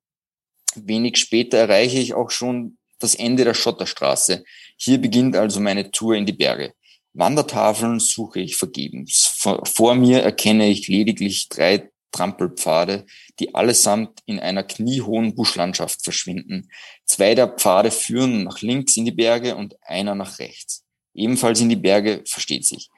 Wenig 0.74 1.16
später 1.16 1.58
erreiche 1.58 1.98
ich 1.98 2.14
auch 2.14 2.30
schon 2.30 2.76
das 2.98 3.14
Ende 3.14 3.44
der 3.44 3.54
Schotterstraße. 3.54 4.44
Hier 4.76 4.98
beginnt 4.98 5.36
also 5.36 5.60
meine 5.60 5.90
Tour 5.90 6.16
in 6.16 6.26
die 6.26 6.32
Berge. 6.32 6.74
Wandertafeln 7.14 8.00
suche 8.00 8.40
ich 8.40 8.56
vergebens. 8.56 9.32
Vor 9.64 9.94
mir 9.94 10.22
erkenne 10.22 10.68
ich 10.68 10.88
lediglich 10.88 11.48
drei 11.48 11.88
Trampelpfade, 12.10 13.06
die 13.38 13.54
allesamt 13.54 14.20
in 14.26 14.38
einer 14.38 14.62
kniehohen 14.62 15.34
Buschlandschaft 15.34 16.02
verschwinden. 16.02 16.68
Zwei 17.04 17.34
der 17.34 17.48
Pfade 17.48 17.90
führen 17.90 18.44
nach 18.44 18.60
links 18.62 18.96
in 18.96 19.04
die 19.04 19.12
Berge 19.12 19.56
und 19.56 19.76
einer 19.82 20.14
nach 20.14 20.38
rechts. 20.38 20.84
Ebenfalls 21.14 21.60
in 21.60 21.68
die 21.68 21.76
Berge 21.76 22.22
versteht 22.26 22.66
sich. 22.66 22.90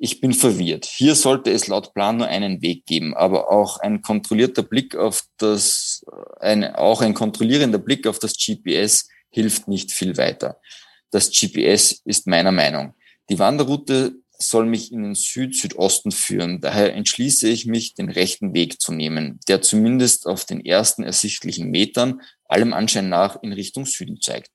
Ich 0.00 0.20
bin 0.20 0.32
verwirrt. 0.32 0.84
Hier 0.84 1.16
sollte 1.16 1.50
es 1.50 1.66
laut 1.66 1.92
Plan 1.92 2.18
nur 2.18 2.28
einen 2.28 2.62
Weg 2.62 2.86
geben, 2.86 3.16
aber 3.16 3.50
auch 3.50 3.78
ein 3.78 4.00
kontrollierter 4.00 4.62
Blick 4.62 4.94
auf 4.94 5.24
das, 5.38 6.04
ein, 6.38 6.64
auch 6.76 7.00
ein 7.00 7.14
kontrollierender 7.14 7.78
Blick 7.78 8.06
auf 8.06 8.20
das 8.20 8.34
GPS 8.34 9.08
hilft 9.30 9.66
nicht 9.66 9.90
viel 9.90 10.16
weiter. 10.16 10.60
Das 11.10 11.30
GPS 11.32 12.00
ist 12.04 12.28
meiner 12.28 12.52
Meinung. 12.52 12.94
Die 13.28 13.40
Wanderroute 13.40 14.14
soll 14.38 14.66
mich 14.66 14.92
in 14.92 15.02
den 15.02 15.14
Süd-Südosten 15.16 16.12
führen. 16.12 16.60
Daher 16.60 16.94
entschließe 16.94 17.48
ich 17.48 17.66
mich, 17.66 17.94
den 17.94 18.08
rechten 18.08 18.54
Weg 18.54 18.80
zu 18.80 18.92
nehmen, 18.92 19.40
der 19.48 19.62
zumindest 19.62 20.26
auf 20.26 20.44
den 20.44 20.64
ersten 20.64 21.02
ersichtlichen 21.02 21.70
Metern 21.70 22.20
allem 22.44 22.72
Anschein 22.72 23.08
nach 23.08 23.42
in 23.42 23.52
Richtung 23.52 23.84
Süden 23.84 24.20
zeigt. 24.20 24.50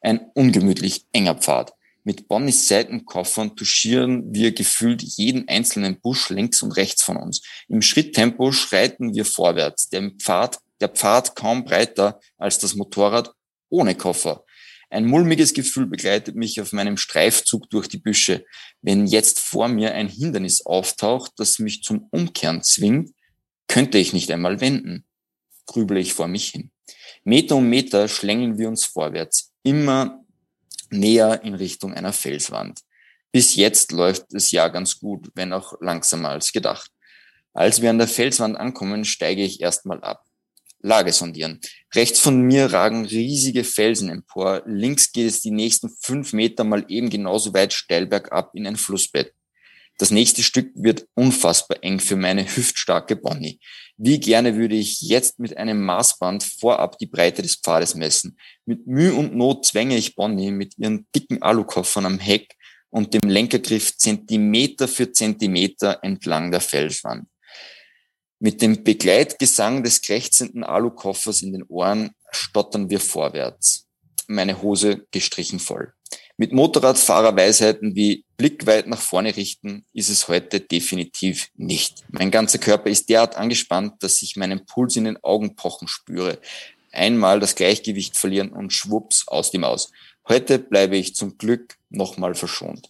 Ein 0.00 0.30
ungemütlich 0.34 1.06
enger 1.12 1.36
Pfad. 1.36 1.72
Mit 2.02 2.28
Bonnys 2.28 2.66
Seitenkoffern 2.66 3.56
touchieren 3.56 4.34
wir 4.34 4.52
gefühlt 4.52 5.02
jeden 5.02 5.48
einzelnen 5.48 6.00
Busch 6.00 6.30
links 6.30 6.62
und 6.62 6.72
rechts 6.72 7.02
von 7.02 7.16
uns. 7.16 7.42
Im 7.68 7.82
Schritttempo 7.82 8.52
schreiten 8.52 9.14
wir 9.14 9.24
vorwärts. 9.24 9.88
Der 9.90 10.10
Pfad, 10.10 10.60
der 10.80 10.88
Pfad 10.88 11.36
kaum 11.36 11.64
breiter 11.64 12.20
als 12.38 12.58
das 12.58 12.74
Motorrad 12.74 13.32
ohne 13.68 13.94
Koffer. 13.94 14.44
Ein 14.88 15.06
mulmiges 15.06 15.54
Gefühl 15.54 15.86
begleitet 15.86 16.34
mich 16.34 16.60
auf 16.60 16.72
meinem 16.72 16.96
Streifzug 16.96 17.70
durch 17.70 17.86
die 17.86 17.98
Büsche. 17.98 18.44
Wenn 18.82 19.06
jetzt 19.06 19.38
vor 19.38 19.68
mir 19.68 19.94
ein 19.94 20.08
Hindernis 20.08 20.66
auftaucht, 20.66 21.32
das 21.36 21.60
mich 21.60 21.82
zum 21.82 22.08
Umkehren 22.10 22.62
zwingt, 22.62 23.10
könnte 23.68 23.98
ich 23.98 24.12
nicht 24.12 24.30
einmal 24.32 24.60
wenden. 24.60 25.04
Grüble 25.66 26.00
ich 26.00 26.14
vor 26.14 26.26
mich 26.26 26.48
hin. 26.48 26.72
Meter 27.22 27.56
um 27.56 27.68
Meter 27.68 28.08
schlängeln 28.08 28.58
wir 28.58 28.68
uns 28.68 28.84
vorwärts. 28.84 29.52
Immer 29.62 30.19
näher 30.92 31.42
in 31.42 31.54
Richtung 31.54 31.94
einer 31.94 32.12
Felswand. 32.12 32.80
Bis 33.32 33.54
jetzt 33.54 33.92
läuft 33.92 34.34
es 34.34 34.50
ja 34.50 34.68
ganz 34.68 34.98
gut, 34.98 35.30
wenn 35.34 35.52
auch 35.52 35.74
langsamer 35.80 36.30
als 36.30 36.52
gedacht. 36.52 36.90
Als 37.52 37.80
wir 37.80 37.90
an 37.90 37.98
der 37.98 38.08
Felswand 38.08 38.56
ankommen, 38.56 39.04
steige 39.04 39.42
ich 39.42 39.60
erstmal 39.60 40.02
ab. 40.02 40.24
Lage 40.82 41.12
sondieren. 41.12 41.60
Rechts 41.94 42.20
von 42.20 42.40
mir 42.40 42.72
ragen 42.72 43.04
riesige 43.04 43.64
Felsen 43.64 44.08
empor. 44.08 44.62
Links 44.66 45.12
geht 45.12 45.26
es 45.26 45.42
die 45.42 45.50
nächsten 45.50 45.90
fünf 46.00 46.32
Meter 46.32 46.64
mal 46.64 46.84
eben 46.88 47.10
genauso 47.10 47.52
weit 47.52 47.72
steil 47.72 48.06
bergab 48.06 48.54
in 48.54 48.66
ein 48.66 48.76
Flussbett. 48.76 49.34
Das 49.98 50.10
nächste 50.10 50.42
Stück 50.42 50.70
wird 50.74 51.06
unfassbar 51.14 51.78
eng 51.82 52.00
für 52.00 52.16
meine 52.16 52.44
hüftstarke 52.44 53.16
Bonnie. 53.16 53.60
Wie 54.02 54.18
gerne 54.18 54.56
würde 54.56 54.76
ich 54.76 55.02
jetzt 55.02 55.38
mit 55.38 55.58
einem 55.58 55.84
Maßband 55.84 56.42
vorab 56.42 56.96
die 56.96 57.06
Breite 57.06 57.42
des 57.42 57.56
Pfades 57.56 57.94
messen. 57.94 58.38
Mit 58.64 58.86
Mühe 58.86 59.12
und 59.12 59.36
Not 59.36 59.66
zwänge 59.66 59.94
ich 59.98 60.16
Bonnie 60.16 60.50
mit 60.50 60.78
ihren 60.78 61.06
dicken 61.14 61.42
Alukoffern 61.42 62.06
am 62.06 62.18
Heck 62.18 62.56
und 62.88 63.12
dem 63.12 63.28
Lenkergriff 63.28 63.98
Zentimeter 63.98 64.88
für 64.88 65.12
Zentimeter 65.12 65.98
entlang 66.02 66.50
der 66.50 66.62
Felswand. 66.62 67.28
Mit 68.38 68.62
dem 68.62 68.84
Begleitgesang 68.84 69.84
des 69.84 70.00
krächzenden 70.00 70.64
Alukoffers 70.64 71.42
in 71.42 71.52
den 71.52 71.64
Ohren 71.64 72.12
stottern 72.30 72.88
wir 72.88 73.00
vorwärts. 73.00 73.86
Meine 74.28 74.62
Hose 74.62 75.06
gestrichen 75.10 75.58
voll. 75.58 75.92
Mit 76.40 76.52
Motorradfahrerweisheiten 76.52 77.94
wie 77.94 78.24
Blick 78.38 78.66
weit 78.66 78.86
nach 78.86 79.02
vorne 79.02 79.36
richten 79.36 79.84
ist 79.92 80.08
es 80.08 80.26
heute 80.26 80.60
definitiv 80.60 81.50
nicht. 81.54 82.02
Mein 82.08 82.30
ganzer 82.30 82.56
Körper 82.56 82.88
ist 82.88 83.10
derart 83.10 83.36
angespannt, 83.36 84.02
dass 84.02 84.22
ich 84.22 84.36
meinen 84.36 84.64
Puls 84.64 84.96
in 84.96 85.04
den 85.04 85.22
Augen 85.22 85.54
pochen 85.54 85.86
spüre. 85.86 86.38
Einmal 86.92 87.40
das 87.40 87.56
Gleichgewicht 87.56 88.16
verlieren 88.16 88.52
und 88.52 88.72
schwupps 88.72 89.28
aus 89.28 89.50
dem 89.50 89.64
Aus. 89.64 89.92
Heute 90.28 90.58
bleibe 90.58 90.96
ich 90.96 91.14
zum 91.14 91.36
Glück 91.36 91.76
nochmal 91.90 92.34
verschont. 92.34 92.88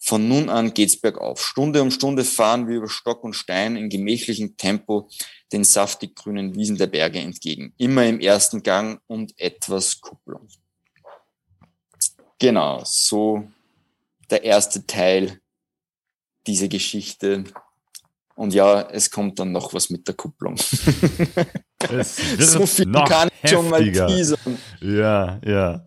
Von 0.00 0.26
nun 0.26 0.48
an 0.48 0.74
geht's 0.74 1.00
bergauf. 1.00 1.40
Stunde 1.40 1.82
um 1.82 1.92
Stunde 1.92 2.24
fahren 2.24 2.66
wir 2.66 2.78
über 2.78 2.88
Stock 2.88 3.22
und 3.22 3.34
Stein 3.34 3.76
in 3.76 3.90
gemächlichem 3.90 4.56
Tempo 4.56 5.08
den 5.52 5.62
saftig 5.62 6.16
grünen 6.16 6.56
Wiesen 6.56 6.78
der 6.78 6.88
Berge 6.88 7.20
entgegen. 7.20 7.72
Immer 7.78 8.06
im 8.06 8.18
ersten 8.18 8.64
Gang 8.64 9.00
und 9.06 9.38
etwas 9.38 10.00
Kupplung. 10.00 10.48
Genau, 12.38 12.82
so 12.84 13.48
der 14.30 14.44
erste 14.44 14.86
Teil 14.86 15.40
dieser 16.46 16.68
Geschichte. 16.68 17.44
Und 18.34 18.54
ja, 18.54 18.82
es 18.82 19.10
kommt 19.10 19.38
dann 19.38 19.50
noch 19.52 19.74
was 19.74 19.90
mit 19.90 20.06
der 20.06 20.14
Kupplung. 20.14 20.56
so 22.38 22.66
viel 22.66 22.92
kann 22.92 23.28
ich 23.42 23.50
schon 23.50 23.68
mal 23.68 23.82
teasern. 23.82 24.58
Ja, 24.80 25.40
ja. 25.44 25.84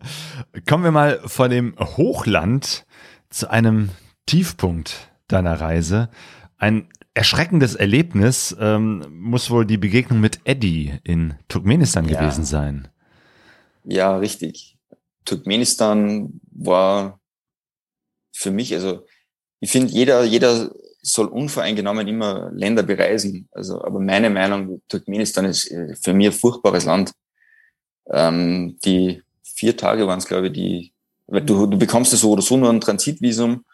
Kommen 0.68 0.84
wir 0.84 0.90
mal 0.90 1.20
von 1.24 1.50
dem 1.50 1.74
Hochland 1.78 2.84
zu 3.30 3.50
einem 3.50 3.90
Tiefpunkt 4.26 5.10
deiner 5.28 5.60
Reise. 5.60 6.10
Ein 6.58 6.88
erschreckendes 7.14 7.74
Erlebnis 7.74 8.56
ähm, 8.58 9.04
muss 9.10 9.50
wohl 9.50 9.66
die 9.66 9.78
Begegnung 9.78 10.20
mit 10.20 10.40
Eddie 10.44 10.98
in 11.04 11.34
Turkmenistan 11.48 12.08
ja. 12.08 12.20
gewesen 12.20 12.44
sein. 12.44 12.88
Ja, 13.84 14.16
richtig. 14.16 14.71
Turkmenistan 15.24 16.40
war 16.50 17.20
für 18.32 18.50
mich, 18.50 18.74
also 18.74 19.04
ich 19.60 19.70
finde, 19.70 19.92
jeder, 19.92 20.24
jeder 20.24 20.72
soll 21.02 21.26
unvoreingenommen 21.26 22.06
immer 22.08 22.50
Länder 22.52 22.82
bereisen. 22.82 23.48
Also, 23.52 23.82
aber 23.82 24.00
meine 24.00 24.30
Meinung, 24.30 24.82
Turkmenistan 24.88 25.44
ist 25.44 25.70
äh, 25.70 25.94
für 26.00 26.12
mich 26.12 26.28
ein 26.28 26.32
furchtbares 26.32 26.84
Land. 26.84 27.12
Ähm, 28.10 28.78
die 28.84 29.22
vier 29.42 29.76
Tage 29.76 30.06
waren 30.06 30.18
es, 30.18 30.26
glaube 30.26 30.46
ich, 30.46 30.52
die, 30.52 30.92
weil 31.26 31.42
du, 31.42 31.66
du 31.66 31.78
bekommst 31.78 32.12
ja 32.12 32.18
so 32.18 32.30
oder 32.30 32.42
so 32.42 32.56
nur 32.56 32.70
ein 32.70 32.80
Transitvisum. 32.80 33.64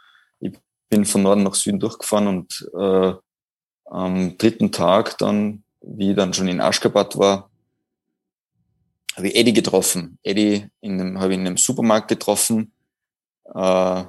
Ich 0.40 0.53
bin 0.88 1.05
von 1.05 1.22
Norden 1.22 1.42
nach 1.42 1.55
Süden 1.55 1.80
durchgefahren 1.80 2.26
und 2.26 2.70
äh, 2.78 3.12
am 3.84 4.38
dritten 4.38 4.72
Tag 4.72 5.18
dann, 5.18 5.62
wie 5.80 6.11
ich 6.11 6.16
dann 6.16 6.34
schon 6.34 6.49
in 6.49 6.61
Aschgabat 6.61 7.18
war, 7.18 7.51
habe 9.19 9.29
ich 9.29 9.37
Eddie 9.37 9.53
getroffen. 9.53 10.19
Eddie 10.23 10.69
in 10.81 11.01
einem, 11.01 11.21
habe 11.21 11.33
ich 11.33 11.39
in 11.39 11.47
einem 11.47 11.57
Supermarkt 11.57 12.09
getroffen. 12.09 12.73
Äh, 13.45 14.05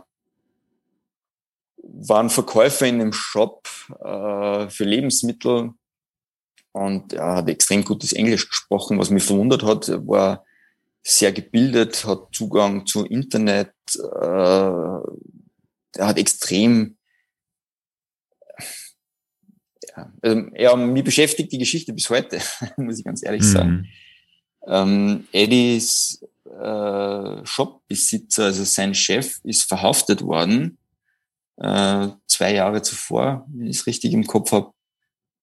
waren 2.01 2.29
Verkäufer 2.29 2.85
in 2.85 3.01
einem 3.01 3.13
Shop 3.13 3.67
äh, 3.99 4.69
für 4.69 4.83
Lebensmittel 4.83 5.71
und 6.71 7.13
er 7.13 7.37
hat 7.37 7.49
extrem 7.49 7.83
gutes 7.83 8.13
Englisch 8.13 8.47
gesprochen, 8.47 8.99
was 8.99 9.09
mich 9.09 9.23
verwundert 9.23 9.63
hat. 9.63 9.89
Er 9.89 10.07
war 10.07 10.45
sehr 11.01 11.31
gebildet, 11.31 12.05
hat 12.05 12.27
Zugang 12.31 12.85
zu 12.85 13.05
Internet, 13.05 13.73
äh, 13.95 14.99
er 15.95 16.07
hat 16.07 16.19
extrem 16.19 16.97
also, 20.21 20.41
ja, 20.55 20.75
mich 20.75 21.03
beschäftigt 21.03 21.51
die 21.51 21.57
Geschichte 21.57 21.91
bis 21.93 22.09
heute, 22.09 22.39
muss 22.77 22.99
ich 22.99 23.05
ganz 23.05 23.23
ehrlich 23.23 23.41
mhm. 23.41 23.45
sagen. 23.45 23.87
Ähm, 24.69 25.27
Eddies 25.31 26.23
äh, 26.45 27.45
Shopbesitzer, 27.45 28.45
also 28.45 28.63
sein 28.63 28.93
Chef, 28.93 29.39
ist 29.43 29.63
verhaftet 29.63 30.21
worden, 30.21 30.77
äh, 31.57 32.07
zwei 32.27 32.53
Jahre 32.53 32.81
zuvor, 32.81 33.45
wenn 33.49 33.67
ich 33.67 33.77
es 33.77 33.87
richtig 33.87 34.13
im 34.13 34.27
Kopf 34.27 34.51
habe, 34.51 34.71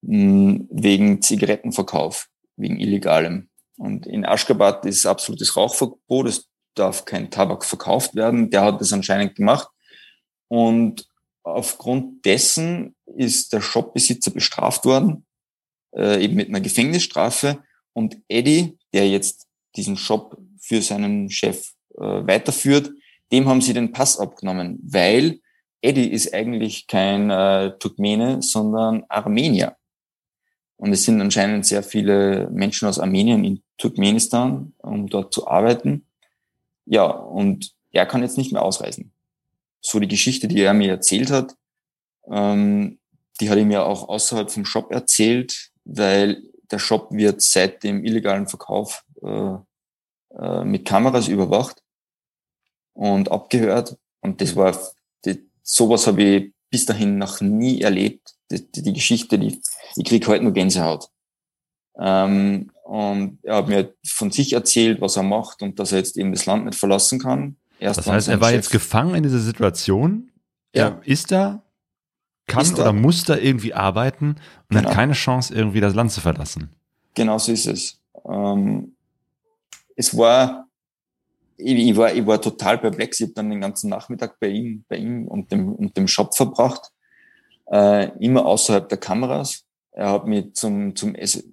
wegen 0.03 1.21
Zigarettenverkauf, 1.21 2.29
wegen 2.57 2.79
illegalem. 2.79 3.49
Und 3.77 4.07
in 4.07 4.25
Aschgabat 4.25 4.87
ist 4.87 5.05
absolutes 5.05 5.57
Rauchverbot, 5.57 6.29
es 6.29 6.49
darf 6.75 7.05
kein 7.05 7.31
Tabak 7.31 7.65
verkauft 7.65 8.15
werden. 8.15 8.51
Der 8.51 8.63
hat 8.63 8.81
das 8.81 8.93
anscheinend 8.93 9.35
gemacht. 9.35 9.69
Und 10.49 11.07
aufgrund 11.43 12.25
dessen 12.25 12.95
ist 13.17 13.53
der 13.53 13.61
Shopbesitzer 13.61 14.31
bestraft 14.31 14.85
worden, 14.85 15.27
äh, 15.95 16.23
eben 16.23 16.35
mit 16.35 16.49
einer 16.49 16.61
Gefängnisstrafe. 16.61 17.63
Und 17.93 18.19
Eddie, 18.29 18.79
der 18.97 19.09
jetzt 19.09 19.47
diesen 19.77 19.99
Shop 19.99 20.39
für 20.59 20.81
seinen 20.81 21.29
Chef 21.29 21.75
äh, 21.99 22.01
weiterführt, 22.01 22.91
dem 23.31 23.47
haben 23.47 23.61
sie 23.61 23.75
den 23.75 23.93
Pass 23.93 24.19
abgenommen, 24.19 24.79
weil 24.83 25.41
Eddie 25.83 26.11
ist 26.11 26.33
eigentlich 26.33 26.87
kein 26.87 27.29
äh, 27.29 27.77
Turkmene, 27.79 28.41
sondern 28.41 29.05
Armenier. 29.11 29.77
Und 30.79 30.93
es 30.93 31.05
sind 31.05 31.21
anscheinend 31.21 31.67
sehr 31.67 31.83
viele 31.83 32.49
Menschen 32.51 32.89
aus 32.89 32.99
Armenien 32.99 33.45
in 33.45 33.63
Turkmenistan, 33.77 34.73
um 34.79 35.09
dort 35.09 35.35
zu 35.35 35.47
arbeiten. 35.47 36.07
Ja, 36.87 37.05
und 37.05 37.73
er 37.93 38.07
kann 38.07 38.23
jetzt 38.23 38.39
nicht 38.39 38.53
mehr 38.53 38.63
ausreisen. 38.63 39.13
So 39.83 40.01
die 40.01 40.09
Geschichte, 40.09 40.49
die 40.49 40.63
er 40.63 40.73
mir 40.73 40.91
erzählt 40.91 41.31
hat, 41.31 41.55
ähm, 42.31 42.99
die 43.41 43.51
hat 43.51 43.59
er 43.59 43.67
mir 43.67 43.85
auch 43.85 44.09
außerhalb 44.09 44.51
vom 44.51 44.65
Shop 44.65 44.91
erzählt, 44.91 45.71
weil 45.85 46.43
der 46.71 46.79
Shop 46.79 47.09
wird 47.11 47.43
seit 47.43 47.83
dem 47.83 48.05
illegalen 48.05 48.47
Verkauf 48.47 49.05
äh, 49.23 49.57
äh, 50.39 50.65
mit 50.65 50.85
Kameras 50.85 51.29
überwacht 51.29 51.83
und 52.93 53.31
abgehört. 53.31 53.97
Und 54.21 54.41
das 54.41 54.57
war, 54.57 54.79
die, 55.25 55.49
sowas 55.63 56.07
habe 56.07 56.23
ich 56.23 56.53
bis 56.71 56.87
dahin 56.87 57.19
noch 57.19 57.41
nie 57.41 57.81
erlebt. 57.81 58.35
Die, 58.51 58.71
die, 58.71 58.83
die 58.83 58.93
Geschichte, 58.93 59.39
die, 59.39 59.61
ich 59.97 60.05
krieg 60.05 60.27
heute 60.27 60.45
nur 60.45 60.53
Gänsehaut. 60.53 61.09
Ähm, 61.99 62.71
und 62.85 63.39
er 63.43 63.57
hat 63.57 63.69
mir 63.69 63.95
von 64.07 64.31
sich 64.31 64.53
erzählt, 64.53 65.01
was 65.01 65.17
er 65.17 65.23
macht 65.23 65.63
und 65.63 65.79
dass 65.79 65.93
er 65.93 65.99
jetzt 65.99 66.17
eben 66.17 66.33
das 66.33 66.47
Land 66.47 66.67
nicht 66.67 66.79
verlassen 66.79 67.19
kann. 67.19 67.57
Erst 67.79 67.99
das 67.99 68.07
heißt, 68.07 68.29
er 68.29 68.41
war 68.41 68.51
Chef. 68.51 68.57
jetzt 68.57 68.71
gefangen 68.71 69.15
in 69.15 69.23
dieser 69.23 69.41
Situation. 69.41 70.31
Ja. 70.75 70.89
Er 70.89 71.01
ist 71.05 71.33
da, 71.33 71.63
kann 72.47 72.63
ist 72.63 72.79
oder 72.79 72.93
muss 72.93 73.25
da 73.25 73.37
irgendwie 73.37 73.75
arbeiten 73.75 74.37
und 74.69 74.77
genau. 74.77 74.89
hat 74.89 74.95
keine 74.95 75.13
Chance, 75.13 75.55
irgendwie 75.55 75.81
das 75.81 75.95
Land 75.95 76.13
zu 76.13 76.21
verlassen. 76.21 76.71
Genau 77.15 77.39
so 77.39 77.53
ist 77.53 77.67
es. 77.67 78.01
Ähm, 78.29 78.95
es 79.97 80.17
war, 80.17 80.69
ich, 81.57 81.77
ich, 81.77 81.97
war, 81.97 82.13
ich 82.13 82.27
war 82.27 82.41
total 82.41 82.79
perplex. 82.79 83.21
Ich 83.21 83.27
habe 83.27 83.35
dann 83.35 83.51
den 83.51 83.61
ganzen 83.61 83.91
Nachmittag 83.91 84.39
bei 84.39 84.49
ihm, 84.49 84.85
bei 84.89 84.97
ihm 84.97 85.27
und 85.27 85.51
dem, 85.51 85.75
und 85.75 85.97
dem 85.97 86.07
Shop 86.07 86.35
verbracht, 86.35 86.93
äh, 87.71 88.11
immer 88.19 88.47
außerhalb 88.47 88.89
der 88.89 88.99
Kameras. 88.99 89.65
Er 89.93 90.11
hat 90.11 90.27
mich 90.27 90.53
zum, 90.55 90.95
zum 90.95 91.15
Essen, 91.15 91.53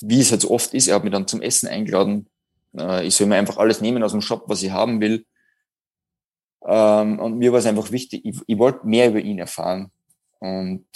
wie 0.00 0.20
es 0.20 0.30
jetzt 0.30 0.44
halt 0.44 0.52
oft 0.52 0.74
ist, 0.74 0.88
er 0.88 0.96
hat 0.96 1.04
mich 1.04 1.12
dann 1.12 1.26
zum 1.26 1.42
Essen 1.42 1.68
eingeladen. 1.68 2.26
Äh, 2.76 3.06
ich 3.06 3.14
soll 3.14 3.26
mir 3.26 3.36
einfach 3.36 3.58
alles 3.58 3.80
nehmen 3.80 4.02
aus 4.02 4.12
dem 4.12 4.20
Shop, 4.20 4.44
was 4.46 4.62
ich 4.62 4.70
haben 4.70 5.00
will. 5.00 5.26
Ähm, 6.66 7.18
und 7.18 7.38
mir 7.38 7.52
war 7.52 7.58
es 7.58 7.66
einfach 7.66 7.92
wichtig, 7.92 8.22
ich, 8.24 8.40
ich 8.46 8.58
wollte 8.58 8.86
mehr 8.86 9.08
über 9.08 9.20
ihn 9.20 9.38
erfahren. 9.38 9.90
Und 10.40 10.86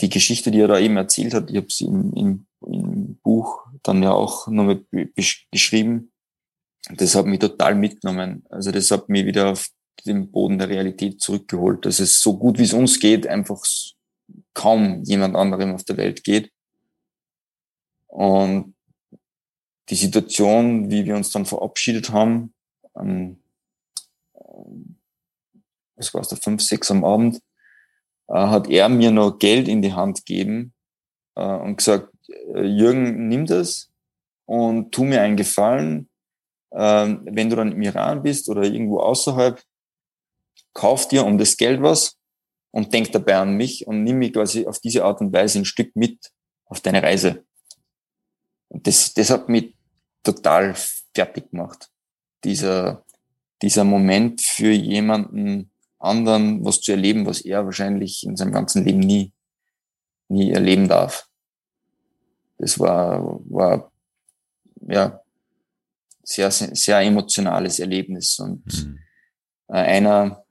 die 0.00 0.08
Geschichte, 0.08 0.50
die 0.50 0.60
er 0.60 0.68
da 0.68 0.78
eben 0.78 0.96
erzählt 0.96 1.34
hat, 1.34 1.50
ich 1.50 1.56
habe 1.56 1.66
sie 1.70 1.86
im, 1.86 2.12
im, 2.14 2.46
im 2.66 3.16
Buch 3.16 3.66
dann 3.82 4.02
ja 4.02 4.12
auch 4.12 4.46
nochmal 4.46 4.84
geschrieben. 5.52 6.12
Das 6.96 7.14
hat 7.14 7.26
mich 7.26 7.40
total 7.40 7.74
mitgenommen. 7.74 8.44
Also 8.50 8.70
das 8.70 8.90
hat 8.90 9.08
mich 9.08 9.26
wieder 9.26 9.50
auf 9.50 9.68
den 10.06 10.30
Boden 10.30 10.58
der 10.58 10.68
Realität 10.68 11.20
zurückgeholt, 11.20 11.86
dass 11.86 11.98
es 11.98 12.20
so 12.20 12.36
gut 12.36 12.58
wie 12.58 12.64
es 12.64 12.72
uns 12.72 13.00
geht, 13.00 13.26
einfach 13.26 13.62
kaum 14.52 15.02
jemand 15.04 15.36
anderem 15.36 15.74
auf 15.74 15.84
der 15.84 15.96
Welt 15.96 16.24
geht. 16.24 16.52
Und 18.06 18.74
die 19.88 19.94
Situation, 19.96 20.90
wie 20.90 21.04
wir 21.04 21.16
uns 21.16 21.30
dann 21.30 21.46
verabschiedet 21.46 22.10
haben, 22.10 22.54
ähm, 22.96 23.40
es 25.96 26.12
war 26.12 26.20
es 26.20 26.28
der 26.28 26.38
fünf, 26.38 26.62
sechs 26.62 26.90
am 26.90 27.04
Abend, 27.04 27.40
äh, 28.28 28.34
hat 28.34 28.68
er 28.68 28.88
mir 28.88 29.10
noch 29.10 29.38
Geld 29.38 29.68
in 29.68 29.82
die 29.82 29.92
Hand 29.92 30.24
gegeben 30.24 30.72
äh, 31.36 31.44
und 31.44 31.76
gesagt, 31.76 32.12
äh, 32.28 32.62
Jürgen, 32.62 33.28
nimm 33.28 33.46
das 33.46 33.90
und 34.46 34.92
tu 34.92 35.04
mir 35.04 35.22
einen 35.22 35.36
Gefallen. 35.36 36.08
Äh, 36.70 37.16
wenn 37.24 37.50
du 37.50 37.56
dann 37.56 37.72
im 37.72 37.82
Iran 37.82 38.22
bist 38.22 38.48
oder 38.48 38.62
irgendwo 38.62 39.00
außerhalb, 39.00 39.62
kauf 40.72 41.08
dir 41.08 41.24
um 41.24 41.38
das 41.38 41.56
Geld 41.56 41.82
was 41.82 42.18
und 42.72 42.92
denk 42.92 43.12
dabei 43.12 43.36
an 43.36 43.56
mich 43.56 43.86
und 43.86 44.02
nimm 44.02 44.18
mich 44.18 44.32
quasi 44.32 44.66
auf 44.66 44.80
diese 44.80 45.04
Art 45.04 45.20
und 45.20 45.32
Weise 45.32 45.60
ein 45.60 45.64
Stück 45.64 45.94
mit 45.94 46.32
auf 46.66 46.80
deine 46.80 47.02
Reise. 47.02 47.44
Und 48.68 48.86
das, 48.86 49.14
das 49.14 49.30
hat 49.30 49.48
mich 49.48 49.76
total 50.24 50.74
fertig 51.14 51.50
gemacht. 51.50 51.90
Dieser, 52.42 53.04
dieser 53.62 53.84
Moment 53.84 54.40
für 54.40 54.72
jemanden 54.72 55.70
anderen 56.04 56.64
was 56.64 56.80
zu 56.80 56.92
erleben, 56.92 57.26
was 57.26 57.40
er 57.40 57.64
wahrscheinlich 57.64 58.24
in 58.24 58.36
seinem 58.36 58.52
ganzen 58.52 58.84
Leben 58.84 59.00
nie, 59.00 59.32
nie 60.28 60.50
erleben 60.50 60.88
darf. 60.88 61.28
Das 62.58 62.78
war, 62.78 63.40
war, 63.48 63.90
ja, 64.86 65.20
sehr, 66.22 66.50
sehr 66.50 67.00
emotionales 67.00 67.78
Erlebnis 67.78 68.38
und 68.38 68.64
mhm. 68.66 68.98
einer 69.68 70.44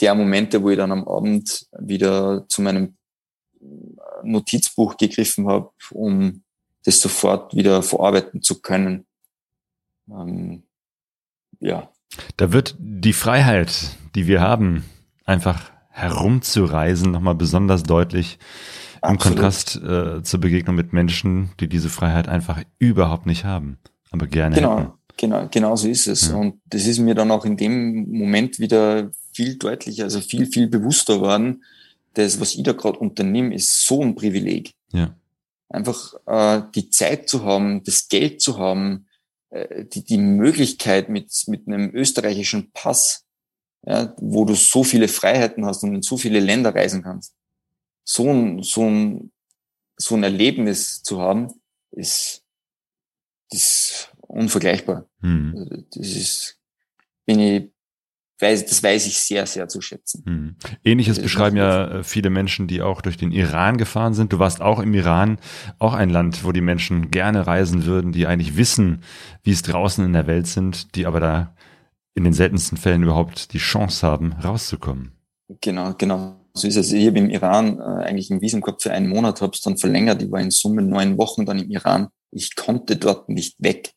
der 0.00 0.14
Momente, 0.14 0.62
wo 0.62 0.70
ich 0.70 0.76
dann 0.76 0.92
am 0.92 1.06
Abend 1.06 1.66
wieder 1.78 2.46
zu 2.48 2.62
meinem 2.62 2.96
Notizbuch 4.22 4.96
gegriffen 4.96 5.48
habe, 5.48 5.70
um 5.90 6.42
das 6.84 7.00
sofort 7.00 7.54
wieder 7.54 7.82
verarbeiten 7.82 8.42
zu 8.42 8.60
können. 8.60 9.06
Ähm, 10.10 10.64
ja. 11.60 11.90
Da 12.36 12.52
wird 12.52 12.76
die 12.78 13.12
Freiheit, 13.12 13.96
die 14.14 14.26
wir 14.26 14.40
haben, 14.40 14.84
einfach 15.24 15.70
herumzureisen, 15.90 17.12
nochmal 17.12 17.34
besonders 17.34 17.82
deutlich 17.82 18.38
im 19.06 19.18
Kontrast 19.18 19.76
äh, 19.76 20.22
zur 20.22 20.40
Begegnung 20.40 20.76
mit 20.76 20.92
Menschen, 20.92 21.50
die 21.60 21.68
diese 21.68 21.88
Freiheit 21.88 22.28
einfach 22.28 22.62
überhaupt 22.78 23.26
nicht 23.26 23.44
haben, 23.44 23.78
aber 24.10 24.26
gerne 24.26 24.54
genau, 24.54 24.78
hätten. 24.78 24.92
Genau, 25.16 25.48
genau 25.50 25.76
so 25.76 25.88
ist 25.88 26.06
es. 26.06 26.30
Ja. 26.30 26.36
Und 26.36 26.60
das 26.66 26.86
ist 26.86 26.98
mir 26.98 27.14
dann 27.14 27.30
auch 27.30 27.44
in 27.44 27.56
dem 27.56 28.10
Moment 28.10 28.58
wieder 28.58 29.10
viel 29.32 29.56
deutlicher, 29.56 30.04
also 30.04 30.20
viel, 30.20 30.46
viel 30.46 30.68
bewusster 30.68 31.20
worden. 31.20 31.64
Das, 32.14 32.40
was 32.40 32.54
ich 32.54 32.62
da 32.62 32.72
gerade 32.72 32.98
unternehme, 32.98 33.54
ist 33.54 33.86
so 33.86 34.02
ein 34.02 34.14
Privileg. 34.14 34.72
Ja 34.92 35.14
einfach 35.72 36.14
äh, 36.26 36.62
die 36.74 36.90
Zeit 36.90 37.28
zu 37.28 37.44
haben, 37.44 37.82
das 37.84 38.08
Geld 38.08 38.40
zu 38.40 38.58
haben, 38.58 39.06
äh, 39.50 39.84
die, 39.84 40.04
die 40.04 40.18
Möglichkeit 40.18 41.08
mit, 41.08 41.32
mit 41.46 41.66
einem 41.66 41.90
österreichischen 41.94 42.70
Pass, 42.72 43.24
ja, 43.84 44.14
wo 44.18 44.44
du 44.44 44.54
so 44.54 44.84
viele 44.84 45.08
Freiheiten 45.08 45.64
hast 45.66 45.82
und 45.82 45.94
in 45.94 46.02
so 46.02 46.16
viele 46.16 46.40
Länder 46.40 46.74
reisen 46.74 47.02
kannst. 47.02 47.34
So 48.04 48.30
ein, 48.30 48.62
so 48.62 48.84
ein, 48.88 49.32
so 49.96 50.14
ein 50.14 50.22
Erlebnis 50.22 51.02
zu 51.02 51.20
haben, 51.20 51.48
ist, 51.90 52.42
ist 53.50 54.12
unvergleichbar. 54.20 55.06
Hm. 55.20 55.86
Das 55.94 56.08
ist, 56.08 56.58
bin 57.26 57.40
ich 57.40 57.72
weiß, 58.42 58.66
das 58.66 58.82
weiß 58.82 59.06
ich 59.06 59.18
sehr, 59.18 59.46
sehr 59.46 59.68
zu 59.68 59.80
schätzen. 59.80 60.22
Hm. 60.26 60.56
Ähnliches 60.84 61.16
das 61.16 61.22
beschreiben 61.22 61.56
ja 61.56 61.98
äh, 61.98 62.04
viele 62.04 62.30
Menschen, 62.30 62.66
die 62.66 62.82
auch 62.82 63.00
durch 63.00 63.16
den 63.16 63.30
Iran 63.30 63.78
gefahren 63.78 64.14
sind. 64.14 64.32
Du 64.32 64.38
warst 64.38 64.60
auch 64.60 64.80
im 64.80 64.92
Iran, 64.94 65.38
auch 65.78 65.94
ein 65.94 66.10
Land, 66.10 66.44
wo 66.44 66.52
die 66.52 66.60
Menschen 66.60 67.10
gerne 67.10 67.46
reisen 67.46 67.86
würden, 67.86 68.12
die 68.12 68.26
eigentlich 68.26 68.56
wissen, 68.56 69.02
wie 69.42 69.52
es 69.52 69.62
draußen 69.62 70.04
in 70.04 70.12
der 70.12 70.26
Welt 70.26 70.46
sind, 70.46 70.96
die 70.96 71.06
aber 71.06 71.20
da 71.20 71.54
in 72.14 72.24
den 72.24 72.32
seltensten 72.32 72.78
Fällen 72.78 73.02
überhaupt 73.02 73.52
die 73.52 73.58
Chance 73.58 74.06
haben, 74.06 74.32
rauszukommen. 74.32 75.12
Genau, 75.60 75.94
genau. 75.94 76.36
So 76.54 76.68
ist 76.68 76.76
es. 76.76 76.92
Ich 76.92 77.06
habe 77.06 77.18
im 77.18 77.30
Iran 77.30 77.78
äh, 77.78 78.04
eigentlich 78.04 78.30
ein 78.30 78.40
Visum 78.40 78.60
gehabt 78.60 78.82
für 78.82 78.92
einen 78.92 79.08
Monat, 79.08 79.40
habe 79.40 79.52
es 79.54 79.62
dann 79.62 79.78
verlängert. 79.78 80.22
Ich 80.22 80.30
war 80.30 80.40
in 80.40 80.50
Summe 80.50 80.82
neun 80.82 81.16
Wochen 81.16 81.46
dann 81.46 81.58
im 81.58 81.70
Iran. 81.70 82.08
Ich 82.30 82.54
konnte 82.56 82.96
dort 82.96 83.28
nicht 83.28 83.56
weg. 83.58 83.92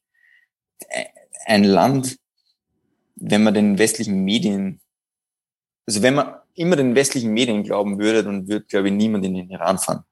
Ein 1.45 1.63
Land, 1.63 2.17
wenn 3.15 3.43
man 3.43 3.53
den 3.53 3.77
westlichen 3.77 4.23
Medien, 4.23 4.79
also 5.85 6.01
wenn 6.01 6.15
man 6.15 6.35
immer 6.53 6.75
den 6.75 6.95
westlichen 6.95 7.33
Medien 7.33 7.63
glauben 7.63 7.99
würde, 7.99 8.23
dann 8.23 8.47
würde, 8.47 8.65
glaube 8.65 8.87
ich, 8.87 8.93
niemand 8.93 9.25
in 9.25 9.33
den 9.33 9.49
Iran 9.49 9.77
fahren. 9.77 10.03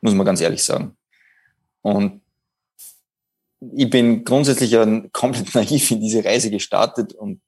Muss 0.00 0.14
man 0.14 0.26
ganz 0.26 0.40
ehrlich 0.40 0.62
sagen. 0.62 0.96
Und 1.82 2.22
ich 3.60 3.90
bin 3.90 4.24
grundsätzlich 4.24 4.70
ja 4.70 4.86
komplett 5.12 5.54
naiv 5.54 5.90
in 5.90 6.00
diese 6.00 6.24
Reise 6.24 6.50
gestartet 6.50 7.12
und 7.12 7.40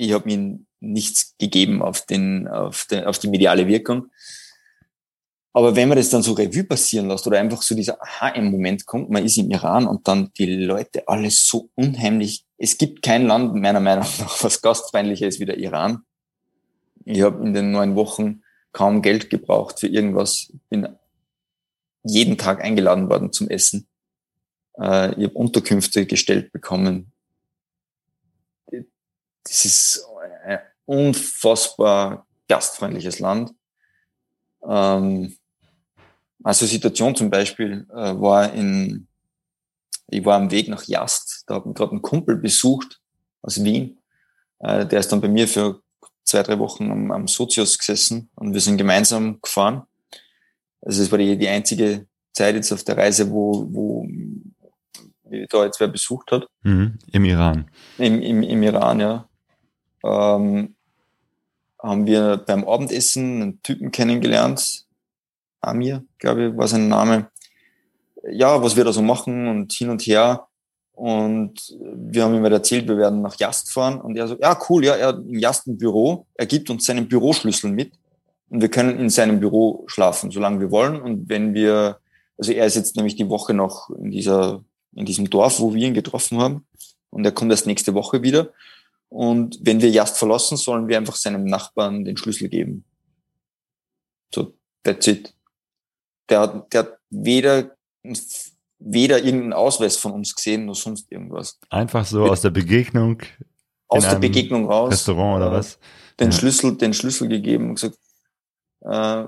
ich 0.00 0.12
habe 0.12 0.26
mir 0.26 0.58
nichts 0.80 1.34
gegeben 1.38 1.82
auf, 1.82 2.06
den, 2.06 2.48
auf, 2.48 2.86
den, 2.90 3.04
auf 3.04 3.18
die 3.18 3.28
mediale 3.28 3.66
Wirkung. 3.66 4.10
Aber 5.52 5.76
wenn 5.76 5.88
man 5.88 5.98
das 5.98 6.10
dann 6.10 6.22
so 6.22 6.32
Revue 6.32 6.64
passieren 6.64 7.08
lässt 7.08 7.26
oder 7.26 7.38
einfach 7.38 7.60
so 7.60 7.74
dieser 7.74 8.00
Aha 8.00 8.28
im 8.28 8.50
Moment 8.50 8.86
kommt, 8.86 9.10
man 9.10 9.24
ist 9.24 9.36
im 9.36 9.50
Iran 9.50 9.86
und 9.86 10.06
dann 10.06 10.32
die 10.38 10.46
Leute 10.46 11.06
alles 11.08 11.46
so 11.46 11.70
unheimlich. 11.74 12.44
Es 12.56 12.78
gibt 12.78 13.02
kein 13.02 13.26
Land 13.26 13.54
meiner 13.54 13.80
Meinung 13.80 14.04
nach, 14.20 14.42
was 14.42 14.62
gastfeindlicher 14.62 15.26
ist 15.26 15.40
wie 15.40 15.46
der 15.46 15.58
Iran. 15.58 16.02
Ich 17.04 17.20
habe 17.22 17.44
in 17.44 17.52
den 17.52 17.72
neun 17.72 17.96
Wochen 17.96 18.42
kaum 18.72 19.02
Geld 19.02 19.28
gebraucht 19.28 19.80
für 19.80 19.88
irgendwas. 19.88 20.52
Bin 20.68 20.88
jeden 22.04 22.38
Tag 22.38 22.62
eingeladen 22.62 23.10
worden 23.10 23.32
zum 23.32 23.48
Essen. 23.48 23.88
Äh, 24.78 25.10
ich 25.16 25.24
habe 25.24 25.34
Unterkünfte 25.34 26.06
gestellt 26.06 26.52
bekommen. 26.52 27.12
Das 29.44 29.64
ist 29.64 30.04
ein 30.44 30.58
unfassbar 30.84 32.26
gastfreundliches 32.48 33.18
Land. 33.20 33.52
Ähm, 34.66 35.36
also 36.42 36.66
Situation 36.66 37.14
zum 37.14 37.30
Beispiel 37.30 37.86
äh, 37.90 38.20
war 38.20 38.52
in, 38.52 39.06
ich 40.08 40.24
war 40.24 40.36
am 40.36 40.50
Weg 40.50 40.68
nach 40.68 40.84
Jast, 40.84 41.44
da 41.46 41.54
habe 41.54 41.70
ich 41.70 41.74
gerade 41.74 41.92
einen 41.92 42.02
Kumpel 42.02 42.36
besucht 42.36 43.00
aus 43.42 43.62
Wien. 43.62 43.98
Äh, 44.58 44.86
der 44.86 45.00
ist 45.00 45.12
dann 45.12 45.20
bei 45.20 45.28
mir 45.28 45.46
für 45.48 45.82
zwei, 46.24 46.42
drei 46.42 46.58
Wochen 46.58 46.90
am, 46.90 47.10
am 47.10 47.28
Sozius 47.28 47.78
gesessen 47.78 48.30
und 48.34 48.54
wir 48.54 48.60
sind 48.60 48.76
gemeinsam 48.76 49.40
gefahren. 49.40 49.82
Also 50.82 51.02
es 51.02 51.10
war 51.10 51.18
die, 51.18 51.36
die 51.36 51.48
einzige 51.48 52.06
Zeit 52.32 52.54
jetzt 52.54 52.72
auf 52.72 52.84
der 52.84 52.96
Reise, 52.96 53.30
wo, 53.30 53.66
wo 53.70 54.08
da 55.48 55.64
jetzt 55.64 55.80
wer 55.80 55.88
besucht 55.88 56.32
hat. 56.32 56.46
Mhm, 56.62 56.98
Im 57.12 57.24
Iran. 57.24 57.70
Im, 57.98 58.22
im, 58.22 58.42
Im 58.42 58.62
Iran, 58.62 59.00
ja. 59.00 59.28
Ähm, 60.04 60.74
haben 61.78 62.06
wir 62.06 62.36
beim 62.38 62.64
Abendessen 62.68 63.42
einen 63.42 63.62
Typen 63.62 63.90
kennengelernt, 63.90 64.86
Amir, 65.60 66.04
glaube 66.18 66.48
ich, 66.48 66.56
war 66.56 66.68
sein 66.68 66.88
Name. 66.88 67.30
Ja, 68.30 68.62
was 68.62 68.76
wir 68.76 68.84
da 68.84 68.92
so 68.92 69.02
machen 69.02 69.48
und 69.48 69.72
hin 69.72 69.90
und 69.90 70.02
her. 70.02 70.46
Und 70.92 71.74
wir 71.80 72.24
haben 72.24 72.34
ihm 72.34 72.42
halt 72.42 72.52
erzählt, 72.52 72.86
wir 72.86 72.98
werden 72.98 73.22
nach 73.22 73.38
Jast 73.38 73.70
fahren. 73.70 74.00
Und 74.00 74.16
er 74.16 74.28
so, 74.28 74.36
ja, 74.38 74.58
cool, 74.68 74.84
ja, 74.84 74.96
er 74.96 75.08
hat 75.08 75.18
im 75.18 75.38
Jast 75.38 75.66
ein 75.66 75.78
Büro. 75.78 76.26
Er 76.34 76.46
gibt 76.46 76.68
uns 76.68 76.84
seinen 76.84 77.08
Büroschlüssel 77.08 77.70
mit. 77.70 77.92
Und 78.50 78.60
wir 78.60 78.68
können 78.68 78.98
in 78.98 79.08
seinem 79.08 79.40
Büro 79.40 79.84
schlafen, 79.86 80.30
solange 80.30 80.60
wir 80.60 80.70
wollen. 80.70 81.00
Und 81.00 81.28
wenn 81.28 81.54
wir, 81.54 82.00
also 82.36 82.52
er 82.52 82.66
ist 82.66 82.76
jetzt 82.76 82.96
nämlich 82.96 83.16
die 83.16 83.28
Woche 83.28 83.54
noch 83.54 83.90
in 83.90 84.10
dieser, 84.10 84.62
in 84.94 85.06
diesem 85.06 85.30
Dorf, 85.30 85.60
wo 85.60 85.72
wir 85.72 85.86
ihn 85.86 85.94
getroffen 85.94 86.38
haben. 86.38 86.66
Und 87.10 87.24
er 87.24 87.32
kommt 87.32 87.50
erst 87.50 87.66
nächste 87.66 87.94
Woche 87.94 88.22
wieder. 88.22 88.50
Und 89.10 89.58
wenn 89.62 89.82
wir 89.82 89.90
Jast 89.90 90.16
verlassen, 90.18 90.56
sollen 90.56 90.86
wir 90.88 90.96
einfach 90.96 91.16
seinem 91.16 91.44
Nachbarn 91.44 92.04
den 92.04 92.16
Schlüssel 92.16 92.48
geben. 92.48 92.84
So, 94.32 94.56
that's 94.84 95.06
it. 95.08 95.34
Der 96.28 96.40
hat, 96.40 96.72
der 96.72 96.80
hat 96.80 96.98
weder, 97.10 97.76
weder 98.78 99.18
irgendeinen 99.18 99.52
Ausweis 99.52 99.96
von 99.96 100.12
uns 100.12 100.34
gesehen, 100.34 100.66
noch 100.66 100.76
sonst 100.76 101.10
irgendwas. 101.10 101.58
Einfach 101.70 102.06
so 102.06 102.24
aus 102.24 102.42
der 102.42 102.50
Begegnung. 102.50 103.20
Aus 103.88 104.08
der 104.08 104.20
Begegnung 104.20 104.66
raus. 104.66 104.92
Restaurant 104.92 105.42
oder 105.42 105.50
was? 105.50 105.80
Den 106.20 106.30
ja. 106.30 106.38
Schlüssel, 106.38 106.76
den 106.76 106.94
Schlüssel 106.94 107.26
gegeben 107.26 107.70
und 107.70 107.74
gesagt, 107.74 107.98
äh, 108.82 109.24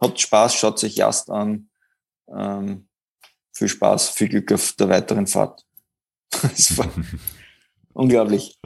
habt 0.00 0.18
Spaß, 0.18 0.54
schaut 0.54 0.78
sich 0.78 0.96
Jast 0.96 1.28
an. 1.28 1.68
Ähm, 2.34 2.88
viel 3.52 3.68
Spaß, 3.68 4.08
viel 4.10 4.30
Glück 4.30 4.50
auf 4.52 4.72
der 4.72 4.88
weiteren 4.88 5.26
Fahrt. 5.26 5.62
Unglaublich. 7.98 8.60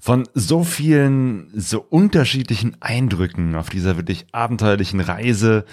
Von 0.00 0.28
so 0.34 0.64
vielen, 0.64 1.48
so 1.54 1.80
unterschiedlichen 1.80 2.76
Eindrücken 2.80 3.54
auf 3.54 3.70
dieser 3.70 3.96
wirklich 3.96 4.26
abenteuerlichen 4.32 4.98
Reise 4.98 5.64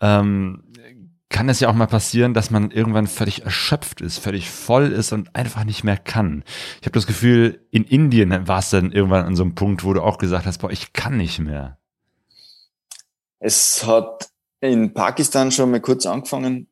ähm, 0.00 0.62
kann 1.30 1.48
es 1.48 1.58
ja 1.58 1.68
auch 1.68 1.74
mal 1.74 1.88
passieren, 1.88 2.34
dass 2.34 2.52
man 2.52 2.70
irgendwann 2.70 3.08
völlig 3.08 3.42
erschöpft 3.42 4.00
ist, 4.00 4.18
völlig 4.18 4.48
voll 4.50 4.92
ist 4.92 5.12
und 5.12 5.34
einfach 5.34 5.64
nicht 5.64 5.82
mehr 5.82 5.96
kann. 5.96 6.44
Ich 6.80 6.86
habe 6.86 6.92
das 6.92 7.08
Gefühl, 7.08 7.66
in 7.72 7.82
Indien 7.82 8.46
war 8.46 8.60
es 8.60 8.70
dann 8.70 8.92
irgendwann 8.92 9.26
an 9.26 9.34
so 9.34 9.42
einem 9.42 9.56
Punkt, 9.56 9.82
wo 9.82 9.92
du 9.92 10.00
auch 10.00 10.18
gesagt 10.18 10.46
hast, 10.46 10.58
boah, 10.58 10.70
ich 10.70 10.92
kann 10.92 11.16
nicht 11.16 11.40
mehr. 11.40 11.76
Es 13.40 13.84
hat 13.84 14.30
in 14.60 14.94
Pakistan 14.94 15.50
schon 15.50 15.72
mal 15.72 15.80
kurz 15.80 16.06
angefangen. 16.06 16.68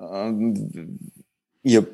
Ähm, 0.00 1.10
ich 1.62 1.76
habe 1.76 1.92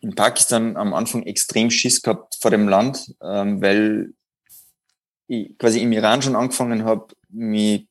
in 0.00 0.14
Pakistan 0.14 0.76
am 0.76 0.94
Anfang 0.94 1.22
extrem 1.24 1.70
Schiss 1.70 2.02
gehabt 2.02 2.36
vor 2.40 2.50
dem 2.50 2.68
Land, 2.68 3.14
ähm, 3.22 3.60
weil 3.60 4.12
ich 5.26 5.56
quasi 5.58 5.80
im 5.80 5.92
Iran 5.92 6.22
schon 6.22 6.36
angefangen 6.36 6.84
habe, 6.84 7.06
mich 7.28 7.86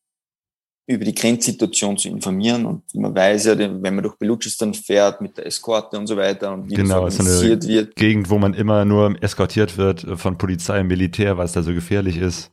über 0.88 1.06
die 1.06 1.14
Grenzsituation 1.14 1.98
zu 1.98 2.10
informieren 2.10 2.66
und 2.66 2.84
man 2.96 3.16
weiß 3.16 3.46
ja, 3.46 3.60
wenn 3.60 3.82
man 3.82 4.02
durch 4.02 4.16
Belutschistan 4.16 4.74
fährt 4.74 5.22
mit 5.22 5.38
der 5.38 5.46
Eskorte 5.46 6.00
und 6.00 6.08
so 6.08 6.18
weiter 6.18 6.52
und 6.52 6.68
wie 6.68 6.74
genau, 6.74 7.06
das 7.06 7.20
organisiert 7.20 7.62
so 7.62 7.70
eine 7.70 7.78
wird. 7.78 7.96
Gegend, 7.96 8.30
wo 8.32 8.40
man 8.40 8.56
immer 8.56 8.86
nur 8.86 9.16
eskortiert 9.22 9.78
wird 9.78 10.06
von 10.16 10.40
Polizei 10.40 10.82
und 10.82 10.88
Militär, 10.88 11.38
weil 11.38 11.46
es 11.46 11.52
da 11.52 11.62
so 11.62 11.74
gefährlich 11.74 12.18
ist. 12.18 12.50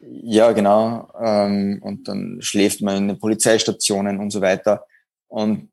Ja, 0.00 0.50
genau. 0.50 1.08
Ähm, 1.22 1.78
und 1.80 2.08
dann 2.08 2.38
schläft 2.40 2.82
man 2.82 2.96
in 2.96 3.08
den 3.08 3.18
Polizeistationen 3.20 4.18
und 4.18 4.30
so 4.30 4.40
weiter. 4.40 4.84
Und 5.28 5.68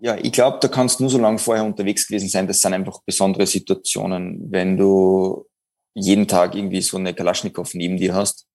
ja, 0.00 0.16
ich 0.16 0.32
glaube, 0.32 0.58
da 0.60 0.68
kannst 0.68 0.98
du 0.98 1.04
nur 1.04 1.10
so 1.10 1.18
lange 1.18 1.38
vorher 1.38 1.64
unterwegs 1.64 2.06
gewesen 2.06 2.28
sein. 2.28 2.46
Das 2.46 2.60
sind 2.60 2.72
einfach 2.72 3.00
besondere 3.04 3.46
Situationen, 3.46 4.50
wenn 4.50 4.76
du 4.76 5.46
jeden 5.94 6.28
Tag 6.28 6.54
irgendwie 6.54 6.82
so 6.82 6.96
eine 6.96 7.14
Kalaschnikow 7.14 7.72
neben 7.74 7.96
dir 7.96 8.14
hast. 8.14 8.46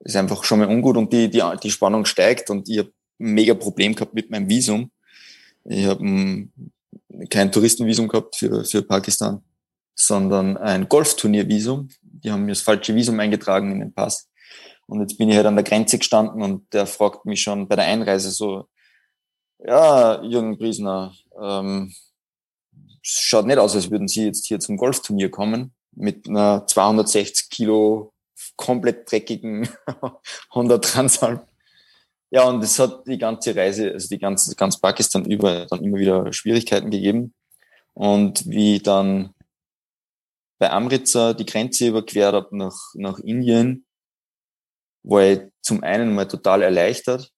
ist 0.00 0.16
einfach 0.16 0.42
schon 0.44 0.58
mal 0.58 0.68
ungut 0.68 0.96
und 0.96 1.12
die, 1.12 1.30
die, 1.30 1.42
die 1.62 1.70
Spannung 1.70 2.04
steigt 2.04 2.50
und 2.50 2.68
ich 2.68 2.78
habe 2.78 2.92
mega 3.18 3.54
Problem 3.54 3.94
gehabt 3.94 4.14
mit 4.14 4.30
meinem 4.30 4.48
Visum. 4.48 4.90
Ich 5.64 5.86
habe 5.86 6.48
kein 7.30 7.52
Touristenvisum 7.52 8.08
gehabt 8.08 8.36
für, 8.36 8.64
für 8.64 8.82
Pakistan, 8.82 9.42
sondern 9.94 10.56
ein 10.56 10.88
Golfturniervisum. 10.88 11.88
Die 12.02 12.30
haben 12.30 12.44
mir 12.44 12.52
das 12.52 12.62
falsche 12.62 12.94
Visum 12.94 13.20
eingetragen 13.20 13.70
in 13.70 13.80
den 13.80 13.94
Pass. 13.94 14.28
Und 14.86 15.00
jetzt 15.00 15.16
bin 15.16 15.28
ich 15.28 15.36
halt 15.36 15.46
an 15.46 15.54
der 15.54 15.64
Grenze 15.64 15.98
gestanden 15.98 16.42
und 16.42 16.72
der 16.74 16.86
fragt 16.86 17.24
mich 17.24 17.42
schon 17.42 17.68
bei 17.68 17.76
der 17.76 17.84
Einreise 17.84 18.30
so, 18.30 18.66
ja, 19.64 20.22
Jürgen 20.22 20.58
Priesner, 20.58 21.14
ähm, 21.40 21.92
schaut 23.02 23.46
nicht 23.46 23.58
aus, 23.58 23.74
als 23.74 23.90
würden 23.90 24.08
Sie 24.08 24.24
jetzt 24.24 24.46
hier 24.46 24.60
zum 24.60 24.76
Golfturnier 24.76 25.30
kommen 25.30 25.74
mit 25.92 26.28
einer 26.28 26.66
260 26.66 27.50
Kilo 27.50 28.12
komplett 28.56 29.10
dreckigen 29.10 29.68
Honda 30.54 30.78
Transalp. 30.78 31.46
Ja, 32.30 32.44
und 32.44 32.62
es 32.64 32.78
hat 32.78 33.06
die 33.06 33.18
ganze 33.18 33.54
Reise, 33.54 33.92
also 33.92 34.08
die 34.08 34.18
ganze, 34.18 34.54
ganz 34.56 34.80
Pakistan 34.80 35.26
über 35.26 35.66
dann 35.66 35.84
immer 35.84 35.98
wieder 35.98 36.32
Schwierigkeiten 36.32 36.90
gegeben. 36.90 37.34
Und 37.92 38.48
wie 38.48 38.78
dann 38.78 39.34
bei 40.58 40.70
Amritsar 40.70 41.34
die 41.34 41.44
Grenze 41.44 41.88
überquert 41.88 42.34
habe 42.34 42.56
nach, 42.56 42.78
nach 42.94 43.18
Indien, 43.18 43.84
war 45.02 45.24
ich 45.24 45.40
zum 45.60 45.82
einen 45.82 46.14
mal 46.14 46.26
total 46.26 46.62
erleichtert, 46.62 47.30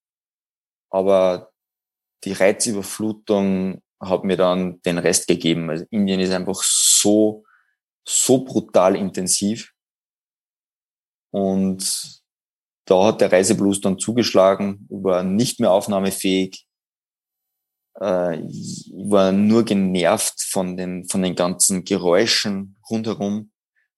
aber 0.90 1.53
die 2.24 2.32
Reizüberflutung 2.32 3.82
hat 4.00 4.24
mir 4.24 4.36
dann 4.36 4.80
den 4.82 4.98
Rest 4.98 5.26
gegeben. 5.26 5.70
Also 5.70 5.84
Indien 5.90 6.20
ist 6.20 6.32
einfach 6.32 6.62
so, 6.62 7.44
so 8.06 8.44
brutal 8.44 8.96
intensiv. 8.96 9.72
Und 11.30 12.22
da 12.86 13.06
hat 13.06 13.20
der 13.20 13.32
Reiseblues 13.32 13.80
dann 13.80 13.98
zugeschlagen, 13.98 14.86
war 14.90 15.22
nicht 15.22 15.58
mehr 15.60 15.72
aufnahmefähig. 15.72 16.66
Äh, 17.96 18.42
war 19.06 19.32
nur 19.32 19.64
genervt 19.64 20.42
von 20.42 20.76
den, 20.76 21.08
von 21.08 21.22
den 21.22 21.36
ganzen 21.36 21.84
Geräuschen 21.84 22.76
rundherum 22.90 23.52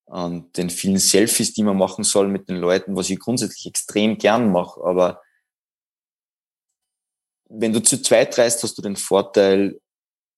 und 0.04 0.56
den 0.56 0.70
vielen 0.70 0.98
Selfies, 0.98 1.54
die 1.54 1.62
man 1.62 1.78
machen 1.78 2.04
soll 2.04 2.28
mit 2.28 2.48
den 2.48 2.56
Leuten, 2.56 2.94
was 2.94 3.10
ich 3.10 3.18
grundsätzlich 3.18 3.66
extrem 3.66 4.18
gern 4.18 4.52
mache. 4.52 4.82
Aber 4.84 5.22
wenn 7.48 7.72
du 7.72 7.82
zu 7.82 8.00
zweit 8.02 8.36
reist, 8.38 8.62
hast 8.62 8.76
du 8.76 8.82
den 8.82 8.96
Vorteil, 8.96 9.80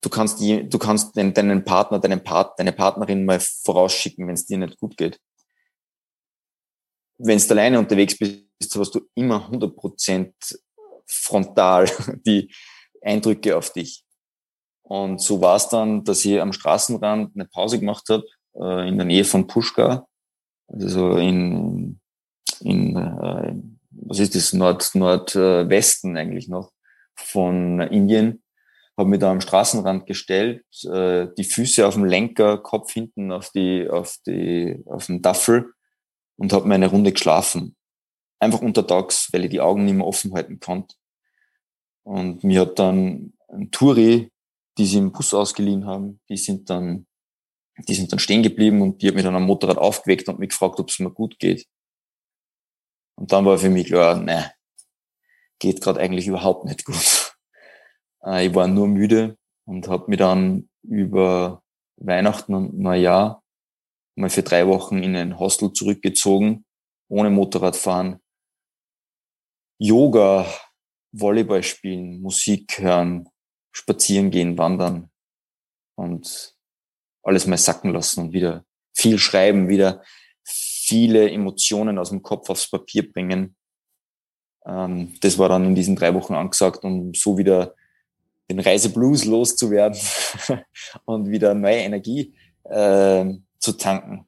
du 0.00 0.08
kannst, 0.08 0.40
die, 0.40 0.68
du 0.68 0.78
kannst 0.78 1.16
deinen 1.16 1.64
Partner, 1.64 1.98
deinen 1.98 2.22
Part, 2.22 2.58
deine 2.58 2.72
Partnerin 2.72 3.24
mal 3.24 3.40
vorausschicken, 3.40 4.26
wenn 4.26 4.34
es 4.34 4.46
dir 4.46 4.58
nicht 4.58 4.78
gut 4.78 4.96
geht. 4.96 5.18
Wenn 7.18 7.38
du 7.38 7.50
alleine 7.50 7.78
unterwegs 7.78 8.16
bist, 8.16 8.76
hast 8.76 8.94
du 8.94 9.00
immer 9.14 9.48
100% 9.50 10.32
frontal 11.06 11.86
die 12.26 12.52
Eindrücke 13.02 13.56
auf 13.56 13.72
dich. 13.72 14.04
Und 14.82 15.20
so 15.20 15.40
war 15.40 15.56
es 15.56 15.68
dann, 15.68 16.04
dass 16.04 16.24
ich 16.24 16.40
am 16.40 16.52
Straßenrand 16.52 17.34
eine 17.34 17.44
Pause 17.46 17.78
gemacht 17.78 18.08
habe, 18.08 18.24
äh, 18.54 18.88
in 18.88 18.96
der 18.96 19.06
Nähe 19.06 19.24
von 19.24 19.46
Pushkar, 19.46 20.08
also 20.68 21.16
in, 21.16 22.00
in 22.60 22.96
äh, 22.96 23.54
was 23.90 24.18
ist 24.18 24.34
das, 24.34 24.52
Nord, 24.52 24.94
Nordwesten 24.94 26.16
eigentlich 26.16 26.48
noch 26.48 26.72
von 27.20 27.80
Indien, 27.80 28.42
habe 28.96 29.10
mich 29.10 29.20
da 29.20 29.30
am 29.30 29.40
Straßenrand 29.40 30.06
gestellt, 30.06 30.64
äh, 30.84 31.28
die 31.36 31.44
Füße 31.44 31.86
auf 31.86 31.94
dem 31.94 32.04
Lenker, 32.04 32.58
Kopf 32.58 32.92
hinten 32.92 33.30
auf 33.32 33.50
die, 33.50 33.88
auf 33.88 34.16
die, 34.26 34.82
auf 34.86 35.06
dem 35.06 35.22
Daffel 35.22 35.72
und 36.36 36.52
habe 36.52 36.66
meine 36.68 36.88
Runde 36.88 37.12
geschlafen. 37.12 37.76
einfach 38.40 38.60
untertags, 38.60 39.28
weil 39.32 39.44
ich 39.44 39.50
die 39.50 39.60
Augen 39.60 39.84
nicht 39.84 39.94
mehr 39.94 40.06
offen 40.06 40.32
halten 40.34 40.60
konnte. 40.60 40.94
Und 42.04 42.44
mir 42.44 42.62
hat 42.62 42.78
dann 42.78 43.34
ein 43.48 43.70
Touri, 43.70 44.30
die 44.78 44.86
sie 44.86 44.98
im 44.98 45.12
Bus 45.12 45.34
ausgeliehen 45.34 45.86
haben, 45.86 46.20
die 46.28 46.36
sind 46.36 46.70
dann, 46.70 47.06
die 47.76 47.94
sind 47.94 48.12
dann 48.12 48.18
stehen 48.18 48.42
geblieben 48.42 48.80
und 48.82 49.02
die 49.02 49.08
hat 49.08 49.14
mich 49.14 49.24
dann 49.24 49.34
am 49.36 49.44
Motorrad 49.44 49.78
aufgeweckt 49.78 50.28
und 50.28 50.38
mich 50.38 50.50
gefragt, 50.50 50.78
ob 50.80 50.88
es 50.88 50.98
mir 51.00 51.10
gut 51.10 51.38
geht. 51.38 51.66
Und 53.16 53.32
dann 53.32 53.44
war 53.44 53.58
für 53.58 53.70
mich 53.70 53.88
klar, 53.88 54.20
ne, 54.20 54.52
geht 55.58 55.80
gerade 55.80 56.00
eigentlich 56.00 56.26
überhaupt 56.26 56.64
nicht 56.64 56.84
gut. 56.84 57.34
Äh, 58.24 58.46
ich 58.46 58.54
war 58.54 58.66
nur 58.66 58.88
müde 58.88 59.36
und 59.64 59.88
habe 59.88 60.06
mich 60.08 60.18
dann 60.18 60.68
über 60.82 61.62
Weihnachten 61.96 62.54
und 62.54 62.78
Neujahr 62.78 63.42
mal 64.16 64.30
für 64.30 64.42
drei 64.42 64.66
Wochen 64.66 65.02
in 65.02 65.14
ein 65.14 65.38
Hostel 65.38 65.72
zurückgezogen, 65.72 66.64
ohne 67.08 67.30
Motorradfahren. 67.30 68.20
Yoga, 69.78 70.46
Volleyball 71.12 71.62
spielen, 71.62 72.20
Musik 72.20 72.78
hören, 72.80 73.28
spazieren 73.72 74.30
gehen, 74.30 74.58
wandern 74.58 75.10
und 75.96 76.56
alles 77.22 77.46
mal 77.46 77.58
sacken 77.58 77.92
lassen 77.92 78.20
und 78.26 78.32
wieder 78.32 78.64
viel 78.94 79.18
schreiben, 79.18 79.68
wieder 79.68 80.02
viele 80.44 81.30
Emotionen 81.30 81.98
aus 81.98 82.10
dem 82.10 82.22
Kopf 82.22 82.50
aufs 82.50 82.70
Papier 82.70 83.10
bringen. 83.12 83.56
Ähm, 84.68 85.14
das 85.20 85.38
war 85.38 85.48
dann 85.48 85.64
in 85.64 85.74
diesen 85.74 85.96
drei 85.96 86.14
Wochen 86.14 86.34
angesagt, 86.34 86.84
um 86.84 87.14
so 87.14 87.38
wieder 87.38 87.74
den 88.50 88.60
Reiseblues 88.60 89.24
loszuwerden 89.24 89.98
und 91.04 91.30
wieder 91.30 91.54
neue 91.54 91.78
Energie 91.78 92.34
äh, 92.64 93.24
zu 93.58 93.72
tanken. 93.72 94.26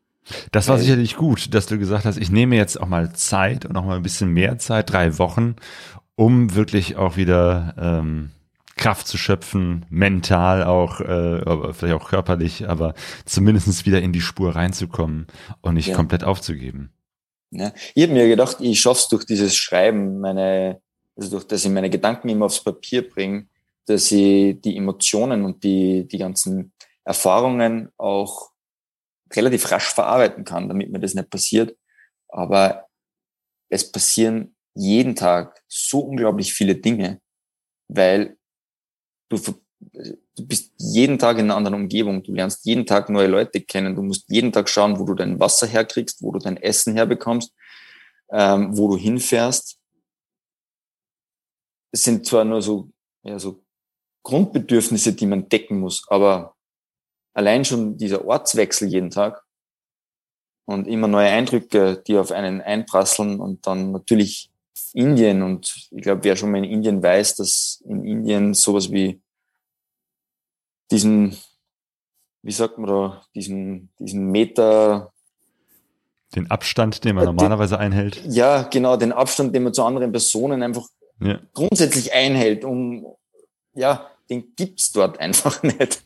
Das 0.53 0.69
war 0.69 0.79
sicherlich 0.79 1.17
gut, 1.17 1.55
dass 1.55 1.67
du 1.67 1.79
gesagt 1.79 2.05
hast, 2.05 2.17
ich 2.17 2.31
nehme 2.31 2.57
jetzt 2.57 2.81
auch 2.81 2.87
mal 2.87 3.13
Zeit 3.15 3.65
und 3.65 3.77
auch 3.77 3.85
mal 3.85 3.97
ein 3.97 4.03
bisschen 4.03 4.33
mehr 4.33 4.59
Zeit, 4.59 4.93
drei 4.93 5.19
Wochen, 5.19 5.57
um 6.15 6.55
wirklich 6.55 6.97
auch 6.97 7.17
wieder 7.17 7.75
ähm, 7.79 8.31
Kraft 8.77 9.09
zu 9.09 9.19
schöpfen, 9.19 9.87
mental 9.91 10.63
auch, 10.65 11.01
äh, 11.01 11.73
vielleicht 11.73 11.95
auch 11.95 12.09
körperlich, 12.09 12.69
aber 12.69 12.95
zumindestens 13.25 13.87
wieder 13.87 14.01
in 14.01 14.13
die 14.13 14.21
Spur 14.21 14.55
reinzukommen 14.55 15.27
und 15.61 15.75
nicht 15.75 15.89
ja. 15.89 15.97
komplett 15.97 16.25
aufzugeben. 16.25 16.91
Ja. 17.51 17.73
Ich 17.95 18.03
habe 18.05 18.13
mir 18.13 18.29
gedacht, 18.29 18.59
ich 18.61 18.81
schaff's 18.81 19.09
durch 19.09 19.25
dieses 19.25 19.55
Schreiben, 19.57 20.21
meine, 20.21 20.81
also 21.17 21.31
durch 21.31 21.47
dass 21.47 21.65
ich 21.65 21.71
meine 21.71 21.91
Gedanken 21.91 22.29
immer 22.29 22.47
aufs 22.47 22.63
Papier 22.63 23.09
bringe, 23.09 23.49
dass 23.87 24.13
ich 24.13 24.61
die 24.61 24.77
Emotionen 24.77 25.45
und 25.45 25.65
die, 25.65 26.07
die 26.07 26.19
ganzen 26.19 26.73
Erfahrungen 27.05 27.91
auch 27.97 28.51
relativ 29.33 29.71
rasch 29.71 29.93
verarbeiten 29.93 30.45
kann, 30.45 30.69
damit 30.69 30.91
mir 30.91 31.01
das 31.01 31.15
nicht 31.15 31.31
passiert. 31.31 31.77
Aber 32.29 32.87
es 33.69 33.91
passieren 33.91 34.55
jeden 34.75 35.17
Tag 35.17 35.61
so 35.69 36.01
unglaublich 36.01 36.53
viele 36.53 36.77
Dinge, 36.77 37.21
weil 37.89 38.37
du, 39.29 39.39
du 40.41 40.47
bist 40.47 40.73
jeden 40.79 41.19
Tag 41.19 41.39
in 41.39 41.47
einer 41.47 41.57
anderen 41.57 41.83
Umgebung, 41.83 42.23
du 42.23 42.33
lernst 42.33 42.65
jeden 42.65 42.87
Tag 42.87 43.11
neue 43.11 43.27
Leute 43.27 43.61
kennen, 43.61 43.95
du 43.95 44.03
musst 44.03 44.25
jeden 44.29 44.53
Tag 44.53 44.69
schauen, 44.69 44.99
wo 44.99 45.05
du 45.05 45.15
dein 45.15 45.39
Wasser 45.39 45.67
herkriegst, 45.67 46.23
wo 46.23 46.33
du 46.33 46.39
dein 46.39 46.57
Essen 46.57 46.95
herbekommst, 46.95 47.55
ähm, 48.31 48.77
wo 48.77 48.89
du 48.89 48.97
hinfährst. 48.97 49.79
Es 51.93 52.03
sind 52.03 52.27
zwar 52.27 52.45
nur 52.45 52.63
so, 52.63 52.91
ja, 53.23 53.39
so 53.39 53.63
Grundbedürfnisse, 54.23 55.13
die 55.13 55.27
man 55.27 55.49
decken 55.49 55.81
muss, 55.81 56.05
aber 56.09 56.55
allein 57.35 57.65
schon 57.65 57.97
dieser 57.97 58.25
Ortswechsel 58.25 58.89
jeden 58.89 59.11
Tag 59.11 59.45
und 60.67 60.87
immer 60.87 61.09
neue 61.09 61.29
Eindrücke, 61.29 62.03
die 62.07 62.17
auf 62.17 62.33
einen 62.33 62.61
einprasseln 62.61 63.41
und 63.41 63.67
dann 63.67 63.93
natürlich 63.93 64.51
Indien 64.93 65.43
und 65.43 65.89
ich 65.91 66.03
glaube, 66.03 66.25
wer 66.25 66.37
schon 66.37 66.51
mal 66.51 66.59
in 66.59 66.65
Indien 66.65 67.03
weiß, 67.03 67.37
dass 67.37 67.83
in 67.87 68.05
Indien 68.05 68.55
sowas 68.55 68.91
wie 68.91 69.21
diesen, 70.91 71.37
wie 72.43 72.53
sagt 72.53 72.79
man 72.79 72.89
da, 72.89 73.23
diesen, 73.35 73.91
diesen 73.99 74.31
Meter 74.31 75.13
den 76.35 76.51
Abstand, 76.51 77.05
den 77.05 77.17
man 77.17 77.25
normalerweise 77.25 77.79
einhält. 77.79 78.23
Ja, 78.25 78.63
genau, 78.63 78.97
den 78.97 79.13
Abstand, 79.13 79.55
den 79.55 79.65
man 79.65 79.75
zu 79.75 79.83
anderen 79.83 80.13
Personen 80.13 80.63
einfach 80.63 80.87
ja. 81.21 81.41
grundsätzlich 81.55 82.13
einhält, 82.13 82.65
um 82.65 83.05
ja, 83.75 84.11
den 84.29 84.55
gibt's 84.55 84.93
dort 84.93 85.19
einfach 85.19 85.63
nicht. 85.65 86.03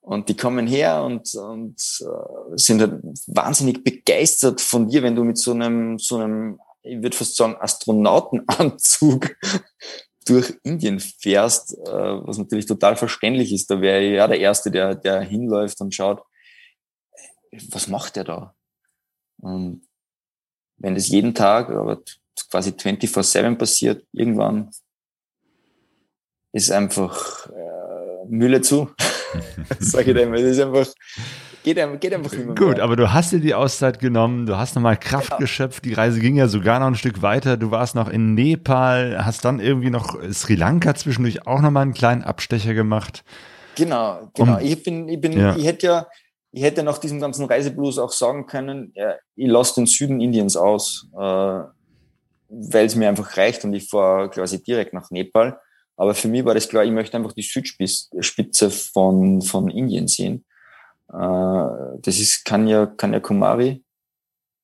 Und 0.00 0.28
die 0.28 0.36
kommen 0.36 0.66
her 0.66 1.02
und, 1.02 1.34
und 1.34 1.76
äh, 1.76 2.56
sind 2.56 2.80
halt 2.80 3.02
wahnsinnig 3.26 3.84
begeistert 3.84 4.60
von 4.60 4.88
dir, 4.88 5.02
wenn 5.02 5.16
du 5.16 5.24
mit 5.24 5.38
so 5.38 5.52
einem, 5.52 5.98
so 5.98 6.18
einem, 6.18 6.60
ich 6.82 7.02
würde 7.02 7.16
fast 7.16 7.36
sagen, 7.36 7.56
Astronautenanzug 7.58 9.34
durch 10.24 10.54
Indien 10.62 11.00
fährst, 11.00 11.76
äh, 11.78 11.92
was 11.92 12.38
natürlich 12.38 12.66
total 12.66 12.96
verständlich 12.96 13.52
ist. 13.52 13.70
Da 13.70 13.80
wäre 13.80 14.02
ja 14.02 14.26
der 14.26 14.40
Erste, 14.40 14.70
der, 14.70 14.94
der 14.94 15.20
hinläuft 15.20 15.80
und 15.80 15.94
schaut, 15.94 16.22
was 17.70 17.88
macht 17.88 18.16
der 18.16 18.24
da? 18.24 18.54
Und 19.40 19.86
wenn 20.76 20.94
das 20.94 21.08
jeden 21.08 21.34
Tag, 21.34 21.70
aber 21.70 22.02
quasi 22.50 22.70
24-7 22.70 23.56
passiert, 23.56 24.04
irgendwann 24.12 24.70
ist 26.52 26.70
einfach 26.70 27.48
äh, 27.50 28.26
Mühle 28.28 28.60
zu. 28.60 28.90
Sag 29.80 30.06
ich 30.06 30.16
immer. 30.16 30.36
Das 30.36 30.42
ist 30.42 30.60
einfach, 30.60 30.92
geht, 31.64 32.00
geht 32.00 32.14
einfach 32.14 32.32
immer 32.32 32.54
Gut, 32.54 32.76
mehr. 32.76 32.84
aber 32.84 32.94
du 32.94 33.12
hast 33.12 33.32
dir 33.32 33.40
die 33.40 33.54
Auszeit 33.54 33.98
genommen, 33.98 34.46
du 34.46 34.56
hast 34.56 34.76
nochmal 34.76 34.96
Kraft 34.96 35.30
genau. 35.30 35.38
geschöpft, 35.38 35.84
die 35.84 35.94
Reise 35.94 36.20
ging 36.20 36.36
ja 36.36 36.46
sogar 36.46 36.78
noch 36.78 36.86
ein 36.86 36.94
Stück 36.94 37.22
weiter, 37.22 37.56
du 37.56 37.72
warst 37.72 37.96
noch 37.96 38.08
in 38.08 38.34
Nepal, 38.34 39.24
hast 39.24 39.44
dann 39.44 39.58
irgendwie 39.58 39.90
noch 39.90 40.16
Sri 40.32 40.54
Lanka 40.54 40.94
zwischendurch 40.94 41.46
auch 41.46 41.60
nochmal 41.60 41.82
einen 41.82 41.94
kleinen 41.94 42.22
Abstecher 42.22 42.74
gemacht. 42.74 43.24
Genau, 43.74 44.30
genau. 44.34 44.58
Um, 44.58 44.64
ich 44.64 44.82
bin, 44.84 45.08
ich 45.08 45.20
bin, 45.20 45.32
ja. 45.32 45.56
ich 45.56 45.64
hätte 45.64 45.86
ja, 45.86 46.06
ich 46.52 46.62
hätte 46.62 46.84
nach 46.84 46.98
diesem 46.98 47.20
ganzen 47.20 47.46
Reiseblues 47.46 47.98
auch 47.98 48.12
sagen 48.12 48.46
können, 48.46 48.92
ja, 48.94 49.14
ich 49.34 49.48
lasse 49.48 49.74
den 49.74 49.86
Süden 49.86 50.20
Indiens 50.20 50.56
aus, 50.56 51.08
äh, 51.14 51.18
weil 51.18 52.86
es 52.86 52.94
mir 52.94 53.08
einfach 53.08 53.36
reicht 53.36 53.64
und 53.64 53.74
ich 53.74 53.88
fahre 53.88 54.30
quasi 54.30 54.62
direkt 54.62 54.92
nach 54.92 55.10
Nepal. 55.10 55.58
Aber 55.96 56.14
für 56.14 56.28
mich 56.28 56.44
war 56.44 56.54
das 56.54 56.68
klar, 56.68 56.84
ich 56.84 56.92
möchte 56.92 57.16
einfach 57.16 57.32
die 57.32 57.42
Südspitze 57.42 58.70
von, 58.70 59.42
von 59.42 59.68
Indien 59.68 60.06
sehen. 60.06 60.44
Äh, 61.08 61.98
das 62.00 62.18
ist 62.18 62.44
Kanya, 62.44 62.86
Kanyakumari 62.86 63.82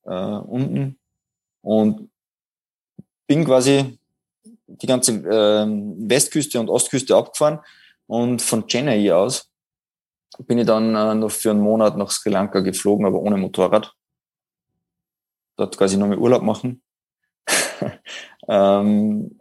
äh, 0.05 0.11
unten. 0.11 0.99
Und 1.63 2.11
bin 3.27 3.45
quasi 3.45 3.99
die 4.67 4.87
ganze 4.87 5.13
äh, 5.13 5.67
Westküste 6.09 6.59
und 6.61 6.71
Ostküste 6.71 7.17
abgefahren 7.17 7.61
und 8.07 8.43
von 8.43 8.67
Chennai 8.67 9.13
aus 9.13 9.51
bin 10.39 10.59
ich 10.59 10.67
dann 10.67 10.95
äh, 10.95 11.15
noch 11.15 11.31
für 11.31 11.51
einen 11.51 11.61
Monat 11.61 11.97
nach 11.97 12.11
Sri 12.11 12.31
Lanka 12.31 12.61
geflogen, 12.61 13.07
aber 13.07 13.21
ohne 13.21 13.37
Motorrad. 13.37 13.95
Dort 15.57 15.77
quasi 15.77 15.97
mehr 15.97 16.19
Urlaub 16.19 16.43
machen. 16.43 16.83
ähm, 18.49 19.39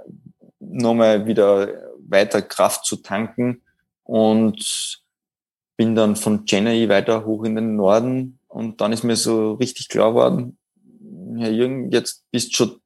nochmal 0.60 1.26
wieder 1.26 1.68
weiter 2.00 2.42
Kraft 2.42 2.86
zu 2.86 2.98
tanken 2.98 3.62
und 4.04 5.04
bin 5.80 5.96
dann 5.96 6.18
von 6.18 6.44
Chennai 6.44 6.90
weiter 6.90 7.24
hoch 7.24 7.46
in 7.46 7.56
den 7.56 7.78
Norden 7.78 8.38
und 8.50 8.82
dann 8.82 8.92
ist 8.92 9.06
mir 9.06 9.16
so 9.16 9.54
richtig 9.54 9.88
klar 9.88 10.10
geworden, 10.10 10.58
Herr 11.38 11.52
Jürgen, 11.52 11.90
jetzt 11.90 12.26
bist 12.32 12.54
schon, 12.54 12.82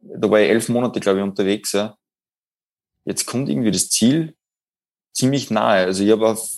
da 0.00 0.30
war 0.30 0.38
ich 0.38 0.50
elf 0.50 0.68
Monate, 0.68 1.00
glaube 1.00 1.20
ich, 1.20 1.24
unterwegs, 1.24 1.72
ja. 1.72 1.96
Jetzt 3.06 3.24
kommt 3.24 3.48
irgendwie 3.48 3.70
das 3.70 3.88
Ziel 3.88 4.36
ziemlich 5.14 5.50
nahe. 5.50 5.86
Also 5.86 6.04
ich 6.04 6.10
habe 6.10 6.28
auf, 6.28 6.50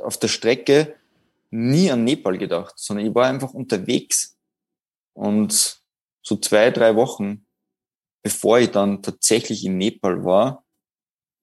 auf 0.00 0.16
der 0.16 0.28
Strecke 0.28 0.96
nie 1.50 1.90
an 1.90 2.04
Nepal 2.04 2.38
gedacht, 2.38 2.78
sondern 2.78 3.04
ich 3.04 3.14
war 3.14 3.26
einfach 3.26 3.52
unterwegs. 3.52 4.34
Und 5.12 5.82
so 6.22 6.36
zwei, 6.36 6.70
drei 6.70 6.96
Wochen 6.96 7.44
bevor 8.22 8.60
ich 8.60 8.70
dann 8.70 9.02
tatsächlich 9.02 9.66
in 9.66 9.76
Nepal 9.76 10.24
war, 10.24 10.64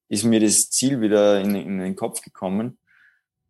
ist 0.10 0.24
mir 0.24 0.40
das 0.40 0.72
Ziel 0.72 1.02
wieder 1.02 1.40
in, 1.40 1.54
in 1.54 1.78
den 1.78 1.96
Kopf 1.96 2.22
gekommen. 2.22 2.80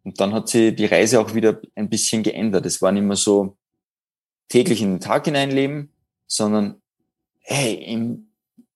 Und 0.06 0.22
dann 0.22 0.34
hat 0.34 0.48
sich 0.48 0.76
die 0.76 0.86
Reise 0.86 1.20
auch 1.20 1.34
wieder 1.34 1.60
ein 1.74 1.90
bisschen 1.90 2.22
geändert. 2.24 2.66
Es 2.66 2.82
war 2.82 2.92
nicht 2.92 3.04
mehr 3.04 3.16
so 3.16 3.58
täglich 4.48 4.82
in 4.82 4.94
den 4.94 5.00
Tag 5.00 5.26
hineinleben, 5.26 5.90
sondern 6.28 6.82
hey, 7.40 7.74
in 7.74 8.30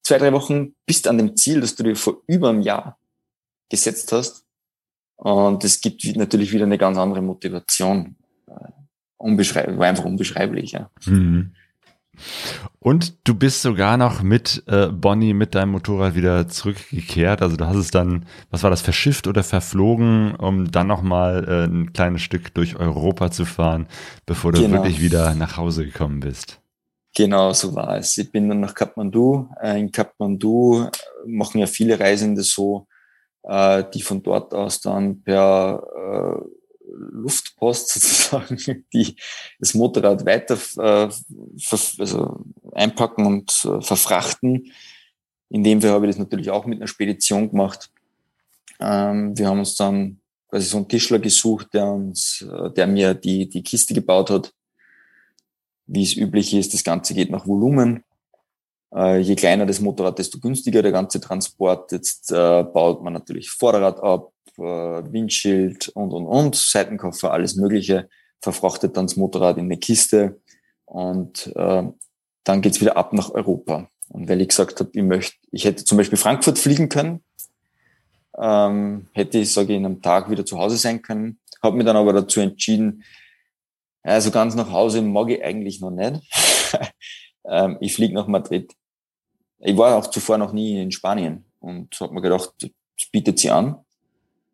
zwei, 0.03 0.17
drei 0.17 0.33
Wochen 0.33 0.73
bist 0.87 1.05
du 1.05 1.11
an 1.11 1.19
dem 1.19 1.37
Ziel, 1.37 1.61
das 1.61 1.75
du 1.75 1.83
dir 1.83 1.95
vor 1.95 2.23
über 2.25 2.49
einem 2.49 2.61
Jahr 2.61 2.97
gesetzt 3.69 4.11
hast. 4.11 4.43
Und 5.17 5.63
es 5.63 5.81
gibt 5.81 6.03
natürlich 6.15 6.51
wieder 6.51 6.65
eine 6.65 6.79
ganz 6.79 6.97
andere 6.97 7.21
Motivation. 7.21 8.15
Unbeschreiblich, 9.17 9.77
war 9.77 9.87
einfach 9.87 10.05
unbeschreiblich, 10.05 10.71
ja. 10.71 10.89
Mhm. 11.05 11.53
Und 12.79 13.27
du 13.27 13.33
bist 13.33 13.61
sogar 13.61 13.97
noch 13.97 14.23
mit 14.23 14.63
äh, 14.67 14.87
Bonnie 14.87 15.33
mit 15.33 15.53
deinem 15.53 15.71
Motorrad 15.71 16.15
wieder 16.15 16.47
zurückgekehrt. 16.47 17.41
Also 17.41 17.57
du 17.57 17.65
hast 17.65 17.75
es 17.75 17.91
dann, 17.91 18.25
was 18.51 18.63
war 18.63 18.69
das, 18.69 18.81
verschifft 18.81 19.27
oder 19.27 19.43
verflogen, 19.43 20.35
um 20.35 20.71
dann 20.71 20.87
nochmal 20.87 21.45
äh, 21.47 21.65
ein 21.65 21.91
kleines 21.93 22.21
Stück 22.21 22.53
durch 22.53 22.77
Europa 22.77 23.31
zu 23.31 23.45
fahren, 23.45 23.87
bevor 24.25 24.53
du 24.53 24.61
genau. 24.61 24.77
wirklich 24.77 25.01
wieder 25.01 25.35
nach 25.35 25.57
Hause 25.57 25.85
gekommen 25.85 26.21
bist. 26.21 26.61
Genau, 27.15 27.51
so 27.53 27.75
war 27.75 27.97
es. 27.97 28.17
Ich 28.17 28.31
bin 28.31 28.47
dann 28.47 28.61
nach 28.61 28.73
Kathmandu. 28.73 29.49
Äh, 29.61 29.79
in 29.79 29.91
Kathmandu 29.91 30.83
äh, 30.83 30.89
machen 31.27 31.59
ja 31.59 31.67
viele 31.67 31.99
Reisende 31.99 32.43
so, 32.43 32.87
äh, 33.43 33.83
die 33.93 34.01
von 34.01 34.23
dort 34.23 34.53
aus 34.53 34.79
dann 34.79 35.21
per 35.21 35.83
Luftpost 36.93 37.89
sozusagen 37.93 38.85
die, 38.93 39.15
das 39.59 39.73
Motorrad 39.73 40.25
weiter 40.25 40.57
also 40.77 42.45
einpacken 42.73 43.25
und 43.25 43.51
verfrachten. 43.81 44.71
In 45.49 45.63
dem 45.63 45.81
Fall 45.81 45.91
habe 45.91 46.05
ich 46.05 46.11
das 46.11 46.19
natürlich 46.19 46.49
auch 46.49 46.65
mit 46.65 46.79
einer 46.79 46.87
Spedition 46.87 47.49
gemacht. 47.49 47.89
Ähm, 48.79 49.37
wir 49.37 49.47
haben 49.47 49.59
uns 49.59 49.75
dann 49.75 50.19
quasi 50.49 50.67
so 50.67 50.77
einen 50.77 50.87
Tischler 50.87 51.19
gesucht, 51.19 51.73
der 51.73 51.87
uns, 51.87 52.45
der 52.75 52.87
mir 52.87 53.13
die, 53.13 53.49
die 53.49 53.63
Kiste 53.63 53.93
gebaut 53.93 54.29
hat 54.29 54.53
wie 55.89 56.03
es 56.03 56.15
üblich 56.15 56.53
ist, 56.53 56.73
das 56.73 56.83
Ganze 56.83 57.13
geht 57.13 57.31
nach 57.31 57.47
Volumen. 57.47 58.03
Äh, 58.93 59.19
je 59.19 59.35
kleiner 59.35 59.65
das 59.65 59.79
Motorrad, 59.79 60.17
desto 60.19 60.39
günstiger 60.39 60.81
der 60.81 60.91
ganze 60.91 61.19
Transport. 61.21 61.91
Jetzt 61.91 62.31
äh, 62.31 62.63
baut 62.63 63.03
man 63.03 63.13
natürlich 63.13 63.49
Vorderrad 63.51 64.01
ab, 64.01 64.31
äh, 64.57 64.61
Windschild 64.61 65.89
und, 65.89 66.11
und, 66.11 66.25
und, 66.25 66.55
Seitenkoffer, 66.55 67.31
alles 67.31 67.55
Mögliche, 67.55 68.09
verfrachtet 68.41 68.97
dann 68.97 69.07
das 69.07 69.15
Motorrad 69.15 69.57
in 69.57 69.65
eine 69.65 69.77
Kiste 69.77 70.39
und 70.85 71.53
äh, 71.55 71.83
dann 72.43 72.61
geht's 72.61 72.81
wieder 72.81 72.97
ab 72.97 73.13
nach 73.13 73.31
Europa. 73.31 73.89
Und 74.09 74.27
weil 74.27 74.41
ich 74.41 74.49
gesagt 74.49 74.79
habe, 74.79 74.89
ich 74.93 75.03
möchte, 75.03 75.37
ich 75.51 75.65
hätte 75.65 75.85
zum 75.85 75.97
Beispiel 75.97 76.17
Frankfurt 76.17 76.57
fliegen 76.57 76.89
können, 76.89 77.23
ähm, 78.37 79.07
hätte 79.13 79.37
ich, 79.37 79.53
sage 79.53 79.73
ich, 79.73 79.77
in 79.77 79.85
einem 79.85 80.01
Tag 80.01 80.29
wieder 80.31 80.45
zu 80.45 80.57
Hause 80.57 80.77
sein 80.77 81.01
können, 81.01 81.39
habe 81.61 81.77
mir 81.77 81.83
dann 81.83 81.97
aber 81.97 82.13
dazu 82.13 82.39
entschieden, 82.39 83.03
also 84.01 84.31
ganz 84.31 84.55
nach 84.55 84.71
Hause 84.71 85.01
mag 85.01 85.29
ich 85.29 85.43
eigentlich 85.43 85.81
noch 85.81 85.91
nicht. 85.91 86.21
ähm, 87.45 87.77
ich 87.81 87.93
fliege 87.93 88.13
nach 88.13 88.27
Madrid. 88.27 88.73
Ich 89.59 89.77
war 89.77 89.95
auch 89.95 90.07
zuvor 90.07 90.37
noch 90.37 90.53
nie 90.53 90.81
in 90.81 90.91
Spanien 90.91 91.45
und 91.59 91.99
habe 91.99 92.13
mir 92.13 92.21
gedacht, 92.21 92.53
das 92.59 93.09
bietet 93.11 93.39
sie 93.39 93.51
an. 93.51 93.77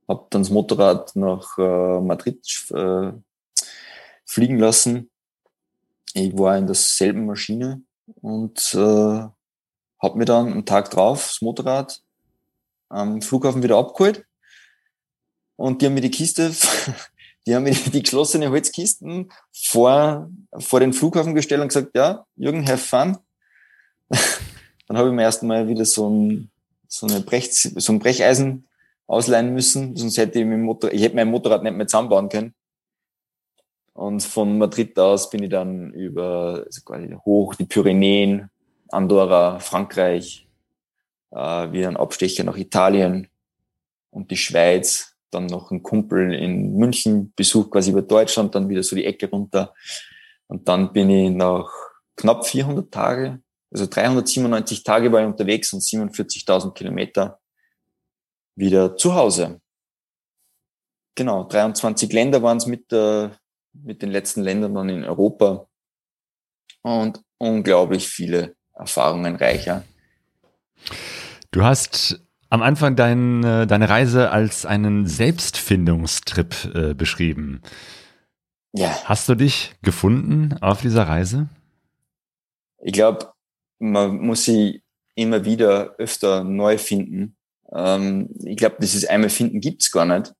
Habe 0.07 0.27
dann 0.29 0.41
das 0.41 0.51
Motorrad 0.51 1.15
nach 1.15 1.57
äh, 1.57 1.99
Madrid 2.01 2.39
äh, 2.71 3.11
fliegen 4.25 4.59
lassen. 4.59 5.09
Ich 6.13 6.37
war 6.37 6.57
in 6.57 6.67
derselben 6.67 7.25
Maschine 7.25 7.81
und 8.21 8.73
äh, 8.73 8.77
habe 8.77 10.17
mir 10.17 10.25
dann 10.25 10.51
am 10.51 10.65
Tag 10.65 10.89
drauf 10.91 11.27
das 11.27 11.41
Motorrad 11.41 12.01
am 12.89 13.21
Flughafen 13.21 13.63
wieder 13.63 13.77
abgeholt. 13.77 14.25
Und 15.55 15.81
die 15.81 15.85
haben 15.85 15.93
mir 15.93 16.01
die 16.01 16.11
Kiste 16.11 16.51
die 17.47 17.55
haben 17.55 17.63
mir 17.63 17.73
die 17.73 18.01
geschlossene 18.01 18.49
Holzkisten 18.49 19.31
vor, 19.53 20.29
vor 20.57 20.79
den 20.79 20.93
Flughafen 20.93 21.35
gestellt 21.35 21.61
und 21.61 21.67
gesagt, 21.67 21.95
ja, 21.95 22.25
Jürgen, 22.35 22.67
have 22.67 22.77
fun. 22.77 23.17
Dann 24.87 24.97
habe 24.97 25.09
ich 25.09 25.15
mir 25.15 25.23
erstmal 25.23 25.67
wieder 25.67 25.85
so 25.85 26.09
ein, 26.09 26.51
so, 26.87 27.07
eine 27.07 27.21
Brech, 27.21 27.51
so 27.51 27.91
ein 27.91 27.99
Brecheisen 27.99 28.67
ausleihen 29.07 29.53
müssen, 29.53 29.95
sonst 29.95 30.17
hätte 30.17 30.39
ich, 30.39 30.45
mein 30.45 30.61
Motor, 30.61 30.91
ich 30.91 31.01
hätte 31.01 31.15
mein 31.15 31.29
Motorrad 31.29 31.63
nicht 31.63 31.75
mehr 31.75 31.87
zusammenbauen 31.87 32.29
können. 32.29 32.53
Und 33.93 34.23
von 34.23 34.57
Madrid 34.57 34.97
aus 34.99 35.29
bin 35.29 35.43
ich 35.43 35.49
dann 35.49 35.91
über 35.93 36.63
also 36.65 36.81
quasi 36.83 37.15
hoch 37.23 37.55
die 37.55 37.65
Pyrenäen, 37.65 38.49
Andorra, 38.89 39.59
Frankreich, 39.59 40.47
äh, 41.31 41.71
wieder 41.71 41.87
ein 41.87 41.97
Abstecher 41.97 42.43
nach 42.43 42.57
Italien 42.57 43.29
und 44.09 44.31
die 44.31 44.37
Schweiz, 44.37 45.15
dann 45.31 45.45
noch 45.45 45.71
einen 45.71 45.83
Kumpel 45.83 46.33
in 46.33 46.75
München 46.75 47.33
besucht, 47.35 47.71
quasi 47.71 47.91
über 47.91 48.01
Deutschland, 48.01 48.55
dann 48.55 48.69
wieder 48.69 48.83
so 48.83 48.95
die 48.95 49.05
Ecke 49.05 49.29
runter. 49.29 49.73
Und 50.47 50.67
dann 50.67 50.93
bin 50.93 51.09
ich 51.09 51.31
nach 51.31 51.69
knapp 52.15 52.45
400 52.45 52.91
Tage, 52.91 53.39
also 53.75 53.87
397 53.87 54.83
Tage 54.83 55.11
war 55.11 55.19
ich 55.19 55.27
unterwegs 55.27 55.73
und 55.73 55.81
47.000 55.81 56.73
Kilometer 56.73 57.41
wieder 58.55 58.95
zu 58.95 59.15
Hause. 59.15 59.59
Genau, 61.15 61.43
23 61.43 62.11
Länder 62.13 62.41
waren 62.41 62.55
es 62.55 62.67
mit, 62.67 62.93
äh, 62.93 63.29
mit 63.73 64.01
den 64.01 64.11
letzten 64.11 64.43
Ländern 64.43 64.75
dann 64.75 64.87
in 64.87 65.03
Europa 65.03 65.67
und 66.83 67.21
unglaublich 67.37 68.07
viele 68.07 68.55
Erfahrungen 68.73 69.35
reicher. 69.35 69.83
Du 71.51 71.63
hast 71.65 72.21
am 72.49 72.61
Anfang 72.61 72.95
dein, 72.95 73.43
äh, 73.43 73.67
deine 73.67 73.89
Reise 73.89 74.31
als 74.31 74.65
einen 74.65 75.05
Selbstfindungstrip 75.05 76.73
äh, 76.73 76.93
beschrieben. 76.93 77.61
Ja. 78.71 78.97
Hast 79.03 79.27
du 79.27 79.35
dich 79.35 79.75
gefunden 79.81 80.57
auf 80.61 80.79
dieser 80.79 81.09
Reise? 81.09 81.49
Ich 82.81 82.93
glaube, 82.93 83.34
man 83.79 84.17
muss 84.17 84.45
sie 84.45 84.83
immer 85.15 85.45
wieder 85.45 85.95
öfter 85.97 86.43
neu 86.43 86.77
finden. 86.77 87.37
Ähm, 87.73 88.29
ich 88.43 88.57
glaube, 88.57 88.77
dieses 88.81 89.05
einmal 89.05 89.29
finden 89.29 89.61
gibt's 89.61 89.91
gar 89.91 90.05
nicht. 90.05 90.33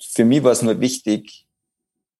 Für 0.00 0.24
mich 0.24 0.42
war 0.42 0.52
es 0.52 0.62
nur 0.62 0.80
wichtig, 0.80 1.46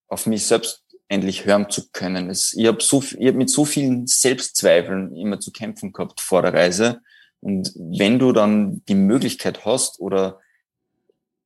auf 0.09 0.27
mich 0.27 0.47
selbst 0.47 0.83
endlich 1.09 1.45
hören 1.45 1.71
zu 1.71 1.91
können. 1.91 2.31
Es, 2.31 2.53
ich 2.55 2.67
habe 2.67 2.83
so, 2.83 3.03
ich 3.19 3.29
hab 3.29 3.35
mit 3.35 3.51
so 3.51 3.65
vielen 3.65 4.07
Selbstzweifeln 4.07 5.15
immer 5.15 5.39
zu 5.39 5.53
kämpfen 5.53 5.93
gehabt 5.93 6.21
vor 6.21 6.43
der 6.43 6.55
Reise. 6.55 7.01
Und 7.41 7.73
wenn 7.77 8.19
du 8.19 8.33
dann 8.33 8.83
die 8.89 8.95
Möglichkeit 8.95 9.65
hast 9.65 10.01
oder 10.01 10.41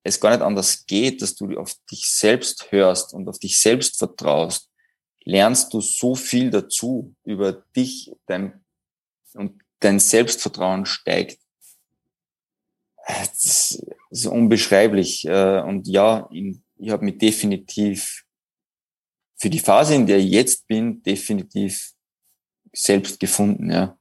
es 0.02 0.20
gar 0.20 0.30
nicht 0.30 0.42
anders 0.42 0.86
geht, 0.86 1.20
dass 1.20 1.34
du 1.34 1.58
auf 1.58 1.74
dich 1.90 2.08
selbst 2.08 2.72
hörst 2.72 3.12
und 3.12 3.28
auf 3.28 3.38
dich 3.38 3.60
selbst 3.60 3.98
vertraust, 3.98 4.70
lernst 5.24 5.74
du 5.74 5.80
so 5.80 6.14
viel 6.14 6.50
dazu 6.50 7.14
über 7.24 7.52
dich 7.76 8.12
dein, 8.26 8.59
und 9.34 9.62
dein 9.80 9.98
Selbstvertrauen 9.98 10.86
steigt. 10.86 11.38
Das 13.06 13.82
ist 14.10 14.26
unbeschreiblich. 14.26 15.24
Äh, 15.26 15.60
und 15.62 15.88
ja, 15.88 16.28
ich 16.30 16.90
habe 16.90 17.04
mich 17.04 17.18
definitiv 17.18 18.24
für 19.36 19.50
die 19.50 19.58
Phase, 19.58 19.94
in 19.94 20.06
der 20.06 20.18
ich 20.18 20.30
jetzt 20.30 20.66
bin, 20.66 21.02
definitiv 21.02 21.92
selbst 22.72 23.18
gefunden, 23.18 23.70
ja 23.70 23.98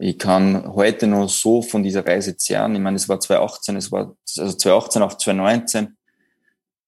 ich 0.00 0.18
kann 0.18 0.74
heute 0.74 1.06
noch 1.06 1.28
so 1.28 1.60
von 1.60 1.82
dieser 1.82 2.06
Reise 2.06 2.36
zehren. 2.36 2.74
Ich 2.74 2.80
meine, 2.80 2.96
es 2.96 3.08
war 3.08 3.18
2018, 3.18 3.76
es 3.76 3.90
war 3.90 4.16
also 4.38 4.56
2018 4.56 5.02
auf 5.02 5.18
2019. 5.18 5.96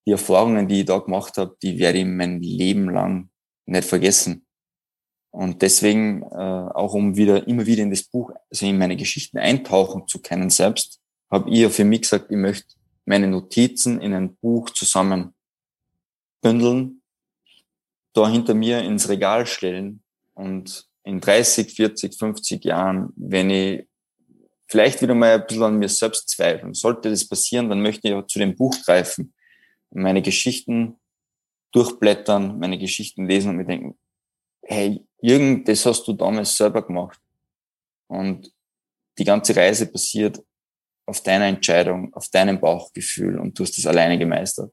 Die 0.07 0.13
Erfahrungen, 0.13 0.69
die 0.69 0.81
ich 0.81 0.87
da 0.87 0.99
gemacht 0.99 1.37
habe, 1.37 1.57
die 1.63 1.79
werde 1.79 1.99
ich 1.99 2.07
mein 2.07 2.41
Leben 2.41 2.89
lang 2.91 3.31
nicht 3.67 3.89
vergessen. 3.89 4.47
Und 5.31 5.63
deswegen, 5.63 6.23
äh, 6.23 6.27
auch 6.35 6.95
um 6.95 7.17
wieder 7.17 7.47
immer 7.47 7.67
wieder 7.67 7.83
in 7.83 7.91
das 7.91 8.03
Buch, 8.03 8.33
also 8.51 8.67
in 8.67 8.79
meine 8.79 8.97
Geschichten 8.97 9.39
eintauchen 9.39 10.07
zu 10.09 10.21
können 10.21 10.51
selbst, 10.51 11.01
habe 11.31 11.49
ich 11.51 11.61
ja 11.61 11.71
für 11.71 11.85
mich 11.85 12.03
gesagt, 12.03 12.31
ich 12.31 12.37
möchte 12.37 12.75
meine 13.05 13.29
Notizen 13.29 14.01
in 14.01 14.13
ein 14.13 14.37
Buch 14.37 14.71
zusammen 14.71 15.35
bündeln, 16.43 17.03
da 18.13 18.29
hinter 18.29 18.55
mir 18.55 18.83
ins 18.83 19.09
Regal 19.09 19.47
stellen 19.47 20.03
und 20.35 20.89
in 21.05 21.21
30, 21.21 21.73
40, 21.75 22.19
50 22.19 22.65
Jahren, 22.65 23.13
wenn 23.17 23.51
ich 23.51 23.87
vielleicht 24.67 25.03
wieder 25.03 25.15
mal 25.15 25.35
ein 25.35 25.47
bisschen 25.47 25.63
an 25.63 25.79
mir 25.79 25.89
selbst 25.89 26.29
zweifeln, 26.29 26.75
sollte 26.75 27.11
das 27.11 27.27
passieren, 27.27 27.69
dann 27.69 27.83
möchte 27.83 28.09
ich 28.09 28.15
auch 28.15 28.27
zu 28.27 28.39
dem 28.39 28.57
Buch 28.57 28.75
greifen, 28.85 29.33
meine 29.91 30.23
Geschichten 30.23 30.97
durchblättern, 31.73 32.59
meine 32.59 32.79
Geschichten 32.79 33.27
lesen 33.27 33.51
und 33.51 33.57
mir 33.57 33.65
denken, 33.65 33.99
hey, 34.63 35.05
Jürgen, 35.21 35.65
das 35.65 35.85
hast 35.87 36.07
du 36.07 36.13
damals 36.13 36.57
selber 36.57 36.83
gemacht. 36.87 37.21
Und 38.09 38.53
die 39.19 39.25
ganze 39.25 39.55
Reise 39.55 39.87
passiert 39.87 40.43
auf 41.07 41.23
deiner 41.23 41.47
Entscheidung, 41.47 42.13
auf 42.15 42.29
deinem 42.29 42.61
Bauchgefühl 42.61 43.39
und 43.39 43.59
du 43.59 43.65
hast 43.65 43.77
das 43.77 43.87
alleine 43.87 44.19
gemeistert. 44.19 44.73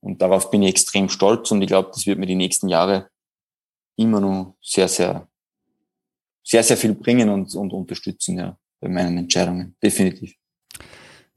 Und 0.00 0.20
darauf 0.20 0.50
bin 0.50 0.62
ich 0.62 0.70
extrem 0.70 1.08
stolz 1.08 1.50
und 1.50 1.62
ich 1.62 1.68
glaube, 1.68 1.90
das 1.92 2.06
wird 2.06 2.18
mir 2.18 2.26
die 2.26 2.34
nächsten 2.34 2.68
Jahre 2.68 3.10
immer 3.96 4.20
noch 4.20 4.56
sehr, 4.60 4.88
sehr 4.88 5.28
sehr, 6.48 6.62
sehr 6.62 6.78
viel 6.78 6.94
bringen 6.94 7.28
und, 7.28 7.54
und 7.54 7.72
unterstützen, 7.74 8.38
ja, 8.38 8.58
bei 8.80 8.88
meinen 8.88 9.18
Entscheidungen. 9.18 9.76
Definitiv. 9.82 10.34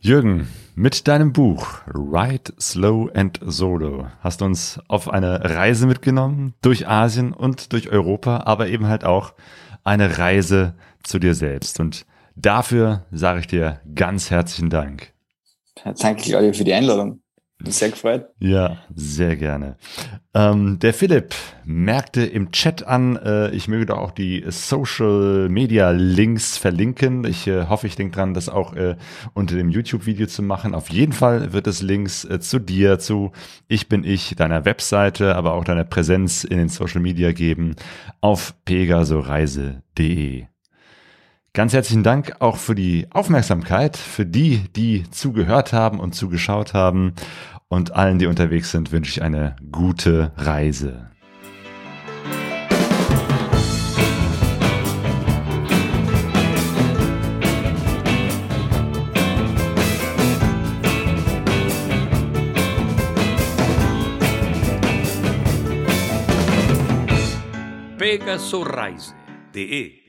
Jürgen, 0.03 0.47
mit 0.73 1.07
deinem 1.07 1.31
Buch 1.31 1.81
Ride 1.85 2.53
Slow 2.59 3.11
and 3.13 3.39
Solo 3.45 4.07
hast 4.21 4.41
du 4.41 4.45
uns 4.45 4.79
auf 4.87 5.07
eine 5.07 5.55
Reise 5.55 5.85
mitgenommen 5.85 6.55
durch 6.63 6.87
Asien 6.87 7.33
und 7.33 7.71
durch 7.71 7.91
Europa, 7.91 8.41
aber 8.47 8.67
eben 8.67 8.87
halt 8.87 9.03
auch 9.03 9.35
eine 9.83 10.17
Reise 10.17 10.73
zu 11.03 11.19
dir 11.19 11.35
selbst. 11.35 11.79
Und 11.79 12.07
dafür 12.35 13.05
sage 13.11 13.41
ich 13.41 13.47
dir 13.47 13.79
ganz 13.93 14.31
herzlichen 14.31 14.71
Dank. 14.71 15.13
Danke, 15.83 16.23
Claudia, 16.23 16.51
für 16.53 16.63
die 16.63 16.73
Einladung. 16.73 17.20
Sehr 17.65 17.89
gefreut. 17.89 18.27
Ja, 18.39 18.77
sehr 18.95 19.35
gerne. 19.35 19.77
Ähm, 20.33 20.79
der 20.79 20.93
Philipp 20.93 21.35
merkte 21.65 22.23
im 22.23 22.51
Chat 22.51 22.87
an, 22.87 23.17
äh, 23.17 23.51
ich 23.51 23.67
möge 23.67 23.87
doch 23.87 23.97
auch 23.97 24.11
die 24.11 24.43
Social 24.47 25.49
Media 25.49 25.91
Links 25.91 26.57
verlinken. 26.57 27.25
Ich 27.25 27.47
äh, 27.47 27.65
hoffe, 27.67 27.87
ich 27.87 27.95
denke 27.95 28.15
dran, 28.15 28.33
das 28.33 28.49
auch 28.49 28.73
äh, 28.73 28.95
unter 29.33 29.55
dem 29.55 29.69
YouTube-Video 29.69 30.27
zu 30.27 30.41
machen. 30.41 30.73
Auf 30.73 30.89
jeden 30.89 31.13
Fall 31.13 31.53
wird 31.53 31.67
es 31.67 31.81
Links 31.81 32.25
äh, 32.25 32.39
zu 32.39 32.59
dir, 32.59 32.99
zu 32.99 33.31
Ich 33.67 33.89
bin 33.89 34.03
ich, 34.03 34.35
deiner 34.35 34.65
Webseite, 34.65 35.35
aber 35.35 35.53
auch 35.53 35.63
deiner 35.63 35.83
Präsenz 35.83 36.43
in 36.43 36.57
den 36.57 36.69
Social 36.69 37.01
Media 37.01 37.31
geben 37.31 37.75
auf 38.21 38.55
pegasoreise.de. 38.65 40.45
Ganz 41.53 41.73
herzlichen 41.73 42.03
Dank 42.03 42.37
auch 42.39 42.55
für 42.55 42.75
die 42.75 43.07
Aufmerksamkeit, 43.11 43.97
für 43.97 44.25
die, 44.25 44.69
die 44.73 45.03
zugehört 45.11 45.73
haben 45.73 45.99
und 45.99 46.15
zugeschaut 46.15 46.73
haben. 46.73 47.13
Und 47.71 47.95
allen, 47.95 48.19
die 48.19 48.25
unterwegs 48.25 48.69
sind, 48.69 48.91
wünsche 48.91 49.11
ich 49.11 49.21
eine 49.21 49.55
gute 49.71 50.33
Reise. 50.35 51.09
pegasoreise.de 67.97 70.00